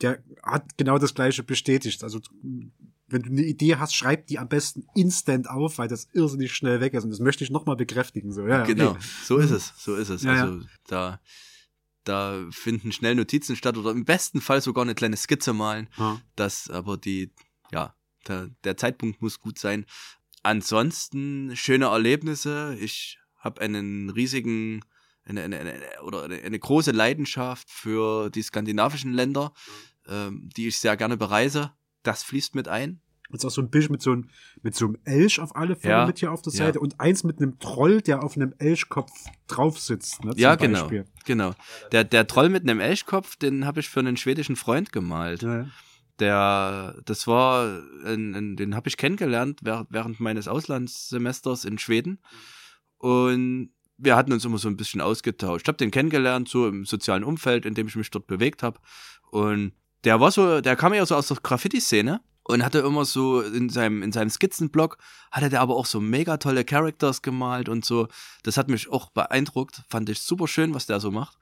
der 0.00 0.22
hat 0.42 0.76
genau 0.76 0.98
das 0.98 1.14
gleiche 1.14 1.42
bestätigt. 1.42 2.02
Also 2.02 2.20
wenn 3.12 3.22
du 3.22 3.30
eine 3.30 3.42
Idee 3.42 3.76
hast, 3.76 3.94
schreib 3.94 4.26
die 4.26 4.38
am 4.38 4.48
besten 4.48 4.86
instant 4.94 5.48
auf, 5.48 5.78
weil 5.78 5.88
das 5.88 6.08
irrsinnig 6.12 6.52
schnell 6.54 6.80
weg 6.80 6.94
ist. 6.94 7.04
Und 7.04 7.10
das 7.10 7.20
möchte 7.20 7.44
ich 7.44 7.50
nochmal 7.50 7.76
bekräftigen. 7.76 8.32
So, 8.32 8.46
ja, 8.46 8.64
genau, 8.64 8.90
okay. 8.90 9.00
so 9.24 9.38
ist 9.38 9.50
es, 9.50 9.72
so 9.76 9.94
ist 9.94 10.08
es. 10.08 10.22
Ja, 10.22 10.32
also 10.32 10.58
ja. 10.58 10.66
da, 10.86 11.20
da 12.04 12.46
finden 12.50 12.92
schnell 12.92 13.14
Notizen 13.14 13.56
statt 13.56 13.76
oder 13.76 13.90
im 13.90 14.04
besten 14.04 14.40
Fall 14.40 14.60
sogar 14.60 14.82
eine 14.82 14.94
kleine 14.94 15.16
Skizze 15.16 15.52
malen. 15.52 15.88
Ja. 15.96 16.20
Das 16.36 16.70
aber 16.70 16.96
die, 16.96 17.32
ja, 17.70 17.94
der, 18.26 18.48
der 18.64 18.76
Zeitpunkt 18.76 19.20
muss 19.20 19.40
gut 19.40 19.58
sein. 19.58 19.86
Ansonsten 20.42 21.54
schöne 21.54 21.86
Erlebnisse. 21.86 22.76
Ich 22.80 23.18
habe 23.38 23.60
einen 23.60 24.10
riesigen 24.10 24.82
eine, 25.24 25.42
eine, 25.42 25.60
eine, 25.60 25.80
oder 26.02 26.24
eine, 26.24 26.42
eine 26.42 26.58
große 26.58 26.90
Leidenschaft 26.90 27.70
für 27.70 28.30
die 28.30 28.42
skandinavischen 28.42 29.12
Länder, 29.12 29.52
ähm, 30.08 30.48
die 30.56 30.68
ich 30.68 30.80
sehr 30.80 30.96
gerne 30.96 31.16
bereise 31.16 31.72
das 32.02 32.22
fließt 32.22 32.54
mit 32.54 32.68
ein. 32.68 33.00
Jetzt 33.30 33.46
auch 33.46 33.50
so 33.50 33.62
ein 33.62 33.70
Bild 33.70 33.88
mit 33.88 34.02
so, 34.02 34.12
einem, 34.12 34.28
mit 34.62 34.74
so 34.74 34.86
einem 34.86 34.98
Elch 35.04 35.40
auf 35.40 35.56
alle 35.56 35.74
Fälle 35.74 35.94
ja, 35.94 36.06
mit 36.06 36.18
hier 36.18 36.32
auf 36.32 36.42
der 36.42 36.52
Seite 36.52 36.78
ja. 36.78 36.82
und 36.82 37.00
eins 37.00 37.24
mit 37.24 37.40
einem 37.40 37.58
Troll, 37.58 38.02
der 38.02 38.22
auf 38.22 38.36
einem 38.36 38.52
Elchkopf 38.58 39.10
drauf 39.46 39.78
sitzt. 39.78 40.22
Ne, 40.22 40.32
ja, 40.36 40.54
genau. 40.54 40.90
Genau. 41.24 41.54
Der, 41.92 42.04
der 42.04 42.26
Troll 42.26 42.50
mit 42.50 42.62
einem 42.62 42.80
Elchkopf, 42.80 43.36
den 43.36 43.64
habe 43.64 43.80
ich 43.80 43.88
für 43.88 44.00
einen 44.00 44.18
schwedischen 44.18 44.54
Freund 44.54 44.92
gemalt. 44.92 45.42
Ja, 45.42 45.66
der, 46.18 47.00
das 47.06 47.26
war, 47.26 47.82
ein, 48.04 48.34
ein, 48.34 48.56
den 48.56 48.74
habe 48.74 48.88
ich 48.88 48.98
kennengelernt 48.98 49.60
während 49.62 50.20
meines 50.20 50.46
Auslandssemesters 50.46 51.64
in 51.64 51.78
Schweden. 51.78 52.20
Und 52.98 53.70
wir 53.96 54.16
hatten 54.16 54.32
uns 54.32 54.44
immer 54.44 54.58
so 54.58 54.68
ein 54.68 54.76
bisschen 54.76 55.00
ausgetauscht. 55.00 55.64
Ich 55.64 55.68
habe 55.68 55.78
den 55.78 55.90
kennengelernt, 55.90 56.48
so 56.48 56.68
im 56.68 56.84
sozialen 56.84 57.24
Umfeld, 57.24 57.64
in 57.64 57.74
dem 57.74 57.86
ich 57.86 57.96
mich 57.96 58.10
dort 58.10 58.26
bewegt 58.26 58.62
habe. 58.62 58.78
Und 59.30 59.72
der 60.04 60.20
war 60.20 60.30
so, 60.30 60.60
der 60.60 60.76
kam 60.76 60.94
ja 60.94 61.06
so 61.06 61.14
aus 61.14 61.28
der 61.28 61.36
Graffiti-Szene 61.42 62.20
und 62.44 62.64
hatte 62.64 62.80
immer 62.80 63.04
so 63.04 63.40
in 63.40 63.68
seinem, 63.68 64.02
in 64.02 64.12
seinem 64.12 64.30
Skizzenblock, 64.30 64.98
hatte 65.30 65.48
der 65.48 65.60
aber 65.60 65.76
auch 65.76 65.86
so 65.86 66.00
mega 66.00 66.36
tolle 66.38 66.64
Characters 66.64 67.22
gemalt 67.22 67.68
und 67.68 67.84
so. 67.84 68.08
Das 68.42 68.56
hat 68.56 68.68
mich 68.68 68.90
auch 68.90 69.10
beeindruckt, 69.10 69.82
fand 69.88 70.08
ich 70.08 70.20
super 70.20 70.48
schön, 70.48 70.74
was 70.74 70.86
der 70.86 71.00
so 71.00 71.10
macht. 71.10 71.38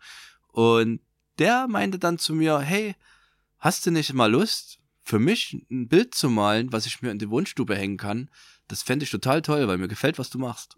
Und 0.49 1.01
der 1.39 1.69
meinte 1.69 1.99
dann 1.99 2.19
zu 2.19 2.35
mir, 2.35 2.59
hey, 2.59 2.97
hast 3.59 3.87
du 3.87 3.91
nicht 3.91 4.13
mal 4.13 4.31
Lust, 4.31 4.79
für 5.03 5.19
mich 5.19 5.67
ein 5.71 5.89
Bild 5.89 6.15
zu 6.15 6.29
malen, 6.29 6.73
was 6.73 6.87
ich 6.87 7.03
mir 7.03 7.11
in 7.11 7.19
die 7.19 7.31
Wohnstube 7.31 7.75
hängen 7.75 7.97
kann? 7.97 8.31
Das 8.69 8.83
fände 8.83 9.05
ich 9.05 9.11
total 9.11 9.43
toll, 9.43 9.67
weil 9.67 9.79
mir 9.79 9.89
gefällt, 9.89 10.19
was 10.19 10.31
du 10.31 10.39
machst. 10.39 10.77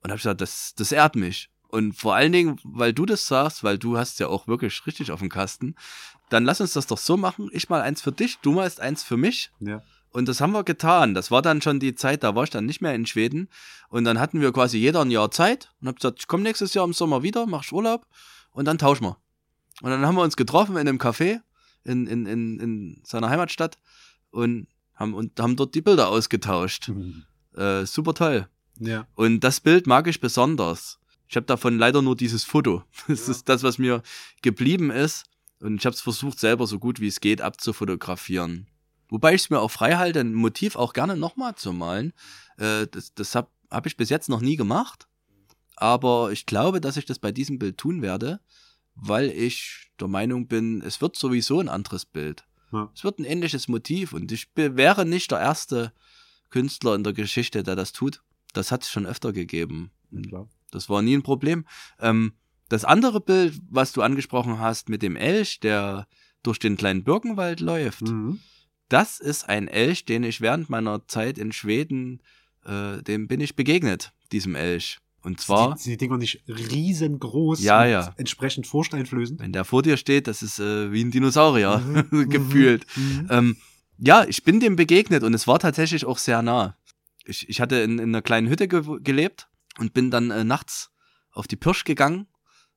Und 0.00 0.10
hab 0.10 0.16
ich 0.16 0.22
gesagt, 0.22 0.40
das, 0.40 0.74
das 0.76 0.92
ehrt 0.92 1.16
mich. 1.16 1.50
Und 1.68 1.94
vor 1.94 2.14
allen 2.14 2.32
Dingen, 2.32 2.60
weil 2.62 2.92
du 2.92 3.04
das 3.04 3.26
sagst, 3.26 3.64
weil 3.64 3.78
du 3.78 3.98
hast 3.98 4.20
ja 4.20 4.28
auch 4.28 4.46
wirklich 4.46 4.86
richtig 4.86 5.10
auf 5.10 5.20
dem 5.20 5.28
Kasten, 5.28 5.74
dann 6.28 6.44
lass 6.44 6.60
uns 6.60 6.72
das 6.72 6.86
doch 6.86 6.98
so 6.98 7.16
machen. 7.16 7.48
Ich 7.52 7.68
mal 7.68 7.82
eins 7.82 8.02
für 8.02 8.12
dich, 8.12 8.38
du 8.42 8.52
malst 8.52 8.80
eins 8.80 9.02
für 9.02 9.16
mich. 9.16 9.50
Ja. 9.60 9.82
Und 10.10 10.28
das 10.28 10.40
haben 10.40 10.52
wir 10.52 10.64
getan. 10.64 11.14
Das 11.14 11.30
war 11.30 11.42
dann 11.42 11.60
schon 11.60 11.78
die 11.78 11.94
Zeit, 11.94 12.24
da 12.24 12.34
war 12.34 12.44
ich 12.44 12.50
dann 12.50 12.64
nicht 12.64 12.80
mehr 12.80 12.94
in 12.94 13.06
Schweden. 13.06 13.48
Und 13.90 14.04
dann 14.04 14.18
hatten 14.18 14.40
wir 14.40 14.52
quasi 14.52 14.78
jeder 14.78 15.02
ein 15.02 15.10
Jahr 15.10 15.30
Zeit 15.30 15.70
und 15.80 15.88
hab 15.88 15.96
gesagt, 15.96 16.20
ich 16.20 16.26
komme 16.26 16.42
nächstes 16.42 16.74
Jahr 16.74 16.84
im 16.84 16.94
Sommer 16.94 17.22
wieder, 17.22 17.46
mach 17.46 17.64
ich 17.64 17.72
Urlaub 17.72 18.06
und 18.52 18.64
dann 18.64 18.78
tauschen 18.78 19.04
wir. 19.04 19.18
Und 19.82 19.90
dann 19.90 20.06
haben 20.06 20.14
wir 20.14 20.22
uns 20.22 20.36
getroffen 20.36 20.76
in 20.76 20.88
einem 20.88 20.98
Café 20.98 21.40
in, 21.84 22.06
in, 22.06 22.26
in, 22.26 22.60
in 22.60 23.00
seiner 23.04 23.28
Heimatstadt 23.28 23.78
und 24.30 24.68
haben, 24.94 25.14
und 25.14 25.38
haben 25.38 25.56
dort 25.56 25.74
die 25.74 25.82
Bilder 25.82 26.08
ausgetauscht. 26.08 26.88
Mhm. 26.88 27.24
Äh, 27.54 27.84
super 27.84 28.14
toll. 28.14 28.48
Ja. 28.78 29.06
Und 29.14 29.40
das 29.40 29.60
Bild 29.60 29.86
mag 29.86 30.06
ich 30.06 30.20
besonders. 30.20 30.98
Ich 31.28 31.36
habe 31.36 31.46
davon 31.46 31.78
leider 31.78 32.02
nur 32.02 32.16
dieses 32.16 32.44
Foto. 32.44 32.84
Das 33.08 33.26
ja. 33.26 33.32
ist 33.32 33.48
das, 33.48 33.62
was 33.62 33.78
mir 33.78 34.02
geblieben 34.42 34.90
ist. 34.90 35.24
Und 35.60 35.76
ich 35.76 35.86
habe 35.86 35.94
es 35.94 36.02
versucht, 36.02 36.38
selber 36.38 36.66
so 36.66 36.78
gut 36.78 37.00
wie 37.00 37.08
es 37.08 37.20
geht 37.20 37.40
abzufotografieren. 37.40 38.66
Wobei 39.08 39.34
ich 39.34 39.42
es 39.42 39.50
mir 39.50 39.60
auch 39.60 39.70
frei 39.70 39.96
halte, 39.96 40.20
ein 40.20 40.34
Motiv 40.34 40.76
auch 40.76 40.92
gerne 40.92 41.16
nochmal 41.16 41.54
zu 41.54 41.72
malen. 41.72 42.12
Äh, 42.58 42.86
das 42.88 43.14
das 43.14 43.34
habe 43.34 43.48
hab 43.70 43.86
ich 43.86 43.96
bis 43.96 44.10
jetzt 44.10 44.28
noch 44.28 44.40
nie 44.40 44.56
gemacht. 44.56 45.06
Aber 45.76 46.32
ich 46.32 46.46
glaube, 46.46 46.80
dass 46.80 46.96
ich 46.96 47.04
das 47.04 47.18
bei 47.18 47.32
diesem 47.32 47.58
Bild 47.58 47.78
tun 47.78 48.02
werde, 48.02 48.40
weil 48.94 49.30
ich 49.30 49.90
der 50.00 50.08
Meinung 50.08 50.48
bin, 50.48 50.82
es 50.82 51.00
wird 51.00 51.16
sowieso 51.16 51.60
ein 51.60 51.68
anderes 51.68 52.04
Bild. 52.04 52.44
Ja. 52.72 52.90
Es 52.94 53.04
wird 53.04 53.18
ein 53.18 53.24
ähnliches 53.24 53.68
Motiv 53.68 54.12
und 54.12 54.32
ich 54.32 54.48
wäre 54.54 55.04
nicht 55.04 55.30
der 55.30 55.40
erste 55.40 55.92
Künstler 56.50 56.94
in 56.94 57.04
der 57.04 57.12
Geschichte, 57.12 57.62
der 57.62 57.76
das 57.76 57.92
tut. 57.92 58.22
Das 58.52 58.72
hat 58.72 58.82
es 58.82 58.90
schon 58.90 59.06
öfter 59.06 59.32
gegeben. 59.32 59.90
Ja, 60.10 60.46
das 60.70 60.88
war 60.88 61.02
nie 61.02 61.16
ein 61.16 61.22
Problem. 61.22 61.66
Ähm, 62.00 62.32
das 62.68 62.84
andere 62.84 63.20
Bild, 63.20 63.60
was 63.70 63.92
du 63.92 64.02
angesprochen 64.02 64.58
hast 64.58 64.88
mit 64.88 65.02
dem 65.02 65.16
Elch, 65.16 65.60
der 65.60 66.06
durch 66.42 66.58
den 66.58 66.76
kleinen 66.76 67.04
Birkenwald 67.04 67.60
läuft, 67.60 68.02
mhm. 68.02 68.40
das 68.88 69.20
ist 69.20 69.48
ein 69.48 69.68
Elch, 69.68 70.04
den 70.04 70.24
ich 70.24 70.40
während 70.40 70.70
meiner 70.70 71.06
Zeit 71.08 71.38
in 71.38 71.52
Schweden, 71.52 72.22
äh, 72.64 73.02
dem 73.02 73.28
bin 73.28 73.40
ich 73.40 73.56
begegnet, 73.56 74.12
diesem 74.32 74.54
Elch. 74.54 74.98
Und 75.22 75.40
zwar. 75.40 75.76
Sind 75.76 75.90
die 75.90 75.96
Dinger 75.96 76.18
nicht 76.18 76.44
riesengroß 76.46 77.60
ja, 77.60 77.84
ja. 77.84 78.14
entsprechend 78.16 78.68
vorsteinflößend? 78.68 79.40
Wenn 79.40 79.52
der 79.52 79.64
vor 79.64 79.82
dir 79.82 79.96
steht, 79.96 80.28
das 80.28 80.40
ist 80.40 80.60
äh, 80.60 80.92
wie 80.92 81.02
ein 81.02 81.10
Dinosaurier 81.10 81.78
mhm. 82.10 82.28
gefühlt. 82.30 82.86
Mhm. 82.96 83.26
Ähm, 83.30 83.56
ja, 83.98 84.24
ich 84.24 84.44
bin 84.44 84.60
dem 84.60 84.76
begegnet 84.76 85.24
und 85.24 85.34
es 85.34 85.48
war 85.48 85.58
tatsächlich 85.58 86.04
auch 86.04 86.18
sehr 86.18 86.42
nah. 86.42 86.76
Ich, 87.24 87.48
ich 87.48 87.60
hatte 87.60 87.76
in, 87.76 87.98
in 87.98 88.10
einer 88.10 88.22
kleinen 88.22 88.48
Hütte 88.48 88.68
ge 88.68 88.82
gelebt 89.00 89.48
und 89.78 89.94
bin 89.94 90.12
dann 90.12 90.30
äh, 90.30 90.44
nachts 90.44 90.92
auf 91.32 91.48
die 91.48 91.56
Pirsch 91.56 91.82
gegangen. 91.82 92.28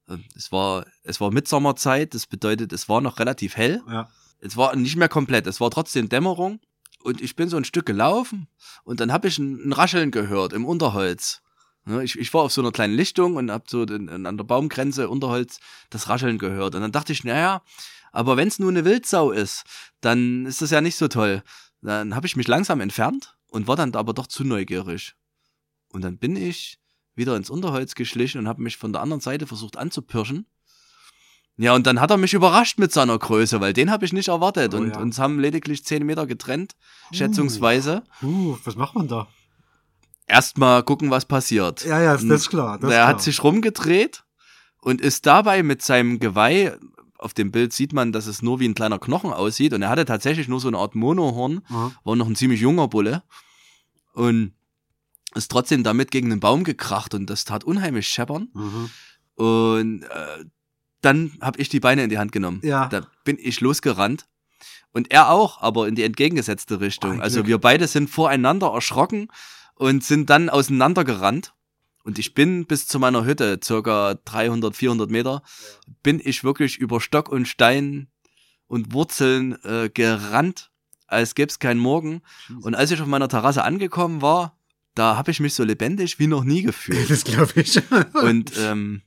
Ähm, 0.09 0.25
es 0.35 0.51
war, 0.51 0.85
es 1.03 1.21
war 1.21 1.31
Mitsommerzeit, 1.31 2.13
das 2.13 2.27
bedeutet, 2.27 2.73
es 2.73 2.89
war 2.89 3.01
noch 3.01 3.19
relativ 3.19 3.55
hell. 3.55 3.81
Ja. 3.87 4.09
Es 4.39 4.57
war 4.57 4.75
nicht 4.75 4.95
mehr 4.95 5.09
komplett, 5.09 5.47
es 5.47 5.59
war 5.59 5.69
trotzdem 5.69 6.09
Dämmerung. 6.09 6.59
Und 7.01 7.21
ich 7.21 7.35
bin 7.35 7.47
so 7.47 7.55
ein 7.55 7.63
Stück 7.63 7.85
gelaufen 7.85 8.47
und 8.83 8.99
dann 8.99 9.13
habe 9.13 9.29
ich 9.29 9.37
ein, 9.37 9.69
ein, 9.69 9.73
Rascheln 9.73 10.11
gehört 10.11 10.51
im 10.51 10.65
Unterholz. 10.65 11.41
Ich, 12.03 12.19
ich 12.19 12.33
war 12.33 12.41
auf 12.41 12.51
so 12.51 12.61
einer 12.61 12.73
kleinen 12.73 12.93
Lichtung 12.93 13.37
und 13.37 13.49
habe 13.49 13.63
so 13.67 13.85
den, 13.85 14.25
an 14.25 14.35
der 14.35 14.43
Baumgrenze 14.43 15.09
Unterholz 15.09 15.59
das 15.89 16.09
Rascheln 16.09 16.37
gehört. 16.37 16.75
Und 16.75 16.81
dann 16.81 16.91
dachte 16.91 17.13
ich, 17.13 17.23
naja, 17.23 17.61
aber 18.11 18.35
wenn 18.35 18.49
es 18.49 18.59
nur 18.59 18.69
eine 18.69 18.83
Wildsau 18.83 19.31
ist, 19.31 19.63
dann 20.01 20.45
ist 20.45 20.61
das 20.61 20.71
ja 20.71 20.81
nicht 20.81 20.97
so 20.97 21.07
toll. 21.07 21.41
Dann 21.81 22.15
habe 22.15 22.27
ich 22.27 22.35
mich 22.35 22.47
langsam 22.49 22.81
entfernt 22.81 23.37
und 23.47 23.67
war 23.67 23.77
dann 23.77 23.95
aber 23.95 24.13
doch 24.13 24.27
zu 24.27 24.43
neugierig. 24.43 25.15
Und 25.91 26.03
dann 26.03 26.17
bin 26.17 26.35
ich 26.35 26.79
wieder 27.19 27.35
ins 27.35 27.51
Unterholz 27.51 27.93
geschlichen 27.93 28.39
und 28.39 28.47
habe 28.47 28.63
mich 28.63 28.77
von 28.77 28.91
der 28.91 29.03
anderen 29.03 29.21
Seite 29.21 29.45
versucht 29.45 29.77
anzupirschen. 29.77 30.47
Ja, 31.57 31.75
und 31.75 31.85
dann 31.85 31.99
hat 31.99 32.09
er 32.09 32.17
mich 32.17 32.33
überrascht 32.33 32.79
mit 32.79 32.93
seiner 32.93 33.19
Größe, 33.19 33.59
weil 33.59 33.73
den 33.73 33.91
habe 33.91 34.05
ich 34.05 34.13
nicht 34.13 34.29
erwartet. 34.29 34.73
Oh, 34.73 34.77
und 34.77 34.95
ja. 34.95 34.99
uns 34.99 35.19
haben 35.19 35.39
lediglich 35.39 35.83
zehn 35.83 36.05
Meter 36.05 36.25
getrennt, 36.25 36.75
uh, 37.11 37.15
schätzungsweise. 37.15 38.03
Uh, 38.23 38.57
was 38.63 38.77
macht 38.77 38.95
man 38.95 39.09
da? 39.09 39.27
Erstmal 40.25 40.83
gucken, 40.83 41.11
was 41.11 41.25
passiert. 41.25 41.83
Ja, 41.83 42.01
ja, 42.01 42.13
das 42.13 42.23
ist 42.23 42.49
klar. 42.49 42.79
Das 42.79 42.91
er 42.91 43.07
hat 43.07 43.21
sich 43.21 43.43
rumgedreht 43.43 44.23
und 44.79 45.01
ist 45.01 45.25
dabei 45.25 45.61
mit 45.61 45.81
seinem 45.81 46.19
Geweih, 46.19 46.77
auf 47.17 47.33
dem 47.33 47.51
Bild 47.51 47.73
sieht 47.73 47.91
man, 47.91 48.13
dass 48.13 48.27
es 48.27 48.41
nur 48.41 48.61
wie 48.61 48.69
ein 48.69 48.75
kleiner 48.75 48.97
Knochen 48.97 49.33
aussieht. 49.33 49.73
Und 49.73 49.81
er 49.81 49.89
hatte 49.89 50.05
tatsächlich 50.05 50.47
nur 50.47 50.61
so 50.61 50.69
eine 50.69 50.77
Art 50.77 50.95
Monohorn, 50.95 51.61
mhm. 51.67 51.91
war 52.05 52.15
noch 52.15 52.27
ein 52.27 52.37
ziemlich 52.37 52.61
junger 52.61 52.87
Bulle. 52.87 53.23
Und 54.13 54.53
ist 55.35 55.51
trotzdem 55.51 55.83
damit 55.83 56.11
gegen 56.11 56.29
den 56.29 56.39
Baum 56.39 56.63
gekracht 56.63 57.13
und 57.13 57.29
das 57.29 57.45
tat 57.45 57.63
unheimlich 57.63 58.07
scheppern. 58.07 58.49
Mhm. 58.53 58.89
Und 59.35 60.03
äh, 60.03 60.45
dann 61.01 61.31
habe 61.41 61.59
ich 61.59 61.69
die 61.69 61.79
Beine 61.79 62.03
in 62.03 62.09
die 62.09 62.17
Hand 62.17 62.31
genommen. 62.31 62.61
Ja. 62.63 62.87
Da 62.87 63.07
bin 63.23 63.37
ich 63.39 63.61
losgerannt. 63.61 64.25
Und 64.91 65.11
er 65.11 65.29
auch, 65.29 65.61
aber 65.61 65.87
in 65.87 65.95
die 65.95 66.03
entgegengesetzte 66.03 66.81
Richtung. 66.81 67.19
Oh, 67.19 67.21
also 67.21 67.45
wir 67.45 67.59
beide 67.59 67.87
sind 67.87 68.09
voreinander 68.09 68.73
erschrocken 68.73 69.27
und 69.75 70.03
sind 70.03 70.29
dann 70.29 70.49
auseinandergerannt. 70.49 71.53
Und 72.03 72.17
ich 72.17 72.33
bin 72.33 72.65
bis 72.65 72.87
zu 72.87 72.97
meiner 72.97 73.23
Hütte, 73.23 73.59
circa 73.63 74.15
300, 74.25 74.75
400 74.75 75.11
Meter, 75.11 75.43
bin 76.01 76.19
ich 76.23 76.43
wirklich 76.43 76.77
über 76.77 77.01
Stock 77.01 77.29
und 77.29 77.47
Stein 77.47 78.07
und 78.67 78.93
Wurzeln 78.93 79.63
äh, 79.63 79.89
gerannt, 79.89 80.71
als 81.07 81.35
gäbe 81.35 81.49
es 81.49 81.59
keinen 81.59 81.79
Morgen. 81.79 82.21
Und 82.61 82.75
als 82.75 82.91
ich 82.91 83.01
auf 83.01 83.07
meiner 83.07 83.27
Terrasse 83.27 83.63
angekommen 83.63 84.21
war, 84.21 84.57
da 84.95 85.15
habe 85.17 85.31
ich 85.31 85.39
mich 85.39 85.53
so 85.53 85.63
lebendig 85.63 86.19
wie 86.19 86.27
noch 86.27 86.43
nie 86.43 86.63
gefühlt. 86.63 87.09
Das 87.09 87.23
glaube 87.23 87.61
ich. 87.61 87.81
Und 88.13 88.53
ähm, 88.57 89.01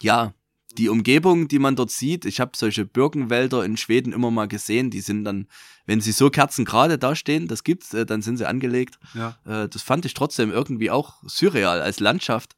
ja, 0.00 0.34
die 0.78 0.88
Umgebung, 0.88 1.48
die 1.48 1.58
man 1.58 1.76
dort 1.76 1.90
sieht, 1.90 2.24
ich 2.24 2.40
habe 2.40 2.52
solche 2.56 2.84
Birkenwälder 2.84 3.64
in 3.64 3.76
Schweden 3.76 4.12
immer 4.12 4.30
mal 4.30 4.48
gesehen, 4.48 4.90
die 4.90 5.00
sind 5.00 5.24
dann, 5.24 5.46
wenn 5.86 6.00
sie 6.00 6.12
so 6.12 6.30
kerzengerade 6.30 6.98
da 6.98 7.14
stehen, 7.14 7.46
das 7.46 7.64
gibt's, 7.64 7.94
äh, 7.94 8.06
dann 8.06 8.22
sind 8.22 8.38
sie 8.38 8.48
angelegt. 8.48 8.98
ja. 9.14 9.38
Äh, 9.44 9.68
das 9.68 9.82
fand 9.82 10.04
ich 10.04 10.14
trotzdem 10.14 10.50
irgendwie 10.50 10.90
auch 10.90 11.22
surreal 11.26 11.80
als 11.80 12.00
Landschaft 12.00 12.56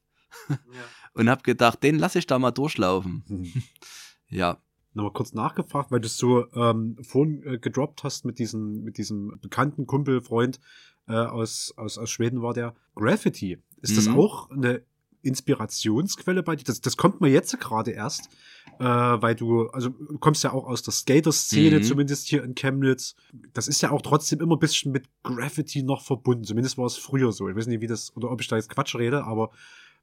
und 1.13 1.29
habe 1.29 1.43
gedacht, 1.43 1.83
den 1.83 1.99
lasse 1.99 2.19
ich 2.19 2.27
da 2.27 2.39
mal 2.39 2.53
durchlaufen. 2.53 3.25
Hm. 3.27 3.63
Ja, 4.29 4.59
Nochmal 4.97 5.13
kurz 5.13 5.33
nachgefragt, 5.35 5.91
weil 5.91 6.01
du 6.01 6.07
es 6.07 6.17
so 6.17 6.51
ähm, 6.55 6.97
vorhin 7.03 7.43
äh, 7.45 7.59
gedroppt 7.59 8.03
hast 8.03 8.25
mit 8.25 8.39
diesem, 8.39 8.83
mit 8.83 8.97
diesem 8.99 9.39
bekannten 9.41 9.87
Kumpel, 9.87 10.23
Freund 10.23 10.59
äh, 11.07 11.13
aus, 11.13 11.75
aus, 11.77 11.99
aus 11.99 12.11
Schweden 12.11 12.41
war 12.43 12.55
der. 12.55 12.75
Graffiti. 12.95 13.59
Ist 13.83 13.97
das 13.99 14.09
Mhm. 14.09 14.19
auch 14.19 14.51
eine 14.51 14.83
Inspirationsquelle 15.23 16.43
bei 16.43 16.57
dir? 16.57 16.65
Das, 16.65 16.81
das 16.81 16.97
kommt 16.97 17.21
mir 17.21 17.29
jetzt 17.29 17.59
gerade 17.61 17.91
erst, 17.91 18.31
äh, 18.79 18.85
weil 18.85 19.35
du, 19.35 19.69
also 19.69 19.91
du 19.91 20.19
kommst 20.19 20.43
ja 20.45 20.53
auch 20.53 20.65
aus 20.67 20.83
der 20.83 20.93
Skater-Szene, 20.93 21.79
Mhm. 21.79 21.83
zumindest 21.83 22.27
hier 22.29 22.43
in 22.43 22.55
Chemnitz. 22.55 23.15
Das 23.53 23.69
ist 23.69 23.81
ja 23.83 23.91
auch 23.91 24.03
trotzdem 24.03 24.41
immer 24.41 24.57
ein 24.57 24.61
bisschen 24.61 24.93
mit 24.93 25.09
Graffiti 25.23 25.83
noch 25.83 26.03
verbunden. 26.03 26.45
Zumindest 26.45 26.79
war 26.79 26.87
es 26.87 26.97
früher 26.97 27.33
so. 27.33 27.49
Ich 27.49 27.57
weiß 27.57 27.67
nicht, 27.67 27.81
wie 27.81 27.87
das, 27.87 28.17
oder 28.17 28.31
ob 28.31 28.41
ich 28.41 28.49
da 28.49 28.57
jetzt 28.57 28.71
Quatsch 28.71 28.97
rede, 28.97 29.25
aber 29.25 29.51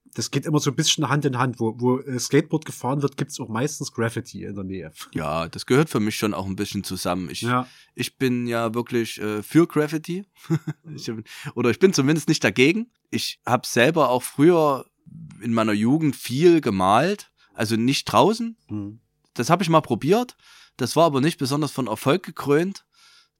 das 0.06 0.32
geht 0.32 0.46
immer 0.46 0.60
so 0.60 0.70
ein 0.72 0.76
bisschen 0.76 1.10
Hand 1.10 1.26
in 1.26 1.38
Hand. 1.38 1.60
Wo, 1.60 1.74
wo 1.80 2.00
äh, 2.00 2.20
Skateboard 2.20 2.66
gefahren 2.66 3.02
wird, 3.02 3.18
gibt's 3.18 3.40
auch 3.40 3.50
meistens 3.50 3.92
Graffiti 3.92 4.44
in 4.44 4.56
der 4.56 4.64
Nähe. 4.64 4.92
ja, 5.14 5.48
das 5.48 5.66
gehört 5.66 5.90
für 5.90 6.00
mich 6.00 6.16
schon 6.18 6.34
auch 6.34 6.46
ein 6.46 6.56
bisschen 6.56 6.84
zusammen. 6.84 7.30
Ich, 7.30 7.42
Ja. 7.42 7.68
ich 7.96 8.18
bin 8.18 8.48
ja 8.48 8.74
wirklich 8.74 9.20
äh, 9.20 9.42
für 9.42 9.68
Graffiti. 9.68 10.26
ich, 10.96 11.12
oder 11.56 11.70
ich 11.70 11.80
bin 11.80 11.94
zumindest 11.94 12.28
nicht 12.28 12.44
dagegen. 12.44 12.92
Ich 13.10 13.40
habe 13.46 13.66
selber 13.68 14.10
auch 14.10 14.24
früher 14.24 14.86
in 15.42 15.54
meiner 15.54 15.74
Jugend 15.74 16.16
viel 16.16 16.62
gemalt. 16.62 17.32
Also 17.54 17.76
nicht 17.76 18.06
draußen. 18.06 18.58
Hm. 18.68 19.00
Das 19.34 19.50
habe 19.50 19.64
ich 19.64 19.70
mal 19.70 19.82
probiert. 19.82 20.36
Das 20.78 20.96
war 20.96 21.06
aber 21.06 21.22
nicht 21.22 21.38
besonders 21.38 21.72
von 21.72 21.88
Erfolg 21.88 22.24
gekrönt. 22.24 22.86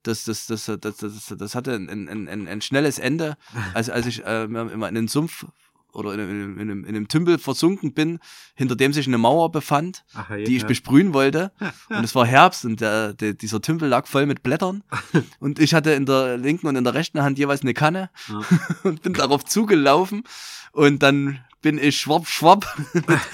Das, 0.02 0.24
das, 0.24 0.46
das, 0.46 0.66
das, 0.66 0.96
das, 0.98 1.34
das, 1.36 1.54
hatte 1.54 1.74
ein, 1.74 1.88
ein, 1.88 2.28
ein, 2.28 2.46
ein 2.46 2.60
schnelles 2.60 2.98
Ende. 2.98 3.36
Also 3.74 3.92
als 3.92 4.06
ich 4.06 4.24
äh, 4.24 4.44
immer 4.44 4.88
in 4.88 4.94
den 4.94 5.08
Sumpf 5.08 5.46
oder 5.94 6.14
in, 6.14 6.20
in, 6.20 6.54
in, 6.54 6.60
einem, 6.60 6.84
in 6.84 6.96
einem 6.96 7.08
Tümpel 7.08 7.38
versunken 7.38 7.94
bin, 7.94 8.18
hinter 8.54 8.76
dem 8.76 8.92
sich 8.92 9.06
eine 9.06 9.18
Mauer 9.18 9.50
befand, 9.50 10.04
Ach, 10.14 10.28
hey, 10.28 10.44
die 10.44 10.56
ich 10.56 10.62
ja. 10.62 10.68
besprühen 10.68 11.14
wollte. 11.14 11.52
Und 11.88 12.04
es 12.04 12.14
war 12.14 12.26
Herbst 12.26 12.64
und 12.64 12.80
der, 12.80 13.14
der, 13.14 13.34
dieser 13.34 13.60
Tümpel 13.60 13.88
lag 13.88 14.06
voll 14.06 14.26
mit 14.26 14.42
Blättern. 14.42 14.82
Und 15.40 15.58
ich 15.58 15.74
hatte 15.74 15.92
in 15.92 16.06
der 16.06 16.36
linken 16.36 16.66
und 16.66 16.76
in 16.76 16.84
der 16.84 16.94
rechten 16.94 17.22
Hand 17.22 17.38
jeweils 17.38 17.62
eine 17.62 17.74
Kanne 17.74 18.10
Ja. 18.28 18.40
und 18.82 19.02
bin 19.02 19.14
darauf 19.14 19.44
zugelaufen. 19.44 20.24
Und 20.72 21.02
dann 21.02 21.40
bin 21.62 21.78
ich 21.78 21.98
schwapp, 21.98 22.26
schwapp 22.26 22.76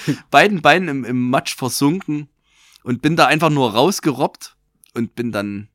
mit 0.06 0.30
beiden 0.30 0.62
Beinen 0.62 0.88
im, 0.88 1.04
im 1.04 1.30
Matsch 1.30 1.54
versunken 1.56 2.28
und 2.82 3.02
bin 3.02 3.16
da 3.16 3.26
einfach 3.26 3.50
nur 3.50 3.72
rausgerobbt 3.72 4.56
und 4.94 5.14
bin 5.14 5.32
dann 5.32 5.68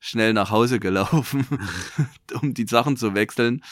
schnell 0.00 0.32
nach 0.32 0.50
Hause 0.50 0.80
gelaufen, 0.80 1.46
um 2.40 2.54
die 2.54 2.66
Sachen 2.66 2.96
zu 2.96 3.14
wechseln. 3.14 3.62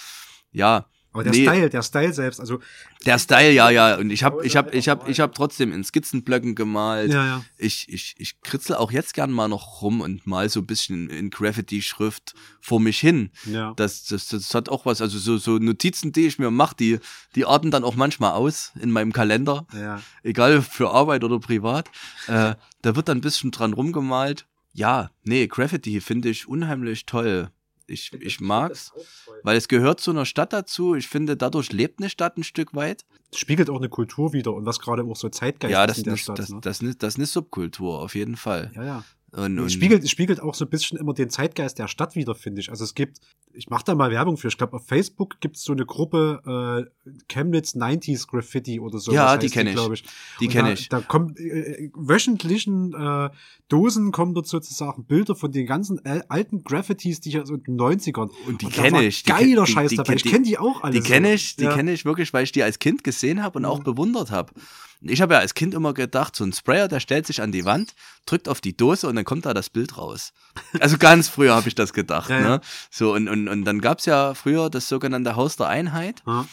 Ja, 0.52 0.86
Aber 1.12 1.24
der 1.24 1.32
Nee. 1.32 1.42
Style, 1.42 1.70
der 1.70 1.82
Style 1.82 2.12
selbst, 2.12 2.38
also 2.38 2.61
der 3.04 3.18
Style, 3.18 3.50
ja, 3.50 3.68
ja. 3.70 3.96
Und 3.96 4.11
ich 4.11 4.22
habe 4.22 4.46
ich 4.46 4.56
hab, 4.56 4.72
ich 4.72 4.88
hab, 4.88 5.08
ich 5.08 5.18
hab 5.18 5.34
trotzdem 5.34 5.72
in 5.72 5.82
Skizzenblöcken 5.82 6.54
gemalt. 6.54 7.12
ja, 7.12 7.26
ja. 7.26 7.44
Ich, 7.58 7.88
ich, 7.88 8.14
ich 8.18 8.40
kritzel 8.42 8.76
auch 8.76 8.92
jetzt 8.92 9.14
gern 9.14 9.32
mal 9.32 9.48
noch 9.48 9.82
rum 9.82 10.00
und 10.02 10.26
mal 10.26 10.48
so 10.48 10.61
ein 10.61 10.66
bisschen 10.66 11.11
in 11.11 11.30
Graffiti-Schrift 11.30 12.34
vor 12.61 12.78
mich 12.78 13.00
hin. 13.00 13.30
Ja. 13.44 13.72
Das, 13.74 14.04
das, 14.04 14.28
das 14.28 14.54
hat 14.54 14.68
auch 14.68 14.86
was, 14.86 15.00
also 15.00 15.18
so, 15.18 15.36
so 15.36 15.58
Notizen, 15.58 16.12
die 16.12 16.26
ich 16.26 16.38
mir 16.38 16.52
mache, 16.52 16.76
die, 16.76 17.00
die 17.34 17.44
arten 17.44 17.72
dann 17.72 17.82
auch 17.82 17.96
manchmal 17.96 18.32
aus 18.32 18.72
in 18.80 18.92
meinem 18.92 19.12
Kalender, 19.12 19.66
ja. 19.74 20.00
egal 20.22 20.62
für 20.62 20.90
Arbeit 20.90 21.24
oder 21.24 21.40
privat. 21.40 21.88
Äh, 22.28 22.54
da 22.82 22.96
wird 22.96 23.08
dann 23.08 23.18
ein 23.18 23.22
bisschen 23.22 23.50
dran 23.50 23.72
rumgemalt. 23.72 24.46
Ja, 24.72 25.11
nee, 25.24 25.48
Graffiti 25.48 26.00
finde 26.00 26.28
ich 26.28 26.46
unheimlich 26.46 27.04
toll. 27.06 27.50
Ich, 27.91 28.12
ich 28.12 28.41
mag's, 28.41 28.93
weil 29.43 29.57
es 29.57 29.68
gehört 29.68 30.01
zu 30.01 30.11
einer 30.12 30.24
Stadt 30.24 30.53
dazu. 30.53 30.95
Ich 30.95 31.09
finde, 31.09 31.36
dadurch 31.36 31.72
lebt 31.72 32.01
eine 32.01 32.09
Stadt 32.09 32.36
ein 32.36 32.45
Stück 32.45 32.74
weit. 32.74 33.05
Spiegelt 33.34 33.68
auch 33.68 33.78
eine 33.78 33.88
Kultur 33.88 34.32
wieder 34.32 34.55
und 34.55 34.66
was 34.66 34.78
gerade 34.78 35.03
auch 35.05 35.16
so 35.16 35.28
Zeitgeist 35.28 35.72
ja, 35.72 35.84
ist 35.84 35.91
das, 35.91 35.99
in 35.99 36.05
der 36.05 36.14
ist, 36.14 36.20
Stadt. 36.20 36.38
das, 36.38 36.49
ne? 36.51 36.61
das, 36.61 36.80
ist, 36.80 37.03
das 37.03 37.14
ist 37.14 37.18
eine 37.18 37.26
Subkultur, 37.26 38.01
auf 38.01 38.14
jeden 38.14 38.36
Fall. 38.36 38.70
ja, 38.74 38.84
ja. 38.84 39.05
Und, 39.32 39.59
und 39.59 39.66
Es 39.66 39.72
spiegelt, 39.72 40.03
es 40.03 40.11
spiegelt 40.11 40.41
auch 40.41 40.55
so 40.55 40.64
ein 40.64 40.70
bisschen 40.70 40.99
immer 40.99 41.14
den 41.14 41.30
Zeitgeist 41.30 41.78
der 41.78 41.88
Stadt 41.88 42.16
wieder, 42.16 42.34
finde 42.34 42.61
ich. 42.61 42.70
Also 42.70 42.84
es 42.84 42.95
gibt, 42.95 43.20
ich 43.53 43.68
mache 43.68 43.84
da 43.84 43.94
mal 43.94 44.11
Werbung 44.11 44.36
für, 44.36 44.48
ich 44.48 44.57
glaube 44.59 44.76
auf 44.76 44.86
Facebook 44.86 45.40
gibt 45.40 45.57
es 45.57 45.62
so 45.64 45.72
eine 45.72 45.84
Gruppe 45.86 46.86
äh, 47.07 47.11
Chemnitz 47.28 47.74
90s 47.74 48.26
Graffiti 48.28 48.80
oder 48.80 48.98
so. 48.98 49.12
Ja, 49.12 49.36
die 49.36 49.48
kenn 49.51 49.66
ich. 49.66 49.74
glaube 49.74 49.94
ich. 49.94 50.05
die 50.40 50.48
kenne 50.48 50.72
ich. 50.72 50.88
Da 50.88 51.01
kommen 51.01 51.36
äh, 51.36 51.90
wöchentlichen 51.94 52.94
äh, 52.94 53.30
Dosen 53.68 54.12
kommen 54.12 54.34
dort 54.34 54.46
sozusagen 54.46 55.05
Bilder 55.05 55.34
von 55.34 55.53
den 55.53 55.66
ganzen 55.66 56.05
al- 56.05 56.24
alten 56.28 56.64
Graffitis, 56.64 57.20
die 57.20 57.30
ich 57.30 57.40
aus 57.40 57.48
den 57.48 57.61
90ern. 57.78 58.30
Und 58.46 58.62
die 58.62 58.66
kenne 58.66 59.05
ich. 59.05 59.22
Die 59.22 59.30
Geiler 59.30 59.64
ke- 59.64 59.70
Scheiß 59.72 59.90
die- 59.90 59.96
dabei. 59.96 60.14
die- 60.14 60.24
Ich 60.26 60.32
kenne 60.32 60.44
die 60.44 60.59
auch 60.59 60.82
alle. 60.82 60.92
Die 60.92 61.01
kenne 61.01 61.32
ich, 61.32 61.57
die 61.57 61.64
ja. 61.64 61.74
kenne 61.74 61.92
ich 61.92 62.05
wirklich, 62.05 62.32
weil 62.32 62.44
ich 62.44 62.53
die 62.53 62.62
als 62.62 62.78
Kind 62.78 63.05
gesehen 63.05 63.42
habe 63.42 63.59
und 63.59 63.64
auch 63.64 63.78
Mhm. 63.80 63.84
bewundert 63.84 64.30
habe. 64.30 64.53
Ich 65.03 65.22
habe 65.22 65.32
ja 65.32 65.40
als 65.40 65.55
Kind 65.55 65.72
immer 65.72 65.94
gedacht, 65.94 66.36
so 66.36 66.44
ein 66.44 66.53
Sprayer, 66.53 66.86
der 66.86 67.01
stellt 67.01 67.26
sich 67.26 67.40
an 67.40 67.53
die 67.53 67.64
Wand, 67.64 67.94
drückt 68.26 68.51
auf 68.51 68.61
die 68.61 68.76
Dose 68.76 69.09
und 69.09 69.16
dann 69.16 69.24
kommt 69.24 69.46
da 69.46 69.55
das 69.55 69.70
Bild 69.70 69.96
raus. 69.96 70.34
Also 70.78 70.98
ganz 70.98 71.26
früher 71.26 71.55
habe 71.55 71.68
ich 71.68 71.74
das 71.74 71.94
gedacht. 71.94 72.28
Ja, 72.28 72.40
ne? 72.40 72.61
So, 72.90 73.14
und, 73.14 73.26
und, 73.28 73.39
und 73.49 73.64
dann 73.64 73.80
gab's 73.80 74.07
ja 74.07 74.34
früher 74.34 74.70
das 74.70 74.88
sogenannte 74.88 75.36
Haus 75.36 75.57
der 75.57 75.68
Einheit, 75.68 76.22
Ja. 76.26 76.47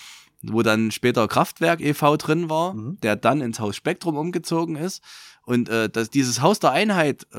wo 0.43 0.61
dann 0.61 0.91
später 0.91 1.27
Kraftwerk 1.27 1.81
e.V. 1.81 2.17
drin 2.17 2.49
war, 2.49 2.73
Mhm. 2.73 2.99
der 3.01 3.15
dann 3.15 3.41
ins 3.41 3.59
Haus 3.59 3.75
Spektrum 3.75 4.15
umgezogen 4.17 4.75
ist. 4.75 5.01
Und 5.45 5.69
äh, 5.69 5.89
das, 5.89 6.09
dieses 6.09 6.41
Haus 6.41 6.59
der 6.59 6.71
Einheit 6.71 7.25
äh, 7.33 7.37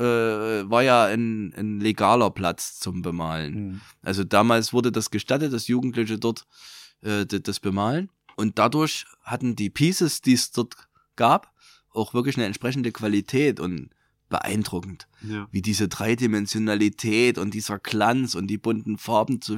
war 0.69 0.81
ja 0.81 1.05
ein, 1.05 1.53
ein 1.55 1.79
legaler 1.79 2.31
Platz 2.31 2.79
zum 2.79 3.01
Bemalen. 3.03 3.53
Hm. 3.53 3.81
Also 4.01 4.23
damals 4.23 4.73
wurde 4.73 4.91
das 4.91 5.11
gestattet, 5.11 5.53
dass 5.53 5.67
Jugendliche 5.67 6.17
dort 6.17 6.47
äh, 7.01 7.25
das 7.27 7.59
bemalen. 7.59 8.09
Und 8.35 8.57
dadurch 8.57 9.05
hatten 9.21 9.55
die 9.55 9.69
Pieces, 9.69 10.21
die 10.21 10.33
es 10.33 10.51
dort 10.51 10.75
gab, 11.17 11.53
auch 11.93 12.13
wirklich 12.15 12.35
eine 12.37 12.45
entsprechende 12.47 12.91
Qualität 12.91 13.59
und 13.59 13.89
beeindruckend, 14.29 15.07
Ja. 15.21 15.47
wie 15.51 15.61
diese 15.61 15.87
Dreidimensionalität 15.87 17.37
und 17.37 17.53
dieser 17.53 17.79
Glanz 17.79 18.35
und 18.35 18.47
die 18.47 18.57
bunten 18.57 18.97
Farben 18.97 19.41
zu, 19.41 19.57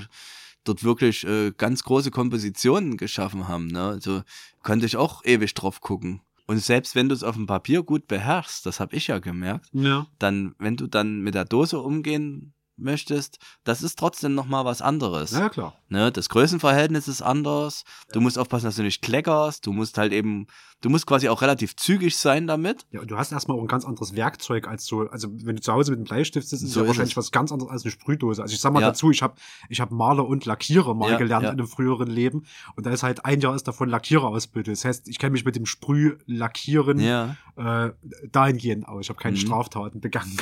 dort 0.63 0.83
wirklich 0.83 1.25
äh, 1.25 1.51
ganz 1.57 1.83
große 1.83 2.11
Kompositionen 2.11 2.97
geschaffen 2.97 3.47
haben. 3.47 3.67
Ne? 3.67 3.83
Also 3.83 4.23
konnte 4.63 4.85
ich 4.85 4.97
auch 4.97 5.23
ewig 5.25 5.53
drauf 5.53 5.81
gucken. 5.81 6.21
Und 6.47 6.59
selbst 6.59 6.95
wenn 6.95 7.07
du 7.07 7.15
es 7.15 7.23
auf 7.23 7.35
dem 7.35 7.45
Papier 7.47 7.81
gut 7.83 8.07
beherrschst, 8.07 8.65
das 8.65 8.79
habe 8.79 8.95
ich 8.95 9.07
ja 9.07 9.19
gemerkt, 9.19 9.69
Ja. 9.73 10.07
dann, 10.19 10.53
wenn 10.59 10.75
du 10.75 10.87
dann 10.87 11.21
mit 11.21 11.33
der 11.35 11.45
Dose 11.45 11.79
umgehen 11.79 12.53
möchtest, 12.81 13.39
das 13.63 13.81
ist 13.83 13.97
trotzdem 13.99 14.33
nochmal 14.35 14.65
was 14.65 14.81
anderes. 14.81 15.31
ja, 15.31 15.49
klar. 15.49 15.75
Ne? 15.89 16.11
Das 16.11 16.29
Größenverhältnis 16.29 17.07
ist 17.07 17.21
anders. 17.21 17.83
Du 18.13 18.21
musst 18.21 18.37
aufpassen, 18.39 18.65
dass 18.65 18.75
du 18.77 18.83
nicht 18.83 19.01
kleckerst. 19.01 19.65
Du 19.65 19.73
musst 19.73 19.97
halt 19.97 20.13
eben, 20.13 20.47
du 20.79 20.89
musst 20.89 21.05
quasi 21.05 21.27
auch 21.29 21.41
relativ 21.41 21.75
zügig 21.75 22.17
sein 22.17 22.47
damit. 22.47 22.85
Ja, 22.91 23.01
und 23.01 23.11
du 23.11 23.17
hast 23.17 23.31
erstmal 23.33 23.57
auch 23.57 23.61
ein 23.61 23.67
ganz 23.67 23.83
anderes 23.85 24.15
Werkzeug 24.15 24.67
als 24.67 24.85
so, 24.85 25.01
also 25.09 25.27
wenn 25.43 25.57
du 25.57 25.61
zu 25.61 25.73
Hause 25.73 25.91
mit 25.91 25.97
einem 25.99 26.05
Bleistift 26.05 26.47
sitzt, 26.47 26.63
ist 26.63 26.69
es 26.69 26.73
So 26.73 26.79
ja 26.79 26.83
ist 26.85 26.87
wahrscheinlich 26.89 27.13
es. 27.13 27.17
was 27.17 27.31
ganz 27.31 27.51
anderes 27.51 27.71
als 27.71 27.83
eine 27.83 27.91
Sprühdose. 27.91 28.41
Also 28.41 28.53
ich 28.53 28.61
sag 28.61 28.71
mal 28.71 28.79
Ja. 28.81 28.87
dazu, 28.87 29.11
ich 29.11 29.21
habe 29.21 29.35
ich 29.69 29.81
hab 29.81 29.91
Maler 29.91 30.25
und 30.25 30.45
Lackierer 30.45 30.93
mal 30.93 31.11
Ja, 31.11 31.17
gelernt 31.17 31.43
ja. 31.43 31.49
in 31.51 31.59
einem 31.59 31.67
früheren 31.67 32.07
Leben 32.09 32.45
und 32.75 32.85
da 32.85 32.91
ist 32.91 33.03
halt 33.03 33.25
ein 33.25 33.41
Jahr 33.41 33.53
ist 33.55 33.67
davon 33.67 33.89
Lackiererausbildung. 33.89 34.73
Das 34.73 34.85
heißt, 34.85 35.07
ich 35.09 35.19
kenne 35.19 35.31
mich 35.33 35.43
mit 35.43 35.55
dem 35.57 35.65
Sprühlackieren 35.65 36.99
Ja. 36.99 37.35
äh, 37.57 37.91
dahingehend 38.31 38.87
aus. 38.87 39.01
Ich 39.05 39.09
habe 39.09 39.19
keine 39.19 39.35
Mhm. 39.35 39.41
Straftaten 39.41 39.99
begangen. 39.99 40.37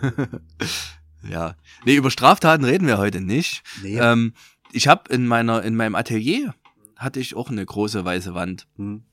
ja. 1.28 1.54
Nee, 1.84 1.96
über 1.96 2.10
Straftaten 2.10 2.64
reden 2.64 2.86
wir 2.86 2.98
heute 2.98 3.20
nicht. 3.20 3.62
nee. 3.82 3.98
Ähm, 3.98 4.34
ich 4.72 4.86
habe 4.88 5.12
in 5.12 5.26
meiner, 5.26 5.62
in 5.62 5.76
meinem 5.76 5.94
Atelier 5.94 6.54
hatte 6.96 7.20
ich 7.20 7.34
auch 7.34 7.50
eine 7.50 7.64
große 7.64 8.04
weiße 8.04 8.34
Wand. 8.34 8.66
Hm. 8.76 9.04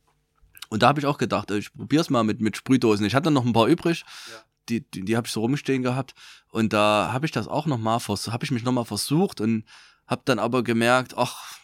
Und 0.69 0.83
da 0.83 0.87
habe 0.87 0.99
ich 0.99 1.05
auch 1.05 1.17
gedacht, 1.17 1.51
ich 1.51 1.73
probier's 1.73 2.09
mal 2.09 2.23
mit, 2.23 2.41
mit 2.41 2.57
Sprühdosen. 2.57 3.05
Ich 3.05 3.15
hatte 3.15 3.31
noch 3.31 3.45
ein 3.45 3.53
paar 3.53 3.67
übrig. 3.67 4.03
Ja. 4.29 4.37
Die, 4.67 4.81
die, 4.91 5.05
die 5.05 5.15
habe 5.15 5.27
ich 5.27 5.33
so 5.33 5.41
rumstehen 5.41 5.83
gehabt. 5.83 6.13
Und 6.51 6.73
da 6.73 7.11
habe 7.13 7.25
ich 7.25 7.31
das 7.31 7.47
auch 7.47 7.67
noch 7.67 7.77
mal 7.77 7.99
vers 7.99 8.27
habe 8.29 8.43
ich 8.43 8.51
mich 8.51 8.63
noch 8.63 8.71
mal 8.71 8.83
versucht 8.83 9.39
und 9.39 9.63
habe 10.07 10.23
dann 10.25 10.39
aber 10.39 10.63
gemerkt, 10.63 11.15
ach, 11.17 11.57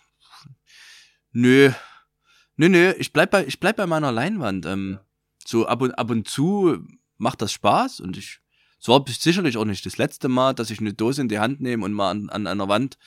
nö, 1.32 1.72
nö, 2.56 2.70
nö, 2.70 2.94
ich 2.98 3.12
bleib 3.12 3.32
bei, 3.32 3.46
ich 3.46 3.60
bleib 3.60 3.78
bei 3.78 3.88
meiner 3.88 4.12
Leinwand. 4.12 4.66
Ähm, 4.66 5.00
So 5.46 5.66
ab 5.66 5.82
und, 5.82 5.92
ab 5.98 6.12
und 6.12 6.28
zu 6.28 6.86
macht 7.18 7.42
das 7.42 7.52
Spaß 7.52 8.00
und 8.00 8.18
ich, 8.18 8.40
es 8.82 8.88
war 8.88 9.06
sicherlich 9.08 9.58
auch 9.58 9.66
nicht 9.66 9.86
das 9.86 9.98
letzte 9.98 10.28
Mal, 10.28 10.54
dass 10.54 10.72
ich 10.72 10.80
eine 10.80 10.94
Dose 10.94 11.22
in 11.22 11.28
die 11.28 11.40
Hand 11.40 11.62
nehme 11.62 11.86
und 11.86 11.94
mal 11.94 12.10
an, 12.10 12.30
an 12.30 12.48
einer 12.48 12.68
Wand 12.68 12.98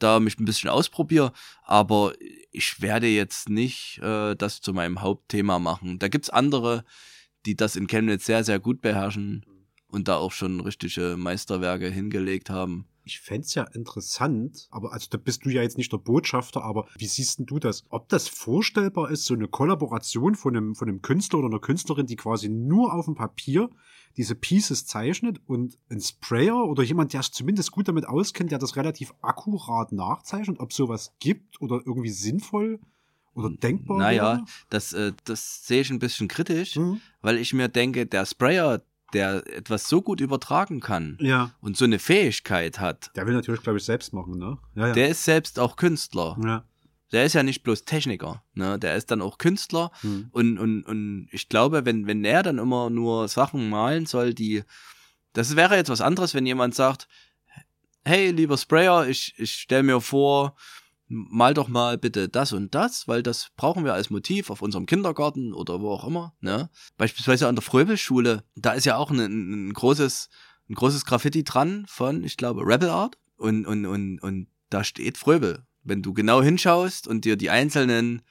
da 0.00 0.18
mich 0.18 0.38
ein 0.40 0.44
bisschen 0.44 0.68
ausprobiere. 0.68 1.32
Aber 1.62 2.12
ich 2.50 2.82
werde 2.82 3.06
jetzt 3.06 3.48
nicht 3.48 4.00
äh, 4.02 4.34
das 4.34 4.60
zu 4.60 4.72
meinem 4.72 5.00
Hauptthema 5.00 5.60
machen. 5.60 6.00
Da 6.00 6.08
gibt's 6.08 6.28
andere, 6.28 6.84
die 7.46 7.54
das 7.54 7.76
in 7.76 7.86
Chemnitz 7.86 8.26
sehr, 8.26 8.42
sehr 8.42 8.58
gut 8.58 8.80
beherrschen 8.80 9.46
und 9.86 10.08
da 10.08 10.16
auch 10.16 10.32
schon 10.32 10.60
richtige 10.60 11.16
Meisterwerke 11.16 11.88
hingelegt 11.88 12.50
haben. 12.50 12.88
Ich 13.04 13.20
fänd's 13.20 13.54
ja 13.54 13.64
interessant, 13.64 14.68
aber 14.70 14.92
also 14.92 15.08
da 15.10 15.18
bist 15.18 15.44
du 15.44 15.50
ja 15.50 15.62
jetzt 15.62 15.76
nicht 15.76 15.92
der 15.92 15.98
Botschafter, 15.98 16.62
aber 16.62 16.86
wie 16.96 17.06
siehst 17.06 17.38
denn 17.38 17.46
du 17.46 17.58
das? 17.58 17.84
Ob 17.90 18.08
das 18.08 18.28
vorstellbar 18.28 19.10
ist, 19.10 19.24
so 19.24 19.34
eine 19.34 19.48
Kollaboration 19.48 20.34
von 20.36 20.56
einem, 20.56 20.74
von 20.74 20.88
einem 20.88 21.02
Künstler 21.02 21.40
oder 21.40 21.48
einer 21.48 21.58
Künstlerin, 21.60 22.06
die 22.06 22.16
quasi 22.16 22.48
nur 22.48 22.94
auf 22.94 23.06
dem 23.06 23.16
Papier 23.16 23.70
diese 24.16 24.34
Pieces 24.34 24.86
zeichnet 24.86 25.40
und 25.46 25.78
ein 25.90 26.00
Sprayer 26.00 26.64
oder 26.64 26.82
jemand, 26.82 27.12
der 27.12 27.22
sich 27.22 27.32
zumindest 27.32 27.72
gut 27.72 27.88
damit 27.88 28.06
auskennt, 28.06 28.50
der 28.50 28.58
das 28.58 28.76
relativ 28.76 29.12
akkurat 29.22 29.92
nachzeichnet, 29.92 30.60
ob 30.60 30.72
sowas 30.72 31.12
gibt 31.20 31.60
oder 31.60 31.80
irgendwie 31.84 32.10
sinnvoll 32.10 32.80
oder 33.34 33.48
denkbar 33.50 33.98
Naja, 33.98 34.22
wäre? 34.36 34.44
das, 34.68 34.92
äh, 34.92 35.12
das 35.24 35.66
sehe 35.66 35.80
ich 35.80 35.90
ein 35.90 35.98
bisschen 35.98 36.28
kritisch, 36.28 36.76
Mhm. 36.76 37.00
weil 37.22 37.38
ich 37.38 37.52
mir 37.54 37.68
denke, 37.68 38.04
der 38.06 38.26
Sprayer, 38.26 38.82
der 39.14 39.46
etwas 39.56 39.88
so 39.88 40.02
gut 40.02 40.20
übertragen 40.20 40.80
kann 40.80 41.16
Ja. 41.20 41.52
und 41.60 41.76
so 41.76 41.84
eine 41.84 41.98
Fähigkeit 41.98 42.80
hat, 42.80 43.10
Der 43.16 43.26
will 43.26 43.34
natürlich, 43.34 43.62
glaube 43.62 43.78
ich, 43.78 43.84
selbst 43.84 44.12
machen, 44.12 44.38
ne? 44.38 44.58
Ja, 44.74 44.88
ja. 44.88 44.92
der 44.92 45.08
ist 45.08 45.24
selbst 45.24 45.58
auch 45.58 45.76
Künstler. 45.76 46.36
ja. 46.44 46.64
Der 47.12 47.24
ist 47.24 47.34
ja 47.34 47.42
nicht 47.42 47.62
bloß 47.62 47.84
Techniker, 47.84 48.42
ne? 48.54 48.78
Der 48.78 48.96
ist 48.96 49.10
dann 49.10 49.22
auch 49.22 49.38
Künstler 49.38 49.90
Hm. 50.00 50.28
und, 50.32 50.58
und, 50.58 50.82
und 50.84 51.28
ich 51.30 51.48
glaube, 51.48 51.84
wenn, 51.84 52.06
wenn 52.06 52.24
er 52.24 52.42
dann 52.42 52.58
immer 52.58 52.90
nur 52.90 53.28
Sachen 53.28 53.68
malen 53.70 54.06
soll, 54.06 54.34
die. 54.34 54.64
Das 55.34 55.56
wäre 55.56 55.76
jetzt 55.76 55.88
was 55.88 56.02
anderes, 56.02 56.34
wenn 56.34 56.44
jemand 56.44 56.74
sagt, 56.74 57.08
hey, 58.04 58.30
lieber 58.30 58.58
Sprayer, 58.58 59.06
ich, 59.06 59.34
ich 59.38 59.52
stell 59.52 59.82
mir 59.82 60.00
vor, 60.00 60.56
mal 61.08 61.54
doch 61.54 61.68
mal 61.68 61.98
bitte 61.98 62.28
das 62.28 62.52
und 62.52 62.74
das, 62.74 63.06
weil 63.06 63.22
das 63.22 63.50
brauchen 63.56 63.84
wir 63.84 63.94
als 63.94 64.10
Motiv 64.10 64.50
auf 64.50 64.62
unserem 64.62 64.86
Kindergarten 64.86 65.52
oder 65.52 65.80
wo 65.80 65.90
auch 65.90 66.06
immer. 66.06 66.34
Ne? 66.40 66.70
Beispielsweise 66.96 67.48
an 67.48 67.54
der 67.54 67.62
Fröbelschule, 67.62 68.44
da 68.56 68.72
ist 68.72 68.86
ja 68.86 68.96
auch 68.96 69.10
ein, 69.10 69.68
ein 69.68 69.72
großes, 69.72 70.28
ein 70.68 70.74
großes 70.74 71.04
Graffiti 71.04 71.44
dran 71.44 71.84
von, 71.86 72.24
ich 72.24 72.36
glaube, 72.36 72.62
Rebel 72.66 72.88
Art 72.88 73.18
und, 73.36 73.66
und, 73.66 73.86
und, 73.86 74.18
und 74.20 74.48
da 74.70 74.84
steht 74.84 75.18
Fröbel. 75.18 75.66
Wenn 75.84 76.02
du 76.02 76.12
genau 76.12 76.42
hinschaust 76.42 77.06
und 77.08 77.24
dir 77.24 77.36
die 77.36 77.50
einzelnen 77.50 78.22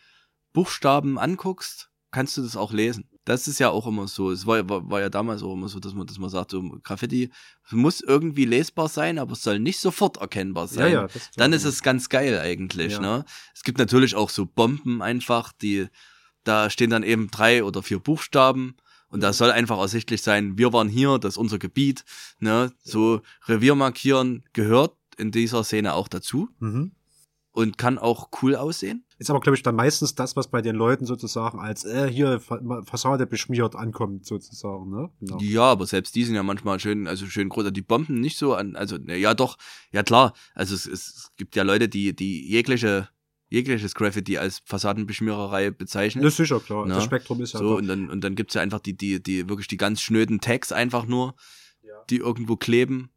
Buchstaben 0.53 1.17
anguckst, 1.17 1.89
kannst 2.11 2.37
du 2.37 2.41
das 2.41 2.55
auch 2.57 2.73
lesen. 2.73 3.07
Das 3.23 3.47
ist 3.47 3.59
ja 3.59 3.69
auch 3.69 3.85
immer 3.85 4.07
so. 4.07 4.31
Es 4.31 4.45
war, 4.47 4.67
war, 4.67 4.89
war 4.89 4.99
ja 4.99 5.09
damals 5.09 5.43
auch 5.43 5.53
immer 5.53 5.69
so, 5.69 5.79
dass 5.79 5.93
man, 5.93 6.07
dass 6.07 6.17
man 6.17 6.29
sagt, 6.29 6.51
so 6.51 6.61
Graffiti 6.83 7.29
muss 7.69 8.01
irgendwie 8.01 8.45
lesbar 8.45 8.89
sein, 8.89 9.19
aber 9.19 9.33
es 9.33 9.43
soll 9.43 9.59
nicht 9.59 9.79
sofort 9.79 10.17
erkennbar 10.17 10.63
ja, 10.65 10.69
sein. 10.73 10.93
ja. 10.93 11.07
Das 11.07 11.31
Dann 11.37 11.53
ist 11.53 11.63
es 11.63 11.83
ganz 11.83 12.09
geil 12.09 12.39
eigentlich, 12.39 12.93
Ja. 12.93 12.99
ne? 12.99 13.25
Es 13.53 13.63
gibt 13.63 13.77
natürlich 13.77 14.15
auch 14.15 14.29
so 14.29 14.45
Bomben 14.45 15.01
einfach, 15.01 15.53
die, 15.53 15.87
da 16.43 16.69
stehen 16.69 16.89
dann 16.89 17.03
eben 17.03 17.29
drei 17.29 17.63
oder 17.63 17.83
vier 17.83 17.99
Buchstaben 17.99 18.75
und 19.09 19.21
da 19.21 19.33
soll 19.33 19.51
einfach 19.51 19.77
ersichtlich 19.77 20.23
sein, 20.23 20.57
wir 20.57 20.73
waren 20.73 20.89
hier, 20.89 21.19
das 21.19 21.35
ist 21.35 21.37
unser 21.37 21.59
Gebiet, 21.59 22.03
ne? 22.39 22.73
So 22.83 23.21
Revier 23.47 23.75
markieren 23.75 24.43
gehört 24.53 24.95
in 25.17 25.31
dieser 25.31 25.63
Szene 25.63 25.93
auch 25.93 26.07
dazu 26.07 26.49
Mhm. 26.59 26.91
Und 27.53 27.77
kann 27.77 27.97
auch 27.97 28.29
cool 28.41 28.55
aussehen. 28.55 29.03
Ist 29.17 29.29
aber, 29.29 29.39
glaube 29.41 29.55
ich, 29.57 29.61
dann 29.63 29.75
meistens 29.75 30.15
das, 30.15 30.35
was 30.35 30.47
bei 30.49 30.61
den 30.61 30.75
Leuten 30.75 31.05
sozusagen 31.05 31.59
als 31.59 31.83
äh, 31.85 32.09
hier 32.09 32.39
Fa- 32.39 32.81
Fassade 32.83 33.27
beschmiert 33.27 33.75
ankommt, 33.75 34.25
sozusagen, 34.25 34.89
ne? 34.89 35.09
Genau. 35.19 35.37
Ja, 35.41 35.63
aber 35.63 35.85
selbst 35.85 36.15
die 36.15 36.23
sind 36.23 36.35
ja 36.35 36.43
manchmal 36.43 36.79
schön, 36.79 37.07
also 37.07 37.25
schön 37.27 37.49
groß. 37.49 37.71
Die 37.73 37.81
Bomben 37.81 38.21
nicht 38.21 38.37
so 38.37 38.53
an, 38.55 38.75
also 38.75 38.97
ne, 38.97 39.17
ja 39.17 39.33
doch, 39.33 39.57
ja 39.91 40.01
klar. 40.03 40.33
Also 40.55 40.73
es, 40.75 40.85
es 40.85 41.31
gibt 41.37 41.55
ja 41.55 41.63
Leute, 41.63 41.89
die 41.89 42.15
die 42.15 42.49
jegliche 42.49 43.09
jegliches 43.49 43.95
Graffiti 43.95 44.37
als 44.37 44.61
Fassadenbeschmiererei 44.63 45.71
bezeichnen. 45.71 46.23
Das 46.23 46.33
ist 46.33 46.37
sicher 46.37 46.61
klar. 46.61 46.85
Na, 46.87 46.95
Das 46.95 47.03
Spektrum 47.03 47.41
ist 47.41 47.53
ja 47.53 47.59
so 47.59 47.71
da. 47.71 47.75
und 47.75 47.87
dann 47.87 48.09
und 48.09 48.23
dann 48.23 48.35
gibt's 48.35 48.53
ja 48.53 48.61
einfach 48.61 48.79
die 48.79 48.95
die 48.95 49.21
die 49.21 49.49
wirklich 49.49 49.67
die 49.67 49.75
ganz 49.77 49.99
schnöden 50.01 50.39
Tags 50.39 50.71
einfach 50.71 51.05
nur, 51.05 51.35
Ja. 51.83 52.01
die 52.09 52.17
irgendwo 52.17 52.55
kleben 52.55 53.09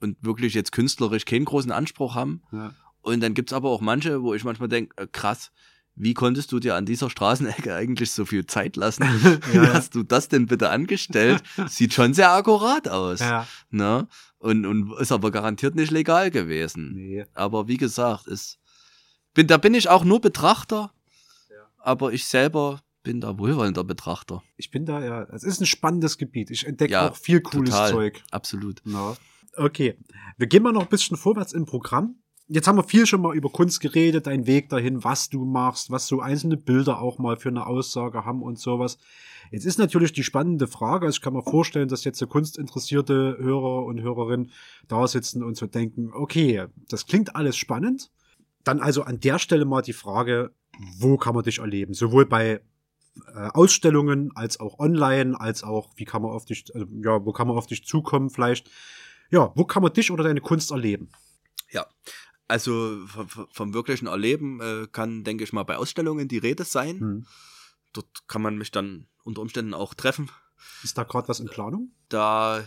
und 0.00 0.16
wirklich 0.24 0.54
jetzt 0.54 0.70
künstlerisch 0.72 1.24
keinen 1.24 1.44
großen 1.44 1.72
Anspruch 1.72 2.14
haben. 2.14 2.42
Ja. 2.52 2.72
Und 3.02 3.20
dann 3.20 3.34
gibt's 3.34 3.52
aber 3.52 3.70
auch 3.70 3.80
manche, 3.80 4.22
wo 4.22 4.34
ich 4.34 4.44
manchmal 4.44 4.68
denke, 4.68 4.94
äh, 5.02 5.06
krass, 5.10 5.50
wie 5.96 6.14
konntest 6.14 6.52
du 6.52 6.60
dir 6.60 6.76
an 6.76 6.86
dieser 6.86 7.10
Straßenecke 7.10 7.74
eigentlich 7.74 8.10
so 8.12 8.24
viel 8.24 8.46
Zeit 8.46 8.76
lassen? 8.76 9.02
Wie 9.50 9.56
Ja, 9.56 9.64
ja. 9.64 9.72
hast 9.74 9.94
du 9.94 10.02
das 10.02 10.28
denn 10.28 10.46
bitte 10.46 10.70
angestellt? 10.70 11.42
Sieht 11.68 11.92
schon 11.94 12.14
sehr 12.14 12.30
akkurat 12.32 12.88
aus. 12.88 13.20
ja. 13.20 13.46
Ne? 13.70 14.06
Und, 14.38 14.64
und 14.64 14.92
ist 14.98 15.12
aber 15.12 15.30
garantiert 15.30 15.74
nicht 15.74 15.90
legal 15.90 16.30
gewesen. 16.30 16.92
Nee. 16.94 17.26
Aber 17.34 17.68
wie 17.68 17.76
gesagt, 17.76 18.26
ist, 18.28 18.58
bin, 19.34 19.46
da 19.46 19.58
bin 19.58 19.74
ich 19.74 19.88
auch 19.90 20.04
nur 20.04 20.20
Betrachter, 20.20 20.92
Ja. 21.50 21.56
aber 21.78 22.12
ich 22.12 22.24
selber 22.24 22.80
bin 23.02 23.20
da 23.20 23.36
wohlwollender 23.38 23.84
Betrachter. 23.84 24.42
Ich 24.56 24.70
bin 24.70 24.86
da 24.86 25.04
ja, 25.04 25.22
es 25.32 25.42
ist 25.42 25.60
ein 25.60 25.66
spannendes 25.66 26.16
Gebiet. 26.18 26.50
Ich 26.50 26.66
entdecke 26.66 26.92
Ja, 26.92 27.10
auch 27.10 27.16
viel 27.16 27.40
cooles 27.42 27.70
total. 27.70 27.90
Zeug. 27.90 28.22
Absolut. 28.30 28.80
Na. 28.84 29.16
Okay. 29.56 29.98
Wir 30.38 30.46
gehen 30.46 30.62
mal 30.62 30.72
noch 30.72 30.82
ein 30.82 30.88
bisschen 30.88 31.16
vorwärts 31.18 31.52
im 31.52 31.66
Programm. 31.66 32.16
Jetzt 32.52 32.66
haben 32.66 32.78
wir 32.78 32.82
viel 32.82 33.06
schon 33.06 33.20
mal 33.20 33.36
über 33.36 33.48
Kunst 33.48 33.78
geredet, 33.80 34.26
dein 34.26 34.44
Weg 34.44 34.70
dahin, 34.70 35.04
was 35.04 35.28
du 35.28 35.44
machst, 35.44 35.92
was 35.92 36.08
so 36.08 36.18
einzelne 36.20 36.56
Bilder 36.56 37.00
auch 37.00 37.18
mal 37.18 37.36
für 37.36 37.48
eine 37.48 37.64
Aussage 37.64 38.24
haben 38.24 38.42
und 38.42 38.58
sowas. 38.58 38.98
Jetzt 39.52 39.66
ist 39.66 39.78
natürlich 39.78 40.12
die 40.12 40.24
spannende 40.24 40.66
Frage, 40.66 41.06
also 41.06 41.16
ich 41.16 41.22
kann 41.22 41.32
mir 41.32 41.44
vorstellen, 41.44 41.86
dass 41.86 42.02
jetzt 42.02 42.18
so 42.18 42.26
kunstinteressierte 42.26 43.36
Hörer 43.38 43.84
und 43.84 44.00
Hörerinnen 44.00 44.50
da 44.88 45.06
sitzen 45.06 45.44
und 45.44 45.56
so 45.56 45.68
denken, 45.68 46.10
okay, 46.12 46.66
das 46.88 47.06
klingt 47.06 47.36
alles 47.36 47.56
spannend. 47.56 48.10
Dann 48.64 48.80
also 48.80 49.04
an 49.04 49.20
der 49.20 49.38
Stelle 49.38 49.64
mal 49.64 49.82
die 49.82 49.92
Frage, 49.92 50.50
wo 50.98 51.18
kann 51.18 51.36
man 51.36 51.44
dich 51.44 51.60
erleben? 51.60 51.94
Sowohl 51.94 52.26
bei 52.26 52.62
äh, 53.32 53.48
Ausstellungen 53.52 54.32
als 54.34 54.58
auch 54.58 54.80
online, 54.80 55.40
als 55.40 55.62
auch, 55.62 55.92
wie 55.94 56.04
kann 56.04 56.22
man 56.22 56.32
auf 56.32 56.46
dich, 56.46 56.64
äh, 56.74 56.84
ja, 57.04 57.24
wo 57.24 57.30
kann 57.30 57.46
man 57.46 57.56
auf 57.56 57.68
dich 57.68 57.84
zukommen 57.84 58.28
vielleicht? 58.28 58.68
Ja, 59.30 59.52
wo 59.54 59.64
kann 59.64 59.84
man 59.84 59.92
dich 59.92 60.10
oder 60.10 60.24
deine 60.24 60.40
Kunst 60.40 60.72
erleben? 60.72 61.10
Ja. 61.70 61.86
Also 62.50 63.06
vom, 63.06 63.46
vom 63.50 63.74
wirklichen 63.74 64.06
Erleben 64.08 64.60
äh, 64.60 64.86
kann, 64.90 65.24
denke 65.24 65.44
ich 65.44 65.52
mal, 65.52 65.62
bei 65.62 65.76
Ausstellungen 65.76 66.26
die 66.28 66.38
Rede 66.38 66.64
sein. 66.64 66.98
Hm. 67.00 67.26
Dort 67.92 68.28
kann 68.28 68.42
man 68.42 68.58
mich 68.58 68.70
dann 68.70 69.06
unter 69.24 69.40
Umständen 69.42 69.72
auch 69.74 69.94
treffen. 69.94 70.30
Ist 70.82 70.98
da 70.98 71.04
gerade 71.04 71.28
was 71.28 71.40
in 71.40 71.46
Planung? 71.48 71.92
Da, 72.08 72.66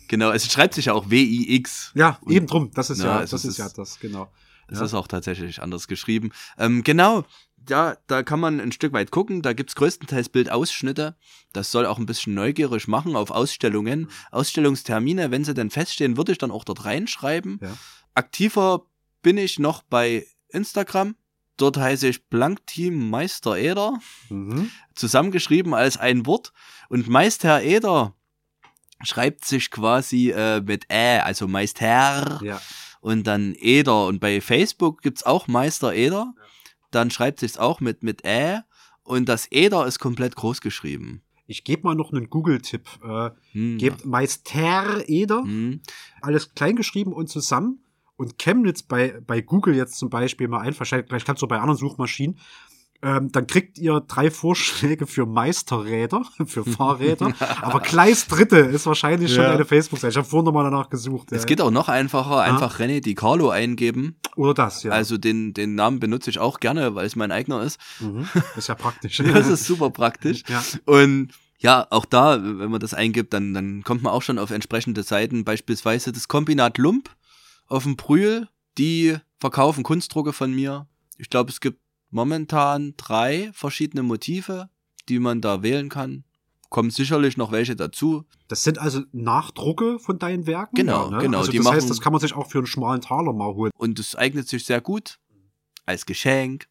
genau, 0.09 0.31
es 0.31 0.51
schreibt 0.51 0.73
sich 0.75 0.87
ja 0.87 0.93
auch 0.95 1.11
WIX. 1.11 1.93
Ja, 1.95 2.19
Und- 2.23 2.33
eben 2.33 2.47
drum. 2.47 2.71
Das 2.75 2.91
ist 2.91 3.01
Ja, 3.01 3.07
ja, 3.07 3.21
das 3.21 3.33
ist- 3.33 3.45
ist 3.45 3.59
ja 3.59 3.69
das, 3.69 3.99
genau. 4.01 4.29
Es 4.67 4.79
Ja. 4.79 4.87
ist 4.87 4.95
auch 4.95 5.07
tatsächlich 5.07 5.61
anders 5.63 5.89
geschrieben. 5.89 6.31
Ähm, 6.59 6.83
genau, 6.85 7.25
ja, 7.69 7.97
da 8.07 8.23
kann 8.23 8.41
man 8.41 8.61
ein 8.61 8.73
Stück 8.73 8.93
weit 8.93 9.11
gucken. 9.11 9.43
Da 9.43 9.53
gibt's 9.53 9.75
größtenteils 9.75 10.29
Bildausschnitte. 10.29 11.17
Das 11.53 11.71
soll 11.71 11.87
auch 11.87 11.99
ein 11.99 12.07
bisschen 12.07 12.35
neugierig 12.35 12.89
machen 12.89 13.17
auf 13.17 13.31
Ausstellungen. 13.31 14.11
Ausstellungstermine, 14.31 15.31
wenn 15.31 15.45
sie 15.45 15.55
denn 15.55 15.71
feststehen, 15.71 16.17
würde 16.17 16.33
ich 16.33 16.39
dann 16.39 16.51
auch 16.51 16.65
dort 16.65 16.85
reinschreiben. 16.85 17.59
Ja. 17.63 17.77
Aktiver 18.15 18.87
bin 19.23 19.39
ich 19.39 19.59
noch 19.59 19.83
bei 19.83 20.27
Instagram. 20.49 21.17
Dort 21.57 21.77
heiße 21.77 22.09
ich 22.09 22.27
Blankteam 22.29 23.11
Meister 23.11 23.57
Eder, 23.57 23.99
Mhm. 24.29 24.71
zusammengeschrieben 24.95 25.73
als 25.73 25.97
ein 25.97 26.27
Wort. 26.27 26.53
Und 26.89 27.09
Meister 27.09 27.63
Eder 27.63 28.15
schreibt 29.03 29.45
sich 29.45 29.71
quasi 29.71 30.31
äh, 30.31 30.61
mit 30.61 30.87
Ä, 30.91 31.21
also 31.21 31.47
Meister 31.47 32.41
Ja. 32.43 32.61
und 33.01 33.27
dann 33.27 33.55
Eder. 33.55 34.07
Und 34.07 34.19
bei 34.21 34.41
Facebook 34.41 35.03
gibt's 35.03 35.23
auch 35.23 35.47
Meister 35.47 35.95
Eder. 35.95 36.35
Dann 36.95 37.11
schreibt 37.11 37.41
sich's 37.41 37.59
auch 37.59 37.81
mit, 37.81 38.03
mit 38.03 38.25
Ä. 38.25 38.61
Und 39.03 39.29
das 39.29 39.51
Eder 39.51 39.87
ist 39.87 39.99
komplett 39.99 40.37
groß 40.37 40.61
geschrieben. 40.61 41.23
Ich 41.47 41.65
gebe 41.65 41.83
mal 41.83 41.95
noch 41.95 42.13
einen 42.13 42.31
Google-Tipp. 42.31 42.89
Äh, 43.03 43.31
Hm, 43.53 43.79
gebt 43.79 44.07
Meister 44.07 45.07
Eder, 45.07 45.43
hm. 45.43 45.81
alles 46.23 46.55
klein 46.55 46.77
geschrieben 46.77 47.13
und 47.13 47.29
zusammen. 47.29 47.81
Und 48.17 48.39
Chemnitz 48.39 48.83
bei, 48.83 49.21
bei 49.27 49.41
Google 49.41 49.75
jetzt 49.75 49.99
zum 49.99 50.09
Beispiel 50.09 50.47
mal 50.47 50.61
ein, 50.61 50.73
vielleicht, 50.73 51.09
vielleicht 51.09 51.27
kannst 51.27 51.43
du 51.43 51.49
bei 51.49 51.59
anderen 51.59 51.77
Suchmaschinen. 51.77 52.39
Ähm, 53.05 53.31
dann 53.31 53.47
kriegt 53.47 53.79
ihr 53.79 54.01
drei 54.01 54.31
Vorschläge 54.31 55.07
für 55.07 55.27
Meisterräder, 55.27 56.23
für 56.47 56.65
Fahrräder. 56.65 57.35
Aber 57.61 57.81
Gleis 57.81 58.27
Dritte 58.27 58.57
ist 58.57 58.87
wahrscheinlich 58.87 59.35
schon 59.35 59.45
Ja. 59.45 59.53
eine 59.53 59.67
Facebook-Seite. 59.67 60.13
Ich 60.13 60.17
habe 60.17 60.27
vorhin 60.27 60.47
nochmal 60.47 60.65
danach 60.65 60.89
gesucht. 60.89 61.31
Es 61.31 61.43
ja. 61.43 61.47
geht 61.47 61.61
auch 61.61 61.71
noch 61.71 61.89
einfacher. 61.91 62.41
Einfach 62.41 62.81
René 62.81 63.01
Di 63.03 63.15
Carlo 63.15 63.51
eingeben. 63.51 64.17
Oder 64.37 64.55
das, 64.55 64.83
ja. 64.85 64.93
Also 64.93 65.19
den, 65.19 65.53
den 65.53 65.75
Namen 65.75 66.01
benutze 66.01 66.31
ich 66.31 66.39
auch 66.39 66.61
gerne, 66.61 66.95
weil 66.95 67.05
es 67.05 67.15
mein 67.15 67.31
eigener 67.31 67.63
ist. 67.63 67.79
mhm. 68.01 68.27
Ist 68.57 68.69
ja 68.69 68.75
praktisch. 68.75 69.19
Das 69.35 69.49
ist 69.49 69.67
super 69.67 69.91
praktisch. 69.91 70.43
ja. 70.49 70.63
Und 70.87 71.29
ja, 71.59 71.87
auch 71.91 72.05
da, 72.07 72.43
wenn 72.43 72.71
man 72.71 72.81
das 72.81 72.95
eingibt, 72.95 73.33
dann, 73.35 73.53
dann 73.53 73.83
kommt 73.85 74.03
man 74.03 74.13
auch 74.13 74.23
schon 74.23 74.39
auf 74.39 74.51
entsprechende 74.51 75.03
Seiten, 75.03 75.45
beispielsweise 75.45 76.13
das 76.13 76.29
Kombinat 76.29 76.79
Lump 76.79 77.11
auf 77.67 77.83
dem 77.83 77.97
Brühl, 77.97 78.49
die 78.79 79.17
verkaufen 79.41 79.83
Kunstdrucke 79.83 80.33
von 80.33 80.55
mir. 80.55 80.87
Ich 81.19 81.31
glaube, 81.31 81.51
es 81.51 81.61
gibt 81.61 81.79
momentan 82.15 82.95
drei 82.97 83.51
verschiedene 83.53 84.03
Motive, 84.03 84.71
die 85.09 85.19
man 85.19 85.41
da 85.41 85.63
wählen 85.63 85.89
kann. 85.89 86.25
Kommen 86.71 86.91
sicherlich 86.91 87.37
noch 87.37 87.53
welche 87.53 87.77
dazu. 87.77 88.25
Das 88.49 88.63
sind 88.65 88.79
also 88.79 89.03
Nachdrucke 89.13 89.99
von 89.99 90.19
deinen 90.19 90.47
Werken. 90.47 90.75
Genau, 90.77 91.05
ja, 91.11 91.17
ne? 91.17 91.19
genau, 91.23 91.39
Also 91.41 91.53
das 91.53 91.71
heißt, 91.71 91.91
das 91.91 92.01
kann 92.01 92.13
man 92.13 92.21
sich 92.21 92.33
auch 92.35 92.49
für 92.51 92.59
einen 92.59 92.67
schmalen 92.67 93.01
Taler 93.01 93.33
mal 93.33 93.53
holen. 93.55 93.71
Und 93.77 93.99
es 93.99 94.17
eignet 94.17 94.49
sich 94.49 94.65
sehr 94.65 94.81
gut 94.81 95.19
als 95.87 96.07
Geschenk. 96.07 96.69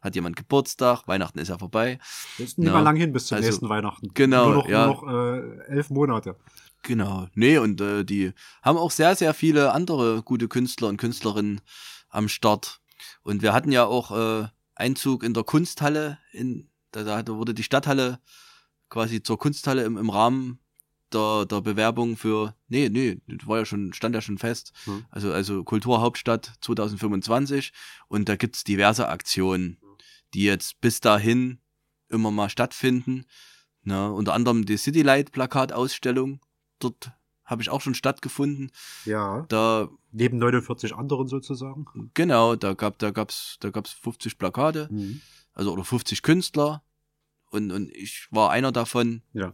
Hat 0.00 0.14
jemand 0.14 0.36
Geburtstag, 0.36 1.06
Weihnachten 1.08 1.38
ist 1.38 1.48
ja 1.48 1.58
vorbei. 1.58 1.98
Das 2.38 2.48
ist 2.48 2.58
nicht 2.58 2.66
Ja. 2.68 2.74
mal 2.74 2.80
lang 2.82 2.96
hin 2.96 3.12
bis 3.12 3.26
zum 3.26 3.36
Also, 3.36 3.48
nächsten 3.48 3.68
Weihnachten. 3.68 4.08
genau, 4.14 4.46
Nur 4.46 4.54
noch, 4.56 4.68
ja. 4.68 4.86
nur 4.86 4.94
noch 4.94 5.12
äh, 5.12 5.58
elf 5.68 5.90
Monate. 5.90 6.36
Genau. 6.82 7.26
Nee, 7.34 7.58
und 7.58 7.80
äh, 7.80 8.04
die 8.04 8.32
haben 8.62 8.76
auch 8.78 8.90
sehr, 8.90 9.16
sehr 9.16 9.34
viele 9.34 9.72
andere 9.72 10.22
gute 10.22 10.48
Künstler 10.48 10.88
und 10.88 10.96
Künstlerinnen 10.98 11.60
am 12.10 12.28
Start. 12.28 12.80
Und 13.22 13.42
wir 13.42 13.52
hatten 13.52 13.72
ja 13.72 13.84
auch 13.86 14.10
äh, 14.42 14.48
Einzug 14.76 15.22
in 15.22 15.34
der 15.34 15.44
Kunsthalle. 15.44 16.18
In, 16.32 16.70
da, 16.92 17.22
da 17.22 17.34
wurde 17.34 17.54
die 17.54 17.64
Stadthalle 17.64 18.20
quasi 18.88 19.22
zur 19.22 19.38
Kunsthalle 19.38 19.84
im, 19.84 19.96
im 19.96 20.10
Rahmen 20.10 20.60
der, 21.12 21.46
der 21.46 21.60
Bewerbung 21.60 22.16
für, 22.16 22.54
nee, 22.68 22.88
nee, 22.88 23.20
das 23.26 23.46
war 23.46 23.58
ja 23.58 23.64
schon, 23.64 23.92
stand 23.92 24.14
ja 24.14 24.20
schon 24.20 24.38
fest. 24.38 24.72
Hm. 24.84 25.04
Also, 25.10 25.32
also 25.32 25.64
Kulturhauptstadt 25.64 26.52
2025. 26.60 27.72
Und 28.08 28.28
da 28.28 28.36
gibt's 28.36 28.64
diverse 28.64 29.08
Aktionen, 29.08 29.78
die 30.34 30.44
jetzt 30.44 30.80
bis 30.80 31.00
dahin 31.00 31.60
immer 32.08 32.30
mal 32.30 32.50
stattfinden. 32.50 33.24
Ne, 33.82 34.12
unter 34.12 34.34
anderem 34.34 34.66
die 34.66 34.76
Citylight-Plakatausstellung. 34.76 36.40
Dort 36.80 37.12
habe 37.46 37.62
ich 37.62 37.70
auch 37.70 37.80
schon 37.80 37.94
stattgefunden. 37.94 38.70
Ja. 39.04 39.46
Da, 39.48 39.88
Neben 40.12 40.38
49 40.38 40.94
anderen 40.94 41.28
sozusagen. 41.28 41.86
genau, 42.14 42.56
da 42.56 42.74
gab, 42.74 42.98
da 42.98 43.10
gab's, 43.10 43.56
da 43.60 43.70
gab's 43.70 43.92
50 43.92 44.36
Plakate, 44.38 44.88
Mhm. 44.90 45.20
also 45.54 45.72
oder 45.72 45.84
50 45.84 46.22
Künstler. 46.22 46.82
Und, 47.50 47.70
und 47.70 47.90
ich 47.92 48.26
war 48.30 48.50
einer 48.50 48.72
davon. 48.72 49.22
Ja. 49.32 49.52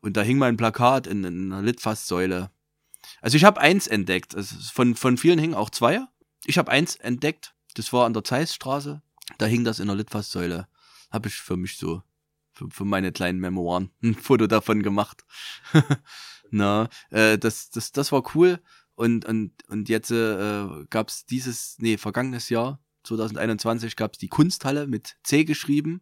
Und 0.00 0.16
da 0.16 0.22
hing 0.22 0.38
mein 0.38 0.56
Plakat 0.56 1.06
in, 1.06 1.22
in 1.24 1.52
einer 1.52 1.62
Litfaßsäule. 1.62 2.50
Also 3.20 3.36
ich 3.36 3.44
habe 3.44 3.60
eins 3.60 3.86
entdeckt. 3.86 4.34
Also 4.34 4.56
von, 4.72 4.94
von 4.96 5.18
vielen 5.18 5.38
hingen 5.38 5.54
auch 5.54 5.68
zwei. 5.70 6.00
Ich 6.46 6.56
habe 6.58 6.70
eins 6.70 6.96
entdeckt. 6.96 7.54
Das 7.74 7.92
war 7.92 8.06
an 8.06 8.14
der 8.14 8.24
Zeissstraße. 8.24 9.02
Da 9.38 9.46
hing 9.46 9.64
das 9.64 9.78
in 9.78 9.86
der 9.86 9.96
Litfaßsäule. 9.96 10.66
Habe 11.10 11.28
ich 11.28 11.34
für 11.36 11.56
mich 11.56 11.76
so, 11.76 12.02
für, 12.52 12.70
für 12.70 12.84
meine 12.84 13.12
kleinen 13.12 13.40
Memoiren, 13.40 13.90
ein 14.02 14.14
Foto 14.14 14.46
davon 14.46 14.82
gemacht. 14.82 15.24
Na, 16.54 16.88
äh, 17.10 17.36
das, 17.36 17.70
das, 17.70 17.90
das 17.90 18.12
war 18.12 18.22
cool. 18.36 18.60
Und, 18.94 19.24
und, 19.24 19.50
und 19.68 19.88
jetzt 19.88 20.12
äh, 20.12 20.66
gab 20.88 21.08
es 21.08 21.26
dieses, 21.26 21.76
nee, 21.80 21.96
vergangenes 21.98 22.48
Jahr, 22.48 22.80
2021, 23.02 23.96
gab 23.96 24.12
es 24.12 24.18
die 24.18 24.28
Kunsthalle 24.28 24.86
mit 24.86 25.16
C 25.24 25.44
geschrieben. 25.44 26.00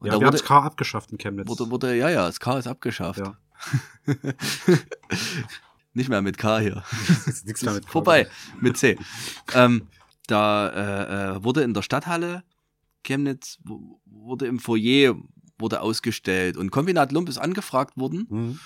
Und 0.00 0.08
ja, 0.08 0.14
da 0.14 0.18
wir 0.20 0.26
haben 0.26 0.32
wurde, 0.32 0.38
das 0.38 0.44
K 0.44 0.58
abgeschafft 0.58 1.12
in 1.12 1.18
Chemnitz. 1.18 1.48
wurde, 1.48 1.70
wurde, 1.70 1.96
ja, 1.96 2.10
ja, 2.10 2.26
das 2.26 2.40
K 2.40 2.58
ist 2.58 2.66
abgeschafft. 2.66 3.20
Ja. 3.20 3.38
Nicht 5.92 6.08
mehr 6.08 6.22
mit 6.22 6.38
K 6.38 6.58
hier. 6.58 6.82
Nichts 7.44 7.62
mehr 7.62 7.74
mit 7.74 7.86
K. 7.86 7.92
Vorbei, 7.92 8.26
mit 8.60 8.76
C. 8.76 8.98
ähm, 9.54 9.86
da 10.26 10.70
äh, 10.70 11.36
äh, 11.36 11.44
wurde 11.44 11.62
in 11.62 11.72
der 11.72 11.82
Stadthalle 11.82 12.42
Chemnitz, 13.04 13.60
wurde 13.62 14.46
im 14.46 14.58
Foyer 14.58 15.14
wurde 15.56 15.82
ausgestellt 15.82 16.56
und 16.56 16.72
Kombinat 16.72 17.12
Lump 17.12 17.28
ist 17.28 17.38
angefragt 17.38 17.96
worden 17.96 18.26
Mhm. 18.28 18.58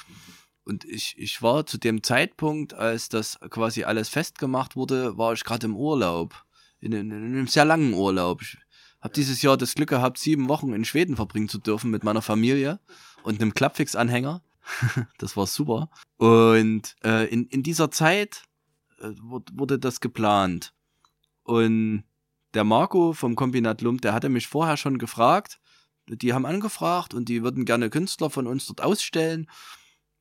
Und 0.68 0.84
ich, 0.84 1.14
ich 1.18 1.40
war 1.40 1.64
zu 1.66 1.78
dem 1.78 2.02
Zeitpunkt, 2.02 2.74
als 2.74 3.08
das 3.08 3.38
quasi 3.48 3.84
alles 3.84 4.10
festgemacht 4.10 4.76
wurde, 4.76 5.16
war 5.16 5.32
ich 5.32 5.42
gerade 5.44 5.66
im 5.66 5.74
Urlaub. 5.76 6.44
In, 6.80 6.92
in, 6.92 7.10
in 7.10 7.24
einem 7.24 7.46
sehr 7.46 7.64
langen 7.64 7.94
Urlaub. 7.94 8.42
Ich 8.42 8.58
habe 9.00 9.14
dieses 9.14 9.40
Jahr 9.42 9.56
das 9.56 9.74
Glück 9.74 9.88
gehabt, 9.88 10.18
sieben 10.18 10.48
Wochen 10.48 10.72
in 10.74 10.84
Schweden 10.84 11.16
verbringen 11.16 11.48
zu 11.48 11.58
dürfen 11.58 11.90
mit 11.90 12.04
meiner 12.04 12.22
Familie 12.22 12.80
und 13.22 13.40
einem 13.40 13.54
Klappfix-Anhänger. 13.54 14.42
das 15.18 15.36
war 15.36 15.46
super. 15.46 15.88
Und 16.18 16.94
äh, 17.02 17.26
in, 17.28 17.46
in 17.46 17.62
dieser 17.62 17.90
Zeit 17.90 18.42
äh, 19.00 19.10
wur- 19.22 19.44
wurde 19.52 19.78
das 19.78 20.00
geplant. 20.00 20.74
Und 21.44 22.04
der 22.54 22.64
Marco 22.64 23.14
vom 23.14 23.36
Kombinat 23.36 23.80
Lump, 23.80 24.02
der 24.02 24.12
hatte 24.12 24.28
mich 24.28 24.48
vorher 24.48 24.76
schon 24.76 24.98
gefragt. 24.98 25.60
Die 26.06 26.32
haben 26.32 26.46
angefragt 26.46 27.14
und 27.14 27.28
die 27.28 27.42
würden 27.42 27.64
gerne 27.64 27.90
Künstler 27.90 28.30
von 28.30 28.46
uns 28.46 28.66
dort 28.66 28.82
ausstellen. 28.82 29.48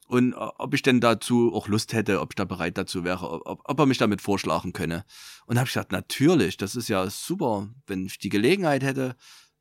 Und 0.08 0.34
äh, 0.34 0.36
ob 0.36 0.74
ich 0.74 0.82
denn 0.82 1.02
dazu 1.02 1.54
auch 1.54 1.68
Lust 1.68 1.94
hätte, 1.94 2.22
ob 2.22 2.32
ich 2.32 2.36
da 2.36 2.46
bereit 2.46 2.78
dazu 2.78 3.04
wäre, 3.04 3.46
ob, 3.46 3.62
ob 3.64 3.80
er 3.80 3.86
mich 3.86 3.98
damit 3.98 4.22
vorschlagen 4.22 4.74
könne. 4.74 5.06
Und 5.46 5.58
habe 5.58 5.68
ich 5.68 5.74
gesagt, 5.74 5.92
natürlich, 5.92 6.58
das 6.58 6.76
ist 6.76 6.88
ja 6.88 7.10
super, 7.10 7.70
wenn 7.86 8.06
ich 8.06 8.18
die 8.18 8.30
Gelegenheit 8.30 8.84
hätte, 8.84 9.16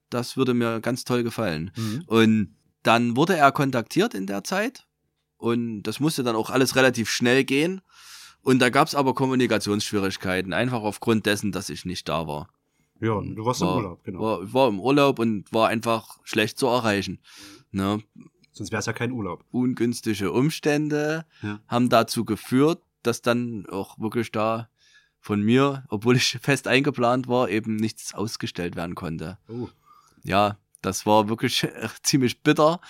das 0.09 0.37
würde 0.37 0.55
mir 0.55 0.81
ganz 0.81 1.05
toll 1.05 1.23
gefallen. 1.25 1.73
Mhm. 1.77 2.05
Und 2.07 2.57
dann 2.83 3.17
wurde 3.17 3.37
er 3.37 3.51
kontaktiert 3.51 4.15
in 4.15 4.27
der 4.27 4.45
Zeit 4.45 4.87
und 5.37 5.83
das 5.83 6.01
musste 6.01 6.23
dann 6.23 6.37
auch 6.37 6.51
alles 6.51 6.77
relativ 6.77 7.11
schnell 7.11 7.45
gehen. 7.45 7.81
Und 8.43 8.61
da 8.61 8.71
gab 8.71 8.87
es 8.87 8.95
aber 8.95 9.15
Kommunikationsschwierigkeiten, 9.15 10.53
einfach 10.53 10.83
aufgrund 10.83 11.27
dessen, 11.27 11.51
dass 11.51 11.69
ich 11.69 11.85
nicht 11.85 12.09
da 12.09 12.29
war. 12.29 12.49
Ja, 13.01 13.21
du 13.21 13.45
warst 13.45 13.61
im 13.61 13.67
war, 13.67 13.77
Urlaub, 13.77 14.05
genau. 14.05 14.21
War, 14.21 14.43
ich 14.43 14.55
war 14.55 14.69
im 14.69 14.81
Urlaub 14.81 15.19
und 15.19 15.53
war 15.53 15.69
einfach 15.69 16.19
schlecht 16.23 16.59
zu 16.59 16.67
erreichen. 16.67 17.21
Ne? 17.73 18.03
Sonst 18.57 18.71
wäre 18.73 18.81
es 18.81 18.87
ja 18.87 18.95
kein 18.95 19.13
Urlaub. 19.13 19.45
Ungünstige 19.51 20.33
Umstände 20.33 21.27
Ja. 21.43 21.61
haben 21.69 21.91
dazu 21.91 22.25
geführt, 22.25 22.81
dass 23.03 23.21
dann 23.21 23.67
auch 23.67 23.99
wirklich 23.99 24.33
da 24.33 24.69
von 25.21 25.43
mir, 25.43 25.85
obwohl 25.89 26.17
ich 26.17 26.39
fest 26.41 26.67
eingeplant 26.67 27.29
war, 27.29 27.51
eben 27.51 27.77
nichts 27.77 28.15
ausgestellt 28.15 28.75
werden 28.75 28.95
konnte. 28.95 29.39
Oh. 29.49 29.69
ja, 30.23 30.57
das 30.81 31.05
war 31.05 31.29
wirklich 31.29 31.67
ziemlich 32.03 32.43
bitter, 32.43 32.81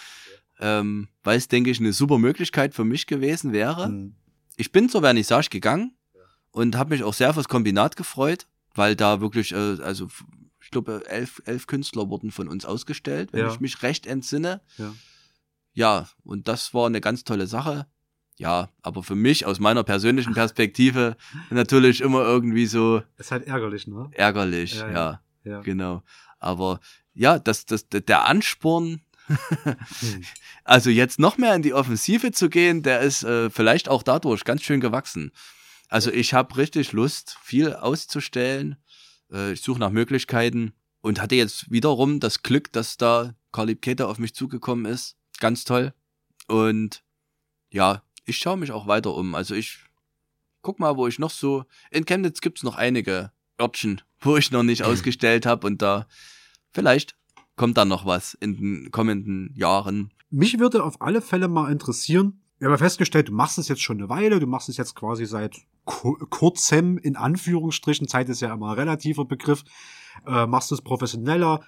ähm, 0.61 1.09
weil 1.25 1.37
es, 1.39 1.49
denke 1.49 1.71
ich, 1.71 1.81
eine 1.81 1.93
super 1.93 2.19
Möglichkeit 2.19 2.73
für 2.75 2.85
mich 2.85 3.07
gewesen 3.07 3.53
wäre. 3.53 3.89
Mhm. 3.89 4.14
Ich 4.57 4.71
bin 4.71 4.89
zur 4.89 5.01
Vernissage 5.03 5.49
gegangen 5.51 5.97
und 6.53 6.77
habe 6.77 6.91
mich 6.91 7.03
auch 7.03 7.12
sehr 7.14 7.35
fürs 7.35 7.49
Kombinat 7.49 7.97
gefreut, 7.97 8.47
weil 8.75 8.95
da 8.97 9.21
wirklich, 9.21 9.53
äh, 9.53 9.57
also 9.83 10.09
ich 10.61 10.71
glaube, 10.71 11.03
elf, 11.09 11.43
elf 11.45 11.67
Künstler 11.67 12.09
wurden 12.09 12.31
von 12.31 12.47
uns 12.49 12.64
ausgestellt, 12.64 13.33
wenn 13.33 13.41
Ja. 13.47 13.53
ich 13.53 13.61
mich 13.61 13.83
recht 13.83 14.07
entsinne. 14.07 14.61
Ja. 14.79 14.95
Ja, 15.77 16.09
und 16.24 16.49
das 16.49 16.74
war 16.74 16.87
eine 16.87 17.01
ganz 17.01 17.22
tolle 17.22 17.47
Sache. 17.47 17.87
Ja, 18.39 18.70
aber 18.83 19.03
für 19.03 19.14
mich 19.14 19.47
aus 19.47 19.61
meiner 19.61 19.85
persönlichen 19.85 20.35
Perspektive 20.35 21.16
natürlich 21.51 22.01
immer 22.01 22.22
irgendwie 22.22 22.66
so 22.66 23.03
Ist 23.18 23.31
halt 23.31 23.47
ärgerlich, 23.47 23.87
ne? 23.87 24.09
ärgerlich, 24.12 24.74
Ja, 24.74 24.91
ja. 24.91 25.20
ja. 25.45 25.61
Genau. 25.61 26.03
Aber 26.39 26.81
ja, 27.14 27.39
das, 27.39 27.66
das, 27.66 27.89
der 27.89 28.27
Ansporn, 28.27 29.03
Hm. 29.29 29.77
also 30.64 30.89
jetzt 30.91 31.18
noch 31.18 31.37
mehr 31.37 31.55
in 31.55 31.62
die 31.62 31.74
Offensive 31.74 32.33
zu 32.33 32.49
gehen, 32.49 32.83
der 32.83 33.01
ist 33.01 33.24
äh, 33.24 33.51
vielleicht 33.51 33.89
auch 33.89 34.03
dadurch 34.03 34.45
ganz 34.45 34.62
schön 34.62 34.81
gewachsen. 34.81 35.33
Also 35.89 36.11
ich 36.11 36.33
habe 36.35 36.57
richtig 36.57 36.93
Lust, 36.93 37.37
viel 37.43 37.74
auszustellen. 37.74 38.77
Äh, 39.33 39.53
ich 39.53 39.62
suche 39.62 39.81
nach 39.81 39.91
Möglichkeiten 39.91 40.74
und 41.01 41.20
hatte 41.20 41.35
jetzt 41.35 41.70
wiederum 41.70 42.20
das 42.20 42.43
Glück, 42.43 42.72
dass 42.72 42.97
da 42.97 43.35
Karl 43.53 43.66
Liebkete 43.66 44.07
auf 44.07 44.18
mich 44.18 44.35
zugekommen 44.35 44.87
ist. 44.87 45.16
Ganz 45.39 45.64
toll. 45.64 45.93
Und 46.49 47.03
ja, 47.70 48.03
ich 48.24 48.39
schaue 48.39 48.57
mich 48.57 48.72
auch 48.72 48.87
weiter 48.87 49.14
um. 49.14 49.34
Also 49.34 49.55
ich 49.55 49.78
guck 50.62 50.78
mal, 50.80 50.97
wo 50.97 51.07
ich 51.07 51.18
noch 51.18 51.30
so. 51.30 51.64
In 51.91 52.05
Chemnitz 52.05 52.41
gibt's 52.41 52.62
noch 52.62 52.76
einige 52.76 53.30
Örtchen, 53.61 54.03
wo 54.20 54.37
ich 54.37 54.51
noch 54.51 54.62
nicht 54.62 54.82
ausgestellt 54.84 55.47
habe 55.47 55.66
und 55.66 55.82
da 55.82 56.07
vielleicht 56.72 57.16
kommt 57.57 57.76
dann 57.76 57.89
noch 57.89 58.05
was 58.05 58.34
in 58.34 58.57
den 58.57 58.91
kommenden 58.91 59.53
Jahren. 59.55 60.12
Mich 60.30 60.59
würde 60.59 60.84
auf 60.84 61.01
alle 61.01 61.22
Fälle 61.22 61.49
mal 61.49 61.70
interessieren, 61.70 62.43
wir 62.59 62.66
haben 62.66 62.74
ja 62.74 62.78
festgestellt, 62.78 63.28
du 63.28 63.32
machst 63.32 63.59
es 63.59 63.68
jetzt 63.68 63.82
schon 63.82 63.99
eine 63.99 64.09
Weile, 64.09 64.41
du 64.41 64.47
machst 64.47 64.68
es 64.68 64.76
jetzt 64.76 64.95
quasi 64.95 65.26
seit 65.26 65.57
kurzem, 65.84 66.99
in 66.99 67.16
Anführungsstrichen, 67.16 68.09
Zeit 68.09 68.28
ist 68.28 68.41
ja 68.41 68.53
immer 68.53 68.70
ein 68.70 68.78
relativer 68.78 69.24
Begriff, 69.24 69.62
äh, 70.26 70.47
machst 70.47 70.72
es 70.72 70.82
professioneller, 70.82 71.61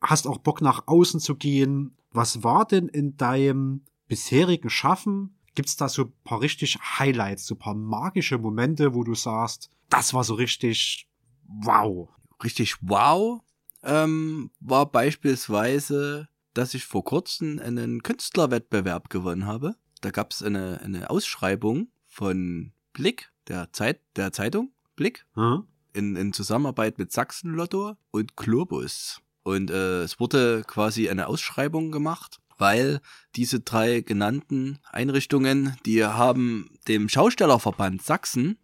hast 0.00 0.26
auch 0.26 0.38
Bock 0.38 0.60
nach 0.60 0.86
außen 0.86 1.20
zu 1.20 1.36
gehen. 1.36 1.96
Was 2.12 2.42
war 2.42 2.66
denn 2.66 2.88
in 2.88 3.16
deinem 3.16 3.84
bisherigen 4.08 4.70
Schaffen? 4.70 5.36
Gibt's 5.54 5.76
da 5.76 5.88
so 5.88 6.04
ein 6.04 6.12
paar 6.24 6.40
richtig 6.40 6.78
Highlights, 6.80 7.46
so 7.46 7.54
ein 7.54 7.58
paar 7.58 7.74
magische 7.74 8.38
Momente, 8.38 8.94
wo 8.94 9.04
du 9.04 9.14
sagst, 9.14 9.70
das 9.88 10.14
war 10.14 10.24
so 10.24 10.34
richtig 10.34 11.08
wow? 11.46 12.08
Richtig 12.42 12.76
wow 12.80 13.42
ähm, 13.82 14.50
war 14.60 14.86
beispielsweise, 14.90 16.28
dass 16.54 16.74
ich 16.74 16.84
vor 16.84 17.04
kurzem 17.04 17.58
einen 17.58 18.02
Künstlerwettbewerb 18.02 19.10
gewonnen 19.10 19.46
habe. 19.46 19.76
Da 20.00 20.10
gab's 20.10 20.42
eine, 20.42 20.80
eine 20.82 21.10
Ausschreibung 21.10 21.88
von 22.06 22.72
Blick, 22.92 23.32
der 23.48 23.72
Zeit, 23.72 24.00
der 24.16 24.32
Zeitung 24.32 24.72
Blick, 24.96 25.26
Hm? 25.34 25.64
in, 25.92 26.16
in 26.16 26.32
Zusammenarbeit 26.32 26.98
mit 26.98 27.12
Sachsenlotto 27.12 27.96
und 28.10 28.36
Globus. 28.36 29.20
Und 29.42 29.70
äh, 29.70 30.02
es 30.02 30.20
wurde 30.20 30.64
quasi 30.66 31.08
eine 31.08 31.26
Ausschreibung 31.26 31.90
gemacht, 31.90 32.40
weil 32.58 33.00
diese 33.36 33.60
drei 33.60 34.00
genannten 34.00 34.78
Einrichtungen, 34.90 35.76
die 35.86 36.04
haben 36.04 36.70
dem 36.88 37.08
Schaustellerverband 37.08 38.02
Sachsen 38.02 38.58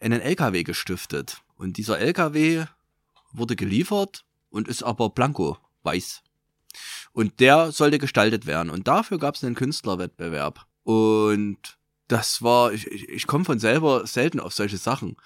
einen 0.00 0.20
LKW 0.20 0.62
gestiftet. 0.62 1.42
Und 1.56 1.76
dieser 1.76 1.98
LKW 1.98 2.66
wurde 3.32 3.56
geliefert 3.56 4.24
und 4.50 4.68
ist 4.68 4.82
aber 4.82 5.10
blanko, 5.10 5.58
weiß. 5.82 6.22
Und 7.12 7.40
der 7.40 7.72
sollte 7.72 7.98
gestaltet 7.98 8.46
werden. 8.46 8.70
Und 8.70 8.88
dafür 8.88 9.18
gab 9.18 9.34
es 9.34 9.44
einen 9.44 9.54
Künstlerwettbewerb. 9.54 10.66
Und 10.84 11.78
das 12.08 12.42
war, 12.42 12.72
ich, 12.72 12.86
ich, 12.86 13.08
ich 13.08 13.26
komme 13.26 13.44
von 13.44 13.58
selber 13.58 14.06
selten 14.06 14.38
auf 14.38 14.54
solche 14.54 14.76
Sachen. 14.76 15.16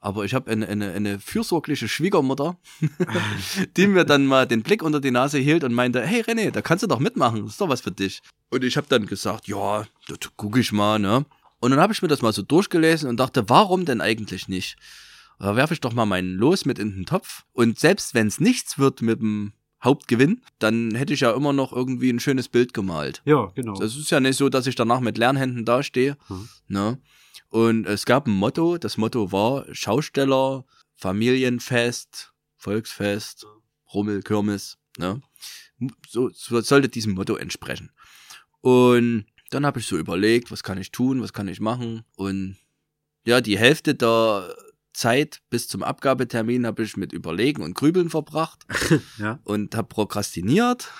Aber 0.00 0.24
ich 0.24 0.34
habe 0.34 0.50
eine, 0.50 0.68
eine, 0.68 0.92
eine 0.92 1.18
fürsorgliche 1.18 1.88
Schwiegermutter, 1.88 2.56
die 3.76 3.88
mir 3.88 4.04
dann 4.04 4.26
mal 4.26 4.46
den 4.46 4.62
Blick 4.62 4.82
unter 4.82 5.00
die 5.00 5.10
Nase 5.10 5.38
hielt 5.38 5.64
und 5.64 5.74
meinte, 5.74 6.04
hey 6.06 6.22
René, 6.22 6.50
da 6.50 6.62
kannst 6.62 6.84
du 6.84 6.86
doch 6.86 7.00
mitmachen, 7.00 7.42
das 7.42 7.52
ist 7.52 7.60
doch 7.60 7.68
was 7.68 7.80
für 7.80 7.90
dich. 7.90 8.20
Und 8.50 8.62
ich 8.62 8.76
habe 8.76 8.86
dann 8.88 9.06
gesagt, 9.06 9.48
ja, 9.48 9.86
das 10.06 10.18
gucke 10.36 10.60
ich 10.60 10.72
mal, 10.72 10.98
ne? 10.98 11.26
Und 11.60 11.72
dann 11.72 11.80
habe 11.80 11.92
ich 11.92 12.02
mir 12.02 12.08
das 12.08 12.22
mal 12.22 12.32
so 12.32 12.42
durchgelesen 12.42 13.08
und 13.08 13.18
dachte, 13.18 13.48
warum 13.48 13.84
denn 13.84 14.00
eigentlich 14.00 14.46
nicht? 14.46 14.76
Da 15.40 15.56
werfe 15.56 15.74
ich 15.74 15.80
doch 15.80 15.92
mal 15.92 16.06
meinen 16.06 16.34
Los 16.34 16.64
mit 16.64 16.78
in 16.78 16.94
den 16.94 17.06
Topf. 17.06 17.44
Und 17.52 17.78
selbst 17.78 18.14
wenn 18.14 18.28
es 18.28 18.40
nichts 18.40 18.78
wird 18.78 19.02
mit 19.02 19.20
dem 19.20 19.52
Hauptgewinn, 19.82 20.42
dann 20.58 20.94
hätte 20.94 21.14
ich 21.14 21.20
ja 21.20 21.32
immer 21.32 21.52
noch 21.52 21.72
irgendwie 21.72 22.10
ein 22.10 22.20
schönes 22.20 22.48
Bild 22.48 22.74
gemalt. 22.74 23.22
Ja, 23.24 23.50
genau. 23.54 23.80
Es 23.80 23.96
ist 23.96 24.10
ja 24.10 24.20
nicht 24.20 24.36
so, 24.36 24.48
dass 24.48 24.66
ich 24.66 24.74
danach 24.74 25.00
mit 25.00 25.18
leeren 25.18 25.36
Händen 25.36 25.64
dastehe. 25.64 26.16
Mhm. 26.28 26.48
Ne? 26.68 26.98
Und 27.48 27.86
es 27.86 28.04
gab 28.04 28.26
ein 28.26 28.32
Motto, 28.32 28.78
das 28.78 28.96
Motto 28.96 29.32
war 29.32 29.64
Schausteller, 29.74 30.64
Familienfest, 30.96 32.32
Volksfest, 32.56 33.46
Rummel, 33.92 34.22
Kirmes. 34.22 34.78
Ne? 34.98 35.20
So, 36.08 36.30
so 36.30 36.60
sollte 36.60 36.88
diesem 36.88 37.14
Motto 37.14 37.36
entsprechen. 37.36 37.90
Und 38.60 39.26
dann 39.50 39.64
habe 39.64 39.80
ich 39.80 39.86
so 39.86 39.96
überlegt, 39.96 40.50
was 40.50 40.62
kann 40.62 40.78
ich 40.78 40.90
tun, 40.90 41.22
was 41.22 41.32
kann 41.32 41.48
ich 41.48 41.60
machen. 41.60 42.04
Und 42.16 42.56
ja, 43.24 43.40
die 43.40 43.58
Hälfte 43.58 43.94
der 43.94 44.54
Zeit 44.92 45.40
bis 45.48 45.68
zum 45.68 45.82
Abgabetermin 45.82 46.66
habe 46.66 46.82
ich 46.82 46.96
mit 46.96 47.12
Überlegen 47.12 47.62
und 47.62 47.74
Grübeln 47.74 48.10
verbracht 48.10 48.66
ja. 49.18 49.38
und 49.44 49.74
habe 49.74 49.88
prokrastiniert. 49.88 50.90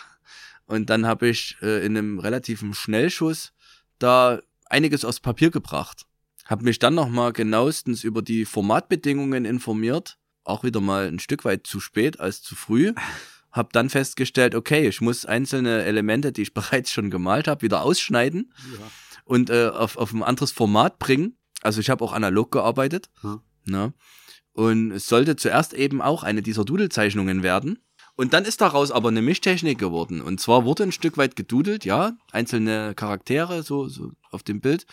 Und 0.66 0.90
dann 0.90 1.06
habe 1.06 1.28
ich 1.28 1.56
äh, 1.62 1.84
in 1.84 1.96
einem 1.96 2.18
relativen 2.18 2.74
Schnellschuss 2.74 3.52
da 3.98 4.40
einiges 4.66 5.04
aufs 5.04 5.20
Papier 5.20 5.50
gebracht. 5.50 6.06
Habe 6.48 6.64
mich 6.64 6.78
dann 6.78 6.94
nochmal 6.94 7.34
genauestens 7.34 8.04
über 8.04 8.22
die 8.22 8.46
Formatbedingungen 8.46 9.44
informiert. 9.44 10.18
Auch 10.44 10.64
wieder 10.64 10.80
mal 10.80 11.06
ein 11.06 11.18
Stück 11.18 11.44
weit 11.44 11.66
zu 11.66 11.78
spät 11.78 12.20
als 12.20 12.42
zu 12.42 12.56
früh. 12.56 12.94
Hab 13.52 13.72
dann 13.74 13.90
festgestellt, 13.90 14.54
okay, 14.54 14.88
ich 14.88 15.02
muss 15.02 15.26
einzelne 15.26 15.84
Elemente, 15.84 16.32
die 16.32 16.42
ich 16.42 16.54
bereits 16.54 16.90
schon 16.90 17.10
gemalt 17.10 17.48
habe, 17.48 17.62
wieder 17.62 17.82
ausschneiden 17.82 18.52
ja. 18.72 18.90
und 19.24 19.50
äh, 19.50 19.68
auf, 19.68 19.98
auf 19.98 20.12
ein 20.12 20.22
anderes 20.22 20.50
Format 20.50 20.98
bringen. 20.98 21.36
Also 21.60 21.80
ich 21.80 21.90
habe 21.90 22.02
auch 22.02 22.12
analog 22.12 22.50
gearbeitet. 22.50 23.10
Hm. 23.20 23.40
Ne? 23.66 23.92
Und 24.52 24.92
es 24.92 25.06
sollte 25.06 25.36
zuerst 25.36 25.74
eben 25.74 26.00
auch 26.00 26.22
eine 26.22 26.40
dieser 26.40 26.64
Doodlezeichnungen 26.64 27.42
werden. 27.42 27.78
Und 28.16 28.32
dann 28.32 28.44
ist 28.44 28.62
daraus 28.62 28.90
aber 28.90 29.10
eine 29.10 29.22
Mischtechnik 29.22 29.78
geworden. 29.78 30.22
Und 30.22 30.40
zwar 30.40 30.64
wurde 30.64 30.84
ein 30.84 30.92
Stück 30.92 31.18
weit 31.18 31.36
gedudelt, 31.36 31.84
ja, 31.84 32.16
einzelne 32.32 32.94
Charaktere 32.94 33.62
so, 33.62 33.88
so 33.88 34.12
auf 34.30 34.42
dem 34.42 34.60
Bild 34.60 34.86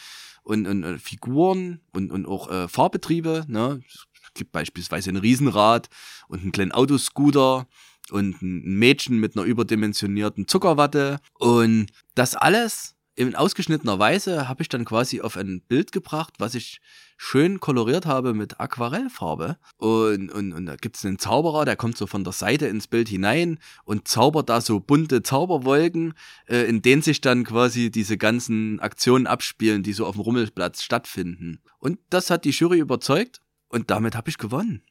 und, 0.46 0.68
und 0.68 0.84
äh, 0.84 0.98
Figuren 0.98 1.82
und, 1.92 2.12
und 2.12 2.26
auch 2.26 2.50
äh, 2.50 2.68
Fahrbetriebe. 2.68 3.46
Ne? 3.48 3.82
Es 3.88 4.06
gibt 4.34 4.52
beispielsweise 4.52 5.10
ein 5.10 5.18
Riesenrad 5.18 5.90
und 6.28 6.42
einen 6.42 6.52
kleinen 6.52 6.72
Autoscooter 6.72 7.68
und 8.12 8.42
ein 8.42 8.62
Mädchen 8.64 9.20
mit 9.20 9.36
einer 9.36 9.46
überdimensionierten 9.46 10.48
Zuckerwatte. 10.48 11.20
Und 11.34 11.88
das 12.14 12.36
alles 12.36 12.96
in 13.16 13.36
ausgeschnittener 13.36 13.98
Weise 13.98 14.48
habe 14.48 14.62
ich 14.62 14.70
dann 14.70 14.86
quasi 14.86 15.22
auf 15.22 15.38
ein 15.38 15.62
Bild 15.62 15.92
gebracht, 15.92 16.36
was 16.38 16.54
ich 16.54 16.80
schön 17.18 17.60
koloriert 17.60 18.06
habe 18.06 18.34
mit 18.34 18.60
Aquarellfarbe. 18.60 19.58
Und, 19.78 20.32
und, 20.32 20.54
und 20.54 20.66
da 20.66 20.76
gibt's 20.76 21.06
einen 21.06 21.20
Zauberer, 21.20 21.66
der 21.66 21.76
kommt 21.76 21.98
so 21.98 22.08
von 22.08 22.24
der 22.24 22.34
Seite 22.34 22.68
ins 22.68 22.88
Bild 22.88 23.08
hinein 23.10 23.60
und 23.84 24.08
zaubert 24.08 24.50
da 24.50 24.62
so 24.62 24.80
bunte 24.80 25.24
Zauberwolken, 25.24 26.14
äh, 26.48 26.64
in 26.64 26.82
denen 26.82 27.02
sich 27.02 27.22
dann 27.22 27.44
quasi 27.44 27.90
diese 27.92 28.18
ganzen 28.18 28.80
Aktionen 28.80 29.28
abspielen, 29.28 29.84
die 29.84 29.94
so 29.94 30.06
auf 30.06 30.16
dem 30.16 30.22
Rummelplatz 30.22 30.84
stattfinden. 30.84 31.62
Und 31.80 32.00
das 32.10 32.30
hat 32.30 32.46
die 32.46 32.52
Jury 32.52 32.80
überzeugt 32.80 33.42
und 33.70 33.90
damit 33.92 34.16
habe 34.16 34.30
ich 34.30 34.38
gewonnen. 34.38 34.82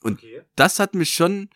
Und 0.00 0.18
Okay. 0.18 0.42
das 0.56 0.78
hat 0.78 0.94
mich 0.94 1.10
schon 1.12 1.48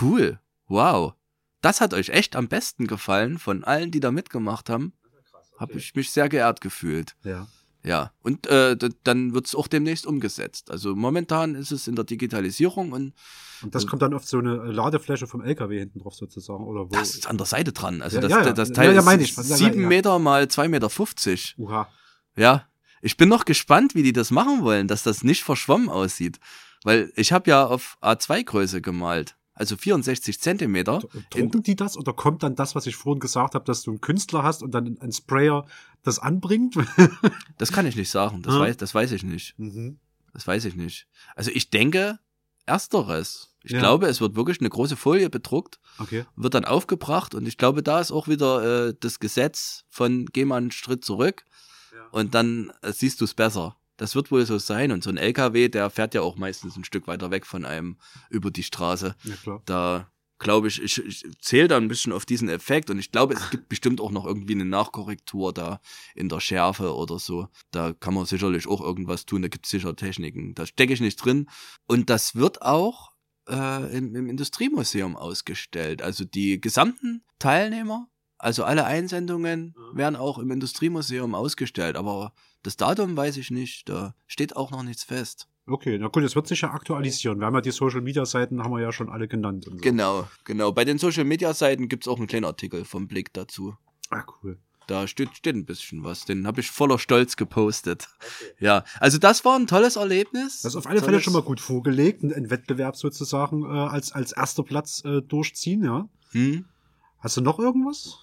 cool. 0.00 0.38
Wow. 0.68 1.14
Das 1.60 1.80
hat 1.80 1.94
euch 1.94 2.08
echt 2.10 2.36
am 2.36 2.48
besten 2.48 2.86
gefallen 2.86 3.38
von 3.38 3.64
allen, 3.64 3.90
die 3.90 4.00
da 4.00 4.10
mitgemacht 4.10 4.68
haben. 4.68 4.92
Habe 5.58 5.74
ich 5.74 5.94
mich 5.94 6.10
sehr 6.10 6.28
geehrt 6.28 6.60
gefühlt. 6.60 7.14
Ja. 7.24 7.46
Ja, 7.84 8.12
und 8.22 8.46
äh, 8.46 8.76
dann 9.02 9.34
wird's 9.34 9.56
auch 9.56 9.66
demnächst 9.66 10.06
umgesetzt. 10.06 10.70
Also 10.70 10.94
momentan 10.94 11.56
ist 11.56 11.72
es 11.72 11.88
in 11.88 11.96
der 11.96 12.04
Digitalisierung 12.04 12.92
und 12.92 13.12
Und 13.62 13.74
das 13.74 13.88
kommt 13.88 14.02
dann 14.02 14.14
auf 14.14 14.24
so 14.24 14.38
eine 14.38 14.54
Ladefläche 14.70 15.26
vom 15.26 15.42
LKW 15.42 15.80
hinten 15.80 15.98
drauf 15.98 16.14
sozusagen, 16.14 16.64
oder 16.64 16.82
wo? 16.82 16.90
das 16.90 17.14
ist 17.16 17.26
an 17.26 17.38
der 17.38 17.46
Seite 17.46 17.72
dran. 17.72 18.00
Also 18.00 18.16
Ja, 18.16 18.20
das, 18.22 18.30
ja, 18.30 18.42
ja. 18.44 18.52
das 18.52 18.72
Teil 18.72 18.94
ja, 18.94 19.12
ist 19.12 19.36
sieben. 19.36 19.88
Meter 19.88 20.18
mal 20.20 20.46
zwei 20.46 20.68
Meter. 20.68 20.90
fünfzig. 20.90 21.56
Uha. 21.58 21.88
Ja, 22.36 22.68
ich 23.00 23.16
bin 23.16 23.28
noch 23.28 23.44
gespannt, 23.44 23.96
wie 23.96 24.04
die 24.04 24.12
das 24.12 24.30
machen 24.30 24.62
wollen, 24.62 24.86
dass 24.86 25.02
das 25.02 25.24
nicht 25.24 25.42
verschwommen 25.42 25.88
aussieht. 25.88 26.38
Weil 26.84 27.12
ich 27.16 27.32
habe 27.32 27.50
ja 27.50 27.66
auf 27.66 27.98
A2-Größe 28.00 28.80
gemalt, 28.80 29.36
also 29.54 29.76
64 29.76 30.40
Zentimeter. 30.40 31.00
Drucken 31.30 31.62
die 31.62 31.76
das 31.76 31.96
oder 31.96 32.12
kommt 32.12 32.42
dann 32.42 32.54
das, 32.56 32.74
was 32.74 32.86
ich 32.86 32.96
vorhin 32.96 33.20
gesagt 33.20 33.54
habe, 33.54 33.64
dass 33.64 33.82
du 33.82 33.90
einen 33.90 34.00
Künstler 34.00 34.42
hast 34.42 34.62
und 34.62 34.72
dann 34.72 34.98
ein 35.00 35.12
Sprayer 35.12 35.66
das 36.02 36.18
anbringt? 36.18 36.76
das 37.58 37.70
kann 37.72 37.86
ich 37.86 37.96
nicht 37.96 38.10
sagen, 38.10 38.42
das, 38.42 38.54
Hm. 38.54 38.60
weiß, 38.60 38.76
das 38.78 38.94
weiß 38.94 39.12
ich 39.12 39.22
nicht. 39.24 39.58
mhm. 39.58 39.98
Das 40.34 40.46
weiß 40.46 40.64
ich 40.64 40.74
nicht. 40.76 41.06
Also 41.36 41.50
ich 41.52 41.68
denke, 41.68 42.18
ersteres. 42.66 43.50
Ich 43.64 43.72
Ja. 43.72 43.78
glaube, 43.80 44.06
es 44.06 44.20
wird 44.20 44.34
wirklich 44.34 44.60
eine 44.60 44.70
große 44.70 44.96
Folie 44.96 45.28
bedruckt, 45.30 45.78
Okay. 45.98 46.24
wird 46.36 46.54
dann 46.54 46.64
aufgebracht 46.64 47.34
und 47.34 47.46
ich 47.46 47.58
glaube, 47.58 47.82
da 47.82 48.00
ist 48.00 48.10
auch 48.10 48.26
wieder 48.28 48.88
äh, 48.88 48.94
das 48.98 49.20
Gesetz 49.20 49.84
von 49.88 50.26
geh 50.32 50.44
mal 50.44 50.56
einen 50.56 50.70
Schritt 50.72 51.04
zurück 51.04 51.44
Ja. 51.94 52.06
und 52.10 52.34
dann 52.34 52.72
äh, 52.82 52.92
siehst 52.92 53.20
du 53.20 53.24
es 53.26 53.34
besser. 53.34 53.76
Das 54.02 54.16
wird 54.16 54.32
wohl 54.32 54.44
so 54.44 54.58
sein. 54.58 54.90
Und 54.90 55.04
so 55.04 55.10
ein 55.10 55.16
LKW, 55.16 55.68
der 55.68 55.88
fährt 55.88 56.12
ja 56.14 56.22
auch 56.22 56.34
meistens 56.36 56.76
ein 56.76 56.82
Stück 56.82 57.06
weiter 57.06 57.30
weg 57.30 57.46
von 57.46 57.64
einem 57.64 57.98
über 58.30 58.50
die 58.50 58.64
Straße. 58.64 59.14
Ja, 59.22 59.34
klar. 59.36 59.62
Da 59.64 60.10
glaube 60.40 60.66
ich, 60.66 60.82
ich, 60.82 60.98
ich 61.04 61.24
zähle 61.40 61.68
da 61.68 61.76
ein 61.76 61.86
bisschen 61.86 62.12
auf 62.12 62.26
diesen 62.26 62.48
Effekt 62.48 62.90
und 62.90 62.98
ich 62.98 63.12
glaube, 63.12 63.34
es 63.34 63.50
gibt 63.50 63.68
bestimmt 63.68 64.00
auch 64.00 64.10
noch 64.10 64.26
irgendwie 64.26 64.54
eine 64.54 64.64
Nachkorrektur 64.64 65.52
da 65.52 65.80
in 66.16 66.28
der 66.28 66.40
Schärfe 66.40 66.96
oder 66.96 67.20
so. 67.20 67.46
Da 67.70 67.92
kann 67.92 68.12
man 68.14 68.26
sicherlich 68.26 68.66
auch 68.66 68.80
irgendwas 68.80 69.24
tun, 69.24 69.42
da 69.42 69.46
gibt 69.48 69.66
es 69.66 69.70
sicher 69.70 69.94
Techniken. 69.94 70.56
Da 70.56 70.66
stecke 70.66 70.92
ich 70.92 71.00
nicht 71.00 71.24
drin. 71.24 71.48
Und 71.86 72.10
das 72.10 72.34
wird 72.34 72.60
auch 72.62 73.12
äh, 73.48 73.96
im, 73.96 74.16
im 74.16 74.28
Industriemuseum 74.28 75.14
ausgestellt. 75.16 76.02
Also 76.02 76.24
die 76.24 76.60
gesamten 76.60 77.22
Teilnehmer, 77.38 78.08
also 78.36 78.64
alle 78.64 78.84
Einsendungen 78.84 79.76
Mhm. 79.76 79.96
werden 79.96 80.16
auch 80.16 80.38
im 80.38 80.50
Industriemuseum 80.50 81.36
ausgestellt. 81.36 81.96
Aber 81.96 82.32
das 82.62 82.76
Datum 82.76 83.16
weiß 83.16 83.36
ich 83.36 83.50
nicht, 83.50 83.88
da 83.88 84.14
steht 84.26 84.56
auch 84.56 84.70
noch 84.70 84.82
nichts 84.82 85.04
fest. 85.04 85.48
Okay, 85.66 85.96
na 85.98 86.08
gut, 86.08 86.24
es 86.24 86.34
wird 86.34 86.48
sich 86.48 86.62
ja 86.62 86.72
aktualisieren. 86.72 87.38
Wir 87.38 87.46
haben 87.46 87.54
ja 87.54 87.60
die 87.60 87.70
Social 87.70 88.00
Media 88.00 88.24
Seiten, 88.26 88.62
haben 88.62 88.72
wir 88.72 88.80
ja 88.80 88.92
schon 88.92 89.08
alle 89.08 89.28
genannt. 89.28 89.68
Und 89.68 89.78
so. 89.78 89.82
Genau, 89.82 90.28
genau. 90.44 90.72
Bei 90.72 90.84
den 90.84 90.98
Social 90.98 91.24
Media 91.24 91.54
Seiten 91.54 91.88
gibt's 91.88 92.08
auch 92.08 92.18
einen 92.18 92.26
kleinen 92.26 92.46
Artikel 92.46 92.84
vom 92.84 93.06
Blick 93.06 93.32
dazu. 93.32 93.76
Ah, 94.10 94.24
cool. 94.42 94.58
Da 94.88 95.06
steht, 95.06 95.36
steht 95.36 95.54
ein 95.54 95.64
bisschen 95.64 96.02
was. 96.02 96.24
Den 96.24 96.46
habe 96.46 96.60
ich 96.60 96.70
voller 96.70 96.98
Stolz 96.98 97.36
gepostet. 97.36 98.08
Ja, 98.58 98.84
also 98.98 99.18
das 99.18 99.44
war 99.44 99.56
ein 99.56 99.68
tolles 99.68 99.94
Erlebnis. 99.94 100.62
Das 100.62 100.72
ist 100.72 100.76
auf 100.76 100.86
alle 100.86 101.00
Fälle 101.00 101.20
schon 101.20 101.32
mal 101.32 101.42
gut 101.42 101.60
vorgelegt, 101.60 102.24
ein, 102.24 102.32
ein 102.32 102.50
Wettbewerb 102.50 102.96
sozusagen 102.96 103.64
äh, 103.64 103.68
als, 103.68 104.10
als 104.10 104.32
erster 104.32 104.64
Platz 104.64 105.04
äh, 105.04 105.22
durchziehen, 105.22 105.84
ja. 105.84 106.08
Hm? 106.32 106.64
Hast 107.20 107.36
du 107.36 107.40
noch 107.40 107.60
irgendwas? 107.60 108.18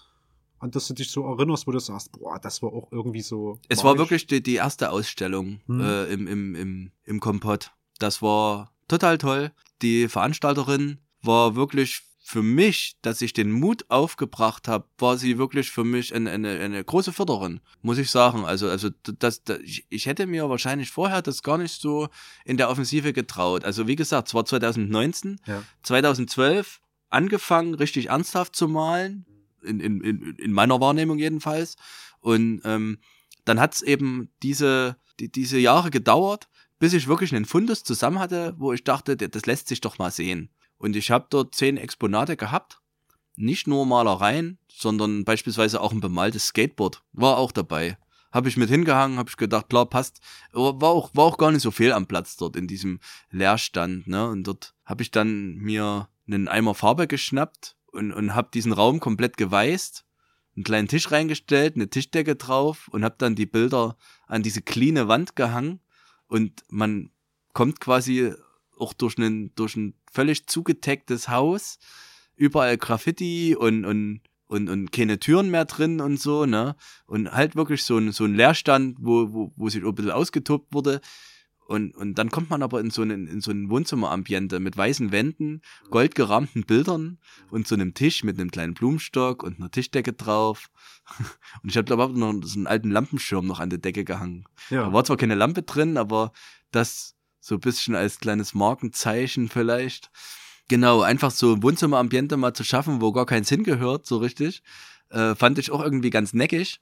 An 0.59 0.71
das 0.71 0.87
du 0.87 0.93
dich 0.93 1.09
so 1.09 1.23
erinnerst, 1.25 1.65
wo 1.67 1.71
du 1.71 1.79
sagst, 1.79 2.11
boah, 2.11 2.39
das 2.39 2.61
war 2.61 2.71
auch 2.73 2.91
irgendwie 2.91 3.21
so. 3.21 3.59
Es 3.69 3.83
war 3.83 3.97
wirklich 3.97 4.27
die, 4.27 4.41
die 4.43 4.55
erste 4.55 4.91
Ausstellung 4.91 5.61
Hm. 5.67 5.79
äh, 5.81 6.03
im, 6.05 6.27
im, 6.27 6.55
im, 6.55 6.91
im 7.05 7.19
Kompott. 7.19 7.71
Das 7.99 8.21
war 8.21 8.71
total 8.87 9.17
toll. 9.17 9.51
Die 9.81 10.07
Veranstalterin 10.09 10.99
war 11.21 11.55
wirklich 11.55 12.01
für 12.21 12.43
mich, 12.43 12.95
dass 13.01 13.21
ich 13.21 13.33
den 13.33 13.51
Mut 13.51 13.85
aufgebracht 13.89 14.67
habe, 14.67 14.85
war 14.99 15.17
sie 15.17 15.39
wirklich 15.39 15.71
für 15.71 15.83
mich 15.83 16.13
eine, 16.13 16.29
eine, 16.29 16.59
eine 16.59 16.83
große 16.83 17.11
Förderin, 17.11 17.59
muss 17.81 17.97
ich 17.97 18.11
sagen. 18.11 18.45
Also, 18.45 18.69
also 18.69 18.89
das, 19.17 19.43
das, 19.43 19.57
ich, 19.61 19.85
ich 19.89 20.05
hätte 20.05 20.27
mir 20.27 20.47
wahrscheinlich 20.47 20.91
vorher 20.91 21.23
das 21.23 21.41
gar 21.41 21.57
nicht 21.57 21.81
so 21.81 22.07
in 22.45 22.57
der 22.57 22.69
Offensive 22.69 23.13
getraut. 23.13 23.65
Also 23.65 23.87
wie 23.87 23.95
gesagt, 23.95 24.27
es 24.27 24.33
war 24.35 24.45
2019, 24.45 25.39
Ja. 25.47 25.63
2012 25.81 26.81
angefangen, 27.09 27.73
richtig 27.73 28.09
ernsthaft 28.09 28.55
zu 28.55 28.67
malen, 28.67 29.25
in, 29.63 29.79
in, 29.79 30.01
in, 30.01 30.35
in 30.35 30.51
meiner 30.51 30.79
Wahrnehmung 30.79 31.17
jedenfalls. 31.17 31.75
Und 32.19 32.61
ähm, 32.65 32.99
dann 33.45 33.59
hat's 33.59 33.81
eben 33.81 34.29
diese, 34.43 34.97
die, 35.19 35.31
diese 35.31 35.57
Jahre 35.57 35.91
gedauert, 35.91 36.47
bis 36.79 36.93
ich 36.93 37.07
wirklich 37.07 37.35
einen 37.35 37.45
Fundus 37.45 37.83
zusammen 37.83 38.19
hatte, 38.19 38.55
wo 38.57 38.73
ich 38.73 38.83
dachte, 38.83 39.17
das 39.17 39.45
lässt 39.45 39.67
sich 39.67 39.81
doch 39.81 39.97
mal 39.97 40.11
sehen. 40.11 40.49
Und 40.77 40.95
ich 40.95 41.11
habe 41.11 41.27
dort 41.29 41.53
zehn 41.53 41.77
Exponate 41.77 42.37
gehabt, 42.37 42.79
nicht 43.35 43.67
nur 43.67 43.85
Malereien, 43.85 44.57
sondern 44.71 45.25
beispielsweise 45.25 45.81
auch 45.81 45.91
ein 45.91 46.01
bemaltes 46.01 46.47
Skateboard 46.47 47.03
war 47.11 47.37
auch 47.37 47.51
dabei. 47.51 47.97
Habe 48.31 48.47
ich 48.47 48.57
mit 48.57 48.69
hingehangen, 48.69 49.17
habe 49.17 49.29
ich 49.29 49.37
gedacht, 49.37 49.69
klar, 49.69 49.87
passt. 49.87 50.19
War 50.51 50.89
auch, 50.89 51.09
war 51.15 51.25
auch 51.25 51.37
gar 51.37 51.51
nicht 51.51 51.63
so 51.63 51.71
viel 51.71 51.91
am 51.91 52.05
Platz 52.05 52.37
dort 52.37 52.55
in 52.55 52.67
diesem 52.67 52.99
Leerstand. 53.31 54.07
Ne? 54.07 54.29
Und 54.29 54.43
dort 54.43 54.75
habe 54.85 55.01
ich 55.01 55.09
dann 55.09 55.55
mir 55.55 56.09
einen 56.27 56.47
Eimer 56.47 56.75
Farbe 56.75 57.07
geschnappt 57.07 57.75
und, 57.91 58.11
und 58.11 58.35
habe 58.35 58.49
diesen 58.53 58.71
Raum 58.71 58.99
komplett 58.99 59.37
geweißt, 59.37 60.05
einen 60.55 60.63
kleinen 60.63 60.87
Tisch 60.87 61.11
reingestellt, 61.11 61.75
eine 61.75 61.89
Tischdecke 61.89 62.35
drauf 62.35 62.87
und 62.89 63.03
habe 63.03 63.15
dann 63.17 63.35
die 63.35 63.45
Bilder 63.45 63.97
an 64.27 64.43
diese 64.43 64.61
cleane 64.61 65.07
Wand 65.07 65.35
gehangen. 65.35 65.79
Und 66.27 66.63
man 66.69 67.11
kommt 67.53 67.79
quasi 67.79 68.33
auch 68.77 68.93
durch, 68.93 69.17
einen, 69.17 69.53
durch 69.55 69.75
ein 69.75 69.95
völlig 70.11 70.47
zugedecktes 70.47 71.29
Haus, 71.29 71.79
überall 72.35 72.77
Graffiti 72.77 73.55
und, 73.55 73.85
und, 73.85 74.21
und, 74.47 74.69
und 74.69 74.91
keine 74.91 75.19
Türen 75.19 75.51
mehr 75.51 75.65
drin 75.65 76.01
und 76.01 76.19
so, 76.19 76.45
ne? 76.45 76.75
Und 77.05 77.31
halt 77.31 77.55
wirklich 77.55 77.83
so 77.83 77.97
ein, 77.97 78.11
so 78.11 78.23
ein 78.23 78.35
Leerstand, 78.35 78.97
wo, 78.99 79.31
wo, 79.33 79.53
wo 79.55 79.69
sich 79.69 79.83
ein 79.83 79.95
bisschen 79.95 80.11
ausgetobt 80.11 80.73
wurde. 80.73 81.01
Und, 81.69 81.95
und 81.95 82.15
dann 82.15 82.31
kommt 82.31 82.49
man 82.49 82.63
aber 82.63 82.79
in 82.79 82.89
so 82.89 83.03
einen, 83.03 83.27
in 83.27 83.41
so 83.41 83.51
ein 83.51 83.69
Wohnzimmerambiente 83.69 84.59
mit 84.59 84.75
weißen 84.75 85.11
Wänden, 85.11 85.61
goldgerahmten 85.91 86.63
Bildern 86.63 87.19
und 87.51 87.67
so 87.67 87.75
einem 87.75 87.93
Tisch 87.93 88.23
mit 88.23 88.39
einem 88.39 88.49
kleinen 88.49 88.73
Blumenstock 88.73 89.43
und 89.43 89.59
einer 89.59 89.69
Tischdecke 89.69 90.13
drauf. 90.13 90.71
Und 91.61 91.69
ich 91.69 91.77
habe 91.77 91.85
glaube 91.85 92.11
ich 92.11 92.17
noch 92.17 92.33
so 92.43 92.57
einen 92.57 92.65
alten 92.65 92.89
Lampenschirm 92.89 93.45
noch 93.45 93.59
an 93.59 93.69
der 93.69 93.77
Decke 93.77 94.03
gehangen. 94.03 94.45
Da 94.71 94.75
Ja. 94.75 94.93
war 94.93 95.03
zwar 95.03 95.17
keine 95.17 95.35
Lampe 95.35 95.61
drin, 95.61 95.97
aber 95.97 96.31
das 96.71 97.15
so 97.39 97.55
ein 97.55 97.61
bisschen 97.61 97.93
als 97.93 98.19
kleines 98.19 98.55
Markenzeichen 98.55 99.47
vielleicht. 99.47 100.09
Genau, 100.69 101.01
einfach 101.01 101.29
so 101.31 101.53
ein 101.53 101.61
Wohnzimmerambiente 101.63 102.35
mal 102.37 102.53
zu 102.55 102.63
schaffen, 102.63 102.99
wo 102.99 103.11
gar 103.11 103.25
keins 103.27 103.49
hingehört, 103.49 104.07
so 104.07 104.17
richtig, 104.17 104.63
äh, 105.09 105.35
fand 105.35 105.57
ich 105.59 105.69
auch 105.71 105.83
irgendwie 105.83 106.09
ganz 106.09 106.33
neckig. 106.33 106.79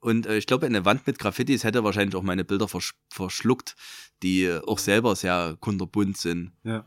Und 0.00 0.26
äh, 0.26 0.36
ich 0.36 0.46
glaube, 0.46 0.66
eine 0.66 0.84
Wand 0.84 1.06
mit 1.06 1.18
Graffitis 1.18 1.64
hätte 1.64 1.84
wahrscheinlich 1.84 2.14
auch 2.14 2.22
meine 2.22 2.44
Bilder 2.44 2.68
versch 2.68 2.94
verschluckt, 3.10 3.74
die 4.22 4.44
äh, 4.44 4.60
auch 4.66 4.78
selber 4.78 5.16
sehr 5.16 5.56
kunterbunt 5.60 6.16
sind. 6.16 6.52
ja. 6.64 6.84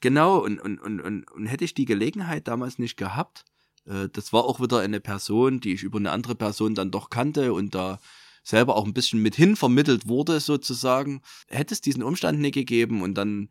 Genau, 0.00 0.38
und, 0.44 0.60
und, 0.60 0.78
und, 0.78 1.00
und, 1.00 1.30
und 1.30 1.46
hätte 1.46 1.64
ich 1.64 1.72
die 1.72 1.86
Gelegenheit 1.86 2.48
damals 2.48 2.78
nicht 2.78 2.96
gehabt, 2.96 3.44
äh, 3.86 4.08
das 4.12 4.32
war 4.32 4.44
auch 4.44 4.60
wieder 4.60 4.80
eine 4.80 5.00
Person, 5.00 5.60
die 5.60 5.72
ich 5.72 5.82
über 5.82 5.98
eine 5.98 6.10
andere 6.10 6.34
Person 6.34 6.74
dann 6.74 6.90
doch 6.90 7.10
kannte 7.10 7.52
und 7.52 7.74
da 7.74 7.98
selber 8.42 8.76
auch 8.76 8.84
ein 8.84 8.94
bisschen 8.94 9.22
mit 9.22 9.34
hin 9.34 9.56
vermittelt 9.56 10.06
wurde, 10.06 10.38
sozusagen, 10.40 11.22
hätte 11.48 11.74
es 11.74 11.80
diesen 11.80 12.02
Umstand 12.02 12.38
nicht 12.38 12.54
gegeben 12.54 13.02
und 13.02 13.14
dann 13.14 13.48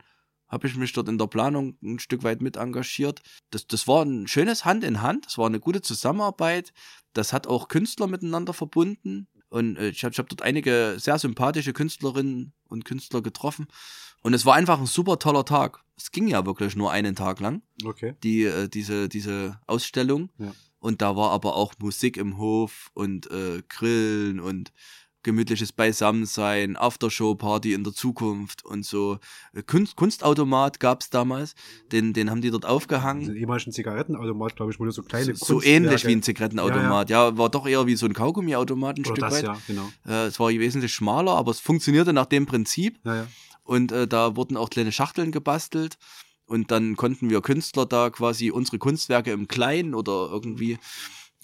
habe 0.48 0.68
ich 0.68 0.76
mich 0.76 0.94
dort 0.94 1.10
in 1.10 1.18
der 1.18 1.28
Planung 1.28 1.78
ein 1.84 2.00
Stück 2.00 2.24
weit 2.24 2.42
mit 2.42 2.58
engagiert. 2.58 3.22
Das, 3.52 3.68
das 3.68 3.88
war 3.88 4.04
ein 4.04 4.28
schönes 4.28 4.66
Hand 4.66 4.84
in 4.84 5.02
Hand, 5.02 5.26
das 5.26 5.38
war 5.38 5.48
eine 5.48 5.60
gute 5.60 5.82
Zusammenarbeit, 5.82 6.74
das 7.14 7.34
hat 7.34 7.48
auch 7.48 7.68
Künstler 7.68 8.08
miteinander 8.08 8.54
verbunden 8.54 9.28
und 9.50 9.78
äh, 9.78 9.90
ich 9.90 10.04
habe 10.04 10.16
hab 10.16 10.30
dort 10.30 10.42
einige 10.42 10.96
sehr 11.00 11.18
sympathische 11.20 11.74
Künstlerinnen 11.74 12.54
und 12.68 12.86
Künstler 12.86 13.22
getroffen 13.22 13.68
und 14.22 14.34
es 14.34 14.46
war 14.46 14.56
einfach 14.56 14.80
ein 14.80 14.88
super 14.88 15.20
toller 15.20 15.46
Tag. 15.46 15.84
Es 15.98 16.12
ging 16.12 16.28
ja 16.28 16.46
wirklich 16.46 16.76
nur 16.76 16.92
einen 16.92 17.16
Tag 17.16 17.40
lang, 17.40 17.62
Okay. 17.84 18.16
die, 18.24 18.44
äh, 18.44 18.68
diese, 18.68 19.08
diese 19.08 19.60
Ausstellung. 19.68 20.30
Ja. 20.38 20.52
Und 20.80 21.02
da 21.02 21.16
war 21.16 21.32
aber 21.32 21.56
auch 21.56 21.74
Musik 21.80 22.18
im 22.18 22.38
Hof 22.38 22.92
und 22.94 23.32
äh, 23.32 23.64
Grillen 23.70 24.40
und 24.40 24.72
gemütliches 25.26 25.74
Beisammensein, 25.74 26.78
Aftershow-Party 26.78 27.74
in 27.74 27.84
der 27.84 27.92
Zukunft 27.92 28.64
und 28.64 28.86
so. 28.86 29.18
Äh, 29.54 29.64
Kunst, 29.64 29.98
Kunstautomat 29.98 30.80
gab's 30.80 31.10
damals, 31.10 31.56
den, 31.92 32.14
den 32.14 32.30
haben 32.30 32.42
die 32.42 32.52
dort 32.52 32.66
aufgehangen. 32.66 33.26
Den 33.26 33.36
ehemaligen 33.36 33.74
Zigarettenautomat, 33.74 34.56
glaube 34.56 34.72
ich, 34.72 34.78
du 34.78 34.90
so 34.92 35.04
kleine 35.04 35.36
So, 35.36 35.60
so 35.60 35.62
ähnlich 35.62 36.06
wie 36.06 36.14
ein 36.14 36.24
Zigarettenautomat. 36.24 37.10
Ja, 37.10 37.38
war 37.38 37.50
doch 37.50 37.68
eher 37.68 37.86
wie 37.88 37.96
so 37.96 38.06
ein 38.06 38.14
Kaugummiautomat 38.14 38.98
ein 38.98 39.02
Oder 39.02 39.16
Stück 39.16 39.20
das, 39.20 39.34
weit. 39.34 39.44
ja, 39.44 39.58
genau. 39.68 39.90
Äh, 40.08 40.28
es 40.28 40.40
war 40.40 40.50
wesentlich 40.50 40.94
schmaler, 40.94 41.34
aber 41.34 41.52
es 41.52 41.60
funktionierte 41.60 42.14
nach 42.14 42.28
dem 42.28 42.46
Prinzip. 42.46 43.00
Ja, 43.04 43.16
ja. 43.16 43.28
Und 43.64 43.92
äh, 43.92 44.08
da 44.08 44.36
wurden 44.36 44.56
auch 44.56 44.70
kleine 44.70 44.92
Schachteln 44.92 45.32
gebastelt. 45.32 45.98
Und 46.46 46.70
dann 46.70 46.96
konnten 46.96 47.32
wir 47.32 47.42
Künstler 47.42 47.88
da 47.88 48.12
quasi 48.12 48.52
unsere 48.52 48.78
Kunstwerke 48.78 49.32
im 49.32 49.48
Kleinen 49.48 49.96
oder 49.96 50.30
irgendwie 50.32 50.78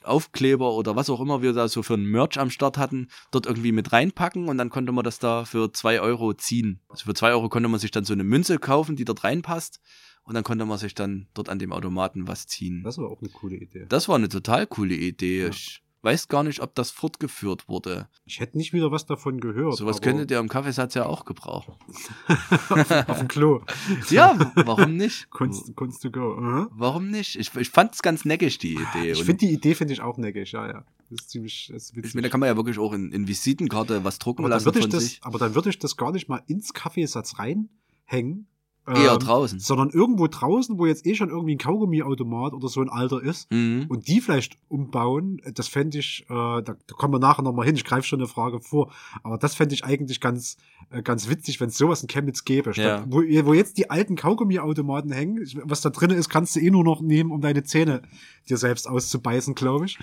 Aufkleber 0.04 0.74
oder 0.74 0.95
was 0.95 1.10
auch 1.10 1.20
immer 1.20 1.41
wir 1.41 1.54
da 1.54 1.68
so 1.68 1.84
für 1.84 1.95
ein 1.95 2.06
Merch 2.06 2.39
am 2.39 2.49
Start 2.49 2.78
hatten, 2.78 3.08
dort 3.32 3.45
irgendwie 3.45 3.72
mit 3.72 3.91
reinpacken 3.91 4.47
und 4.47 4.58
dann 4.58 4.70
konnte 4.70 4.91
man 4.91 5.04
das 5.04 5.20
da 5.20 5.45
für 5.45 5.72
zwei 5.72 6.02
Euro 6.02 6.34
ziehen. 6.34 6.80
Also 6.89 7.06
für 7.06 7.14
zwei 7.14 7.32
Euro 7.32 7.49
konnte 7.49 7.70
man 7.70 7.80
sich 7.80 7.91
dann 7.91 8.06
so 8.06 8.14
eine 8.14 8.24
Münze 8.24 8.60
kaufen, 8.60 8.95
die 8.95 9.06
dort 9.06 9.24
reinpasst 9.24 9.80
und 10.24 10.36
dann 10.36 10.43
konnte 10.43 10.66
man 10.66 10.78
sich 10.78 10.93
dann 10.93 11.28
dort 11.34 11.49
an 11.49 11.60
dem 11.60 11.74
Automaten 11.74 12.28
was 12.28 12.47
ziehen. 12.47 12.84
Das 12.84 12.97
war 12.97 13.10
auch 13.10 13.22
eine 13.22 13.30
coole 13.30 13.58
Idee. 13.58 13.86
Das 13.88 14.08
war 14.08 14.16
eine 14.16 14.30
total 14.30 14.68
coole 14.68 14.95
Idee. 14.95 15.41
Ja. 15.41 15.49
Ich 15.49 15.81
weiß 16.04 16.28
gar 16.28 16.43
nicht, 16.43 16.62
ob 16.62 16.76
das 16.76 16.91
fortgeführt 16.91 17.68
wurde. 17.68 18.08
Ich 18.26 18.39
hätte 18.39 18.58
nicht 18.58 18.74
wieder 18.74 18.91
was 18.91 19.06
davon 19.06 19.39
gehört. 19.39 19.76
Sowas 19.78 20.02
könntet 20.02 20.32
ihr 20.32 20.39
im 20.39 20.49
Kaffeesatz 20.49 20.93
ja 20.95 21.06
auch 21.06 21.26
gebrauchen. 21.26 21.76
auf 23.08 23.20
dem 23.20 23.28
Klo. 23.28 23.62
Ja, 24.10 24.52
warum 24.56 24.97
nicht? 24.97 25.30
Kunst, 25.30 25.76
Kunst 25.76 26.02
to 26.02 26.12
go. 26.12 26.36
Mhm. 26.36 26.70
Warum 26.72 27.10
nicht? 27.10 27.38
Ich, 27.38 27.56
ich 27.56 27.70
fand 27.70 27.93
es 27.93 28.02
ganz 28.02 28.26
neckig, 28.26 28.58
die 28.58 28.74
Idee. 28.76 29.12
Ich 29.12 29.24
finde 29.24 29.45
die 29.45 29.54
Idee 29.54 29.76
finde 29.76 29.93
ich 29.93 30.02
auch 30.02 30.18
neckig, 30.18 30.52
ja, 30.52 30.68
ja. 30.68 30.86
Das 31.10 31.22
ist 31.22 31.30
ziemlich 31.30 31.70
das 31.72 31.84
ist 31.84 31.89
ich 31.91 31.97
witzig. 31.97 32.16
meine, 32.16 32.28
da 32.28 32.32
kann 32.32 32.39
man 32.39 32.47
ja 32.47 32.56
wirklich 32.56 32.80
auch 32.80 32.93
in, 32.93 33.12
in 33.12 33.28
Visitenkarte 33.28 34.04
was 34.04 34.20
drucken 34.20 34.41
aber, 34.43 34.49
dann 34.49 34.64
lassen 34.64 34.78
ich 34.78 34.82
von 34.84 34.91
das, 34.91 35.04
sich. 35.04 35.20
aber 35.24 35.39
dann 35.39 35.56
würde 35.56 35.70
ich 35.70 35.80
das 35.80 35.97
gar 35.97 36.12
nicht 36.12 36.30
mal 36.30 36.41
ins 36.47 36.74
Kaffeesatz 36.74 37.38
reinhängen. 37.39 38.47
Eher 38.88 39.14
ähm, 39.14 39.20
draußen. 39.20 39.60
Sondern 39.60 39.90
irgendwo 39.92 40.28
draußen, 40.28 40.80
wo 40.80 40.88
jetzt 40.88 41.06
eh 41.06 41.14
schon 41.14 41.30
irgendwie 41.30 41.54
ein 41.54 41.60
Kaugummiautomat 41.60 42.54
oder 42.54 42.68
so 42.68 42.82
ein 42.82 42.90
alter 42.90 43.22
ist. 43.22 43.52
Mhm. 43.52 43.86
Und 43.90 44.08
die 44.08 44.22
vielleicht 44.22 44.58
umbauen, 44.70 45.40
das 45.54 45.68
fände 45.68 46.00
ich, 46.00 46.26
äh, 46.30 46.34
da, 46.34 46.62
da 46.62 46.76
kommen 46.98 47.14
wir 47.14 47.20
nachher 47.20 47.44
nochmal 47.44 47.68
hin, 47.68 47.76
ich 47.76 47.84
greife 47.84 48.08
schon 48.08 48.20
eine 48.20 48.28
Frage 48.28 48.60
vor, 48.60 48.92
aber 49.22 49.38
das 49.38 49.54
fände 49.54 49.76
ich 49.76 49.86
eigentlich 49.86 50.20
ganz, 50.20 50.58
äh, 50.90 51.04
ganz 51.04 51.30
witzig, 51.30 51.60
wenn 51.60 51.70
es 51.70 51.78
sowas 51.78 52.02
in 52.02 52.08
Chemnitz 52.08 52.44
gäbe. 52.44 52.74
Statt, 52.74 52.86
Ja. 52.86 53.06
wo, 53.08 53.20
wo 53.46 53.54
jetzt 53.54 53.78
die 53.78 53.90
alten 53.92 54.16
Kaugummiautomaten 54.16 55.12
hängen, 55.12 55.46
was 55.64 55.82
da 55.82 55.92
drin 55.92 56.10
ist, 56.10 56.30
kannst 56.30 56.56
du 56.56 56.60
eh 56.60 56.72
nur 56.72 56.84
noch 56.84 57.02
nehmen, 57.02 57.32
um 57.32 57.42
deine 57.42 57.64
Zähne 57.64 58.02
dir 58.50 58.58
selbst 58.58 58.90
auszubeißen, 58.90 59.54
glaube 59.54 59.86
ich. 59.86 60.00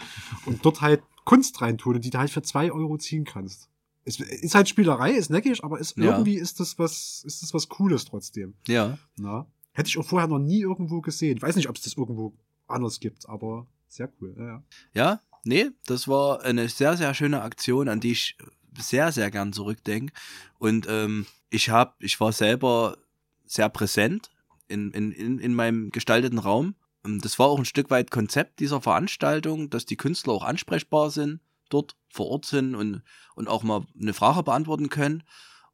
Und 0.47 0.65
dort 0.65 0.81
halt 0.81 1.03
Kunst 1.25 1.61
reintun 1.61 1.97
und 1.97 2.05
die 2.05 2.11
du 2.11 2.19
halt 2.19 2.31
für 2.31 2.43
zwei 2.43 2.73
Euro 2.73 2.97
ziehen 2.97 3.25
kannst. 3.25 3.69
Es 4.09 4.19
ist 4.21 4.55
halt 4.55 4.69
Spielerei, 4.69 5.13
ist 5.13 5.31
neckig, 5.31 5.63
aber 5.63 5.79
ist, 5.79 5.97
Ja. 5.99 6.05
irgendwie 6.13 6.35
ist 6.37 6.61
das 6.61 6.79
was, 6.79 7.23
ist 7.27 7.43
das 7.43 7.53
was 7.53 7.69
Cooles 7.69 8.05
trotzdem. 8.07 8.55
Ja. 8.67 8.99
Na? 9.17 9.47
Hätte 9.73 9.89
ich 9.89 9.99
auch 9.99 10.05
vorher 10.07 10.29
noch 10.29 10.39
nie 10.39 10.61
irgendwo 10.61 11.01
gesehen. 11.03 11.37
Ich 11.37 11.43
weiß 11.43 11.57
nicht, 11.57 11.69
ob 11.69 11.77
es 11.77 11.83
das 11.83 11.97
irgendwo 11.97 12.33
anders 12.67 13.01
gibt, 13.01 13.29
aber 13.29 13.67
sehr 13.87 14.11
cool. 14.21 14.35
Ja, 14.39 14.47
ja. 14.47 14.63
Ja, 14.95 15.21
nee, 15.45 15.71
das 15.87 16.09
war 16.09 16.43
eine 16.43 16.69
sehr, 16.69 16.97
sehr 16.97 17.13
schöne 17.15 17.43
Aktion, 17.43 17.89
an 17.89 18.01
die 18.01 18.13
ich 18.13 18.37
sehr, 18.79 19.13
sehr 19.13 19.31
gern 19.31 19.53
zurückdenke. 19.53 20.13
Und 20.59 20.87
ähm, 20.89 21.27
ich 21.51 21.71
hab, 21.71 22.03
ich 22.03 22.19
war 22.21 22.33
selber 22.33 22.97
sehr 23.47 23.69
präsent 23.69 24.31
in, 24.69 24.91
in, 24.93 25.13
in, 25.13 25.39
in 25.39 25.55
meinem 25.55 25.91
gestalteten 25.91 26.39
Raum. 26.39 26.75
Und 27.05 27.25
Das 27.25 27.39
war 27.39 27.47
auch 27.47 27.59
ein 27.59 27.65
Stück 27.65 27.91
weit 27.91 28.11
Konzept 28.11 28.61
dieser 28.61 28.81
Veranstaltung, 28.81 29.71
dass 29.71 29.87
die 29.87 29.97
Künstler 29.97 30.33
auch 30.33 30.45
ansprechbar 30.45 31.11
sind, 31.11 31.41
dort 31.69 31.97
vor 32.09 32.27
Ort 32.29 32.47
sind 32.47 32.75
und, 32.75 33.03
und 33.35 33.49
auch 33.49 33.63
mal 33.63 33.87
eine 34.01 34.15
Frage 34.15 34.43
beantworten 34.43 34.89
können. 34.89 35.23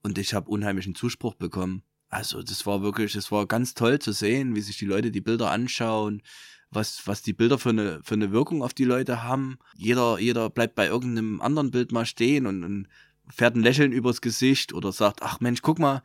und 0.03 0.18
ich 0.18 0.34
habe 0.34 0.51
unheimlichen 0.51 0.95
Zuspruch 0.95 1.34
bekommen. 1.34 1.82
Also 2.09 2.42
das 2.42 2.66
war 2.66 2.82
wirklich, 2.82 3.14
es 3.16 3.32
war 3.32 3.47
ganz 3.47 3.74
toll 3.74 3.99
zu 3.99 4.12
sehen, 4.12 4.55
wie 4.55 4.61
sich 4.61 4.78
die 4.78 4.84
Leute 4.84 5.11
die 5.11 5.20
Bilder 5.20 5.51
anschauen, 5.51 6.22
was, 6.70 7.07
was 7.07 7.22
die 7.22 7.32
Bilder 7.32 7.59
für 7.59 7.70
eine, 7.70 8.01
für 8.05 8.14
eine 8.14 8.30
Wirkung 8.30 8.62
auf 8.62 8.74
die 8.74 8.84
Leute 8.84 9.22
haben. 9.22 9.59
Jeder, 9.76 10.18
jeder 10.18 10.51
bleibt 10.51 10.74
bei 10.74 10.86
irgendeinem 10.86 11.40
anderen 11.40 11.70
Bild 11.70 11.90
mal 11.90 12.07
stehen 12.07 12.47
und, 12.47 12.62
und 12.62 12.88
fährt 13.28 13.57
ein 13.57 13.62
Lächeln 13.62 13.92
übers 13.92 14.20
Gesicht 14.20 14.72
oder 14.72 14.92
sagt, 14.92 15.22
ach 15.22 15.40
Mensch, 15.40 15.62
guck 15.62 15.78
mal, 15.78 16.03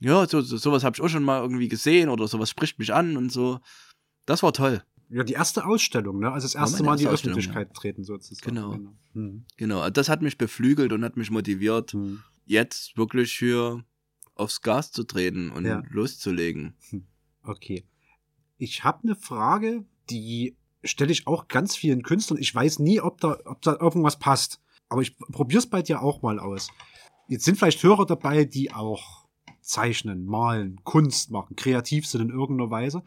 ja, 0.00 0.26
so, 0.26 0.40
so, 0.40 0.56
sowas 0.56 0.84
habe 0.84 0.96
ich 0.96 1.02
auch 1.02 1.08
schon 1.08 1.22
mal 1.22 1.40
irgendwie 1.40 1.68
gesehen 1.68 2.08
oder 2.08 2.28
sowas 2.28 2.50
spricht 2.50 2.78
mich 2.78 2.92
an 2.92 3.16
und 3.16 3.30
so. 3.30 3.60
Das 4.26 4.42
war 4.42 4.52
toll. 4.52 4.82
Ja, 5.12 5.24
die 5.24 5.34
erste 5.34 5.66
Ausstellung, 5.66 6.20
ne? 6.20 6.32
Also 6.32 6.46
das 6.46 6.54
erste 6.54 6.82
Mal 6.82 6.94
in 6.94 7.00
die 7.00 7.08
Öffentlichkeit 7.08 7.68
ja. 7.68 7.74
treten 7.74 8.02
sozusagen. 8.02 8.54
Genau. 8.54 8.70
Genau. 8.70 8.92
Hm. 9.12 9.44
genau. 9.58 9.90
Das 9.90 10.08
hat 10.08 10.22
mich 10.22 10.38
beflügelt 10.38 10.92
und 10.92 11.04
hat 11.04 11.18
mich 11.18 11.30
motiviert, 11.30 11.92
hm. 11.92 12.22
jetzt 12.46 12.96
wirklich 12.96 13.32
hier 13.32 13.84
aufs 14.34 14.62
Gas 14.62 14.90
zu 14.90 15.04
treten 15.04 15.50
und 15.50 15.66
ja. 15.66 15.82
loszulegen. 15.90 16.74
Hm. 16.90 17.04
Okay. 17.42 17.84
Ich 18.56 18.84
habe 18.84 19.02
eine 19.02 19.14
Frage, 19.14 19.84
die 20.08 20.56
stelle 20.82 21.12
ich 21.12 21.26
auch 21.26 21.48
ganz 21.48 21.76
vielen 21.76 22.02
Künstlern. 22.02 22.40
Ich 22.40 22.54
weiß 22.54 22.78
nie, 22.78 23.00
ob 23.00 23.20
da, 23.20 23.38
ob 23.44 23.60
da 23.60 23.76
irgendwas 23.78 24.18
passt. 24.18 24.60
Aber 24.88 25.02
ich 25.02 25.18
probier's 25.18 25.66
bei 25.66 25.82
dir 25.82 26.02
auch 26.02 26.22
mal 26.22 26.38
aus. 26.38 26.68
Jetzt 27.28 27.44
sind 27.44 27.58
vielleicht 27.58 27.82
Hörer 27.82 28.06
dabei, 28.06 28.44
die 28.44 28.72
auch 28.72 29.26
zeichnen, 29.60 30.24
malen, 30.24 30.80
Kunst 30.84 31.30
machen, 31.30 31.56
kreativ 31.56 32.06
sind 32.06 32.22
in 32.22 32.30
irgendeiner 32.30 32.70
Weise. 32.70 33.02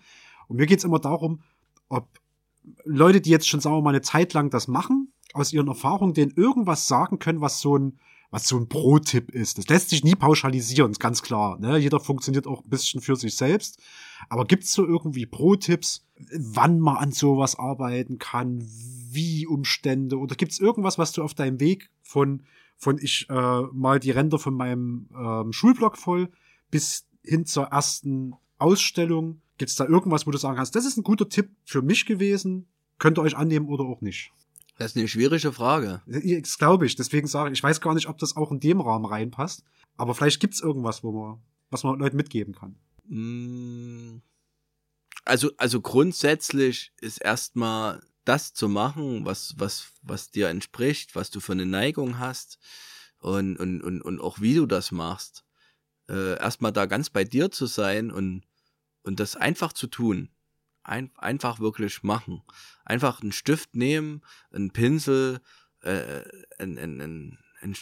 Und 0.47 0.57
mir 0.57 0.67
geht's 0.67 0.83
immer 0.83 0.99
darum, 0.99 1.41
ob 1.89 2.07
Leute, 2.83 3.21
die 3.21 3.29
jetzt 3.29 3.47
schon, 3.47 3.59
sagen 3.59 3.75
wir 3.75 3.81
mal, 3.81 3.89
eine 3.89 4.01
Zeit 4.01 4.33
lang 4.33 4.49
das 4.49 4.67
machen, 4.67 5.13
aus 5.33 5.53
ihren 5.53 5.67
Erfahrungen 5.67 6.13
denen 6.13 6.31
irgendwas 6.31 6.87
sagen 6.87 7.19
können, 7.19 7.41
was 7.41 7.59
so 7.59 7.77
ein, 7.77 7.99
was 8.31 8.47
so 8.47 8.57
ein 8.57 8.67
Pro-Tipp 8.67 9.31
ist. 9.31 9.57
Das 9.57 9.67
lässt 9.67 9.89
sich 9.89 10.03
nie 10.03 10.15
pauschalisieren, 10.15 10.91
ist 10.91 10.99
ganz 10.99 11.21
klar. 11.21 11.59
Ne? 11.59 11.77
Jeder 11.77 11.99
funktioniert 11.99 12.47
auch 12.47 12.63
ein 12.63 12.69
bisschen 12.69 13.01
für 13.01 13.15
sich 13.15 13.35
selbst. 13.35 13.81
Aber 14.29 14.45
gibt's 14.45 14.73
so 14.73 14.85
irgendwie 14.85 15.25
Pro-Tipps, 15.25 16.05
wann 16.37 16.79
man 16.79 16.97
an 16.97 17.11
sowas 17.11 17.57
arbeiten 17.59 18.17
kann, 18.17 18.63
wie 18.65 19.45
Umstände? 19.45 20.17
Oder 20.17 20.35
gibt's 20.35 20.59
irgendwas, 20.59 20.97
was 20.97 21.11
du 21.11 21.23
auf 21.23 21.33
deinem 21.33 21.59
Weg 21.59 21.91
von, 22.01 22.43
von 22.77 22.97
ich 23.01 23.27
äh, 23.29 23.61
mal 23.73 23.99
die 23.99 24.11
Ränder 24.11 24.39
von 24.39 24.53
meinem 24.53 25.09
ähm, 25.15 25.51
Schulblock 25.51 25.97
voll 25.97 26.29
bis 26.71 27.07
hin 27.23 27.45
zur 27.45 27.65
ersten 27.65 28.33
Ausstellung 28.57 29.41
Gibt 29.57 29.71
es 29.71 29.77
da 29.77 29.85
irgendwas, 29.85 30.27
wo 30.27 30.31
du 30.31 30.37
sagen 30.37 30.57
kannst, 30.57 30.75
das 30.75 30.85
ist 30.85 30.97
ein 30.97 31.03
guter 31.03 31.29
Tipp 31.29 31.49
für 31.63 31.81
mich 31.81 32.05
gewesen? 32.05 32.67
Könnt 32.99 33.17
ihr 33.17 33.21
euch 33.21 33.37
annehmen 33.37 33.67
oder 33.67 33.85
auch 33.85 34.01
nicht? 34.01 34.31
Das 34.77 34.91
ist 34.91 34.97
eine 34.97 35.07
schwierige 35.07 35.53
Frage. 35.53 36.01
Das 36.05 36.57
glaube 36.57 36.85
ich. 36.85 36.95
Deswegen 36.95 37.27
sage 37.27 37.51
ich, 37.51 37.59
ich 37.59 37.63
weiß 37.63 37.79
gar 37.79 37.93
nicht, 37.93 38.09
ob 38.09 38.17
das 38.17 38.35
auch 38.35 38.51
in 38.51 38.59
dem 38.59 38.81
Rahmen 38.81 39.05
reinpasst. 39.05 39.63
Aber 39.97 40.13
vielleicht 40.13 40.41
gibt 40.41 40.53
es 40.53 40.61
irgendwas, 40.61 41.03
wo 41.03 41.11
man, 41.11 41.39
was 41.69 41.83
man 41.83 41.97
Leuten 41.97 42.17
mitgeben 42.17 42.53
kann. 42.53 42.75
Mm. 43.07 44.21
Also, 45.23 45.51
also 45.57 45.81
grundsätzlich 45.81 46.91
ist 46.99 47.17
erstmal 47.19 48.01
das 48.25 48.53
zu 48.53 48.67
machen, 48.67 49.25
was, 49.25 49.55
was, 49.57 49.93
was 50.01 50.29
dir 50.31 50.49
entspricht, 50.49 51.15
was 51.15 51.31
du 51.31 51.39
für 51.39 51.53
eine 51.53 51.65
Neigung 51.65 52.19
hast 52.19 52.59
und, 53.19 53.57
und, 53.57 53.81
und, 53.81 54.01
und 54.01 54.19
auch 54.19 54.41
wie 54.41 54.55
du 54.55 54.65
das 54.65 54.91
machst. 54.91 55.45
Äh, 56.09 56.37
erstmal 56.37 56.73
da 56.73 56.85
ganz 56.85 57.09
bei 57.09 57.23
dir 57.23 57.49
zu 57.49 57.65
sein 57.65 58.11
und 58.11 58.43
und 59.05 59.19
das 59.19 59.35
einfach 59.35 59.73
zu 59.73 59.87
tun. 59.87 60.29
Ein, 60.83 61.11
einfach 61.15 61.59
wirklich 61.59 62.03
machen. 62.03 62.43
Einfach 62.83 63.21
einen 63.21 63.31
Stift 63.31 63.75
nehmen, 63.75 64.21
einen 64.51 64.71
Pinsel, 64.71 65.41
äh, 65.81 66.23
ein, 66.59 66.77
ein, 66.77 67.01
ein, 67.01 67.37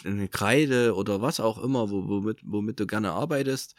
eine 0.06 0.28
Kreide 0.28 0.96
oder 0.96 1.22
was 1.22 1.40
auch 1.40 1.62
immer, 1.62 1.90
womit, 1.90 2.40
womit 2.44 2.80
du 2.80 2.88
gerne 2.88 3.12
arbeitest 3.12 3.76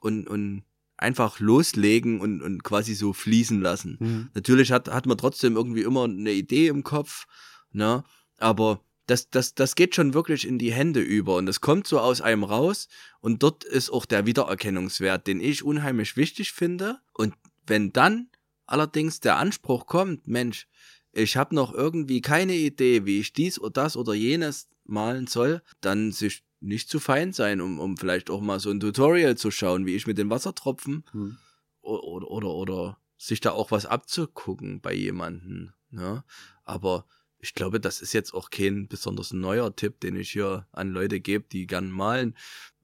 und, 0.00 0.26
und 0.28 0.64
einfach 0.96 1.38
loslegen 1.38 2.20
und, 2.20 2.42
und 2.42 2.64
quasi 2.64 2.94
so 2.94 3.12
fließen 3.12 3.60
lassen. 3.60 3.96
Mhm. 4.00 4.30
Natürlich 4.34 4.72
hat, 4.72 4.88
hat 4.88 5.06
man 5.06 5.18
trotzdem 5.18 5.56
irgendwie 5.56 5.82
immer 5.82 6.04
eine 6.04 6.32
Idee 6.32 6.68
im 6.68 6.82
Kopf, 6.82 7.26
ne? 7.70 8.02
Aber 8.38 8.84
das, 9.08 9.30
das, 9.30 9.54
das 9.54 9.74
geht 9.74 9.94
schon 9.94 10.12
wirklich 10.12 10.46
in 10.46 10.58
die 10.58 10.72
Hände 10.72 11.00
über 11.00 11.36
und 11.36 11.46
das 11.46 11.62
kommt 11.62 11.86
so 11.86 11.98
aus 11.98 12.20
einem 12.20 12.44
raus 12.44 12.88
und 13.20 13.42
dort 13.42 13.64
ist 13.64 13.90
auch 13.90 14.04
der 14.04 14.26
Wiedererkennungswert, 14.26 15.26
den 15.26 15.40
ich 15.40 15.64
unheimlich 15.64 16.16
wichtig 16.16 16.52
finde. 16.52 17.00
Und 17.14 17.34
wenn 17.66 17.92
dann 17.92 18.28
allerdings 18.66 19.20
der 19.20 19.36
Anspruch 19.36 19.86
kommt, 19.86 20.28
Mensch, 20.28 20.68
ich 21.12 21.38
habe 21.38 21.54
noch 21.54 21.72
irgendwie 21.72 22.20
keine 22.20 22.54
Idee, 22.54 23.06
wie 23.06 23.20
ich 23.20 23.32
dies 23.32 23.58
oder 23.58 23.82
das 23.82 23.96
oder 23.96 24.12
jenes 24.12 24.68
malen 24.84 25.26
soll, 25.26 25.62
dann 25.80 26.12
sich 26.12 26.44
nicht 26.60 26.90
zu 26.90 27.00
fein 27.00 27.32
sein, 27.32 27.62
um, 27.62 27.80
um 27.80 27.96
vielleicht 27.96 28.28
auch 28.28 28.42
mal 28.42 28.60
so 28.60 28.70
ein 28.70 28.80
Tutorial 28.80 29.38
zu 29.38 29.50
schauen, 29.50 29.86
wie 29.86 29.96
ich 29.96 30.06
mit 30.06 30.18
den 30.18 30.28
Wassertropfen 30.28 31.04
hm. 31.12 31.38
oder, 31.80 32.30
oder, 32.30 32.48
oder 32.48 32.98
sich 33.16 33.40
da 33.40 33.52
auch 33.52 33.70
was 33.70 33.86
abzugucken 33.86 34.82
bei 34.82 34.92
jemanden. 34.92 35.72
Ne? 35.90 36.24
Aber 36.64 37.06
ich 37.40 37.54
glaube, 37.54 37.80
das 37.80 38.00
ist 38.00 38.12
jetzt 38.12 38.34
auch 38.34 38.50
kein 38.50 38.88
besonders 38.88 39.32
neuer 39.32 39.74
Tipp, 39.74 40.00
den 40.00 40.16
ich 40.16 40.30
hier 40.30 40.66
an 40.72 40.90
Leute 40.90 41.20
gebe, 41.20 41.44
die 41.50 41.66
gern 41.66 41.90
malen. 41.90 42.36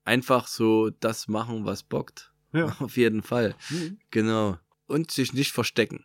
Einfach 0.04 0.46
so 0.46 0.90
das 0.90 1.28
machen, 1.28 1.64
was 1.64 1.82
bockt. 1.82 2.32
Ja. 2.52 2.76
Auf 2.80 2.96
jeden 2.96 3.22
Fall. 3.22 3.56
Mhm. 3.70 3.98
Genau. 4.10 4.58
Und 4.86 5.10
sich 5.10 5.32
nicht 5.32 5.52
verstecken. 5.52 6.04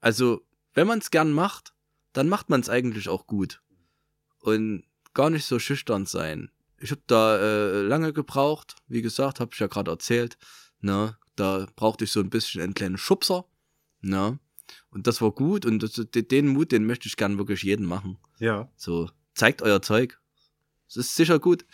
Also, 0.00 0.46
wenn 0.74 0.86
man 0.86 1.00
es 1.00 1.10
gern 1.10 1.32
macht, 1.32 1.74
dann 2.12 2.28
macht 2.28 2.48
man 2.48 2.60
es 2.60 2.68
eigentlich 2.68 3.08
auch 3.08 3.26
gut. 3.26 3.62
Und 4.38 4.84
gar 5.12 5.30
nicht 5.30 5.44
so 5.44 5.58
schüchtern 5.58 6.06
sein. 6.06 6.50
Ich 6.78 6.90
habe 6.90 7.02
da 7.06 7.38
äh, 7.38 7.82
lange 7.82 8.12
gebraucht, 8.12 8.76
wie 8.86 9.02
gesagt, 9.02 9.40
habe 9.40 9.50
ich 9.52 9.58
ja 9.58 9.66
gerade 9.66 9.90
erzählt. 9.90 10.38
Ne? 10.80 11.16
Da 11.34 11.66
brauchte 11.74 12.04
ich 12.04 12.12
so 12.12 12.20
ein 12.20 12.30
bisschen 12.30 12.62
einen 12.62 12.74
kleinen 12.74 12.98
Schubser. 12.98 13.46
Ne? 14.00 14.38
Und 14.90 15.06
das 15.06 15.20
war 15.20 15.30
gut 15.30 15.64
und 15.64 15.82
das, 15.82 16.00
den 16.12 16.48
Mut, 16.48 16.72
den 16.72 16.86
möchte 16.86 17.08
ich 17.08 17.16
gern 17.16 17.38
wirklich 17.38 17.62
jeden 17.62 17.86
machen. 17.86 18.18
Ja. 18.38 18.70
So, 18.76 19.10
zeigt 19.34 19.62
euer 19.62 19.82
Zeug. 19.82 20.20
Es 20.88 20.96
ist 20.96 21.16
sicher 21.16 21.38
gut. 21.38 21.64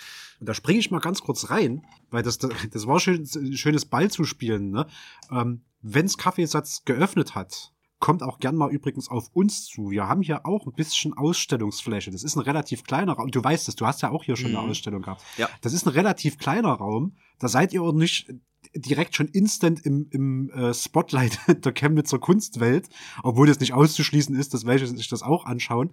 Und 0.40 0.49
da 0.49 0.55
springe 0.55 0.78
ich 0.78 0.90
mal 0.90 1.01
ganz 1.01 1.20
kurz 1.20 1.51
rein, 1.51 1.84
weil 2.11 2.22
das, 2.22 2.38
das 2.38 2.86
war 2.86 2.99
schön, 2.99 3.26
schönes 3.55 3.84
Ball 3.84 4.11
zu 4.11 4.24
spielen. 4.24 4.70
Ne? 4.70 4.86
Ähm, 5.30 5.62
Wenns 5.82 6.16
Kaffeesatz 6.16 6.84
geöffnet 6.84 7.34
hat, 7.34 7.72
kommt 7.99 8.22
auch 8.22 8.38
gern 8.38 8.57
mal 8.57 8.70
übrigens 8.70 9.09
auf 9.09 9.30
uns 9.32 9.66
zu. 9.66 9.90
Wir 9.90 10.09
haben 10.09 10.22
hier 10.22 10.47
auch 10.47 10.66
ein 10.66 10.72
bisschen 10.72 11.12
Ausstellungsfläche. 11.14 12.11
Das 12.11 12.24
ist 12.24 12.36
ein 12.36 12.40
relativ 12.40 12.84
kleiner 12.84 13.12
Raum. 13.12 13.30
Du 13.30 13.43
weißt 13.43 13.68
es, 13.68 13.76
du 13.76 13.86
hast 13.86 14.03
ja 14.03 14.11
auch 14.11 14.24
hier 14.24 14.36
schon 14.36 14.51
mhm. 14.51 14.59
eine 14.59 14.70
Ausstellung 14.70 15.03
gehabt. 15.03 15.22
Ja. 15.36 15.49
Das 15.61 15.72
ist 15.72 15.86
ein 15.86 15.90
relativ 15.90 16.38
kleiner 16.38 16.72
Raum. 16.72 17.16
Da 17.38 17.49
seid 17.49 17.72
ihr 17.72 17.82
auch 17.82 17.93
nicht 17.93 18.32
direkt 18.74 19.14
schon 19.16 19.28
instant 19.28 19.84
im, 19.84 20.06
im 20.10 20.50
äh, 20.50 20.74
Spotlight 20.74 21.38
der 21.64 21.72
Chemnitzer 21.72 22.18
Kunstwelt, 22.18 22.88
obwohl 23.22 23.46
das 23.46 23.60
nicht 23.60 23.74
auszuschließen 23.74 24.34
ist, 24.34 24.54
dass 24.54 24.66
welche 24.66 24.86
sich 24.86 25.08
das 25.08 25.22
auch 25.22 25.46
anschauen. 25.46 25.90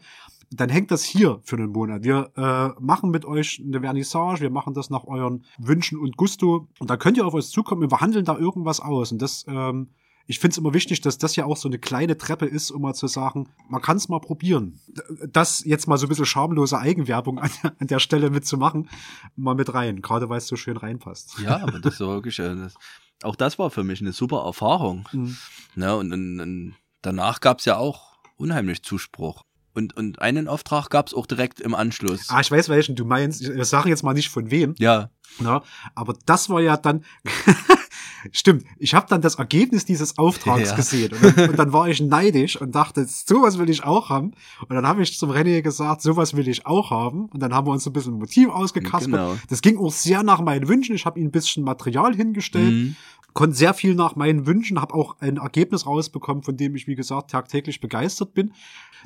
Dann 0.51 0.69
hängt 0.69 0.89
das 0.89 1.03
hier 1.03 1.39
für 1.43 1.57
einen 1.57 1.71
Monat. 1.71 2.03
Wir 2.03 2.31
äh, 2.35 2.81
machen 2.81 3.11
mit 3.11 3.25
euch 3.25 3.61
eine 3.63 3.81
Vernissage, 3.81 4.41
wir 4.41 4.49
machen 4.49 4.73
das 4.73 4.89
nach 4.89 5.03
euren 5.05 5.45
Wünschen 5.59 5.99
und 5.99 6.17
Gusto 6.17 6.67
und 6.79 6.89
da 6.89 6.97
könnt 6.97 7.17
ihr 7.17 7.25
auf 7.25 7.33
uns 7.33 7.51
zukommen, 7.51 7.81
wir 7.81 7.89
verhandeln 7.89 8.25
da 8.25 8.37
irgendwas 8.37 8.79
aus 8.79 9.11
und 9.11 9.21
das 9.21 9.45
ähm, 9.47 9.89
ich 10.29 10.37
finde 10.37 10.53
es 10.53 10.57
immer 10.59 10.75
wichtig, 10.75 11.01
dass 11.01 11.17
das 11.17 11.35
ja 11.35 11.45
auch 11.45 11.57
so 11.57 11.67
eine 11.67 11.79
kleine 11.79 12.15
Treppe 12.15 12.45
ist, 12.45 12.69
um 12.69 12.83
mal 12.83 12.93
zu 12.93 13.07
sagen, 13.07 13.49
man 13.67 13.81
kann 13.81 13.97
es 13.97 14.09
mal 14.09 14.19
probieren. 14.19 14.79
Das 15.27 15.65
jetzt 15.65 15.87
mal 15.87 15.97
so 15.97 16.05
ein 16.05 16.09
bisschen 16.09 16.27
schamlose 16.27 16.77
Eigenwerbung 16.77 17.39
an, 17.39 17.49
an 17.63 17.87
der 17.87 17.97
Stelle 17.97 18.29
mitzumachen, 18.29 18.89
mal 19.35 19.55
mit 19.55 19.73
rein, 19.73 20.03
gerade 20.03 20.29
weil 20.29 20.37
es 20.37 20.45
so 20.45 20.55
schön 20.55 20.77
reinpasst. 20.77 21.39
Ja, 21.43 21.63
aber 21.63 21.79
das 21.79 21.95
ist 21.95 21.99
wirklich, 22.01 22.37
äh, 22.37 22.55
das, 22.55 22.75
auch 23.23 23.35
das 23.35 23.57
war 23.57 23.71
für 23.71 23.83
mich 23.83 24.01
eine 24.01 24.13
super 24.13 24.43
Erfahrung. 24.45 25.09
Mhm. 25.11 25.35
Ja, 25.75 25.95
und, 25.95 26.13
und, 26.13 26.39
und 26.39 26.75
danach 27.01 27.41
gab 27.41 27.57
es 27.57 27.65
ja 27.65 27.77
auch 27.77 28.19
unheimlich 28.37 28.83
Zuspruch. 28.83 29.43
Und, 29.73 29.97
und 29.97 30.21
einen 30.21 30.47
Auftrag 30.47 30.91
gab 30.91 31.07
es 31.07 31.15
auch 31.15 31.25
direkt 31.25 31.59
im 31.59 31.73
Anschluss. 31.73 32.29
Ah, 32.29 32.39
ich 32.39 32.51
weiß 32.51 32.69
welchen 32.69 32.95
du 32.95 33.03
meinst. 33.03 33.41
Ich 33.41 33.65
sage 33.65 33.89
jetzt 33.89 34.03
mal 34.03 34.13
nicht 34.13 34.29
von 34.29 34.51
wem. 34.51 34.75
Ja. 34.77 35.09
Na, 35.39 35.63
aber 35.95 36.13
das 36.27 36.49
war 36.49 36.61
ja 36.61 36.77
dann, 36.77 37.03
Stimmt, 38.31 38.65
ich 38.77 38.93
habe 38.93 39.07
dann 39.09 39.21
das 39.21 39.35
Ergebnis 39.35 39.85
dieses 39.85 40.17
Auftrags 40.17 40.69
ja. 40.69 40.75
gesehen 40.75 41.11
und 41.13 41.23
dann, 41.23 41.49
und 41.49 41.59
dann, 41.59 41.73
war 41.73 41.87
ich 41.87 42.01
neidisch 42.01 42.59
und 42.59 42.73
dachte, 42.75 43.05
sowas 43.05 43.57
will 43.57 43.69
ich 43.69 43.83
auch 43.83 44.09
haben. 44.09 44.31
Und 44.67 44.75
dann 44.75 44.85
habe 44.85 45.01
ich 45.03 45.17
zum 45.17 45.31
René 45.31 45.61
gesagt, 45.61 46.01
sowas 46.01 46.35
will 46.35 46.47
ich 46.47 46.65
auch 46.65 46.91
haben. 46.91 47.25
Und 47.27 47.41
dann 47.41 47.53
haben 47.53 47.67
wir 47.67 47.71
uns 47.71 47.85
ein 47.85 47.93
bisschen 47.93 48.15
ein 48.15 48.19
Motiv 48.19 48.49
ausgekaspert. 48.49 49.11
Genau. 49.11 49.37
Das 49.49 49.61
ging 49.61 49.77
auch 49.77 49.91
sehr 49.91 50.23
nach 50.23 50.41
meinen 50.41 50.67
Wünschen. 50.67 50.95
Ich 50.95 51.05
habe 51.05 51.19
ihm 51.19 51.27
ein 51.27 51.31
bisschen 51.31 51.63
Material 51.63 52.15
hingestellt, 52.15 52.71
mhm. 52.71 52.95
konnte 53.33 53.55
sehr 53.55 53.73
viel 53.73 53.95
nach 53.95 54.15
meinen 54.15 54.45
Wünschen, 54.45 54.81
habe 54.81 54.93
auch 54.93 55.17
ein 55.19 55.37
Ergebnis 55.37 55.85
rausbekommen, 55.85 56.43
von 56.43 56.57
dem 56.57 56.75
ich, 56.75 56.87
wie 56.87 56.95
gesagt, 56.95 57.31
tagtäglich 57.31 57.79
begeistert 57.79 58.33
bin. 58.33 58.53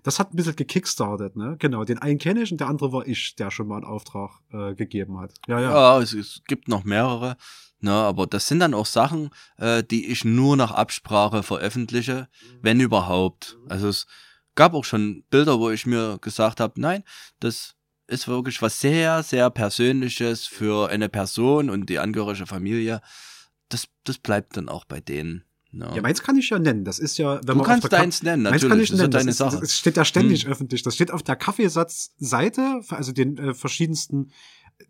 Das 0.02 0.20
hat 0.20 0.34
ein 0.34 0.38
bisschen 0.38 0.56
gekickstartet, 0.56 1.36
ne? 1.36 1.56
Genau, 1.60 1.84
den 1.84 2.00
einen 2.00 2.18
kenne 2.18 2.42
ich 2.42 2.52
und 2.52 2.60
der 2.60 2.68
andere 2.68 2.92
war 2.92 3.08
ich, 3.08 3.36
der 3.36 3.52
schon 3.52 3.68
mal 3.68 3.78
einen 3.78 3.86
Auftrag 3.86 4.32
äh, 4.52 4.74
gegeben 4.74 5.20
hat. 5.20 5.34
Ja, 5.48 5.60
ja. 5.60 5.70
Ja, 5.70 6.02
es, 6.02 6.14
es 6.14 6.42
gibt 6.48 6.68
noch 6.68 6.84
mehrere. 6.84 7.38
Ne, 7.84 7.92
aber 7.92 8.28
das 8.28 8.48
sind 8.48 8.60
dann 8.60 8.74
auch 8.74 8.86
Sachen, 8.86 9.30
äh, 9.58 9.84
die 9.84 10.10
ich 10.10 10.24
nur 10.24 10.56
nach 10.56 10.72
Absprache 10.72 11.44
veröffentliche, 11.44 12.30
wenn 12.62 12.80
überhaupt. 12.80 13.58
Also 13.68 13.90
es 13.90 14.08
gab 14.56 14.74
auch 14.74 14.86
schon 14.86 15.26
Bilder, 15.30 15.60
wo 15.60 15.70
ich 15.70 15.86
mir 15.86 16.18
gesagt 16.22 16.62
habe, 16.62 16.80
nein, 16.80 17.04
das 17.42 17.76
ist 18.08 18.30
wirklich 18.30 18.62
was 18.62 18.80
sehr, 18.80 19.22
sehr 19.22 19.50
Persönliches 19.50 20.46
für 20.46 20.90
eine 20.92 21.10
Person 21.10 21.70
und 21.70 21.90
die 21.90 22.00
angehörige 22.00 22.46
Familie. 22.46 23.02
Das, 23.68 23.90
das 24.06 24.18
bleibt 24.18 24.56
dann 24.56 24.70
auch 24.70 24.86
bei 24.86 25.02
denen. 25.02 25.44
Ja. 25.74 25.94
ja, 25.94 26.02
meins 26.02 26.24
kann 26.24 26.38
ich 26.38 26.50
ja 26.52 26.60
nennen. 26.60 26.86
Das 26.86 27.00
ist 27.00 27.18
ja, 27.18 27.40
wenn 27.40 27.48
du 27.48 27.56
man 27.56 27.66
kannst 27.66 27.92
deins 27.92 28.24
nennen, 28.24 28.44
natürlich. 28.44 28.70
Kann 28.70 28.80
ich 28.80 28.92
das 28.92 29.00
nennen. 29.00 29.10
Ist 29.10 29.20
deine 29.20 29.32
das, 29.32 29.38
Sache. 29.38 29.60
das 29.60 29.78
steht 29.78 29.98
ja 29.98 30.06
ständig 30.06 30.46
hm. 30.46 30.52
öffentlich. 30.52 30.84
Das 30.84 30.96
steht 30.96 31.12
auf 31.12 31.24
der 31.24 31.36
Kaffeesatzseite, 31.36 32.82
also 32.88 33.12
den 33.12 33.38
äh, 33.38 33.54
verschiedensten 33.54 34.32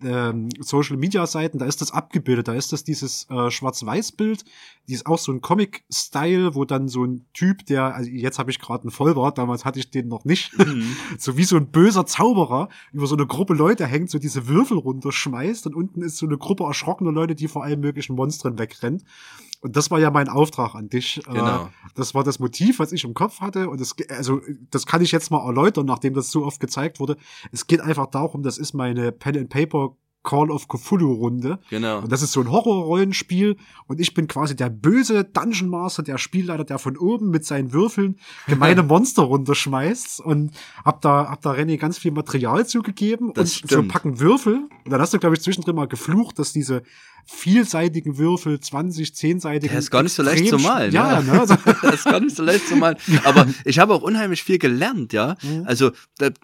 ähm, 0.01 0.49
Social 0.59 0.97
Media 0.97 1.25
Seiten, 1.27 1.59
da 1.59 1.65
ist 1.65 1.81
das 1.81 1.91
abgebildet, 1.91 2.47
da 2.47 2.53
ist 2.53 2.73
das 2.73 2.83
dieses 2.83 3.27
äh, 3.29 3.49
Schwarz-Weiß-Bild, 3.49 4.43
die 4.87 4.93
ist 4.93 5.05
auch 5.05 5.17
so 5.17 5.31
ein 5.31 5.41
Comic-Style, 5.41 6.55
wo 6.55 6.65
dann 6.65 6.87
so 6.87 7.03
ein 7.05 7.25
Typ, 7.33 7.65
der, 7.65 7.95
also 7.95 8.09
jetzt 8.09 8.39
habe 8.39 8.51
ich 8.51 8.59
gerade 8.59 8.83
einen 8.83 8.91
Vollbart, 8.91 9.37
damals 9.37 9.65
hatte 9.65 9.79
ich 9.79 9.91
den 9.91 10.07
noch 10.07 10.25
nicht, 10.25 10.57
mhm. 10.57 10.95
so 11.17 11.37
wie 11.37 11.45
so 11.45 11.55
ein 11.55 11.71
böser 11.71 12.05
Zauberer 12.05 12.69
über 12.91 13.07
so 13.07 13.15
eine 13.15 13.25
Gruppe 13.25 13.53
Leute 13.53 13.85
hängt, 13.85 14.09
so 14.09 14.19
diese 14.19 14.47
Würfel 14.47 14.77
runterschmeißt 14.77 15.67
und 15.67 15.75
unten 15.75 16.01
ist 16.01 16.17
so 16.17 16.25
eine 16.25 16.37
Gruppe 16.37 16.65
erschrockener 16.65 17.11
Leute, 17.11 17.35
die 17.35 17.47
vor 17.47 17.63
allen 17.63 17.79
möglichen 17.79 18.15
Monstern 18.15 18.59
wegrennt. 18.59 19.03
Und 19.63 19.77
das 19.77 19.89
war 19.89 19.99
ja 19.99 20.11
mein 20.11 20.27
Auftrag 20.27 20.75
an 20.75 20.89
dich. 20.89 21.25
Äh, 21.25 21.31
genau. 21.31 21.69
Das 21.95 22.13
war 22.13 22.25
das 22.25 22.39
Motiv, 22.39 22.79
was 22.79 22.91
ich 22.91 23.05
im 23.05 23.13
Kopf 23.13 23.39
hatte. 23.39 23.69
Und 23.69 23.79
das, 23.79 23.95
also, 24.09 24.41
das 24.69 24.85
kann 24.85 25.01
ich 25.01 25.13
jetzt 25.13 25.31
mal 25.31 25.43
erläutern, 25.45 25.85
nachdem 25.85 26.13
das 26.13 26.31
so 26.31 26.45
oft 26.45 26.59
gezeigt 26.59 26.99
wurde. 26.99 27.15
Es 27.53 27.65
geht 27.65 27.79
einfach 27.79 28.07
darum, 28.07 28.43
das 28.43 28.57
ist 28.57 28.73
meine 28.73 29.13
Pen 29.13 29.37
and 29.37 29.49
Paper 29.49 29.95
Call 30.23 30.49
of 30.49 30.67
Cthulhu 30.67 31.13
Runde. 31.13 31.59
Genau. 31.69 31.99
Und 31.99 32.11
das 32.11 32.21
ist 32.21 32.31
so 32.31 32.41
ein 32.41 32.49
Horrorrollenspiel 32.49 33.57
und 33.87 33.99
ich 33.99 34.13
bin 34.13 34.27
quasi 34.27 34.55
der 34.55 34.69
böse 34.69 35.25
Dungeon 35.25 35.69
Master, 35.69 36.01
der 36.01 36.17
Spielleiter, 36.17 36.63
der 36.63 36.79
von 36.79 36.97
oben 36.97 37.29
mit 37.29 37.45
seinen 37.45 37.73
Würfeln 37.73 38.17
gemeine 38.47 38.83
Monster 38.83 39.23
runterschmeißt 39.23 40.21
und 40.21 40.51
hab 40.83 41.01
da 41.01 41.29
hab 41.29 41.41
da 41.41 41.51
René 41.51 41.77
ganz 41.77 41.97
viel 41.97 42.11
Material 42.11 42.65
zugegeben 42.65 43.33
das 43.33 43.61
und 43.61 43.69
stimmt. 43.69 43.71
so 43.71 43.83
Packen 43.83 44.19
Würfel 44.19 44.69
und 44.85 44.91
dann 44.91 45.01
hast 45.01 45.13
du 45.13 45.19
glaube 45.19 45.35
ich 45.35 45.41
zwischendrin 45.41 45.75
mal 45.75 45.87
geflucht, 45.87 46.39
dass 46.39 46.53
diese 46.53 46.83
vielseitigen 47.25 48.17
Würfel, 48.17 48.59
20, 48.59 49.09
10-seitigen. 49.09 49.69
Der 49.71 49.79
ist 49.79 49.91
gar 49.91 50.03
nicht 50.03 50.13
so 50.13 50.23
leicht 50.23 50.47
zu 50.47 50.57
malen. 50.57 50.91
Ja, 50.91 51.21
ne? 51.21 51.39
Also 51.39 51.55
das 51.55 51.95
ist 51.95 52.03
gar 52.05 52.19
nicht 52.19 52.35
so 52.35 52.43
leicht 52.43 52.67
zu 52.67 52.75
malen. 52.75 52.97
Aber 53.23 53.47
ich 53.65 53.79
habe 53.79 53.93
auch 53.93 54.01
unheimlich 54.01 54.43
viel 54.43 54.57
gelernt, 54.57 55.13
ja. 55.13 55.35
Mhm. 55.41 55.63
Also 55.65 55.91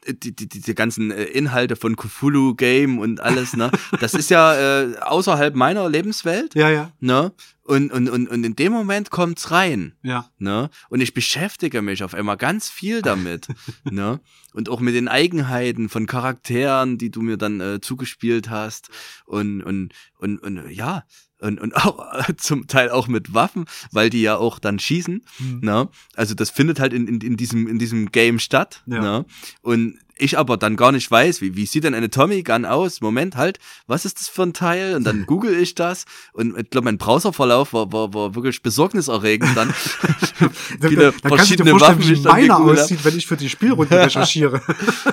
die, 0.08 0.36
die, 0.36 0.48
die 0.48 0.76
ganzen 0.76 1.12
äh, 1.12 1.24
Inhalte 1.24 1.76
von 1.76 1.96
Cthulhu 1.96 2.56
Game 2.56 3.00
und 3.00 3.20
alles, 3.20 3.56
ne? 3.56 3.72
Das 4.00 4.14
ist 4.14 4.30
ja 4.30 4.82
äh, 4.84 4.98
außerhalb 5.00 5.56
meiner 5.56 5.90
Lebenswelt. 5.90 6.56
Ja, 6.56 6.70
ja. 6.70 6.92
Ne? 7.00 7.32
Und, 7.70 7.92
und, 7.92 8.10
und, 8.10 8.28
und 8.28 8.44
in 8.44 8.56
dem 8.56 8.74
Moment 8.74 9.12
kommt's 9.12 9.52
rein. 9.52 9.94
Ja. 10.02 10.32
Ne? 10.40 10.72
Und 10.90 11.02
ich 11.02 11.14
beschäftige 11.14 11.84
mich 11.84 12.04
auf 12.04 12.16
einmal 12.16 12.36
ganz 12.36 12.68
viel 12.68 13.04
damit. 13.04 13.48
ne? 13.84 14.22
Und 14.54 14.70
auch 14.70 14.80
mit 14.80 14.96
den 14.96 15.08
Eigenheiten 15.08 15.88
von 15.88 16.08
Charakteren, 16.08 16.98
die 16.98 17.12
du 17.12 17.22
mir 17.22 17.38
dann 17.38 17.62
äh, 17.62 17.80
zugespielt 17.80 18.50
hast. 18.50 18.90
Und, 19.26 19.62
und, 19.62 19.94
und, 20.18 20.40
und 20.40 20.72
ja, 20.72 21.04
und, 21.40 21.60
und 21.60 21.76
auch 21.76 22.28
zum 22.38 22.68
Teil 22.68 22.90
auch 22.90 23.08
mit 23.08 23.34
Waffen, 23.34 23.66
weil 23.92 24.10
die 24.10 24.22
ja 24.22 24.38
auch 24.38 24.60
dann 24.60 24.80
schießen. 24.80 25.24
Mhm. 25.40 25.60
Ne? 25.62 25.90
Also 26.16 26.36
das 26.36 26.50
findet 26.50 26.80
halt 26.80 26.94
in, 26.94 27.08
in, 27.08 27.22
in, 27.22 27.38
diesem, 27.38 27.68
in 27.68 27.80
diesem 27.80 28.12
Game 28.12 28.40
statt. 28.40 28.84
Ja. 28.86 29.02
Ne? 29.02 29.26
Und 29.62 30.00
ich 30.22 30.38
aber 30.38 30.58
dann 30.58 30.76
gar 30.76 30.92
nicht 30.92 31.10
weiß, 31.10 31.42
wie, 31.42 31.56
wie 31.56 31.66
sieht 31.66 31.86
denn 31.86 31.94
eine 31.94 32.10
Tommy 32.10 32.44
Gun 32.44 32.66
aus? 32.66 33.02
Moment 33.02 33.38
halt, 33.38 33.60
was 33.88 34.06
ist 34.06 34.20
das 34.20 34.28
für 34.28 34.44
ein 34.44 34.54
Teil? 34.54 34.96
Und 34.96 35.06
dann 35.06 35.26
google 35.26 35.58
ich 35.58 35.76
das 35.76 36.06
und 36.34 36.58
ich 36.58 36.70
glaube, 36.70 36.86
mein 36.86 36.98
Browserverlauf 36.98 37.74
war, 37.74 37.92
war, 37.92 38.14
war 38.14 38.36
wirklich 38.36 38.62
besorgniserregend. 38.62 39.56
Dann 39.56 39.74
viele 40.82 41.14
da, 41.14 41.30
da 41.30 41.30
verschiedene 41.30 41.38
kannst 41.38 41.52
du 41.52 41.56
dir 41.56 41.80
Waffen, 41.80 42.08
wie 42.08 42.20
meiner 42.22 42.60
aussieht, 42.60 43.04
wenn 43.06 43.18
ich 43.18 43.28
für 43.28 43.38
die 43.38 43.50
Spielrunde 43.50 43.98
recherchiere. 44.06 44.62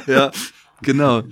ja, 0.07 0.31
genau. 0.83 1.23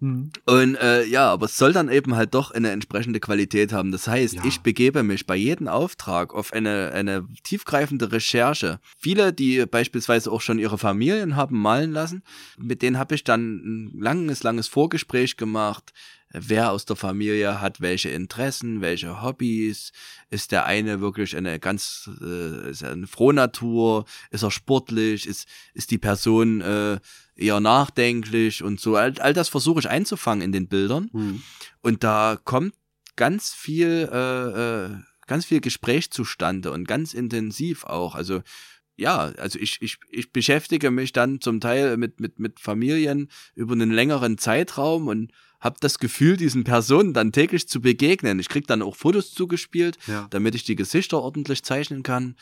Mhm. 0.00 0.30
Und 0.44 0.74
äh, 0.76 1.04
ja, 1.04 1.30
aber 1.30 1.46
es 1.46 1.56
soll 1.56 1.72
dann 1.72 1.88
eben 1.88 2.14
halt 2.14 2.34
doch 2.34 2.50
eine 2.50 2.70
entsprechende 2.70 3.20
Qualität 3.20 3.72
haben. 3.72 3.92
Das 3.92 4.08
heißt, 4.08 4.34
ja. 4.34 4.44
ich 4.44 4.60
begebe 4.60 5.02
mich 5.02 5.26
bei 5.26 5.36
jedem 5.36 5.68
Auftrag 5.68 6.34
auf 6.34 6.52
eine, 6.52 6.92
eine 6.92 7.26
tiefgreifende 7.42 8.12
Recherche. 8.12 8.80
Viele, 8.98 9.32
die 9.32 9.66
beispielsweise 9.66 10.30
auch 10.30 10.40
schon 10.40 10.58
ihre 10.58 10.78
Familien 10.78 11.36
haben 11.36 11.60
malen 11.60 11.92
lassen, 11.92 12.22
mit 12.58 12.82
denen 12.82 12.98
habe 12.98 13.14
ich 13.14 13.24
dann 13.24 13.56
ein 13.64 14.00
langes, 14.00 14.42
langes 14.42 14.68
Vorgespräch 14.68 15.36
gemacht 15.36 15.92
wer 16.34 16.72
aus 16.72 16.84
der 16.84 16.96
Familie 16.96 17.60
hat 17.60 17.80
welche 17.80 18.10
Interessen, 18.10 18.80
welche 18.80 19.22
Hobbys, 19.22 19.92
ist 20.30 20.52
der 20.52 20.66
eine 20.66 21.00
wirklich 21.00 21.36
eine 21.36 21.60
ganz 21.60 22.10
äh, 22.20 22.70
ist 22.70 22.82
er 22.82 22.92
eine 22.92 23.06
Frohnatur, 23.06 24.04
ist 24.30 24.42
er 24.42 24.50
sportlich, 24.50 25.26
ist 25.26 25.48
ist 25.74 25.90
die 25.92 25.98
Person 25.98 26.60
äh, 26.60 26.98
eher 27.36 27.60
nachdenklich 27.60 28.62
und 28.62 28.80
so. 28.80 28.96
All, 28.96 29.18
all 29.20 29.32
das 29.32 29.48
versuche 29.48 29.80
ich 29.80 29.88
einzufangen 29.88 30.42
in 30.42 30.52
den 30.52 30.68
Bildern. 30.68 31.10
Mhm. 31.12 31.42
Und 31.82 32.04
da 32.04 32.38
kommt 32.42 32.74
ganz 33.16 33.52
viel, 33.52 34.08
äh, 34.12 34.86
äh, 34.86 34.90
ganz 35.26 35.44
viel 35.44 35.60
Gespräch 35.60 36.10
zustande 36.10 36.70
und 36.70 36.86
ganz 36.86 37.14
intensiv 37.14 37.84
auch. 37.84 38.14
Also 38.14 38.42
ja, 38.96 39.32
also 39.38 39.58
ich, 39.58 39.82
ich, 39.82 39.98
ich 40.10 40.32
beschäftige 40.32 40.90
mich 40.90 41.12
dann 41.12 41.40
zum 41.40 41.60
Teil 41.60 41.96
mit, 41.96 42.20
mit, 42.20 42.38
mit 42.38 42.60
Familien 42.60 43.28
über 43.54 43.72
einen 43.72 43.90
längeren 43.90 44.38
Zeitraum 44.38 45.08
und 45.08 45.32
habe 45.58 45.76
das 45.80 45.98
Gefühl, 45.98 46.36
diesen 46.36 46.62
Personen 46.62 47.12
dann 47.12 47.32
täglich 47.32 47.68
zu 47.68 47.80
begegnen. 47.80 48.38
Ich 48.38 48.48
krieg 48.48 48.66
dann 48.66 48.82
auch 48.82 48.94
Fotos 48.94 49.32
zugespielt, 49.32 49.98
ja. 50.06 50.28
damit 50.30 50.54
ich 50.54 50.62
die 50.64 50.76
Gesichter 50.76 51.20
ordentlich 51.20 51.64
zeichnen 51.64 52.02
kann 52.02 52.36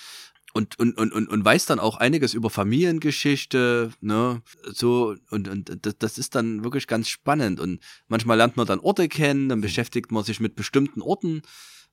und, 0.52 0.78
und, 0.78 0.98
und, 0.98 1.12
und, 1.12 1.28
und 1.28 1.44
weiß 1.44 1.66
dann 1.66 1.80
auch 1.80 1.96
einiges 1.96 2.34
über 2.34 2.50
Familiengeschichte, 2.50 3.90
ne, 4.00 4.42
so, 4.64 5.14
und, 5.30 5.48
und 5.48 5.86
das, 5.86 5.96
das 5.98 6.18
ist 6.18 6.34
dann 6.34 6.62
wirklich 6.62 6.86
ganz 6.86 7.08
spannend. 7.08 7.58
Und 7.58 7.80
manchmal 8.08 8.36
lernt 8.36 8.56
man 8.56 8.66
dann 8.66 8.80
Orte 8.80 9.08
kennen, 9.08 9.48
dann 9.48 9.60
beschäftigt 9.60 10.12
man 10.12 10.24
sich 10.24 10.40
mit 10.40 10.54
bestimmten 10.54 11.00
Orten, 11.00 11.42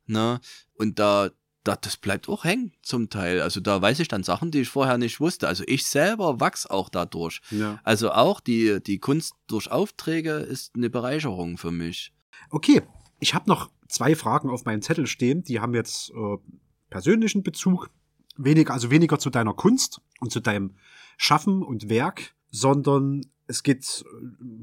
ne, 0.08 0.42
und 0.74 1.00
da, 1.00 1.30
da, 1.64 1.76
das 1.76 1.98
bleibt 1.98 2.28
auch 2.28 2.44
hängen 2.44 2.74
zum 2.82 3.10
Teil. 3.10 3.42
Also 3.42 3.60
da 3.60 3.82
weiß 3.82 4.00
ich 4.00 4.08
dann 4.08 4.24
Sachen, 4.24 4.52
die 4.52 4.62
ich 4.62 4.70
vorher 4.70 4.98
nicht 4.98 5.20
wusste. 5.20 5.48
Also 5.48 5.64
ich 5.68 5.86
selber 5.86 6.40
wachs 6.40 6.66
auch 6.66 6.90
dadurch. 6.90 7.42
Ja. 7.52 7.80
Also 7.84 8.12
auch 8.12 8.40
die, 8.40 8.82
die 8.82 9.00
Kunst 9.00 9.34
durch 9.48 9.72
Aufträge 9.72 10.32
ist 10.32 10.76
eine 10.76 10.90
Bereicherung 10.90 11.58
für 11.58 11.72
mich. 11.72 12.14
Okay, 12.50 12.82
ich 13.20 13.34
habe 13.34 13.50
noch 13.50 13.70
zwei 13.88 14.16
Fragen 14.16 14.50
auf 14.50 14.66
meinem 14.66 14.82
Zettel 14.82 15.08
stehen, 15.08 15.44
die 15.44 15.60
haben 15.60 15.74
jetzt 15.74 16.12
äh, 16.12 16.38
persönlichen 16.90 17.44
Bezug 17.44 17.90
weniger, 18.40 18.74
also 18.74 18.90
weniger 18.90 19.20
zu 19.20 19.30
deiner 19.30 19.54
Kunst 19.54 20.02
und 20.20 20.32
zu 20.32 20.40
deinem 20.40 20.76
Schaffen 21.18 21.62
und 21.64 21.90
Werk, 21.90 22.34
sondern 22.52 23.22
es 23.50 23.64
geht, 23.64 24.06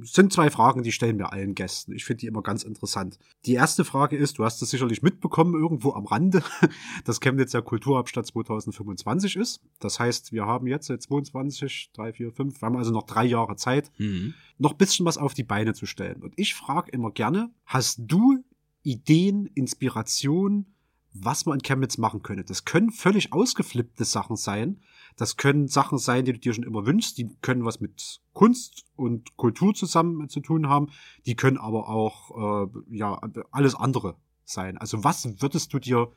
sind 0.03 0.33
zwei 0.33 0.49
Fragen, 0.49 0.85
die 0.85 0.93
stellen 0.93 1.19
wir 1.19 1.33
allen 1.33 1.57
Gästen. 1.57 1.93
Ich 1.93 2.05
finde 2.05 2.21
die 2.21 2.27
immer 2.29 2.43
ganz 2.43 2.63
interessant. 2.63 3.19
Die 3.45 3.55
erste 3.55 3.85
Frage 3.85 4.17
ist, 4.17 4.39
du 4.39 4.45
hast 4.45 4.63
es 4.63 4.71
sicherlich 4.71 5.03
mitbekommen, 5.03 5.55
irgendwo 5.55 5.93
am 5.95 6.07
Rande, 6.07 6.41
dass 7.05 7.21
Chemnitz 7.21 7.51
der 7.51 7.63
Kulturhauptstadt 7.63 8.27
2025 8.27 9.35
ist. 9.35 9.61
Das 9.81 9.99
heißt, 9.99 10.33
wir 10.33 10.47
haben 10.47 10.69
jetzt 10.69 10.87
seit 10.87 11.03
22, 11.03 11.91
3, 11.95 12.13
4, 12.13 12.33
5, 12.33 12.63
wir 12.63 12.67
haben 12.67 12.77
also 12.77 12.93
noch 12.93 13.03
drei 13.03 13.25
Jahre 13.25 13.57
Zeit, 13.57 13.91
mhm. 13.99 14.35
noch 14.59 14.75
bisschen 14.75 15.05
was 15.05 15.19
auf 15.19 15.35
die 15.35 15.43
Beine 15.43 15.75
zu 15.75 15.87
stellen. 15.87 16.23
Und 16.23 16.35
ich 16.37 16.55
frage 16.55 16.93
immer 16.93 17.11
gerne, 17.11 17.51
hast 17.65 17.99
du 18.07 18.39
Ideen, 18.85 19.47
Inspiration, 19.55 20.76
was 21.23 21.47
man 21.47 21.59
in 21.59 21.63
Chemnitz 21.63 21.99
machen 21.99 22.23
könnte. 22.23 22.45
Das 22.45 22.65
können 22.65 22.91
völlig 22.91 23.33
ausgeflippte 23.33 24.05
Sachen 24.05 24.37
sein. 24.37 24.81
Das 25.17 25.37
können 25.37 25.69
Sachen 25.69 25.99
sein, 25.99 26.25
die 26.25 26.33
du 26.33 26.39
dir 26.39 26.55
schon 26.55 26.65
immer 26.65 26.87
wünschst. 26.87 27.19
Die 27.19 27.29
können 27.41 27.65
was 27.65 27.81
mit 27.81 28.21
Kunst 28.33 28.85
und 28.97 29.37
Kultur 29.37 29.75
zusammen 29.75 30.29
zu 30.29 30.41
tun 30.41 30.69
haben. 30.69 30.89
Die 31.25 31.37
können 31.37 31.59
aber 31.59 31.89
auch, 31.89 32.67
äh, 32.67 32.97
ja, 32.97 33.21
alles 33.51 33.75
andere 33.75 34.17
sein. 34.45 34.79
Also 34.79 35.05
was 35.05 35.41
würdest 35.41 35.73
du 35.73 35.79
dir 35.79 36.13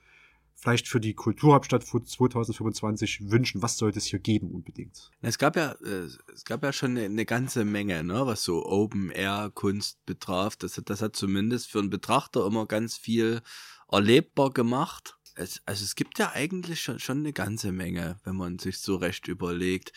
vielleicht 0.60 0.88
für 0.88 1.00
die 1.00 1.14
Kulturhauptstadt 1.14 1.86
2025 1.86 3.32
wünschen? 3.32 3.62
Was 3.62 3.78
sollte 3.78 4.00
es 4.00 4.06
hier 4.06 4.20
geben 4.20 4.52
unbedingt? 4.52 5.12
Es 5.22 5.38
gab 5.38 5.56
ja, 5.56 5.72
äh, 5.72 6.08
es 6.34 6.44
gab 6.46 6.64
ja 6.64 6.74
schon 6.74 6.98
eine, 6.98 7.26
ganze 7.26 7.64
Menge, 7.66 8.04
ne, 8.04 8.26
was 8.28 8.44
so 8.44 8.66
Open 8.66 9.10
Air 9.10 9.52
Kunst 9.54 10.06
betraf. 10.06 10.58
Das, 10.58 10.82
das 10.84 11.02
hat 11.02 11.16
zumindest 11.16 11.72
für 11.72 11.80
einen 11.80 11.90
Betrachter 11.90 12.46
immer 12.46 12.66
ganz 12.66 12.98
viel 12.98 13.42
erlebbar 13.92 14.52
gemacht. 14.52 15.16
Es, 15.36 15.62
also 15.66 15.86
es 15.86 15.96
gibt 15.96 16.20
ja 16.20 16.32
eigentlich 16.34 16.82
schon, 16.82 17.00
schon 17.00 17.20
eine 17.20 17.32
ganze 17.32 17.72
Menge, 17.72 18.20
wenn 18.24 18.36
man 18.36 18.60
sich 18.60 18.80
so 18.80 18.96
recht 18.98 19.28
überlegt. 19.28 19.94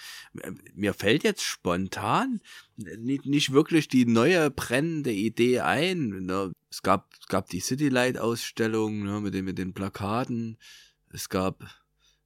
Mir 0.74 0.94
fällt 0.94 1.24
jetzt 1.24 1.42
spontan 1.42 2.40
nicht, 2.76 3.26
nicht 3.26 3.52
wirklich 3.52 3.88
die 3.88 4.06
neue 4.06 4.50
brennende 4.50 5.12
Idee 5.12 5.60
ein. 5.60 6.26
Ne? 6.26 6.52
Es 6.70 6.82
gab, 6.82 7.12
es 7.20 7.26
gab 7.26 7.48
die 7.48 7.60
Citylight-Ausstellung 7.60 9.02
ne, 9.02 9.20
mit, 9.20 9.34
den, 9.34 9.44
mit 9.44 9.58
den 9.58 9.74
Plakaten. 9.74 10.58
Es 11.10 11.28
gab 11.28 11.64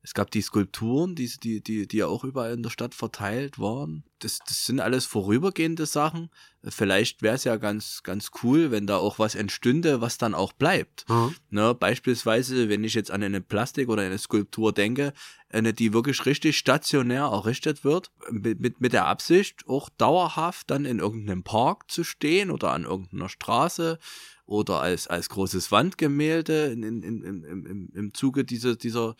Es 0.06 0.14
gab 0.14 0.30
die 0.30 0.40
Skulpturen, 0.40 1.16
die, 1.16 1.28
die, 1.42 1.60
die, 1.60 1.88
die 1.88 1.96
ja 1.96 2.06
auch 2.06 2.22
überall 2.22 2.52
in 2.52 2.62
der 2.62 2.70
Stadt 2.70 2.94
verteilt 2.94 3.58
waren. 3.58 4.04
Das, 4.20 4.38
das 4.46 4.64
sind 4.64 4.78
alles 4.78 5.04
vorübergehende 5.04 5.84
Sachen. 5.84 6.30
Vielleicht 6.62 7.22
wäre 7.22 7.34
es 7.34 7.42
ja 7.42 7.56
ganz, 7.56 8.04
ganz 8.04 8.30
cool, 8.44 8.70
wenn 8.70 8.86
da 8.86 8.98
auch 8.98 9.18
was 9.18 9.34
entstünde, 9.34 10.00
was 10.00 10.16
dann 10.16 10.36
auch 10.36 10.52
bleibt. 10.52 11.08
Mhm. 11.08 11.34
Ne, 11.50 11.74
beispielsweise, 11.74 12.68
wenn 12.68 12.84
ich 12.84 12.94
jetzt 12.94 13.10
an 13.10 13.24
eine 13.24 13.40
Plastik 13.40 13.88
oder 13.88 14.02
eine 14.02 14.18
Skulptur 14.18 14.72
denke, 14.72 15.12
eine, 15.48 15.74
die 15.74 15.92
wirklich 15.92 16.24
richtig 16.24 16.56
stationär 16.56 17.24
errichtet 17.24 17.82
wird, 17.82 18.12
mit, 18.30 18.60
mit, 18.60 18.80
mit 18.80 18.92
der 18.92 19.06
Absicht, 19.06 19.64
auch 19.66 19.88
dauerhaft 19.88 20.70
dann 20.70 20.84
in 20.84 21.00
irgendeinem 21.00 21.42
Park 21.42 21.90
zu 21.90 22.04
stehen 22.04 22.52
oder 22.52 22.70
an 22.70 22.84
irgendeiner 22.84 23.28
Straße 23.28 23.98
oder 24.44 24.80
als, 24.80 25.08
als 25.08 25.28
großes 25.30 25.72
Wandgemälde 25.72 26.66
in, 26.66 26.84
in, 26.84 27.02
in, 27.02 27.22
im, 27.24 27.66
im, 27.66 27.88
im 27.92 28.14
Zuge 28.14 28.44
dieser, 28.44 28.76
dieser, 28.76 29.16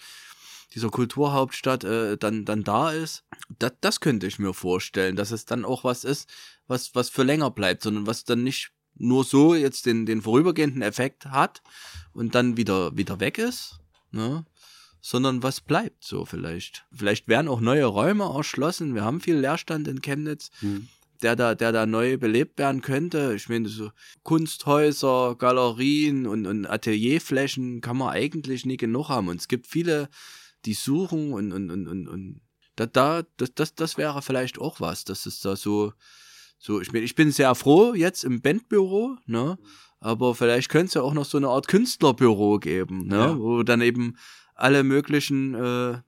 dieser 0.75 0.91
Kulturhauptstadt 0.91 1.85
äh, 1.85 2.17
dann, 2.17 2.45
dann 2.45 2.65
da 2.65 2.91
ist. 2.91 3.25
Das, 3.59 3.73
das 3.81 4.01
könnte 4.01 4.27
ich 4.27 4.39
mir 4.39 4.53
vorstellen, 4.55 5.17
dass 5.17 5.31
es 5.31 5.45
dann 5.45 5.65
auch 5.65 5.85
was 5.85 6.05
ist, 6.05 6.29
was, 6.67 6.95
was 6.95 7.09
für 7.09 7.23
länger 7.23 7.51
bleibt, 7.51 7.83
sondern 7.83 8.07
was 8.07 8.25
dann 8.25 8.43
nicht 8.43 8.73
nur 8.99 9.25
so 9.25 9.55
jetzt 9.55 9.87
den, 9.87 10.07
den 10.07 10.23
vorübergehenden 10.23 10.83
Effekt 10.83 11.27
hat 11.27 11.63
und 12.13 12.35
dann 12.35 12.57
wieder, 12.57 12.97
wieder 12.97 13.21
weg 13.21 13.39
ist, 13.39 13.79
ne? 14.11 14.45
sondern 15.01 15.43
was 15.43 15.61
bleibt 15.61 16.03
so 16.03 16.25
vielleicht. 16.25 16.85
Vielleicht 16.93 17.29
werden 17.29 17.49
auch 17.49 17.61
neue 17.61 17.85
Räume 17.85 18.25
erschlossen. 18.25 18.95
Wir 18.95 19.05
haben 19.05 19.21
viel 19.21 19.37
Leerstand 19.37 19.87
in 19.87 20.01
Chemnitz, 20.01 20.51
Mhm. 20.63 20.89
der 21.23 21.37
da, 21.37 21.55
der 21.55 21.71
da 21.73 21.87
neu 21.87 22.17
belebt 22.17 22.59
werden 22.59 22.81
könnte. 22.81 23.35
Ich 23.37 23.49
meine, 23.49 23.69
so 23.69 23.91
Kunsthäuser, 24.25 25.37
Galerien 25.39 26.27
und, 26.27 26.47
und 26.47 26.67
Atelierflächen 26.67 27.81
kann 27.81 27.97
man 27.99 28.09
eigentlich 28.11 28.67
nie 28.67 28.77
genug 28.77 29.09
haben. 29.09 29.29
Und 29.29 29.41
es 29.41 29.49
gibt 29.49 29.67
viele, 29.67 30.09
die 30.67 30.75
suchen 30.75 31.33
und, 31.33 31.53
und, 31.53 31.71
und, 31.71 31.89
und, 31.89 32.09
und 32.09 32.41
da, 32.77 32.85
da, 32.87 33.23
das, 33.39 33.55
das, 33.55 33.75
das 33.75 33.97
wäre 33.97 34.21
vielleicht 34.21 34.59
auch 34.59 34.81
was, 34.81 35.05
dass 35.05 35.25
es 35.25 35.41
da 35.41 35.57
so, 35.57 35.93
so, 36.59 36.81
ich 36.81 36.91
bin, 36.91 37.03
ich 37.03 37.15
bin 37.15 37.31
sehr 37.33 37.55
froh 37.55 37.95
jetzt 37.95 38.25
im 38.25 38.43
Bandbüro, 38.43 39.17
ne? 39.27 39.59
Aber 40.01 40.35
vielleicht 40.35 40.69
könnte 40.69 40.87
es 40.89 40.95
ja 40.95 41.03
auch 41.03 41.15
noch 41.15 41.25
so 41.25 41.39
eine 41.39 41.49
Art 41.49 41.69
Künstlerbüro 41.69 42.59
geben, 42.59 43.07
ne? 43.07 43.17
Ja. 43.17 43.39
Wo 43.39 43.63
dann 43.63 43.81
eben 43.81 44.17
alle 44.55 44.85
möglichen 44.85 45.55
äh, 45.55 45.99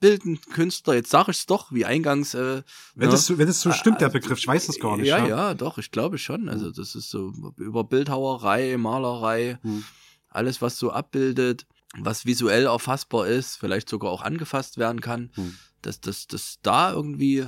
bildenden 0.00 0.40
Künstler, 0.52 0.94
jetzt 0.94 1.10
sage 1.10 1.30
ich 1.32 1.38
es 1.38 1.46
doch, 1.46 1.72
wie 1.72 1.84
eingangs, 1.84 2.34
äh, 2.34 2.62
Wenn, 2.94 3.06
ne? 3.08 3.12
das, 3.12 3.26
so- 3.26 3.38
wenn 3.38 3.46
das 3.46 3.60
so 3.60 3.70
stimmt, 3.72 4.00
der 4.00 4.08
Begriff, 4.08 4.38
ich 4.38 4.46
weiß 4.46 4.66
das 4.66 4.78
gar 4.80 4.96
nicht. 4.96 5.06
Ja, 5.08 5.26
ja, 5.26 5.54
doch, 5.54 5.78
ich 5.78 5.90
glaube 5.90 6.18
schon. 6.18 6.48
Also 6.48 6.70
das 6.70 6.94
ist 6.94 7.10
so 7.10 7.32
über 7.56 7.84
Bildhauerei, 7.84 8.76
Malerei, 8.76 9.58
Hm. 9.62 9.84
alles, 10.28 10.60
was 10.62 10.78
so 10.78 10.90
abbildet, 10.90 11.66
was 12.04 12.26
visuell 12.26 12.66
erfassbar 12.66 13.26
ist, 13.26 13.56
vielleicht 13.56 13.88
sogar 13.88 14.10
auch 14.10 14.22
angefasst 14.22 14.78
werden 14.78 15.00
kann, 15.00 15.30
Hm. 15.34 15.54
dass, 15.82 16.00
dass, 16.00 16.26
dass 16.26 16.58
da 16.62 16.92
irgendwie 16.92 17.46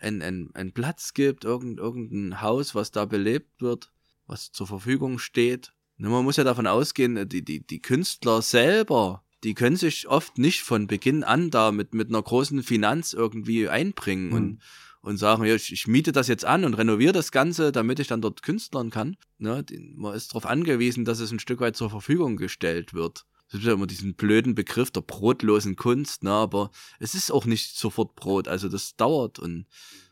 ein, 0.00 0.22
ein, 0.22 0.50
ein 0.54 0.72
Platz 0.72 1.14
gibt, 1.14 1.44
irgend, 1.44 1.78
irgendein 1.78 2.40
Haus, 2.42 2.74
was 2.74 2.90
da 2.90 3.04
belebt 3.04 3.60
wird, 3.62 3.90
was 4.26 4.52
zur 4.52 4.66
Verfügung 4.66 5.18
steht. 5.18 5.72
Ne, 5.96 6.08
Man 6.08 6.24
muss 6.24 6.36
ja 6.36 6.44
davon 6.44 6.66
ausgehen, 6.66 7.28
die, 7.28 7.44
die, 7.44 7.66
die 7.66 7.80
Künstler 7.80 8.42
selber, 8.42 9.22
die 9.44 9.54
können 9.54 9.76
sich 9.76 10.08
oft 10.08 10.38
nicht 10.38 10.62
von 10.62 10.86
Beginn 10.86 11.22
an 11.24 11.50
da 11.50 11.70
mit, 11.72 11.94
mit 11.94 12.08
einer 12.08 12.22
großen 12.22 12.62
Finanz 12.62 13.12
irgendwie 13.12 13.68
einbringen 13.68 14.30
Hm. 14.30 14.36
und, 14.36 14.62
und 15.02 15.18
sagen, 15.18 15.44
ja, 15.44 15.54
ich, 15.54 15.70
ich 15.70 15.86
miete 15.86 16.12
das 16.12 16.28
jetzt 16.28 16.46
an 16.46 16.64
und 16.64 16.72
renoviere 16.74 17.12
das 17.12 17.30
Ganze, 17.30 17.72
damit 17.72 17.98
ich 18.00 18.06
dann 18.08 18.22
dort 18.22 18.42
künstlern 18.42 18.88
kann. 18.90 19.16
Ne, 19.38 19.62
die, 19.62 19.78
man 19.96 20.14
ist 20.14 20.30
darauf 20.30 20.46
angewiesen, 20.46 21.04
dass 21.04 21.20
es 21.20 21.30
ein 21.30 21.38
Stück 21.40 21.60
weit 21.60 21.76
zur 21.76 21.90
Verfügung 21.90 22.36
gestellt 22.38 22.94
wird. 22.94 23.26
Es 23.46 23.52
gibt 23.52 23.64
ja 23.64 23.72
immer 23.72 23.86
diesen 23.86 24.14
blöden 24.14 24.54
Begriff 24.54 24.90
der 24.90 25.02
brotlosen 25.02 25.76
Kunst, 25.76 26.22
ne, 26.22 26.30
aber 26.30 26.70
es 26.98 27.14
ist 27.14 27.30
auch 27.30 27.44
nicht 27.44 27.76
sofort 27.76 28.16
Brot, 28.16 28.48
also 28.48 28.68
das 28.68 28.96
dauert 28.96 29.38
und, 29.38 29.66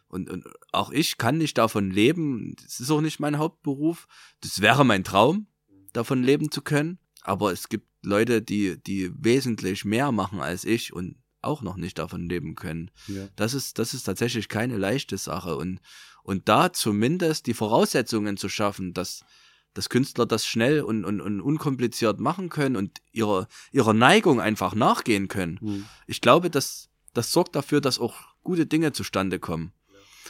und, 0.09 0.29
und 0.29 0.47
auch 0.73 0.91
ich 0.91 1.17
kann 1.17 1.39
nicht 1.39 1.57
davon 1.57 1.91
leben. 1.91 2.55
Das 2.63 2.81
ist 2.81 2.91
auch 2.91 3.01
nicht 3.01 3.19
mein 3.19 3.39
Hauptberuf. 3.39 4.07
Das 4.43 4.61
wäre 4.61 4.85
mein 4.85 5.05
Traum, 5.05 5.47
davon 5.95 6.23
leben 6.23 6.51
zu 6.51 6.61
können. 6.61 6.99
Aber 7.23 7.51
es 7.51 7.69
gibt 7.69 7.87
Leute, 8.05 8.43
die, 8.43 8.77
die 8.83 9.11
wesentlich 9.15 9.85
mehr 9.85 10.13
machen 10.13 10.41
als 10.41 10.65
ich 10.65 10.93
und 10.93 11.17
auch 11.41 11.63
noch 11.63 11.77
nicht 11.77 11.99
davon 11.99 12.29
leben 12.29 12.55
können. 12.55 12.91
Ja. 13.09 13.29
Das 13.37 13.55
ist, 13.55 13.79
das 13.79 13.95
ist 13.95 14.05
tatsächlich 14.05 14.49
keine 14.49 14.77
leichte 14.77 15.17
Sache. 15.19 15.57
Und, 15.57 15.81
und 16.23 16.49
da 16.49 16.73
zumindest 16.73 17.47
die 17.47 17.55
Voraussetzungen 17.55 18.37
zu 18.37 18.49
schaffen, 18.49 18.93
dass, 18.95 19.25
dass 19.75 19.89
Künstler 19.89 20.27
das 20.27 20.47
schnell 20.47 20.83
und, 20.83 21.05
und, 21.05 21.21
und 21.21 21.41
unkompliziert 21.41 22.21
machen 22.21 22.49
können 22.49 22.77
und 22.77 23.01
ihrer, 23.13 23.49
ihrer 23.71 23.95
Neigung 23.95 24.41
einfach 24.41 24.75
nachgehen 24.75 25.29
können. 25.29 25.59
Hm. 25.61 25.87
Ich 26.07 26.21
glaube, 26.21 26.51
das, 26.51 26.91
das 27.15 27.33
sorgt 27.33 27.57
dafür, 27.57 27.81
dass 27.81 27.99
auch 27.99 28.15
gute 28.43 28.67
Dinge 28.67 28.93
zustande 28.93 29.39
kommen. 29.39 29.73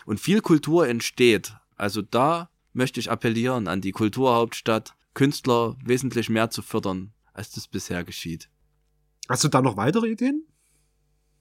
Und 0.05 0.21
viel 0.21 0.41
Kultur 0.41 0.89
entsteht. 0.89 1.55
Also 1.77 2.03
da 2.03 2.51
möchte 2.73 3.01
ich 3.01 3.11
appellieren 3.11 3.69
an 3.69 3.81
die 3.81 3.93
Kulturhauptstadt, 3.93 4.95
Künstler 5.15 5.77
wesentlich 5.85 6.29
mehr 6.29 6.51
zu 6.51 6.63
fördern, 6.63 7.13
als 7.35 7.51
das 7.51 7.69
bisher 7.69 8.05
geschieht. 8.05 8.49
Hast 9.29 9.45
du 9.45 9.49
da 9.49 9.61
noch 9.61 9.77
weitere 9.77 10.09
Ideen? 10.09 10.47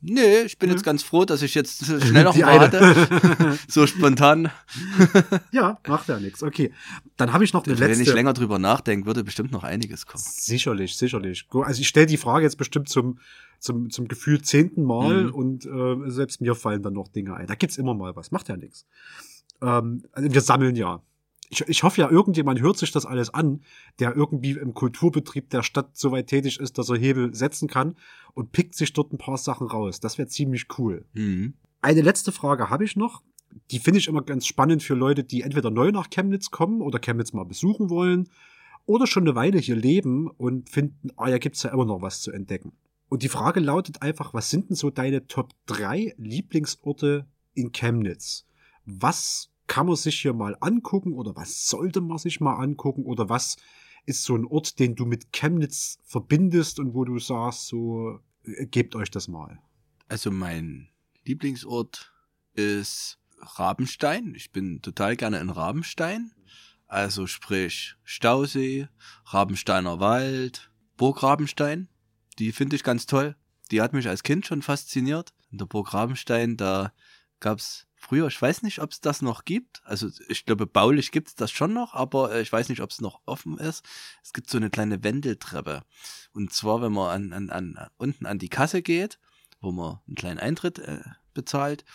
Nee, 0.02 0.42
ich 0.42 0.58
bin 0.58 0.70
Nö. 0.70 0.76
jetzt 0.76 0.84
ganz 0.84 1.04
froh, 1.04 1.26
dass 1.26 1.42
ich 1.44 1.54
jetzt 1.54 1.86
schnell 2.06 2.24
noch 2.24 2.36
hatte. 2.36 3.58
So 3.68 3.86
spontan. 3.88 4.50
ja, 5.52 5.78
macht 5.88 6.08
ja 6.10 6.20
nichts. 6.20 6.42
Okay. 6.44 6.74
Dann 7.18 7.34
habe 7.34 7.44
ich 7.44 7.54
noch 7.54 7.66
eine 7.66 7.80
Wenn 7.80 7.90
letzte. 7.90 8.04
ich 8.04 8.14
länger 8.14 8.34
drüber 8.34 8.58
nachdenke, 8.60 9.06
würde 9.06 9.24
bestimmt 9.24 9.52
noch 9.52 9.64
einiges 9.64 10.06
kommen. 10.06 10.24
Sicherlich, 10.26 10.96
sicherlich. 10.98 11.48
Also 11.52 11.82
ich 11.82 11.88
stelle 11.88 12.08
die 12.08 12.18
Frage 12.18 12.44
jetzt 12.46 12.58
bestimmt 12.58 12.90
zum, 12.90 13.20
zum, 13.60 13.90
zum 13.92 14.08
Gefühl 14.08 14.42
zehnten 14.42 14.84
Mal 14.84 15.26
Mhm. 15.26 15.34
und 15.34 15.66
äh, 15.66 16.10
selbst 16.10 16.42
mir 16.42 16.56
fallen 16.56 16.82
dann 16.82 16.94
noch 16.94 17.08
Dinge 17.08 17.36
ein. 17.36 17.48
Da 17.48 17.56
gibt's 17.56 17.78
immer 17.78 17.94
mal 17.94 18.16
was, 18.16 18.32
macht 18.32 18.50
ja 18.50 18.58
nichts. 18.58 18.86
Ähm, 19.62 20.04
also 20.14 20.34
wir 20.34 20.42
sammeln 20.42 20.76
ja. 20.76 21.02
Ich, 21.52 21.68
ich 21.68 21.84
hoffe 21.84 22.00
ja, 22.00 22.10
irgendjemand 22.10 22.62
hört 22.62 22.78
sich 22.78 22.92
das 22.92 23.06
alles 23.06 23.34
an, 23.34 23.62
der 24.00 24.16
irgendwie 24.16 24.52
im 24.52 24.74
Kulturbetrieb 24.74 25.50
der 25.50 25.64
Stadt 25.64 25.98
so 25.98 26.12
weit 26.12 26.28
tätig 26.28 26.60
ist, 26.60 26.78
dass 26.78 26.90
er 26.90 26.98
Hebel 26.98 27.36
setzen 27.36 27.68
kann 27.68 27.96
und 28.34 28.54
pickt 28.54 28.74
sich 28.74 28.94
dort 28.94 29.12
ein 29.12 29.18
paar 29.18 29.38
Sachen 29.38 29.68
raus. 29.68 30.00
Das 30.00 30.18
wäre 30.18 30.30
ziemlich 30.30 30.68
cool. 30.78 31.06
Mhm. 31.14 31.56
Eine 31.82 32.02
letzte 32.02 32.32
Frage 32.32 32.70
habe 32.70 32.86
ich 32.86 32.96
noch. 32.96 33.22
Die 33.70 33.80
finde 33.80 34.00
ich 34.00 34.08
immer 34.08 34.22
ganz 34.22 34.48
spannend 34.48 34.82
für 34.82 34.94
Leute, 34.94 35.26
die 35.26 35.42
entweder 35.42 35.72
neu 35.72 35.92
nach 35.92 36.10
Chemnitz 36.10 36.52
kommen 36.52 36.82
oder 36.82 37.00
Chemnitz 37.00 37.34
mal 37.34 37.44
besuchen 37.44 37.90
wollen 37.90 38.30
oder 38.86 39.06
schon 39.06 39.24
eine 39.24 39.36
Weile 39.36 39.60
hier 39.60 39.76
leben 39.76 40.30
und 40.30 40.70
finden, 40.70 41.10
ah 41.18 41.28
ja, 41.30 41.38
gibt's 41.38 41.64
ja 41.64 41.72
immer 41.72 41.86
noch 41.86 42.02
was 42.02 42.22
zu 42.22 42.32
entdecken. 42.32 42.72
Und 43.10 43.24
die 43.24 43.30
Frage 43.30 43.60
lautet 43.60 44.02
einfach, 44.02 44.34
was 44.34 44.50
sind 44.50 44.70
denn 44.70 44.78
so 44.78 44.90
deine 44.90 45.28
Top 45.28 45.52
3 45.66 46.16
Lieblingsorte 46.18 47.28
in 47.54 47.74
Chemnitz? 47.74 48.46
Was 48.86 49.51
kann 49.72 49.88
man 49.88 49.96
sich 49.96 50.20
hier 50.20 50.34
mal 50.34 50.58
angucken 50.60 51.14
oder 51.14 51.34
was 51.38 51.70
sollte 51.70 52.02
man 52.02 52.18
sich 52.18 52.42
mal 52.42 52.56
angucken 52.56 53.06
oder 53.06 53.30
was 53.30 53.56
ist 54.06 54.26
so 54.26 54.36
ein 54.36 54.44
Ort, 54.44 54.80
den 54.80 54.96
du 54.96 55.06
mit 55.06 55.32
Chemnitz 55.32 55.98
verbindest 56.04 56.78
und 56.78 56.94
wo 56.94 57.06
du 57.06 57.20
sagst, 57.20 57.68
so, 57.68 58.20
äh, 58.44 58.66
gebt 58.66 58.96
euch 58.98 59.10
das 59.12 59.30
mal. 59.30 59.62
Also 60.10 60.30
mein 60.30 60.90
Lieblingsort 61.24 62.12
ist 62.54 63.18
Rabenstein. 63.40 64.34
Ich 64.36 64.52
bin 64.52 64.82
total 64.82 65.16
gerne 65.16 65.40
in 65.40 65.50
Rabenstein. 65.50 66.34
Also 66.88 67.26
sprich 67.26 67.96
Stausee, 68.04 68.90
Rabensteiner 69.28 70.02
Wald, 70.02 70.70
Burg 70.98 71.24
Rabenstein. 71.24 71.88
Die 72.40 72.52
finde 72.52 72.76
ich 72.76 72.84
ganz 72.84 73.06
toll. 73.06 73.38
Die 73.72 73.82
hat 73.82 73.94
mich 73.94 74.10
als 74.10 74.24
Kind 74.24 74.46
schon 74.46 74.64
fasziniert. 74.64 75.34
In 75.50 75.60
der 75.60 75.66
Burg 75.66 75.94
Rabenstein, 75.94 76.58
da 76.58 76.92
gab's 77.40 77.88
früher, 78.02 78.28
ich 78.28 78.42
weiß 78.42 78.64
nicht, 78.64 78.82
ob 78.82 78.92
es 78.92 79.00
das 79.00 79.22
noch 79.22 79.46
gibt. 79.46 79.82
Also 79.86 80.10
ich 80.28 80.46
glaube, 80.46 80.66
baulich 80.66 81.12
gibt's 81.12 81.36
das 81.36 81.52
schon 81.52 81.74
noch, 81.74 81.94
aber 81.94 82.34
äh, 82.34 82.42
ich 82.42 82.52
weiß 82.52 82.70
nicht, 82.70 82.82
ob 82.82 82.90
es 82.90 83.00
noch 83.00 83.22
offen 83.26 83.58
ist. 83.58 83.86
Es 84.24 84.34
gibt 84.34 84.50
so 84.50 84.58
eine 84.58 84.70
kleine 84.70 85.04
Wendeltreppe. 85.04 85.84
Und 86.34 86.52
zwar, 86.52 86.82
wenn 86.82 86.92
man 86.92 87.32
an, 87.32 87.34
an, 87.34 87.50
an, 87.78 87.90
unten 87.98 88.26
an 88.26 88.40
die 88.40 88.50
Kasse 88.50 88.82
geht, 88.82 89.20
wo 89.62 89.72
man 89.72 90.00
einen 90.08 90.16
kleinen 90.16 90.40
Eintritt 90.40 90.80
äh, 90.80 91.02
bezahlt, 91.34 91.86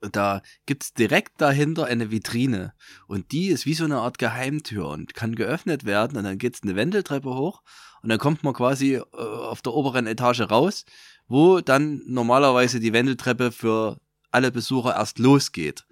da 0.00 0.42
gibt's 0.66 0.92
direkt 0.92 1.40
dahinter 1.40 1.86
eine 1.86 2.10
Vitrine. 2.10 2.74
Und 3.06 3.30
die 3.32 3.46
ist 3.48 3.64
wie 3.64 3.74
so 3.74 3.84
eine 3.84 3.98
Art 3.98 4.18
Geheimtür 4.18 4.88
und 4.88 5.14
kann 5.14 5.36
geöffnet 5.36 5.84
werden. 5.84 6.18
Und 6.18 6.24
dann 6.24 6.38
geht's 6.38 6.62
eine 6.64 6.74
Wendeltreppe 6.74 7.30
hoch. 7.30 7.62
Und 8.02 8.08
dann 8.08 8.18
kommt 8.18 8.42
man 8.42 8.52
quasi 8.52 8.94
äh, 8.96 9.02
auf 9.16 9.62
der 9.62 9.74
oberen 9.74 10.08
Etage 10.08 10.40
raus, 10.40 10.84
wo 11.28 11.60
dann 11.60 12.02
normalerweise 12.06 12.80
die 12.80 12.92
Wendeltreppe 12.92 13.52
für 13.52 14.00
alle 14.32 14.50
Besucher 14.50 14.94
erst 14.96 15.18
losgeht. 15.18 15.86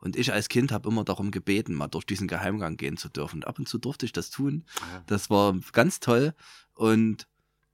Und 0.00 0.14
ich 0.14 0.32
als 0.32 0.48
Kind 0.48 0.70
habe 0.70 0.88
immer 0.88 1.02
darum 1.04 1.30
gebeten, 1.32 1.74
mal 1.74 1.88
durch 1.88 2.04
diesen 2.06 2.28
Geheimgang 2.28 2.76
gehen 2.76 2.96
zu 2.96 3.08
dürfen. 3.08 3.36
Und 3.38 3.46
ab 3.48 3.58
und 3.58 3.68
zu 3.68 3.78
durfte 3.78 4.06
ich 4.06 4.12
das 4.12 4.30
tun. 4.30 4.64
Das 5.06 5.28
war 5.28 5.56
ganz 5.72 5.98
toll. 5.98 6.34
Und 6.74 7.26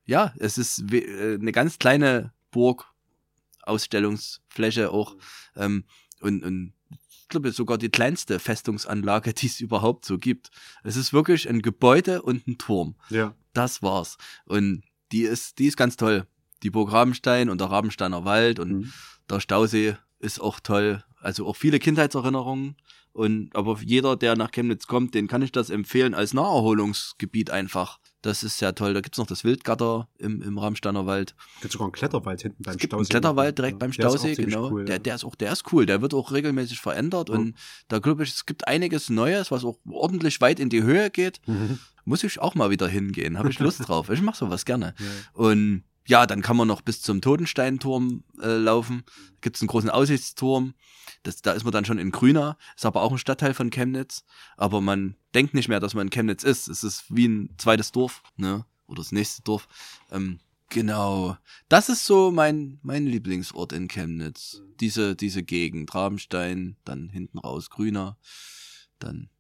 ja, 0.06 0.32
es 0.38 0.56
ist 0.56 0.90
äh, 0.92 1.34
eine 1.34 1.52
ganz 1.52 1.78
kleine 1.78 2.32
Burg, 2.50 2.86
Ausstellungsfläche 3.62 4.90
auch. 4.90 5.16
Ähm, 5.56 5.84
und, 6.20 6.42
und 6.44 6.72
ich 7.10 7.28
glaube 7.28 7.52
sogar 7.52 7.78
die 7.78 7.88
kleinste 7.90 8.38
Festungsanlage, 8.38 9.34
die 9.34 9.46
es 9.46 9.60
überhaupt 9.60 10.04
so 10.04 10.18
gibt. 10.18 10.50
Es 10.82 10.96
ist 10.96 11.12
wirklich 11.12 11.48
ein 11.48 11.62
Gebäude 11.62 12.22
und 12.22 12.46
ein 12.46 12.58
Turm. 12.58 12.94
Ja. 13.10 13.34
Das 13.52 13.82
war's. 13.82 14.16
Und 14.46 14.82
die 15.12 15.22
ist, 15.22 15.58
die 15.58 15.66
ist 15.66 15.76
ganz 15.76 15.96
toll. 15.96 16.26
die 16.62 16.70
Burg 16.70 16.92
Rabenstein 16.92 17.50
und 17.50 17.60
der 17.60 17.70
Rabensteiner 17.70 18.24
Wald 18.24 18.58
und 18.58 18.72
Mhm. 18.72 18.92
der 19.28 19.40
Stausee 19.40 19.98
ist 20.24 20.40
auch 20.40 20.58
toll. 20.60 21.04
Also 21.20 21.46
auch 21.46 21.56
viele 21.56 21.78
Kindheitserinnerungen. 21.78 22.76
Und 23.12 23.54
aber 23.54 23.78
jeder, 23.84 24.16
der 24.16 24.34
nach 24.36 24.50
Chemnitz 24.50 24.88
kommt, 24.88 25.14
den 25.14 25.28
kann 25.28 25.40
ich 25.42 25.52
das 25.52 25.70
empfehlen 25.70 26.14
als 26.14 26.34
Naherholungsgebiet 26.34 27.48
einfach. 27.50 28.00
Das 28.22 28.42
ist 28.42 28.58
sehr 28.58 28.74
toll. 28.74 28.92
Da 28.94 29.00
gibt's 29.02 29.18
noch 29.18 29.26
das 29.26 29.44
Wildgatter 29.44 30.08
im, 30.18 30.42
im 30.42 30.58
Rabensteiner 30.58 31.06
Wald. 31.06 31.36
Gibt 31.60 31.72
sogar 31.72 31.86
einen 31.86 31.92
Kletterwald 31.92 32.42
hinten 32.42 32.62
beim 32.64 32.74
Es 32.74 32.78
gibt 32.80 32.90
Stausee. 32.92 33.00
einen 33.02 33.08
Kletterwald 33.08 33.58
direkt 33.58 33.74
Ja, 33.74 33.78
beim 33.78 33.92
Stausee, 33.92 34.34
genau. 34.34 34.70
Cool, 34.70 34.84
der, 34.86 34.98
der 34.98 35.14
ist 35.14 35.24
auch, 35.24 35.34
der 35.36 35.52
ist 35.52 35.72
cool. 35.72 35.86
Der 35.86 36.00
wird 36.02 36.12
auch 36.14 36.32
regelmäßig 36.32 36.80
verändert 36.80 37.28
Ja. 37.28 37.36
und 37.36 37.54
da 37.88 37.98
glaube 38.00 38.24
ich, 38.24 38.30
es 38.30 38.46
gibt 38.46 38.66
einiges 38.66 39.10
Neues, 39.10 39.50
was 39.52 39.64
auch 39.64 39.78
ordentlich 39.88 40.40
weit 40.40 40.58
in 40.58 40.68
die 40.70 40.82
Höhe 40.82 41.10
geht. 41.10 41.40
Mhm. 41.46 41.78
Muss 42.06 42.24
ich 42.24 42.40
auch 42.40 42.54
mal 42.56 42.70
wieder 42.70 42.88
hingehen. 42.88 43.38
Habe 43.38 43.50
ich 43.50 43.58
Lust 43.60 43.86
drauf. 43.88 44.10
Ich 44.10 44.22
mache 44.22 44.36
sowas 44.38 44.64
gerne. 44.64 44.94
Ja. 44.98 45.06
Und 45.34 45.84
ja, 46.06 46.26
dann 46.26 46.42
kann 46.42 46.56
man 46.56 46.68
noch 46.68 46.82
bis 46.82 47.00
zum 47.00 47.20
Totensteinturm 47.20 48.24
äh, 48.40 48.56
laufen. 48.56 49.04
Gibt's 49.40 49.60
einen 49.60 49.68
großen 49.68 49.90
Aussichtsturm. 49.90 50.74
Das, 51.22 51.40
da 51.40 51.52
ist 51.52 51.64
man 51.64 51.72
dann 51.72 51.84
schon 51.84 51.98
in 51.98 52.10
Grüner. 52.10 52.58
Ist 52.76 52.84
aber 52.84 53.02
auch 53.02 53.12
ein 53.12 53.18
Stadtteil 53.18 53.54
von 53.54 53.70
Chemnitz. 53.70 54.24
Aber 54.56 54.80
man 54.80 55.16
denkt 55.34 55.54
nicht 55.54 55.68
mehr, 55.68 55.80
dass 55.80 55.94
man 55.94 56.08
in 56.08 56.10
Chemnitz 56.10 56.42
ist. 56.42 56.68
Es 56.68 56.84
ist 56.84 57.04
wie 57.08 57.26
ein 57.26 57.54
zweites 57.56 57.92
Dorf, 57.92 58.22
ne? 58.36 58.66
Oder 58.86 58.98
das 58.98 59.12
nächste 59.12 59.42
Dorf. 59.42 59.66
Ähm, 60.10 60.40
genau. 60.68 61.38
Das 61.70 61.88
ist 61.88 62.04
so 62.04 62.30
mein, 62.30 62.78
mein 62.82 63.06
Lieblingsort 63.06 63.72
in 63.72 63.88
Chemnitz. 63.88 64.60
Diese, 64.80 65.16
diese 65.16 65.42
Gegend. 65.42 65.94
Rabenstein, 65.94 66.76
dann 66.84 67.08
hinten 67.08 67.38
raus 67.38 67.70
Grüner. 67.70 68.18
Dann 68.98 69.30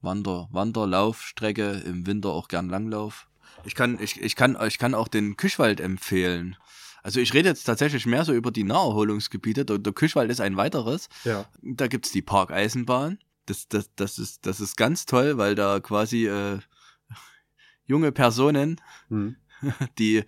Wander, 0.00 0.48
Wanderlaufstrecke, 0.50 1.82
im 1.84 2.06
Winter 2.06 2.30
auch 2.30 2.48
gern 2.48 2.70
Langlauf. 2.70 3.28
Ich 3.64 3.74
kann, 3.74 3.98
ich, 4.00 4.20
ich 4.20 4.36
kann, 4.36 4.56
ich 4.66 4.78
kann 4.78 4.94
auch 4.94 5.08
den 5.08 5.36
Küchwald 5.36 5.80
empfehlen. 5.80 6.56
Also 7.02 7.20
ich 7.20 7.34
rede 7.34 7.48
jetzt 7.48 7.64
tatsächlich 7.64 8.04
mehr 8.06 8.24
so 8.24 8.32
über 8.32 8.50
die 8.50 8.64
Naherholungsgebiete. 8.64 9.64
Der, 9.64 9.78
der 9.78 9.92
Küchwald 9.92 10.30
ist 10.30 10.40
ein 10.40 10.56
weiteres. 10.56 11.08
ja. 11.24 11.46
Da 11.62 11.86
gibt's 11.86 12.10
die 12.10 12.22
Parkeisenbahn. 12.22 13.18
Das, 13.46 13.68
das, 13.68 13.90
das, 13.94 14.18
ist, 14.18 14.44
das 14.44 14.60
ist 14.60 14.76
ganz 14.76 15.06
toll, 15.06 15.38
weil 15.38 15.54
da 15.54 15.78
quasi 15.80 16.26
äh, 16.26 16.58
junge 17.84 18.12
Personen, 18.12 18.80
Mhm. 19.08 19.36
die, 19.98 20.24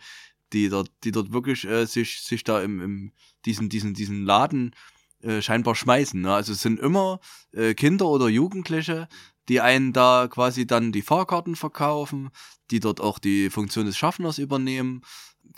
die 0.53 0.69
dort, 0.69 0.91
die 1.05 1.11
dort 1.11 1.33
wirklich 1.33 1.65
äh, 1.65 1.85
sich, 1.87 2.23
sich 2.23 2.45
da 2.45 2.63
im, 2.63 2.81
im 2.81 3.13
diesen, 3.45 3.69
diesen, 3.69 3.95
diesen 3.95 4.25
Laden 4.25 4.75
äh, 5.23 5.43
scheinbar 5.43 5.75
schmeißen. 5.75 6.21
Ne? 6.21 6.33
Also 6.33 6.53
es 6.53 6.61
sind 6.61 6.79
immer 6.81 7.21
äh, 7.53 7.75
Kinder 7.75 8.07
oder 8.07 8.29
Jugendliche, 8.29 9.09
die 9.49 9.61
einen 9.61 9.93
da 9.93 10.29
quasi 10.31 10.67
dann 10.67 10.93
die 10.93 11.03
Fahrkarten 11.03 11.57
verkaufen, 11.57 12.31
die 12.71 12.81
dort 12.81 13.01
auch 13.01 13.19
die 13.19 13.51
Funktion 13.51 13.87
des 13.87 13.97
Schaffners 13.97 14.39
übernehmen. 14.39 15.03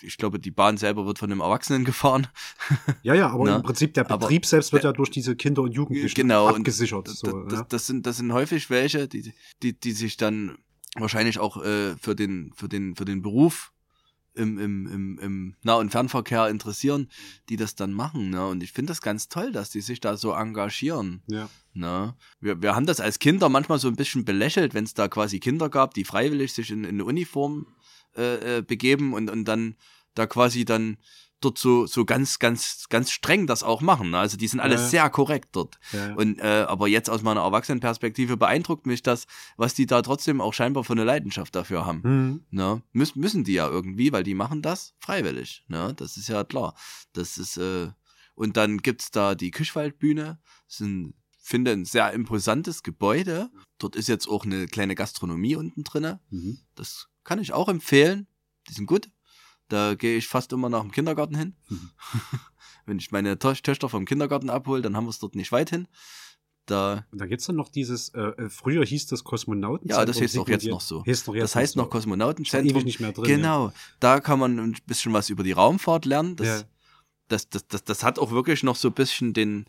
Ich 0.02 0.16
glaube, 0.16 0.38
die 0.38 0.52
Bahn 0.52 0.76
selber 0.76 1.04
wird 1.04 1.18
von 1.18 1.30
einem 1.30 1.40
Erwachsenen 1.40 1.84
gefahren. 1.84 2.28
ja, 3.02 3.14
ja, 3.14 3.28
aber 3.28 3.44
Ne? 3.44 3.56
im 3.56 3.62
Prinzip 3.62 3.92
der 3.94 4.08
Aber 4.10 4.18
Betrieb 4.18 4.46
selbst 4.46 4.72
wird 4.72 4.84
ja 4.84 4.92
durch 4.92 5.10
diese 5.10 5.36
Kinder 5.36 5.62
und 5.62 5.72
Jugendlichen 5.72 6.14
Genau, 6.14 6.48
und 6.48 6.58
abgesichert. 6.58 7.08
Das, 7.08 7.18
so, 7.18 7.44
das, 7.44 7.58
ja. 7.58 7.66
das, 7.68 7.86
sind, 7.86 8.06
das 8.06 8.16
sind 8.16 8.32
häufig 8.32 8.70
welche, 8.70 9.08
die, 9.08 9.34
die, 9.62 9.78
die 9.78 9.92
sich 9.92 10.16
dann 10.16 10.56
wahrscheinlich 10.94 11.38
auch 11.38 11.62
äh, 11.62 11.96
für, 11.96 12.14
den, 12.14 12.52
für, 12.54 12.68
den, 12.68 12.94
für 12.96 13.04
den 13.04 13.22
Beruf 13.22 13.72
im, 14.34 14.58
im, 14.58 14.86
im, 14.86 15.18
im 15.18 15.56
Nah- 15.62 15.76
und 15.76 15.90
Fernverkehr 15.90 16.48
interessieren, 16.48 17.08
die 17.48 17.56
das 17.56 17.74
dann 17.74 17.92
machen. 17.92 18.30
Ne? 18.30 18.46
Und 18.46 18.62
ich 18.62 18.72
finde 18.72 18.90
das 18.90 19.00
ganz 19.00 19.28
toll, 19.28 19.52
dass 19.52 19.70
die 19.70 19.80
sich 19.80 20.00
da 20.00 20.16
so 20.16 20.32
engagieren. 20.32 21.22
ja. 21.26 21.48
Ne? 21.72 22.14
Wir, 22.40 22.60
wir 22.62 22.74
haben 22.74 22.86
das 22.86 23.00
als 23.00 23.18
Kinder 23.18 23.48
manchmal 23.48 23.78
so 23.78 23.88
ein 23.88 23.96
bisschen 23.96 24.24
belächelt, 24.24 24.74
wenn 24.74 24.84
es 24.84 24.94
da 24.94 25.08
quasi 25.08 25.38
Kinder 25.38 25.68
gab, 25.68 25.94
die 25.94 26.04
freiwillig 26.04 26.52
sich 26.52 26.70
in, 26.70 26.84
in 26.84 26.96
eine 26.96 27.04
Uniform 27.04 27.66
äh, 28.16 28.58
äh, 28.58 28.62
begeben 28.62 29.14
und, 29.14 29.30
und 29.30 29.44
dann 29.44 29.76
da 30.14 30.26
quasi 30.26 30.64
dann 30.64 30.96
dort 31.40 31.58
so, 31.58 31.86
so 31.86 32.04
ganz, 32.04 32.38
ganz, 32.38 32.86
ganz 32.88 33.10
streng 33.10 33.46
das 33.46 33.62
auch 33.62 33.80
machen. 33.80 34.10
Ne? 34.10 34.18
Also 34.18 34.36
die 34.36 34.46
sind 34.46 34.60
alle 34.60 34.74
Ja, 34.74 34.88
sehr 34.88 35.10
korrekt 35.10 35.50
dort. 35.52 35.78
Ja. 35.92 36.14
Und 36.14 36.38
äh, 36.38 36.66
aber 36.68 36.88
jetzt 36.88 37.08
aus 37.08 37.22
meiner 37.22 37.40
Erwachsenenperspektive 37.40 38.36
beeindruckt 38.36 38.86
mich 38.86 39.02
das, 39.02 39.26
was 39.56 39.74
die 39.74 39.86
da 39.86 40.02
trotzdem 40.02 40.40
auch 40.40 40.54
scheinbar 40.54 40.84
für 40.84 40.92
eine 40.92 41.04
Leidenschaft 41.04 41.54
dafür 41.54 41.86
haben. 41.86 42.00
Mhm. 42.04 42.44
Ne? 42.50 42.82
Müß, 42.92 43.16
müssen 43.16 43.44
die 43.44 43.54
ja 43.54 43.68
irgendwie, 43.68 44.12
weil 44.12 44.22
die 44.22 44.34
machen 44.34 44.62
das 44.62 44.94
freiwillig. 45.00 45.64
Ne? 45.68 45.94
Das 45.96 46.16
ist 46.16 46.28
ja 46.28 46.44
klar. 46.44 46.74
Das 47.12 47.38
ist, 47.38 47.56
äh, 47.56 47.88
und 48.34 48.56
dann 48.56 48.78
gibt's 48.78 49.10
da 49.10 49.34
die 49.34 49.50
Küchwaldbühne. 49.50 50.38
Das 50.66 50.74
ist 50.74 50.80
ein, 50.80 51.14
finde 51.38 51.72
ein 51.72 51.84
sehr 51.84 52.12
imposantes 52.12 52.82
Gebäude. 52.82 53.50
Dort 53.78 53.96
ist 53.96 54.08
jetzt 54.08 54.28
auch 54.28 54.44
eine 54.44 54.66
kleine 54.66 54.94
Gastronomie 54.94 55.56
unten 55.56 55.84
drinne. 55.84 56.20
Mhm. 56.30 56.58
Das 56.74 57.08
kann 57.24 57.38
ich 57.38 57.52
auch 57.52 57.68
empfehlen. 57.68 58.26
Die 58.68 58.74
sind 58.74 58.86
gut. 58.86 59.10
Da 59.70 59.94
gehe 59.94 60.16
ich 60.18 60.28
fast 60.28 60.52
immer 60.52 60.68
nach 60.68 60.82
dem 60.82 60.90
Kindergarten 60.92 61.34
hin. 61.36 61.54
Mhm. 61.68 61.90
Wenn 62.86 62.98
ich 62.98 63.10
meine 63.10 63.38
To 63.38 63.52
Töchter 63.54 63.88
vom 63.88 64.04
Kindergarten 64.04 64.50
abhole, 64.50 64.82
dann 64.82 64.96
haben 64.96 65.04
wir 65.06 65.10
es 65.10 65.18
dort 65.18 65.34
nicht 65.34 65.52
weit 65.52 65.70
hin. 65.70 65.86
Da, 66.66 67.04
Und 67.10 67.20
da 67.20 67.26
gibt's 67.26 67.46
dann 67.46 67.56
noch 67.56 67.68
dieses, 67.68 68.10
äh, 68.10 68.20
äh, 68.20 68.48
früher 68.48 68.84
hieß 68.84 69.06
das 69.06 69.24
Kosmonauten. 69.24 69.88
Ja, 69.88 70.04
das 70.04 70.20
heißt 70.20 70.36
doch 70.36 70.48
jetzt 70.48 70.66
noch 70.66 70.80
so. 70.80 71.04
Heißt 71.04 71.26
noch 71.26 71.34
jetzt 71.34 71.42
das 71.44 71.56
heißt 71.56 71.76
noch 71.76 71.84
so. 71.84 71.90
Kosmonautenzentrum. 71.90 72.84
nicht 72.84 73.00
mehr 73.00 73.12
drin. 73.12 73.24
Genau, 73.24 73.72
da 73.98 74.20
kann 74.20 74.38
man 74.38 74.58
ein 74.58 74.76
bisschen 74.86 75.12
was 75.12 75.30
über 75.30 75.42
die 75.42 75.52
Raumfahrt 75.52 76.04
lernen. 76.04 76.36
Das, 76.36 76.46
Ja. 76.46 76.62
das, 77.28 77.48
das, 77.48 77.66
das, 77.66 77.84
das 77.84 78.04
hat 78.04 78.18
auch 78.18 78.30
wirklich 78.30 78.62
noch 78.62 78.76
so 78.76 78.88
ein 78.88 78.94
bisschen 78.94 79.32
den, 79.32 79.64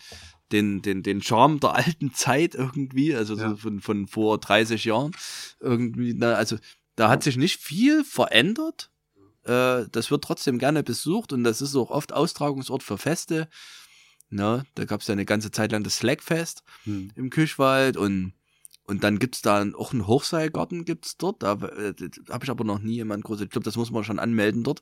den, 0.51 0.81
den, 0.83 1.01
den 1.01 1.23
Charme 1.23 1.59
der 1.59 1.73
alten 1.75 2.13
Zeit 2.13 2.53
irgendwie, 2.55 3.15
also 3.15 3.35
Ja. 3.35 3.49
so 3.51 3.55
von, 3.55 3.79
von 3.81 4.07
vor 4.07 4.37
30 4.37 4.85
Jahren 4.85 5.11
irgendwie. 5.59 6.13
Na, 6.15 6.33
also 6.33 6.57
da 6.97 7.09
hat 7.09 7.23
sich 7.23 7.37
nicht 7.37 7.59
viel 7.59 8.03
verändert. 8.03 8.90
Äh, 9.45 9.85
das 9.91 10.11
wird 10.11 10.23
trotzdem 10.23 10.57
gerne 10.59 10.83
besucht 10.83 11.33
und 11.33 11.43
das 11.43 11.61
ist 11.61 11.75
auch 11.75 11.89
oft 11.89 12.13
Austragungsort 12.13 12.83
für 12.83 12.97
Feste. 12.97 13.47
Na, 14.29 14.63
da 14.75 14.85
gab 14.85 15.01
es 15.01 15.07
ja 15.07 15.13
eine 15.13 15.25
ganze 15.25 15.51
Zeit 15.51 15.71
lang 15.71 15.83
das 15.83 15.97
Slackfest 15.97 16.63
Hm. 16.83 17.11
im 17.15 17.29
Küchwald 17.29 17.97
und 17.97 18.33
und 18.85 19.03
dann 19.05 19.19
gibt's 19.19 19.41
da 19.41 19.63
auch 19.77 19.93
einen 19.93 20.05
Hochseilgarten 20.07 20.83
gibt's 20.85 21.15
dort. 21.15 21.43
Da 21.43 21.53
äh, 21.53 21.93
habe 22.29 22.43
ich 22.43 22.49
aber 22.49 22.63
noch 22.65 22.79
nie 22.79 22.95
jemand 22.95 23.23
groß. 23.23 23.39
Ich 23.39 23.49
glaube, 23.49 23.63
das 23.63 23.77
muss 23.77 23.91
man 23.91 24.03
schon 24.03 24.19
anmelden 24.19 24.63
dort. 24.63 24.81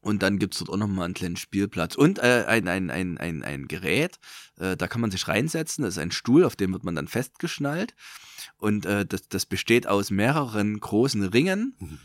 Und 0.00 0.22
dann 0.22 0.38
gibt's 0.38 0.58
dort 0.58 0.70
auch 0.70 0.76
noch 0.76 0.86
mal 0.86 1.04
einen 1.06 1.14
kleinen 1.14 1.36
Spielplatz 1.36 1.96
und 1.96 2.18
äh, 2.20 2.44
ein, 2.46 2.68
ein, 2.68 2.90
ein, 2.90 3.18
ein, 3.18 3.42
ein 3.42 3.66
Gerät. 3.66 4.18
Äh, 4.58 4.76
da 4.76 4.86
kann 4.86 5.00
man 5.00 5.10
sich 5.10 5.26
reinsetzen. 5.26 5.82
Das 5.82 5.94
ist 5.94 5.98
ein 5.98 6.12
Stuhl, 6.12 6.44
auf 6.44 6.54
dem 6.54 6.72
wird 6.72 6.84
man 6.84 6.94
dann 6.94 7.08
festgeschnallt. 7.08 7.94
Und 8.58 8.86
äh, 8.86 9.04
das, 9.06 9.28
das 9.28 9.46
besteht 9.46 9.88
aus 9.88 10.10
mehreren 10.10 10.78
großen 10.78 11.22
Ringen, 11.24 11.74
Mhm. 11.80 11.98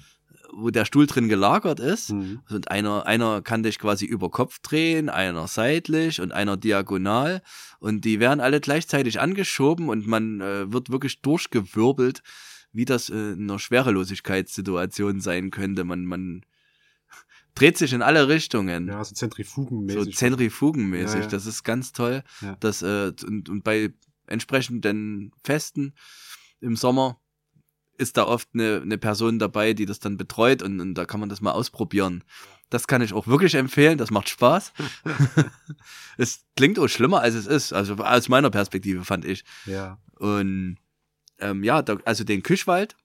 Wo 0.55 0.69
der 0.69 0.85
Stuhl 0.85 1.07
drin 1.07 1.29
gelagert 1.29 1.79
ist. 1.79 2.11
Mhm. 2.11 2.41
Und 2.49 2.71
einer, 2.71 3.05
einer 3.05 3.41
kann 3.41 3.63
dich 3.63 3.79
quasi 3.79 4.05
über 4.05 4.29
Kopf 4.29 4.59
drehen, 4.59 5.09
einer 5.09 5.47
seitlich 5.47 6.21
und 6.21 6.31
einer 6.31 6.57
diagonal. 6.57 7.41
Und 7.79 8.05
die 8.05 8.19
werden 8.19 8.39
alle 8.39 8.61
gleichzeitig 8.61 9.19
angeschoben 9.19 9.89
und 9.89 10.07
man 10.07 10.41
äh, 10.41 10.71
wird 10.71 10.89
wirklich 10.91 11.21
durchgewirbelt, 11.21 12.21
wie 12.71 12.85
das 12.85 13.09
äh, 13.09 13.31
in 13.33 13.49
einer 13.49 13.59
Schwerelosigkeitssituation 13.59 15.21
sein 15.21 15.51
könnte. 15.51 15.83
Man, 15.83 16.05
man 16.05 16.41
dreht 17.55 17.77
sich 17.77 17.93
in 17.93 18.01
alle 18.01 18.27
Richtungen. 18.27 18.87
Ja, 18.87 19.03
so 19.03 19.09
so 19.09 19.15
zentrifugenmäßig. 19.15 20.15
zentrifugenmäßig. 20.15 21.15
Ja, 21.15 21.21
ja. 21.21 21.27
Das 21.27 21.45
ist 21.45 21.63
ganz 21.63 21.93
toll. 21.93 22.23
Ja. 22.41 22.55
Das, 22.59 22.81
äh, 22.81 23.11
und, 23.25 23.49
und 23.49 23.63
bei 23.63 23.93
entsprechenden 24.27 25.31
Festen 25.43 25.93
im 26.61 26.75
Sommer 26.75 27.19
ist 27.97 28.17
da 28.17 28.25
oft 28.25 28.49
eine, 28.53 28.81
eine 28.81 28.97
Person 28.97 29.39
dabei, 29.39 29.73
die 29.73 29.85
das 29.85 29.99
dann 29.99 30.17
betreut 30.17 30.61
und, 30.61 30.79
und 30.79 30.95
da 30.95 31.05
kann 31.05 31.19
man 31.19 31.29
das 31.29 31.41
mal 31.41 31.51
ausprobieren. 31.51 32.23
Das 32.69 32.87
kann 32.87 33.01
ich 33.01 33.13
auch 33.13 33.27
wirklich 33.27 33.53
empfehlen, 33.55 33.97
das 33.97 34.09
macht 34.09 34.29
Spaß. 34.29 34.73
es 36.17 36.45
klingt 36.55 36.79
auch 36.79 36.87
schlimmer, 36.87 37.21
als 37.21 37.35
es 37.35 37.45
ist, 37.45 37.73
also 37.73 37.95
aus 37.95 38.29
meiner 38.29 38.49
Perspektive 38.49 39.05
fand 39.05 39.25
ich. 39.25 39.43
ja. 39.65 39.99
Und 40.17 40.77
ähm, 41.39 41.63
ja, 41.63 41.81
da, 41.81 41.97
also 42.05 42.23
den 42.23 42.43
Küchwald 42.43 42.95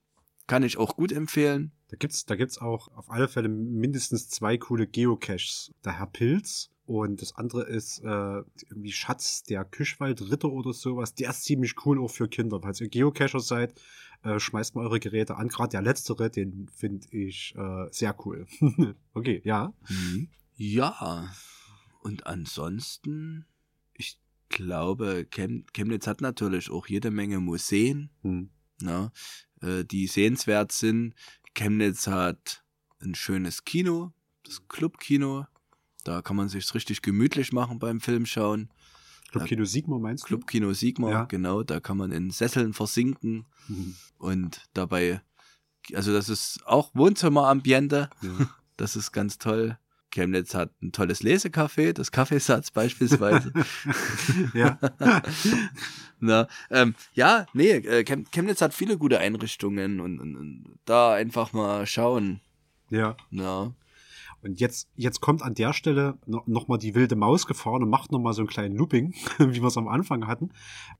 kann 0.47 0.63
ich 0.63 0.77
auch 0.77 0.95
gut 0.95 1.11
empfehlen. 1.11 1.71
Da 1.89 1.97
gibt's, 1.97 2.25
da 2.25 2.35
gibt's 2.35 2.57
auch 2.59 2.87
auf 2.95 3.09
alle 3.09 3.27
Fälle 3.27 3.49
mindestens 3.49 4.29
zwei 4.29 4.57
coole 4.57 4.87
Geocaches. 4.87 5.71
Der 5.83 5.99
Herr 5.99 6.07
Pilz 6.07 6.69
und 6.89 7.21
das 7.21 7.35
andere 7.35 7.67
ist 7.67 7.99
äh, 7.99 8.03
irgendwie 8.67 8.91
Schatz 8.91 9.43
der 9.43 9.63
Küchwaldritter 9.63 10.49
oder 10.49 10.73
sowas. 10.73 11.13
Der 11.13 11.29
ist 11.29 11.43
ziemlich 11.43 11.85
cool 11.85 12.01
auch 12.01 12.09
für 12.09 12.27
Kinder. 12.27 12.61
Falls 12.63 12.81
ihr 12.81 12.89
Geocacher 12.89 13.41
seid, 13.41 13.79
äh, 14.23 14.39
schmeißt 14.39 14.73
mal 14.73 14.87
eure 14.87 14.99
Geräte 14.99 15.35
an. 15.35 15.49
Gerade 15.49 15.69
der 15.69 15.83
letztere, 15.83 16.31
den 16.31 16.67
finde 16.75 17.07
ich 17.11 17.53
äh, 17.55 17.85
sehr 17.91 18.15
cool. 18.25 18.47
okay, 19.13 19.39
ja. 19.43 19.71
Ja, 20.55 21.31
und 22.01 22.25
ansonsten, 22.25 23.45
ich 23.93 24.19
glaube, 24.49 25.27
Chem 25.29 25.67
Chemnitz 25.75 26.07
hat 26.07 26.21
natürlich 26.21 26.71
auch 26.71 26.87
jede 26.87 27.11
Menge 27.11 27.39
Museen, 27.39 28.09
Hm. 28.23 28.49
ne, 28.81 29.11
äh, 29.61 29.85
die 29.85 30.07
sehenswert 30.07 30.71
sind. 30.71 31.13
Chemnitz 31.53 32.07
hat 32.07 32.63
ein 32.99 33.13
schönes 33.13 33.63
Kino, 33.63 34.11
das 34.43 34.67
Clubkino. 34.67 35.45
Da 36.03 36.21
kann 36.21 36.35
man 36.35 36.49
sich 36.49 36.73
richtig 36.73 37.01
gemütlich 37.01 37.51
machen 37.51 37.79
beim 37.79 37.99
Filmschauen. 37.99 38.69
Club 39.31 39.45
Kino 39.45 39.65
Sigma 39.65 39.99
meinst 39.99 40.23
du? 40.23 40.27
Clubkino 40.27 40.73
Sigma, 40.73 41.11
Ja. 41.11 41.23
genau, 41.25 41.61
da 41.63 41.79
kann 41.79 41.97
man 41.97 42.11
in 42.11 42.31
Sesseln 42.31 42.73
versinken 42.73 43.45
Mhm. 43.67 43.95
und 44.17 44.63
dabei, 44.73 45.21
also 45.93 46.11
das 46.13 46.29
ist 46.29 46.61
auch 46.65 46.91
Wohnzimmerambiente. 46.95 48.09
Ja. 48.21 48.29
Das 48.77 48.95
ist 48.95 49.11
ganz 49.11 49.37
toll. 49.37 49.77
Chemnitz 50.09 50.55
hat 50.55 50.71
ein 50.81 50.93
tolles 50.93 51.21
Lesecafé, 51.21 51.91
das 51.91 52.11
Kaffeesatz 52.13 52.71
beispielsweise. 52.71 53.51
ja. 54.53 54.79
Na, 56.21 56.47
ähm, 56.69 56.95
ja, 57.13 57.45
nee, 57.53 57.71
äh, 57.71 58.03
Chem 58.05 58.25
Chemnitz 58.31 58.61
hat 58.61 58.73
viele 58.73 58.97
gute 58.97 59.19
Einrichtungen 59.19 59.99
und, 59.99 60.19
und, 60.19 60.35
und 60.37 60.79
da 60.85 61.13
einfach 61.13 61.53
mal 61.53 61.85
schauen. 61.85 62.39
Ja. 62.89 63.15
Ja. 63.31 63.73
Und 64.41 64.59
jetzt, 64.59 64.89
jetzt 64.95 65.21
kommt 65.21 65.41
an 65.41 65.53
der 65.53 65.73
Stelle 65.73 66.17
no, 66.25 66.41
noch 66.45 66.67
mal 66.67 66.77
die 66.77 66.95
wilde 66.95 67.15
Maus 67.15 67.47
gefahren 67.47 67.83
und 67.83 67.89
macht 67.89 68.11
noch 68.11 68.19
mal 68.19 68.33
so 68.33 68.41
einen 68.41 68.49
kleinen 68.49 68.75
Looping, 68.75 69.13
wie 69.37 69.61
wir 69.61 69.67
es 69.67 69.77
am 69.77 69.87
Anfang 69.87 70.27
hatten. 70.27 70.51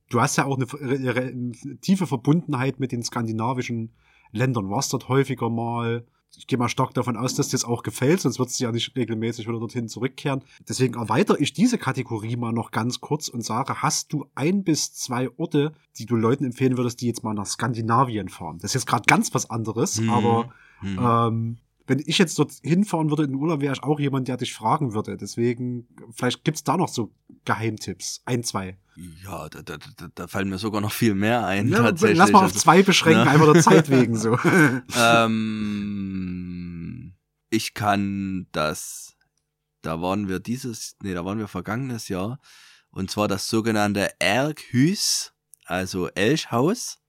Du 0.08 0.20
hast 0.20 0.36
ja 0.36 0.44
auch 0.44 0.56
eine, 0.56 0.66
eine, 0.80 1.10
eine 1.10 1.80
tiefe 1.80 2.06
Verbundenheit 2.06 2.80
mit 2.80 2.92
den 2.92 3.02
skandinavischen 3.02 3.92
Ländern. 4.32 4.70
Warst 4.70 4.92
dort 4.92 5.08
häufiger 5.08 5.50
mal? 5.50 6.04
ich 6.36 6.46
gehe 6.46 6.58
mal 6.58 6.68
stark 6.68 6.94
davon 6.94 7.16
aus, 7.16 7.34
dass 7.34 7.48
dir 7.48 7.52
das 7.52 7.64
auch 7.64 7.82
gefällt, 7.82 8.20
sonst 8.20 8.38
wird 8.38 8.58
du 8.58 8.64
ja 8.64 8.72
nicht 8.72 8.94
regelmäßig 8.96 9.48
wieder 9.48 9.58
dorthin 9.58 9.88
zurückkehren. 9.88 10.42
Deswegen 10.68 10.94
erweitere 10.94 11.38
ich 11.40 11.52
diese 11.52 11.78
Kategorie 11.78 12.36
mal 12.36 12.52
noch 12.52 12.70
ganz 12.70 13.00
kurz 13.00 13.28
und 13.28 13.44
sage, 13.44 13.82
hast 13.82 14.12
du 14.12 14.26
ein 14.34 14.62
bis 14.62 14.92
zwei 14.94 15.28
Orte, 15.38 15.72
die 15.98 16.06
du 16.06 16.16
Leuten 16.16 16.44
empfehlen 16.44 16.76
würdest, 16.76 17.00
die 17.00 17.06
jetzt 17.06 17.24
mal 17.24 17.34
nach 17.34 17.46
Skandinavien 17.46 18.28
fahren? 18.28 18.58
Das 18.58 18.70
ist 18.70 18.74
jetzt 18.74 18.86
gerade 18.86 19.04
ganz 19.06 19.34
was 19.34 19.50
anderes, 19.50 20.00
mhm. 20.00 20.10
aber 20.10 20.44
mhm. 20.82 20.98
Ähm, 21.00 21.58
wenn 21.90 22.02
ich 22.06 22.18
jetzt 22.18 22.38
dort 22.38 22.52
hinfahren 22.62 23.10
würde 23.10 23.24
in 23.24 23.30
den 23.30 23.40
Urlaub, 23.40 23.60
wäre 23.60 23.72
ich 23.72 23.82
auch 23.82 23.98
jemand, 23.98 24.28
der 24.28 24.36
dich 24.36 24.54
fragen 24.54 24.94
würde. 24.94 25.16
Deswegen, 25.16 25.88
vielleicht 26.12 26.44
gibt's 26.44 26.62
da 26.62 26.76
noch 26.76 26.88
so 26.88 27.12
Geheimtipps. 27.44 28.22
Ein, 28.26 28.44
zwei. 28.44 28.78
Ja, 29.24 29.48
da, 29.48 29.62
da, 29.62 29.76
da, 30.14 30.28
fallen 30.28 30.50
mir 30.50 30.58
sogar 30.58 30.80
noch 30.80 30.92
viel 30.92 31.16
mehr 31.16 31.44
ein. 31.44 31.66
Ja, 31.66 31.82
tatsächlich. 31.82 32.16
Lass 32.16 32.30
mal 32.30 32.38
auf 32.38 32.44
also, 32.44 32.60
zwei 32.60 32.84
beschränken, 32.84 33.24
ne? 33.24 33.30
einfach 33.30 33.52
der 33.52 33.62
Zeit 33.62 33.90
wegen 33.90 34.16
so. 34.16 34.38
ähm, 34.96 37.14
ich 37.50 37.74
kann 37.74 38.46
das, 38.52 39.16
da 39.82 40.00
waren 40.00 40.28
wir 40.28 40.38
dieses, 40.38 40.94
nee, 41.02 41.12
da 41.12 41.24
waren 41.24 41.40
wir 41.40 41.48
vergangenes 41.48 42.08
Jahr. 42.08 42.38
Und 42.92 43.10
zwar 43.10 43.26
das 43.26 43.48
sogenannte 43.48 44.12
Erghüs, 44.20 45.32
also 45.64 46.06
Elchhaus, 46.10 47.00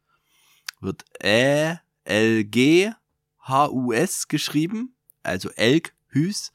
wird 0.80 1.06
E, 1.22 1.76
L, 2.04 2.44
G, 2.46 2.94
H-U-S 3.42 4.28
geschrieben, 4.28 4.96
also 5.24 5.50
Elkhüs. 5.52 6.52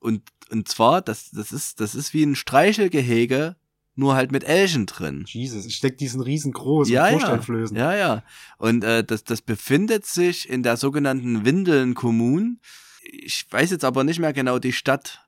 Und, 0.00 0.22
und 0.50 0.68
zwar, 0.68 1.02
das, 1.02 1.30
das 1.30 1.52
ist, 1.52 1.80
das 1.80 1.94
ist 1.94 2.14
wie 2.14 2.24
ein 2.24 2.36
Streichelgehege, 2.36 3.56
nur 3.96 4.14
halt 4.14 4.32
mit 4.32 4.44
Elchen 4.44 4.86
drin. 4.86 5.24
Jesus, 5.28 5.66
ich 5.66 5.76
steck 5.76 5.98
diesen 5.98 6.20
riesengroßen 6.20 6.92
ja, 6.92 7.08
Vorsteinflößen. 7.10 7.76
Ja, 7.76 7.94
ja. 7.94 8.22
Und 8.58 8.82
äh, 8.82 9.04
das, 9.04 9.24
das 9.24 9.40
befindet 9.40 10.04
sich 10.04 10.48
in 10.48 10.62
der 10.62 10.76
sogenannten 10.76 11.44
Windeln 11.44 11.94
Ich 13.02 13.46
weiß 13.50 13.70
jetzt 13.70 13.84
aber 13.84 14.04
nicht 14.04 14.18
mehr 14.18 14.32
genau 14.32 14.58
die 14.58 14.72
Stadt. 14.72 15.20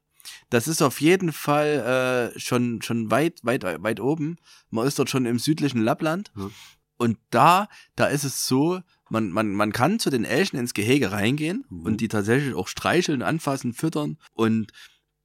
Das 0.51 0.69
ist 0.69 0.83
auf 0.83 1.01
jeden 1.01 1.33
Fall 1.33 2.33
äh, 2.35 2.39
schon, 2.39 2.83
schon 2.83 3.11
weit, 3.11 3.41
weit, 3.43 3.63
weit 3.63 4.01
oben. 4.01 4.39
Man 4.71 4.87
ist 4.87 4.99
dort 4.99 5.11
schon 5.11 5.27
im 5.27 5.39
südlichen 5.39 5.83
Lappland. 5.83 6.33
Hm. 6.35 6.51
Und 6.97 7.19
da, 7.31 7.69
da 7.95 8.07
ist 8.07 8.25
es 8.25 8.47
so, 8.47 8.81
man, 9.09 9.31
man, 9.31 9.53
man 9.53 9.73
kann 9.73 9.99
zu 9.99 10.11
den 10.11 10.25
Elchen 10.25 10.59
ins 10.59 10.75
Gehege 10.75 11.13
reingehen 11.13 11.65
mhm. 11.69 11.83
und 11.83 12.01
die 12.01 12.09
tatsächlich 12.09 12.55
auch 12.55 12.69
streicheln, 12.69 13.23
anfassen, 13.23 13.73
füttern. 13.73 14.19
Und 14.33 14.73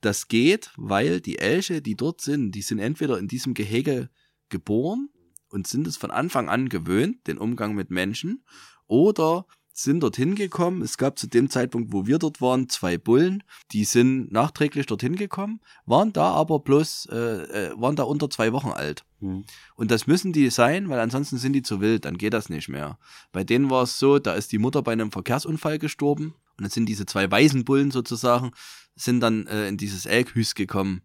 das 0.01 0.27
geht, 0.27 0.71
weil 0.77 1.21
die 1.21 1.39
Elche, 1.39 1.81
die 1.81 1.95
dort 1.95 2.21
sind, 2.21 2.51
die 2.51 2.61
sind 2.61 2.79
entweder 2.79 3.17
in 3.17 3.27
diesem 3.27 3.53
Gehege 3.53 4.09
geboren 4.49 5.09
und 5.49 5.67
sind 5.67 5.87
es 5.87 5.97
von 5.97 6.11
Anfang 6.11 6.49
an 6.49 6.69
gewöhnt, 6.69 7.27
den 7.27 7.37
Umgang 7.37 7.75
mit 7.75 7.91
Menschen, 7.91 8.43
oder 8.87 9.45
sind 9.73 10.01
dorthin 10.01 10.35
gekommen. 10.35 10.81
Es 10.81 10.97
gab 10.97 11.17
zu 11.17 11.27
dem 11.27 11.49
Zeitpunkt, 11.49 11.93
wo 11.93 12.05
wir 12.05 12.19
dort 12.19 12.41
waren, 12.41 12.69
zwei 12.69 12.97
Bullen, 12.97 13.43
die 13.71 13.85
sind 13.85 14.31
nachträglich 14.31 14.85
dorthin 14.85 15.15
gekommen, 15.15 15.61
waren 15.85 16.13
da 16.13 16.31
aber 16.31 16.59
bloß, 16.59 17.07
äh, 17.11 17.15
äh, 17.15 17.71
waren 17.79 17.95
da 17.95 18.03
unter 18.03 18.29
zwei 18.29 18.51
Wochen 18.53 18.69
alt. 18.69 19.05
Mhm. 19.19 19.45
Und 19.75 19.91
das 19.91 20.07
müssen 20.07 20.33
die 20.33 20.49
sein, 20.49 20.89
weil 20.89 20.99
ansonsten 20.99 21.37
sind 21.37 21.53
die 21.53 21.61
zu 21.61 21.81
wild, 21.81 22.05
dann 22.05 22.17
geht 22.17 22.33
das 22.33 22.49
nicht 22.49 22.69
mehr. 22.69 22.97
Bei 23.31 23.43
denen 23.43 23.69
war 23.69 23.83
es 23.83 23.97
so, 23.97 24.19
da 24.19 24.33
ist 24.33 24.51
die 24.51 24.59
Mutter 24.59 24.81
bei 24.81 24.91
einem 24.91 25.11
Verkehrsunfall 25.11 25.79
gestorben 25.79 26.35
und 26.57 26.63
dann 26.63 26.69
sind 26.69 26.87
diese 26.87 27.05
zwei 27.05 27.29
Waisenbullen 27.31 27.91
sozusagen, 27.91 28.51
sind 28.95 29.21
dann 29.21 29.47
äh, 29.47 29.67
in 29.67 29.77
dieses 29.77 30.05
Elkhüs 30.05 30.55
gekommen 30.55 31.01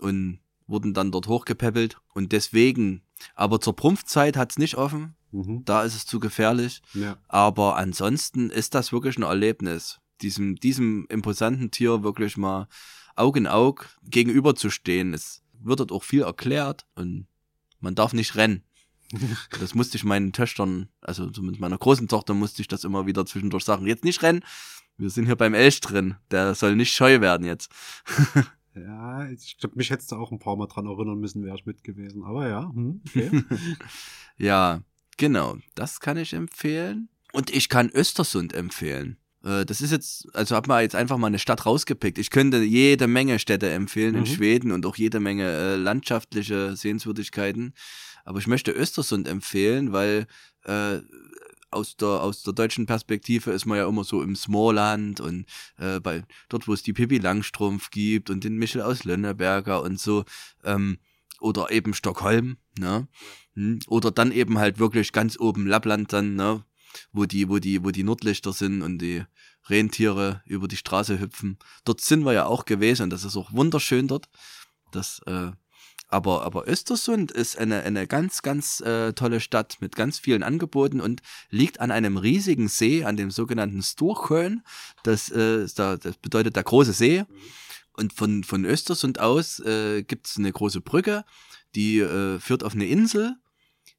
und 0.00 0.40
wurden 0.66 0.94
dann 0.94 1.12
dort 1.12 1.28
hochgepäppelt 1.28 1.98
und 2.14 2.32
deswegen, 2.32 3.02
aber 3.34 3.60
zur 3.60 3.76
Prumpfzeit 3.76 4.36
hat's 4.36 4.58
nicht 4.58 4.76
offen, 4.76 5.14
Mhm. 5.32 5.64
Da 5.64 5.82
ist 5.82 5.94
es 5.94 6.06
zu 6.06 6.20
gefährlich. 6.20 6.82
Ja. 6.94 7.16
Aber 7.28 7.76
ansonsten 7.76 8.50
ist 8.50 8.74
das 8.74 8.92
wirklich 8.92 9.16
ein 9.16 9.22
Erlebnis, 9.22 10.00
diesem, 10.20 10.56
diesem 10.56 11.06
imposanten 11.08 11.70
Tier 11.70 12.02
wirklich 12.02 12.36
mal 12.36 12.68
Aug 13.16 13.36
in 13.36 13.46
Aug 13.46 13.86
gegenüberzustehen. 14.04 15.14
Es 15.14 15.42
wird 15.60 15.80
dort 15.80 15.92
auch 15.92 16.04
viel 16.04 16.22
erklärt 16.22 16.86
und 16.94 17.26
man 17.80 17.94
darf 17.94 18.12
nicht 18.12 18.36
rennen. 18.36 18.62
Das 19.60 19.74
musste 19.74 19.98
ich 19.98 20.04
meinen 20.04 20.32
Töchtern, 20.32 20.88
also 21.02 21.28
zumindest 21.28 21.60
meiner 21.60 21.76
großen 21.76 22.08
Tochter 22.08 22.32
musste 22.32 22.62
ich 22.62 22.68
das 22.68 22.84
immer 22.84 23.06
wieder 23.06 23.26
zwischendurch 23.26 23.64
sagen. 23.64 23.86
Jetzt 23.86 24.04
nicht 24.04 24.22
rennen, 24.22 24.42
wir 24.96 25.10
sind 25.10 25.26
hier 25.26 25.36
beim 25.36 25.54
Elch 25.54 25.80
drin. 25.80 26.16
Der 26.30 26.54
soll 26.54 26.76
nicht 26.76 26.92
scheu 26.92 27.20
werden 27.20 27.46
jetzt. 27.46 27.70
ja, 28.74 29.28
ich 29.28 29.58
glaube, 29.58 29.76
mich 29.76 29.90
hättest 29.90 30.12
du 30.12 30.16
auch 30.16 30.32
ein 30.32 30.38
paar 30.38 30.56
Mal 30.56 30.66
dran 30.66 30.86
erinnern 30.86 31.18
müssen, 31.18 31.44
wäre 31.44 31.56
ich 31.56 31.66
mit 31.66 31.84
gewesen. 31.84 32.24
Aber 32.24 32.48
ja, 32.48 32.70
hm, 32.72 33.02
okay. 33.06 33.44
ja, 34.38 34.82
Genau, 35.16 35.58
das 35.74 36.00
kann 36.00 36.16
ich 36.16 36.32
empfehlen. 36.32 37.08
Und 37.32 37.50
ich 37.50 37.68
kann 37.68 37.90
Östersund 37.90 38.52
empfehlen. 38.52 39.16
Äh, 39.44 39.64
das 39.64 39.80
ist 39.80 39.90
jetzt, 39.90 40.28
also 40.34 40.54
hab 40.54 40.66
mal 40.66 40.82
jetzt 40.82 40.94
einfach 40.94 41.18
mal 41.18 41.28
eine 41.28 41.38
Stadt 41.38 41.66
rausgepickt. 41.66 42.18
Ich 42.18 42.30
könnte 42.30 42.58
jede 42.62 43.06
Menge 43.06 43.38
Städte 43.38 43.70
empfehlen 43.70 44.12
mhm. 44.12 44.20
in 44.20 44.26
Schweden 44.26 44.72
und 44.72 44.86
auch 44.86 44.96
jede 44.96 45.20
Menge 45.20 45.44
äh, 45.44 45.76
landschaftliche 45.76 46.76
Sehenswürdigkeiten. 46.76 47.74
Aber 48.24 48.38
ich 48.38 48.46
möchte 48.46 48.70
Östersund 48.70 49.26
empfehlen, 49.26 49.92
weil 49.92 50.26
äh, 50.64 50.98
aus 51.70 51.96
der, 51.96 52.08
aus 52.08 52.42
der 52.42 52.52
deutschen 52.52 52.86
Perspektive 52.86 53.50
ist 53.50 53.66
man 53.66 53.78
ja 53.78 53.88
immer 53.88 54.04
so 54.04 54.22
im 54.22 54.36
Smallland 54.36 55.20
und 55.20 55.46
äh, 55.78 56.00
bei 56.00 56.22
dort, 56.48 56.68
wo 56.68 56.74
es 56.74 56.82
die 56.82 56.92
Pippi 56.92 57.18
Langstrumpf 57.18 57.90
gibt 57.90 58.30
und 58.30 58.44
den 58.44 58.56
Michel 58.56 58.82
aus 58.82 59.04
Lönneberger 59.04 59.82
und 59.82 59.98
so. 59.98 60.24
Ähm, 60.64 60.98
oder 61.42 61.70
eben 61.70 61.94
Stockholm, 61.94 62.56
ne? 62.78 63.08
Hm? 63.54 63.80
Oder 63.86 64.10
dann 64.10 64.32
eben 64.32 64.58
halt 64.58 64.78
wirklich 64.78 65.12
ganz 65.12 65.38
oben 65.38 65.66
Lappland 65.66 66.12
dann, 66.12 66.34
ne? 66.34 66.64
Wo 67.12 67.24
die, 67.24 67.48
wo 67.48 67.58
die, 67.58 67.84
wo 67.84 67.90
die 67.90 68.02
Nordlichter 68.02 68.52
sind 68.52 68.82
und 68.82 68.98
die 68.98 69.24
Rentiere 69.68 70.42
über 70.46 70.68
die 70.68 70.76
Straße 70.76 71.20
hüpfen. 71.20 71.58
Dort 71.84 72.00
sind 72.00 72.24
wir 72.24 72.32
ja 72.32 72.46
auch 72.46 72.64
gewesen 72.64 73.04
und 73.04 73.10
das 73.10 73.24
ist 73.24 73.36
auch 73.36 73.52
wunderschön 73.52 74.08
dort. 74.08 74.28
Das, 74.90 75.20
äh, 75.26 75.52
aber, 76.08 76.42
aber 76.42 76.68
Östersund 76.68 77.32
ist 77.32 77.56
eine, 77.56 77.82
eine 77.84 78.06
ganz, 78.06 78.42
ganz 78.42 78.80
äh, 78.80 79.14
tolle 79.14 79.40
Stadt 79.40 79.78
mit 79.80 79.96
ganz 79.96 80.18
vielen 80.18 80.42
Angeboten 80.42 81.00
und 81.00 81.22
liegt 81.48 81.80
an 81.80 81.90
einem 81.90 82.18
riesigen 82.18 82.68
See, 82.68 83.04
an 83.04 83.16
dem 83.16 83.30
sogenannten 83.30 83.82
Sturkön. 83.82 84.62
Das, 85.04 85.30
äh, 85.30 85.66
das 85.74 86.16
bedeutet 86.20 86.56
der 86.56 86.64
große 86.64 86.92
See. 86.92 87.24
Und 87.94 88.12
von, 88.12 88.44
von 88.44 88.64
Östersund 88.64 89.20
aus 89.20 89.60
äh, 89.60 90.02
gibt 90.02 90.26
es 90.26 90.36
eine 90.38 90.52
große 90.52 90.80
Brücke, 90.80 91.24
die 91.74 91.98
äh, 91.98 92.38
führt 92.38 92.64
auf 92.64 92.74
eine 92.74 92.86
Insel, 92.86 93.36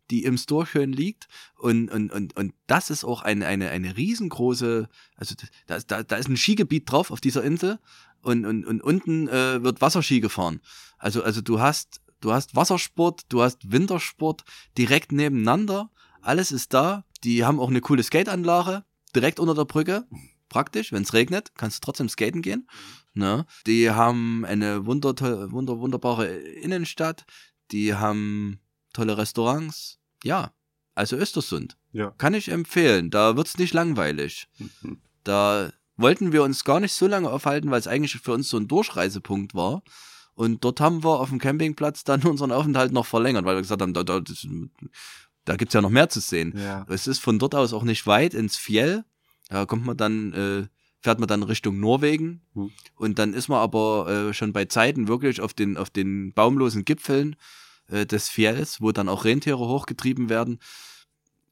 die 0.09 0.23
im 0.23 0.37
Storchön 0.37 0.91
liegt. 0.91 1.27
Und, 1.57 1.89
und, 1.89 2.11
und, 2.11 2.35
und 2.35 2.53
das 2.67 2.89
ist 2.89 3.03
auch 3.03 3.21
eine, 3.21 3.45
eine, 3.45 3.69
eine 3.69 3.95
riesengroße, 3.95 4.89
also 5.15 5.35
da, 5.67 5.79
da, 5.79 6.03
da 6.03 6.15
ist 6.15 6.29
ein 6.29 6.37
Skigebiet 6.37 6.91
drauf 6.91 7.11
auf 7.11 7.21
dieser 7.21 7.43
Insel 7.43 7.79
und, 8.21 8.45
und, 8.45 8.65
und 8.65 8.81
unten 8.81 9.27
äh, 9.27 9.63
wird 9.63 9.81
Wasserski 9.81 10.19
gefahren. 10.19 10.61
Also, 10.97 11.23
also 11.23 11.41
du 11.41 11.59
hast, 11.59 12.01
du 12.21 12.31
hast 12.31 12.55
Wassersport, 12.55 13.25
du 13.29 13.41
hast 13.41 13.71
Wintersport 13.71 14.43
direkt 14.77 15.11
nebeneinander. 15.11 15.91
Alles 16.21 16.51
ist 16.51 16.73
da. 16.73 17.05
Die 17.23 17.45
haben 17.45 17.59
auch 17.59 17.69
eine 17.69 17.81
coole 17.81 18.03
Skateanlage 18.03 18.83
direkt 19.15 19.39
unter 19.39 19.55
der 19.55 19.65
Brücke 19.65 20.07
praktisch, 20.53 20.91
wenn 20.91 21.01
es 21.01 21.13
regnet, 21.13 21.51
kannst 21.57 21.77
du 21.77 21.85
trotzdem 21.85 22.09
skaten 22.09 22.43
gehen. 22.43 22.67
Ne? 23.15 23.45
Die 23.65 23.89
haben 23.89 24.45
eine 24.45 24.85
wunder, 24.85 25.15
wunder, 25.51 25.79
wunderbare 25.79 26.27
Innenstadt, 26.27 27.25
die 27.71 27.95
haben 27.95 28.59
tolle 28.93 29.17
Restaurants. 29.17 29.97
Ja, 30.23 30.53
also 30.93 31.17
Östersund. 31.17 31.75
Ja. 31.91 32.11
Kann 32.19 32.35
ich 32.35 32.49
empfehlen. 32.49 33.09
Da 33.09 33.35
wird's 33.35 33.57
nicht 33.57 33.73
langweilig. 33.73 34.47
Mhm. 34.59 34.97
Da 35.25 35.71
wollten 35.95 36.33
wir 36.33 36.43
uns 36.43 36.65
gar 36.65 36.81
nicht 36.81 36.91
so 36.91 37.07
lange 37.07 37.29
aufhalten, 37.29 37.71
weil 37.71 37.79
es 37.79 37.87
eigentlich 37.87 38.17
für 38.19 38.33
uns 38.33 38.49
so 38.49 38.57
ein 38.57 38.67
Durchreisepunkt 38.67 39.55
war. 39.55 39.83
Und 40.35 40.65
dort 40.65 40.81
haben 40.81 41.01
wir 41.01 41.21
auf 41.21 41.29
dem 41.29 41.39
Campingplatz 41.39 42.03
dann 42.03 42.23
unseren 42.27 42.51
Aufenthalt 42.51 42.91
noch 42.91 43.05
verlängert, 43.05 43.45
weil 43.45 43.55
wir 43.55 43.61
gesagt 43.61 43.81
haben, 43.81 43.93
da, 43.93 44.03
da, 44.03 44.19
da 45.45 45.55
gibt's 45.55 45.73
ja 45.73 45.81
noch 45.81 45.89
mehr 45.89 46.09
zu 46.09 46.19
sehen. 46.19 46.53
Ja. 46.57 46.85
Es 46.89 47.07
ist 47.07 47.19
von 47.19 47.39
dort 47.39 47.55
aus 47.55 47.71
auch 47.71 47.83
nicht 47.83 48.05
weit 48.05 48.33
ins 48.33 48.57
Fjell. 48.57 49.05
Da 49.49 49.65
kommt 49.65 49.85
man 49.85 49.97
dann, 49.97 50.33
äh, 50.33 50.67
fährt 51.01 51.19
man 51.19 51.27
dann 51.27 51.43
Richtung 51.43 51.79
Norwegen 51.79 52.41
hm. 52.53 52.71
und 52.95 53.19
dann 53.19 53.33
ist 53.33 53.49
man 53.49 53.59
aber 53.59 54.29
äh, 54.29 54.33
schon 54.33 54.53
bei 54.53 54.65
Zeiten 54.65 55.07
wirklich 55.07 55.41
auf 55.41 55.53
den, 55.53 55.77
auf 55.77 55.89
den 55.89 56.33
baumlosen 56.33 56.85
Gipfeln 56.85 57.35
äh, 57.89 58.05
des 58.05 58.29
Fjells, 58.29 58.81
wo 58.81 58.91
dann 58.91 59.09
auch 59.09 59.25
Rentiere 59.25 59.59
hochgetrieben 59.59 60.29
werden. 60.29 60.59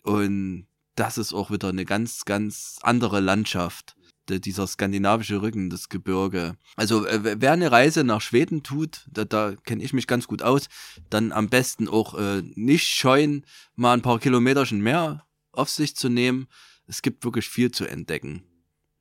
Und 0.03 0.68
das 0.95 1.18
ist 1.18 1.34
auch 1.34 1.51
wieder 1.51 1.69
eine 1.69 1.85
ganz, 1.85 2.26
ganz 2.26 2.77
andere 2.81 3.19
Landschaft. 3.19 3.95
dieser 4.30 4.65
skandinavische 4.65 5.41
Rücken, 5.41 5.69
das 5.69 5.89
Gebirge. 5.89 6.55
Also 6.77 7.05
äh, 7.05 7.41
wer 7.41 7.51
eine 7.51 7.72
Reise 7.72 8.03
nach 8.05 8.22
Schweden 8.22 8.63
tut, 8.63 9.05
da, 9.11 9.26
da 9.26 9.55
kenne 9.65 9.84
ich 9.84 9.91
mich 9.91 10.07
ganz 10.07 10.27
gut 10.27 10.41
aus, 10.41 10.69
dann 11.09 11.34
am 11.34 11.49
besten 11.49 11.89
auch 11.89 12.13
äh, 12.18 12.41
nicht 12.55 12.88
scheuen, 12.88 13.45
mal 13.76 13.93
ein 13.93 14.01
paar 14.01 14.19
Kilometerchen 14.19 14.80
mehr 14.80 15.26
auf 15.51 15.69
sich 15.69 15.95
zu 15.97 16.07
nehmen. 16.07 16.47
Es 16.91 17.01
gibt 17.01 17.23
wirklich 17.23 17.47
viel 17.47 17.72
zu 17.72 17.85
entdecken. 17.85 18.43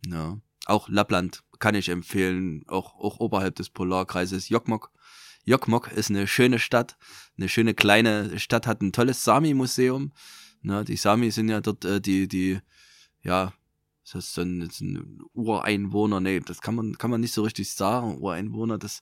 Ja. 0.07 0.41
Auch 0.67 0.89
Lappland 0.89 1.43
kann 1.59 1.75
ich 1.75 1.89
empfehlen, 1.89 2.63
auch, 2.69 2.95
auch 2.95 3.19
oberhalb 3.19 3.57
des 3.57 3.69
Polarkreises 3.69 4.49
Jokmok. 4.49 4.93
Jokmok 5.45 5.91
ist 5.91 6.09
eine 6.09 6.29
schöne 6.29 6.61
Stadt, 6.61 6.97
eine 7.37 7.49
schöne 7.49 7.75
kleine 7.75 8.39
Stadt, 8.39 8.69
hat 8.69 8.81
ein 8.81 8.93
tolles 8.93 9.25
Sami-Museum. 9.25 10.13
Ne, 10.63 10.85
die 10.85 10.95
Sami 10.95 11.33
sind 11.33 11.49
ja 11.49 11.61
dort 11.61 11.85
äh, 11.85 12.01
die, 12.01 12.29
die, 12.29 12.61
ja, 13.25 13.53
das 14.05 14.29
ist 14.29 14.39
ein, 14.39 14.61
das 14.61 14.75
ist 14.75 14.83
ein 14.83 15.19
Ureinwohner, 15.33 16.21
nee, 16.21 16.39
das 16.39 16.61
kann 16.61 16.77
man, 16.77 16.97
kann 16.97 17.11
man 17.11 17.21
nicht 17.21 17.35
so 17.35 17.43
richtig 17.43 17.73
sagen, 17.73 18.19
Ureinwohner, 18.19 18.79
das, 18.79 19.01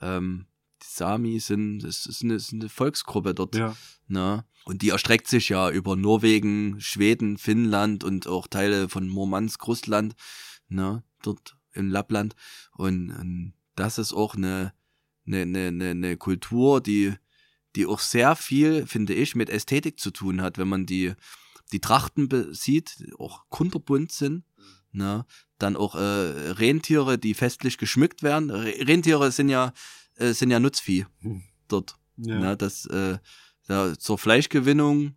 ähm, 0.00 0.46
die 0.82 0.88
Sami 0.88 1.40
sind, 1.40 1.80
das 1.80 2.06
ist 2.06 2.22
eine, 2.22 2.34
ist 2.34 2.52
eine 2.52 2.68
Volksgruppe 2.68 3.34
dort. 3.34 3.54
Ja. 3.54 3.76
Ne? 4.08 4.44
Und 4.64 4.82
die 4.82 4.90
erstreckt 4.90 5.28
sich 5.28 5.48
ja 5.48 5.70
über 5.70 5.96
Norwegen, 5.96 6.80
Schweden, 6.80 7.38
Finnland 7.38 8.04
und 8.04 8.26
auch 8.26 8.46
Teile 8.46 8.88
von 8.88 9.08
Murmansk, 9.08 9.66
Russland, 9.66 10.14
ne? 10.68 11.02
dort 11.22 11.56
in 11.72 11.90
Lappland. 11.90 12.34
Und, 12.72 13.10
und 13.10 13.54
das 13.74 13.98
ist 13.98 14.12
auch 14.12 14.34
eine, 14.34 14.72
eine, 15.26 15.42
eine, 15.42 15.90
eine 15.90 16.16
Kultur, 16.16 16.80
die, 16.80 17.14
die 17.76 17.86
auch 17.86 18.00
sehr 18.00 18.36
viel, 18.36 18.86
finde 18.86 19.14
ich, 19.14 19.34
mit 19.34 19.50
Ästhetik 19.50 19.98
zu 19.98 20.10
tun 20.10 20.42
hat, 20.42 20.58
wenn 20.58 20.68
man 20.68 20.86
die, 20.86 21.14
die 21.72 21.80
Trachten 21.80 22.28
sieht, 22.52 22.98
die 23.00 23.14
auch 23.14 23.44
kunterbunt 23.48 24.12
sind. 24.12 24.44
Ne? 24.92 25.24
Dann 25.58 25.76
auch 25.76 25.94
äh, 25.94 25.98
Rentiere, 25.98 27.18
die 27.18 27.34
festlich 27.34 27.78
geschmückt 27.78 28.22
werden. 28.22 28.50
Rentiere 28.50 29.32
sind 29.32 29.48
ja, 29.48 29.72
äh, 30.16 30.32
sind 30.32 30.50
ja 30.50 30.60
Nutzvieh 30.60 31.06
hm. 31.20 31.42
dort. 31.68 31.96
Ja. 32.16 32.38
Ne? 32.38 32.56
Das, 32.56 32.86
äh, 32.86 33.18
da, 33.66 33.98
zur 33.98 34.18
Fleischgewinnung 34.18 35.16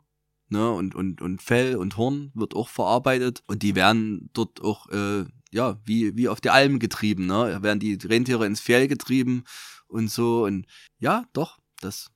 ne? 0.49 0.71
und, 0.71 0.95
und, 0.95 1.21
und 1.21 1.41
Fell 1.41 1.75
und 1.75 1.97
Horn 1.97 2.31
wird 2.33 2.55
auch 2.55 2.69
verarbeitet. 2.69 3.43
Und 3.47 3.63
die 3.63 3.75
werden 3.75 4.29
dort 4.33 4.61
auch, 4.61 4.89
äh, 4.89 5.25
ja, 5.51 5.79
wie, 5.85 6.15
wie 6.15 6.27
auf 6.27 6.41
die 6.41 6.49
Almen 6.49 6.79
getrieben. 6.79 7.25
Ne? 7.25 7.51
Da 7.51 7.63
werden 7.63 7.79
die 7.79 7.93
Rentiere 7.93 8.45
ins 8.45 8.61
Fjell 8.61 8.87
getrieben 8.87 9.43
und 9.87 10.09
so. 10.09 10.45
Und 10.45 10.65
ja, 10.99 11.25
doch, 11.33 11.59
das 11.81 12.11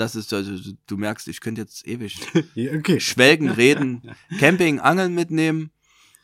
das 0.00 0.16
ist 0.16 0.32
also, 0.32 0.56
du 0.86 0.96
merkst, 0.96 1.28
ich 1.28 1.40
könnte 1.40 1.60
jetzt 1.60 1.86
ewig 1.86 2.18
okay. 2.74 3.00
schwelgen, 3.00 3.50
reden, 3.50 4.02
Camping, 4.38 4.80
Angeln 4.80 5.14
mitnehmen, 5.14 5.72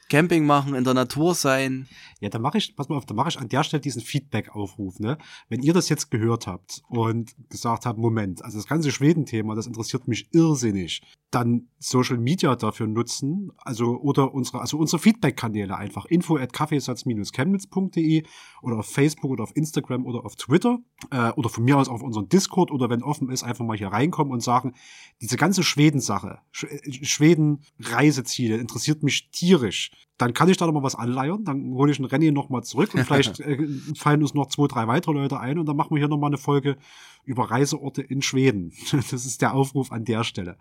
Camping 0.09 0.47
machen, 0.47 0.74
in 0.74 0.85
der 0.85 0.95
Natur 0.95 1.35
sein. 1.35 1.89
Ja, 2.20 2.28
da 2.28 2.39
mache 2.39 2.59
ich, 2.59 2.77
pass 2.77 2.89
mal 2.89 2.97
auf, 2.97 3.07
da 3.07 3.15
mache 3.15 3.28
ich 3.28 3.39
an 3.39 3.49
der 3.49 3.65
Stelle 3.65 3.81
diesen 3.81 4.03
Feedback-Aufruf, 4.03 5.01
ne? 5.01 5.19
Wenn 5.49 5.62
ihr 5.62 5.73
das 5.73 5.89
jetzt 5.89 6.11
gehört 6.11 6.47
habt 6.47 6.83
und 6.89 7.35
gesagt 7.51 7.87
habt, 7.87 7.99
Moment, 7.99 8.45
also 8.45 8.57
das 8.57 8.69
ganze 8.69 8.93
Schweden-Thema, 8.93 9.55
das 9.55 9.66
interessiert 9.66 10.07
mich 10.07 10.28
irrsinnig, 10.33 11.03
dann 11.31 11.69
Social 11.78 12.19
Media 12.19 12.55
dafür 12.55 12.87
nutzen, 12.87 13.51
also 13.59 13.99
oder 13.99 14.33
unsere, 14.33 14.61
also 14.61 14.78
unsere 14.78 15.03
Feedback-Kanäle 15.03 15.77
einfach 15.77 16.07
info 16.07 16.37
at 16.37 16.53
kaffeesatz-chemnitz.de 16.53 18.23
oder 18.62 18.78
auf 18.78 18.87
Facebook 18.87 19.31
oder 19.31 19.43
auf 19.43 19.57
Instagram 19.57 20.07
oder 20.07 20.24
auf 20.24 20.37
Twitter 20.37 20.78
äh, 21.11 21.31
oder 21.33 21.49
von 21.49 21.65
mir 21.65 21.77
aus 21.77 21.89
auf 21.89 22.03
unseren 22.03 22.28
Discord 22.28 22.70
oder 22.70 22.89
wenn 22.89 23.03
offen 23.03 23.28
ist, 23.28 23.43
einfach 23.43 23.65
mal 23.65 23.77
hier 23.77 23.89
reinkommen 23.89 24.33
und 24.33 24.41
sagen, 24.41 24.74
diese 25.20 25.37
ganze 25.37 25.65
Schweden-Sache, 25.65 26.39
Schweden-Reiseziele 26.53 28.57
interessiert 28.57 29.03
mich 29.03 29.31
tierisch 29.31 29.91
dann 30.18 30.32
kann 30.32 30.48
ich 30.48 30.56
da 30.56 30.66
noch 30.66 30.73
mal 30.73 30.82
was 30.82 30.94
anleiern, 30.94 31.44
dann 31.44 31.73
hole 31.74 31.93
ich 31.93 31.98
einen 31.98 32.09
Rennen 32.09 32.32
noch 32.35 32.48
mal 32.48 32.62
zurück 32.62 32.94
und 32.94 33.05
vielleicht 33.05 33.40
äh, 33.40 33.59
fallen 33.94 34.23
uns 34.23 34.35
noch 34.35 34.48
zwei, 34.48 34.66
drei 34.66 34.86
weitere 34.86 35.12
Leute 35.14 35.39
ein 35.39 35.59
und 35.59 35.66
dann 35.66 35.77
machen 35.77 35.90
wir 35.90 35.98
hier 35.98 36.09
noch 36.09 36.18
mal 36.18 36.28
eine 36.28 36.39
Folge 36.39 36.77
über 37.24 37.51
Reiseorte 37.51 38.02
in 38.02 38.23
Schweden. 38.23 38.73
Das 38.93 39.27
ist 39.27 39.43
der 39.43 39.55
Aufruf 39.55 39.93
an 39.93 40.05
der 40.05 40.24
Stelle. 40.24 40.56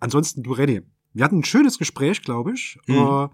Ansonsten, 0.00 0.42
du 0.42 0.54
René, 0.54 0.84
wir 1.12 1.24
hatten 1.24 1.40
ein 1.40 1.44
schönes 1.44 1.78
Gespräch, 1.78 2.22
glaube 2.22 2.52
ich. 2.54 2.78
Mhm. 2.86 2.94
Äh, 2.94 3.28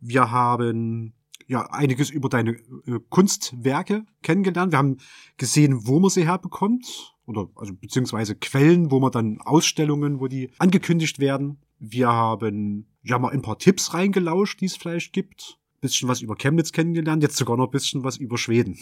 wir 0.00 0.30
haben 0.30 1.12
ja 1.46 1.62
einiges 1.70 2.10
über 2.10 2.28
deine 2.28 2.52
äh, 2.52 3.00
Kunstwerke 3.10 4.06
kennengelernt. 4.22 4.72
Wir 4.72 4.78
haben 4.78 4.96
gesehen, 5.36 5.86
wo 5.86 6.00
man 6.00 6.10
sie 6.10 6.24
herbekommt 6.24 7.14
oder 7.30 7.48
also 7.54 7.72
beziehungsweise 7.74 8.34
Quellen, 8.34 8.90
wo 8.90 9.00
man 9.00 9.12
dann 9.12 9.40
Ausstellungen, 9.40 10.20
wo 10.20 10.26
die 10.26 10.50
angekündigt 10.58 11.18
werden. 11.18 11.58
Wir 11.78 12.08
haben 12.08 12.86
ja 13.02 13.18
mal 13.18 13.30
ein 13.32 13.42
paar 13.42 13.58
Tipps 13.58 13.94
reingelauscht, 13.94 14.60
die 14.60 14.66
es 14.66 14.76
vielleicht 14.76 15.12
gibt. 15.12 15.56
Bisschen 15.80 16.08
was 16.08 16.20
über 16.20 16.36
Chemnitz 16.36 16.72
kennengelernt, 16.72 17.22
jetzt 17.22 17.36
sogar 17.36 17.56
noch 17.56 17.68
ein 17.68 17.70
bisschen 17.70 18.04
was 18.04 18.18
über 18.18 18.36
Schweden. 18.36 18.76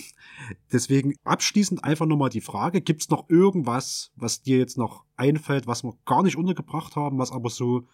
Deswegen 0.73 1.15
abschließend 1.23 1.85
einfach 1.85 2.07
nochmal 2.07 2.31
die 2.31 2.41
Frage, 2.41 2.81
gibt 2.81 3.03
es 3.03 3.09
noch 3.09 3.29
irgendwas, 3.29 4.11
was 4.17 4.43
dir 4.43 4.59
jetzt 4.59 4.79
noch 4.79 5.05
einfällt, 5.17 5.69
was 5.69 5.85
wir 5.85 5.95
gar 6.07 6.25
nicht 6.25 6.37
untergebracht 6.37 6.97
haben, 6.97 7.19
was 7.19 7.31
aber 7.31 7.51
so 7.51 7.87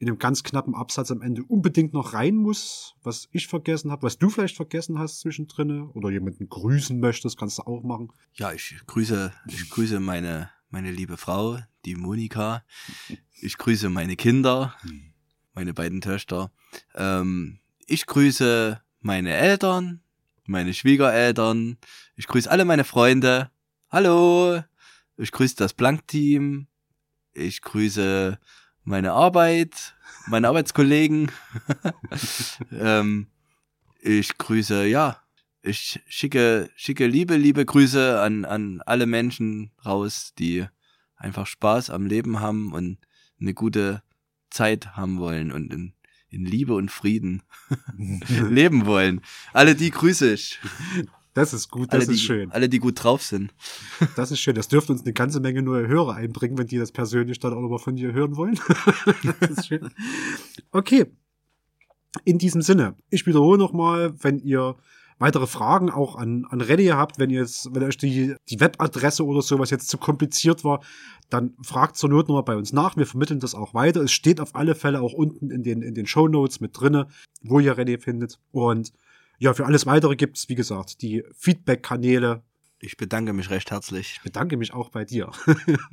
in 0.00 0.08
einem 0.08 0.18
ganz 0.18 0.42
knappen 0.42 0.74
Absatz 0.74 1.10
am 1.10 1.20
Ende 1.20 1.44
unbedingt 1.44 1.92
noch 1.92 2.14
rein 2.14 2.34
muss, 2.34 2.94
was 3.02 3.28
ich 3.32 3.46
vergessen 3.46 3.90
habe, 3.90 4.02
was 4.02 4.16
du 4.16 4.30
vielleicht 4.30 4.56
vergessen 4.56 4.98
hast 4.98 5.20
zwischendrin 5.20 5.82
oder 5.90 6.10
jemanden 6.10 6.48
grüßen 6.48 6.98
möchtest, 6.98 7.38
kannst 7.38 7.58
du 7.58 7.62
auch 7.64 7.82
machen. 7.82 8.10
Ja, 8.32 8.50
ich 8.50 8.80
grüße, 8.86 9.30
ich 9.46 9.68
grüße 9.68 10.00
meine, 10.00 10.50
meine 10.70 10.90
liebe 10.90 11.18
Frau, 11.18 11.58
die 11.84 11.96
Monika. 11.96 12.64
Ich 13.42 13.58
grüße 13.58 13.90
meine 13.90 14.16
Kinder, 14.16 14.74
meine 15.52 15.74
beiden 15.74 16.00
Töchter. 16.00 16.50
Ähm, 16.94 17.60
ich 17.86 18.06
grüße 18.06 18.80
meine 19.00 19.34
Eltern, 19.34 20.00
meine 20.46 20.72
Schwiegereltern. 20.72 21.76
Ich 22.16 22.26
grüße 22.26 22.50
alle 22.50 22.64
meine 22.64 22.84
Freunde. 22.84 23.50
Hallo. 23.90 24.62
Ich 25.18 25.30
grüße 25.30 25.56
das 25.56 25.74
Blank-Team. 25.74 26.68
Ich 27.34 27.60
grüße 27.60 28.38
meine 28.90 29.12
Arbeit, 29.12 29.94
meine 30.26 30.48
Arbeitskollegen. 30.48 31.30
ähm, 32.72 33.28
ich 34.00 34.36
grüße, 34.36 34.84
ja, 34.84 35.22
ich 35.62 36.00
schicke, 36.08 36.70
schicke 36.74 37.06
liebe, 37.06 37.36
liebe 37.36 37.64
Grüße 37.64 38.20
an, 38.20 38.44
an 38.44 38.82
alle 38.84 39.06
Menschen 39.06 39.70
raus, 39.86 40.34
die 40.38 40.66
einfach 41.16 41.46
Spaß 41.46 41.90
am 41.90 42.06
Leben 42.06 42.40
haben 42.40 42.72
und 42.72 42.98
eine 43.40 43.54
gute 43.54 44.02
Zeit 44.50 44.96
haben 44.96 45.20
wollen 45.20 45.52
und 45.52 45.72
in, 45.72 45.94
in 46.28 46.44
Liebe 46.44 46.74
und 46.74 46.90
Frieden 46.90 47.42
leben 48.28 48.86
wollen. 48.86 49.20
Alle 49.52 49.76
die 49.76 49.90
grüße 49.90 50.32
ich. 50.32 50.58
Das 51.40 51.54
ist 51.54 51.70
gut, 51.70 51.88
das 51.92 52.02
alle, 52.02 52.02
ist 52.02 52.20
die, 52.20 52.26
schön. 52.26 52.52
Alle, 52.52 52.68
die 52.68 52.78
gut 52.78 53.02
drauf 53.02 53.22
sind. 53.22 53.54
Das 54.16 54.30
ist 54.30 54.40
schön. 54.40 54.54
Das 54.54 54.68
dürfte 54.68 54.92
uns 54.92 55.02
eine 55.02 55.12
ganze 55.12 55.40
Menge 55.40 55.62
neue 55.62 55.88
Hörer 55.88 56.14
einbringen, 56.14 56.58
wenn 56.58 56.66
die 56.66 56.76
das 56.76 56.92
persönlich 56.92 57.38
dann 57.38 57.54
auch 57.54 57.60
nochmal 57.60 57.78
von 57.78 57.96
dir 57.96 58.12
hören 58.12 58.36
wollen. 58.36 58.58
das 59.40 59.50
ist 59.50 59.66
schön. 59.68 59.90
Okay. 60.70 61.06
In 62.24 62.38
diesem 62.38 62.60
Sinne, 62.60 62.96
ich 63.08 63.26
wiederhole 63.26 63.58
nochmal, 63.58 64.12
wenn 64.22 64.38
ihr 64.40 64.76
weitere 65.18 65.46
Fragen 65.46 65.90
auch 65.90 66.16
an, 66.16 66.46
an 66.50 66.60
Ready 66.60 66.86
habt, 66.86 67.18
wenn 67.18 67.30
ihr 67.30 67.40
jetzt, 67.40 67.74
wenn 67.74 67.84
euch 67.84 67.96
die, 67.96 68.34
die 68.48 68.60
Webadresse 68.60 69.24
oder 69.24 69.42
sowas 69.42 69.70
jetzt 69.70 69.88
zu 69.88 69.98
kompliziert 69.98 70.64
war, 70.64 70.82
dann 71.28 71.54
fragt 71.62 71.96
zur 71.96 72.10
Not 72.10 72.28
nochmal 72.28 72.42
bei 72.42 72.56
uns 72.56 72.72
nach. 72.72 72.96
Wir 72.96 73.06
vermitteln 73.06 73.38
das 73.38 73.54
auch 73.54 73.72
weiter. 73.72 74.02
Es 74.02 74.12
steht 74.12 74.40
auf 74.40 74.56
alle 74.56 74.74
Fälle 74.74 75.00
auch 75.00 75.12
unten 75.12 75.50
in 75.50 75.62
den, 75.62 75.82
in 75.82 75.94
den 75.94 76.06
Show 76.06 76.26
Notes 76.26 76.60
mit 76.60 76.78
drinne, 76.78 77.06
wo 77.42 77.60
ihr 77.60 77.76
Ready 77.76 77.98
findet. 77.98 78.40
Und 78.50 78.92
ja, 79.40 79.52
für 79.54 79.66
alles 79.66 79.86
weitere 79.86 80.14
gibt's 80.16 80.50
wie 80.50 80.54
gesagt, 80.54 81.00
die 81.02 81.24
Feedback-Kanäle. 81.34 82.42
Ich 82.82 82.96
bedanke 82.98 83.32
mich 83.32 83.50
recht 83.50 83.70
herzlich. 83.70 84.14
Ich 84.16 84.22
bedanke 84.22 84.58
mich 84.58 84.72
auch 84.72 84.88
bei 84.90 85.04
dir. 85.04 85.30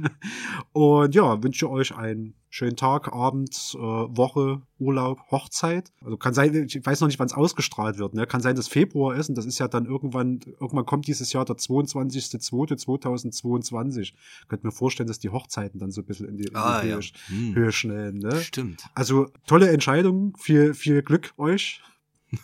und 0.74 1.16
ja, 1.16 1.44
wünsche 1.44 1.70
euch 1.70 1.96
einen 1.96 2.34
schönen 2.50 2.76
Tag, 2.76 3.14
Abend, 3.14 3.74
äh, 3.76 3.78
Woche, 3.78 4.62
Urlaub, 4.80 5.20
Hochzeit. 5.32 5.94
Also 6.04 6.18
kann 6.18 6.34
sein, 6.34 6.68
ich 6.68 6.86
weiß 6.86 7.00
noch 7.00 7.08
nicht, 7.08 7.20
wann 7.20 7.28
es 7.28 7.34
ausgestrahlt 7.34 7.98
wird. 7.98 8.14
Ne? 8.14 8.28
Kann 8.28 8.42
sein, 8.42 8.58
dass 8.58 8.68
Februar 8.68 9.16
ist 9.16 9.30
und 9.30 9.38
das 9.38 9.46
ist 9.46 9.60
ja 9.60 9.70
dann 9.70 9.86
irgendwann, 9.86 10.42
irgendwann 10.60 10.86
kommt 10.86 11.08
dieses 11.08 11.32
Jahr 11.32 11.46
der 11.46 11.56
22.02.2022. 11.56 14.12
Könnt 14.50 14.66
mir 14.66 14.72
vorstellen, 14.72 15.08
dass 15.08 15.20
die 15.20 15.30
Hochzeiten 15.30 15.80
dann 15.80 15.92
so 15.92 16.02
ein 16.02 16.06
bisschen 16.06 16.28
in 16.28 16.36
die, 16.36 16.44
in 16.46 16.54
die 16.54 16.56
ah, 16.56 16.82
Höhe, 16.82 16.90
ja. 16.90 17.00
hm. 17.28 17.56
Höhe 17.56 17.72
schnellen. 17.72 18.18
Ne? 18.18 18.36
Stimmt. 18.42 18.90
Also 18.94 19.28
tolle 19.46 19.70
Entscheidung. 19.70 20.36
Viel, 20.38 20.74
viel 20.74 21.02
Glück 21.02 21.34
euch 21.38 21.82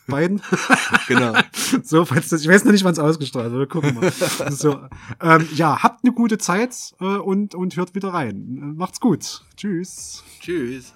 beiden. 0.08 0.42
genau. 1.08 1.34
so, 1.84 2.06
falls 2.06 2.30
das, 2.30 2.42
ich 2.42 2.48
weiß 2.48 2.66
noch 2.66 2.72
nicht, 2.72 2.84
wann 2.84 2.94
es 2.94 3.00
ausgestrahlt 3.00 3.52
wird. 3.52 3.70
Gucken 3.70 3.96
wir 3.96 4.02
mal. 4.02 4.52
so, 4.52 4.80
ähm, 5.22 5.48
ja, 5.54 5.84
habt 5.84 6.04
eine 6.04 6.14
gute 6.14 6.38
Zeit 6.38 6.94
äh, 7.00 7.06
und, 7.06 7.56
und 7.56 7.76
hört 7.76 7.96
wieder 7.96 8.14
rein. 8.14 8.74
Macht's 8.76 9.00
gut. 9.00 9.44
Tschüss. 9.56 10.24
Tschüss. 10.40 10.94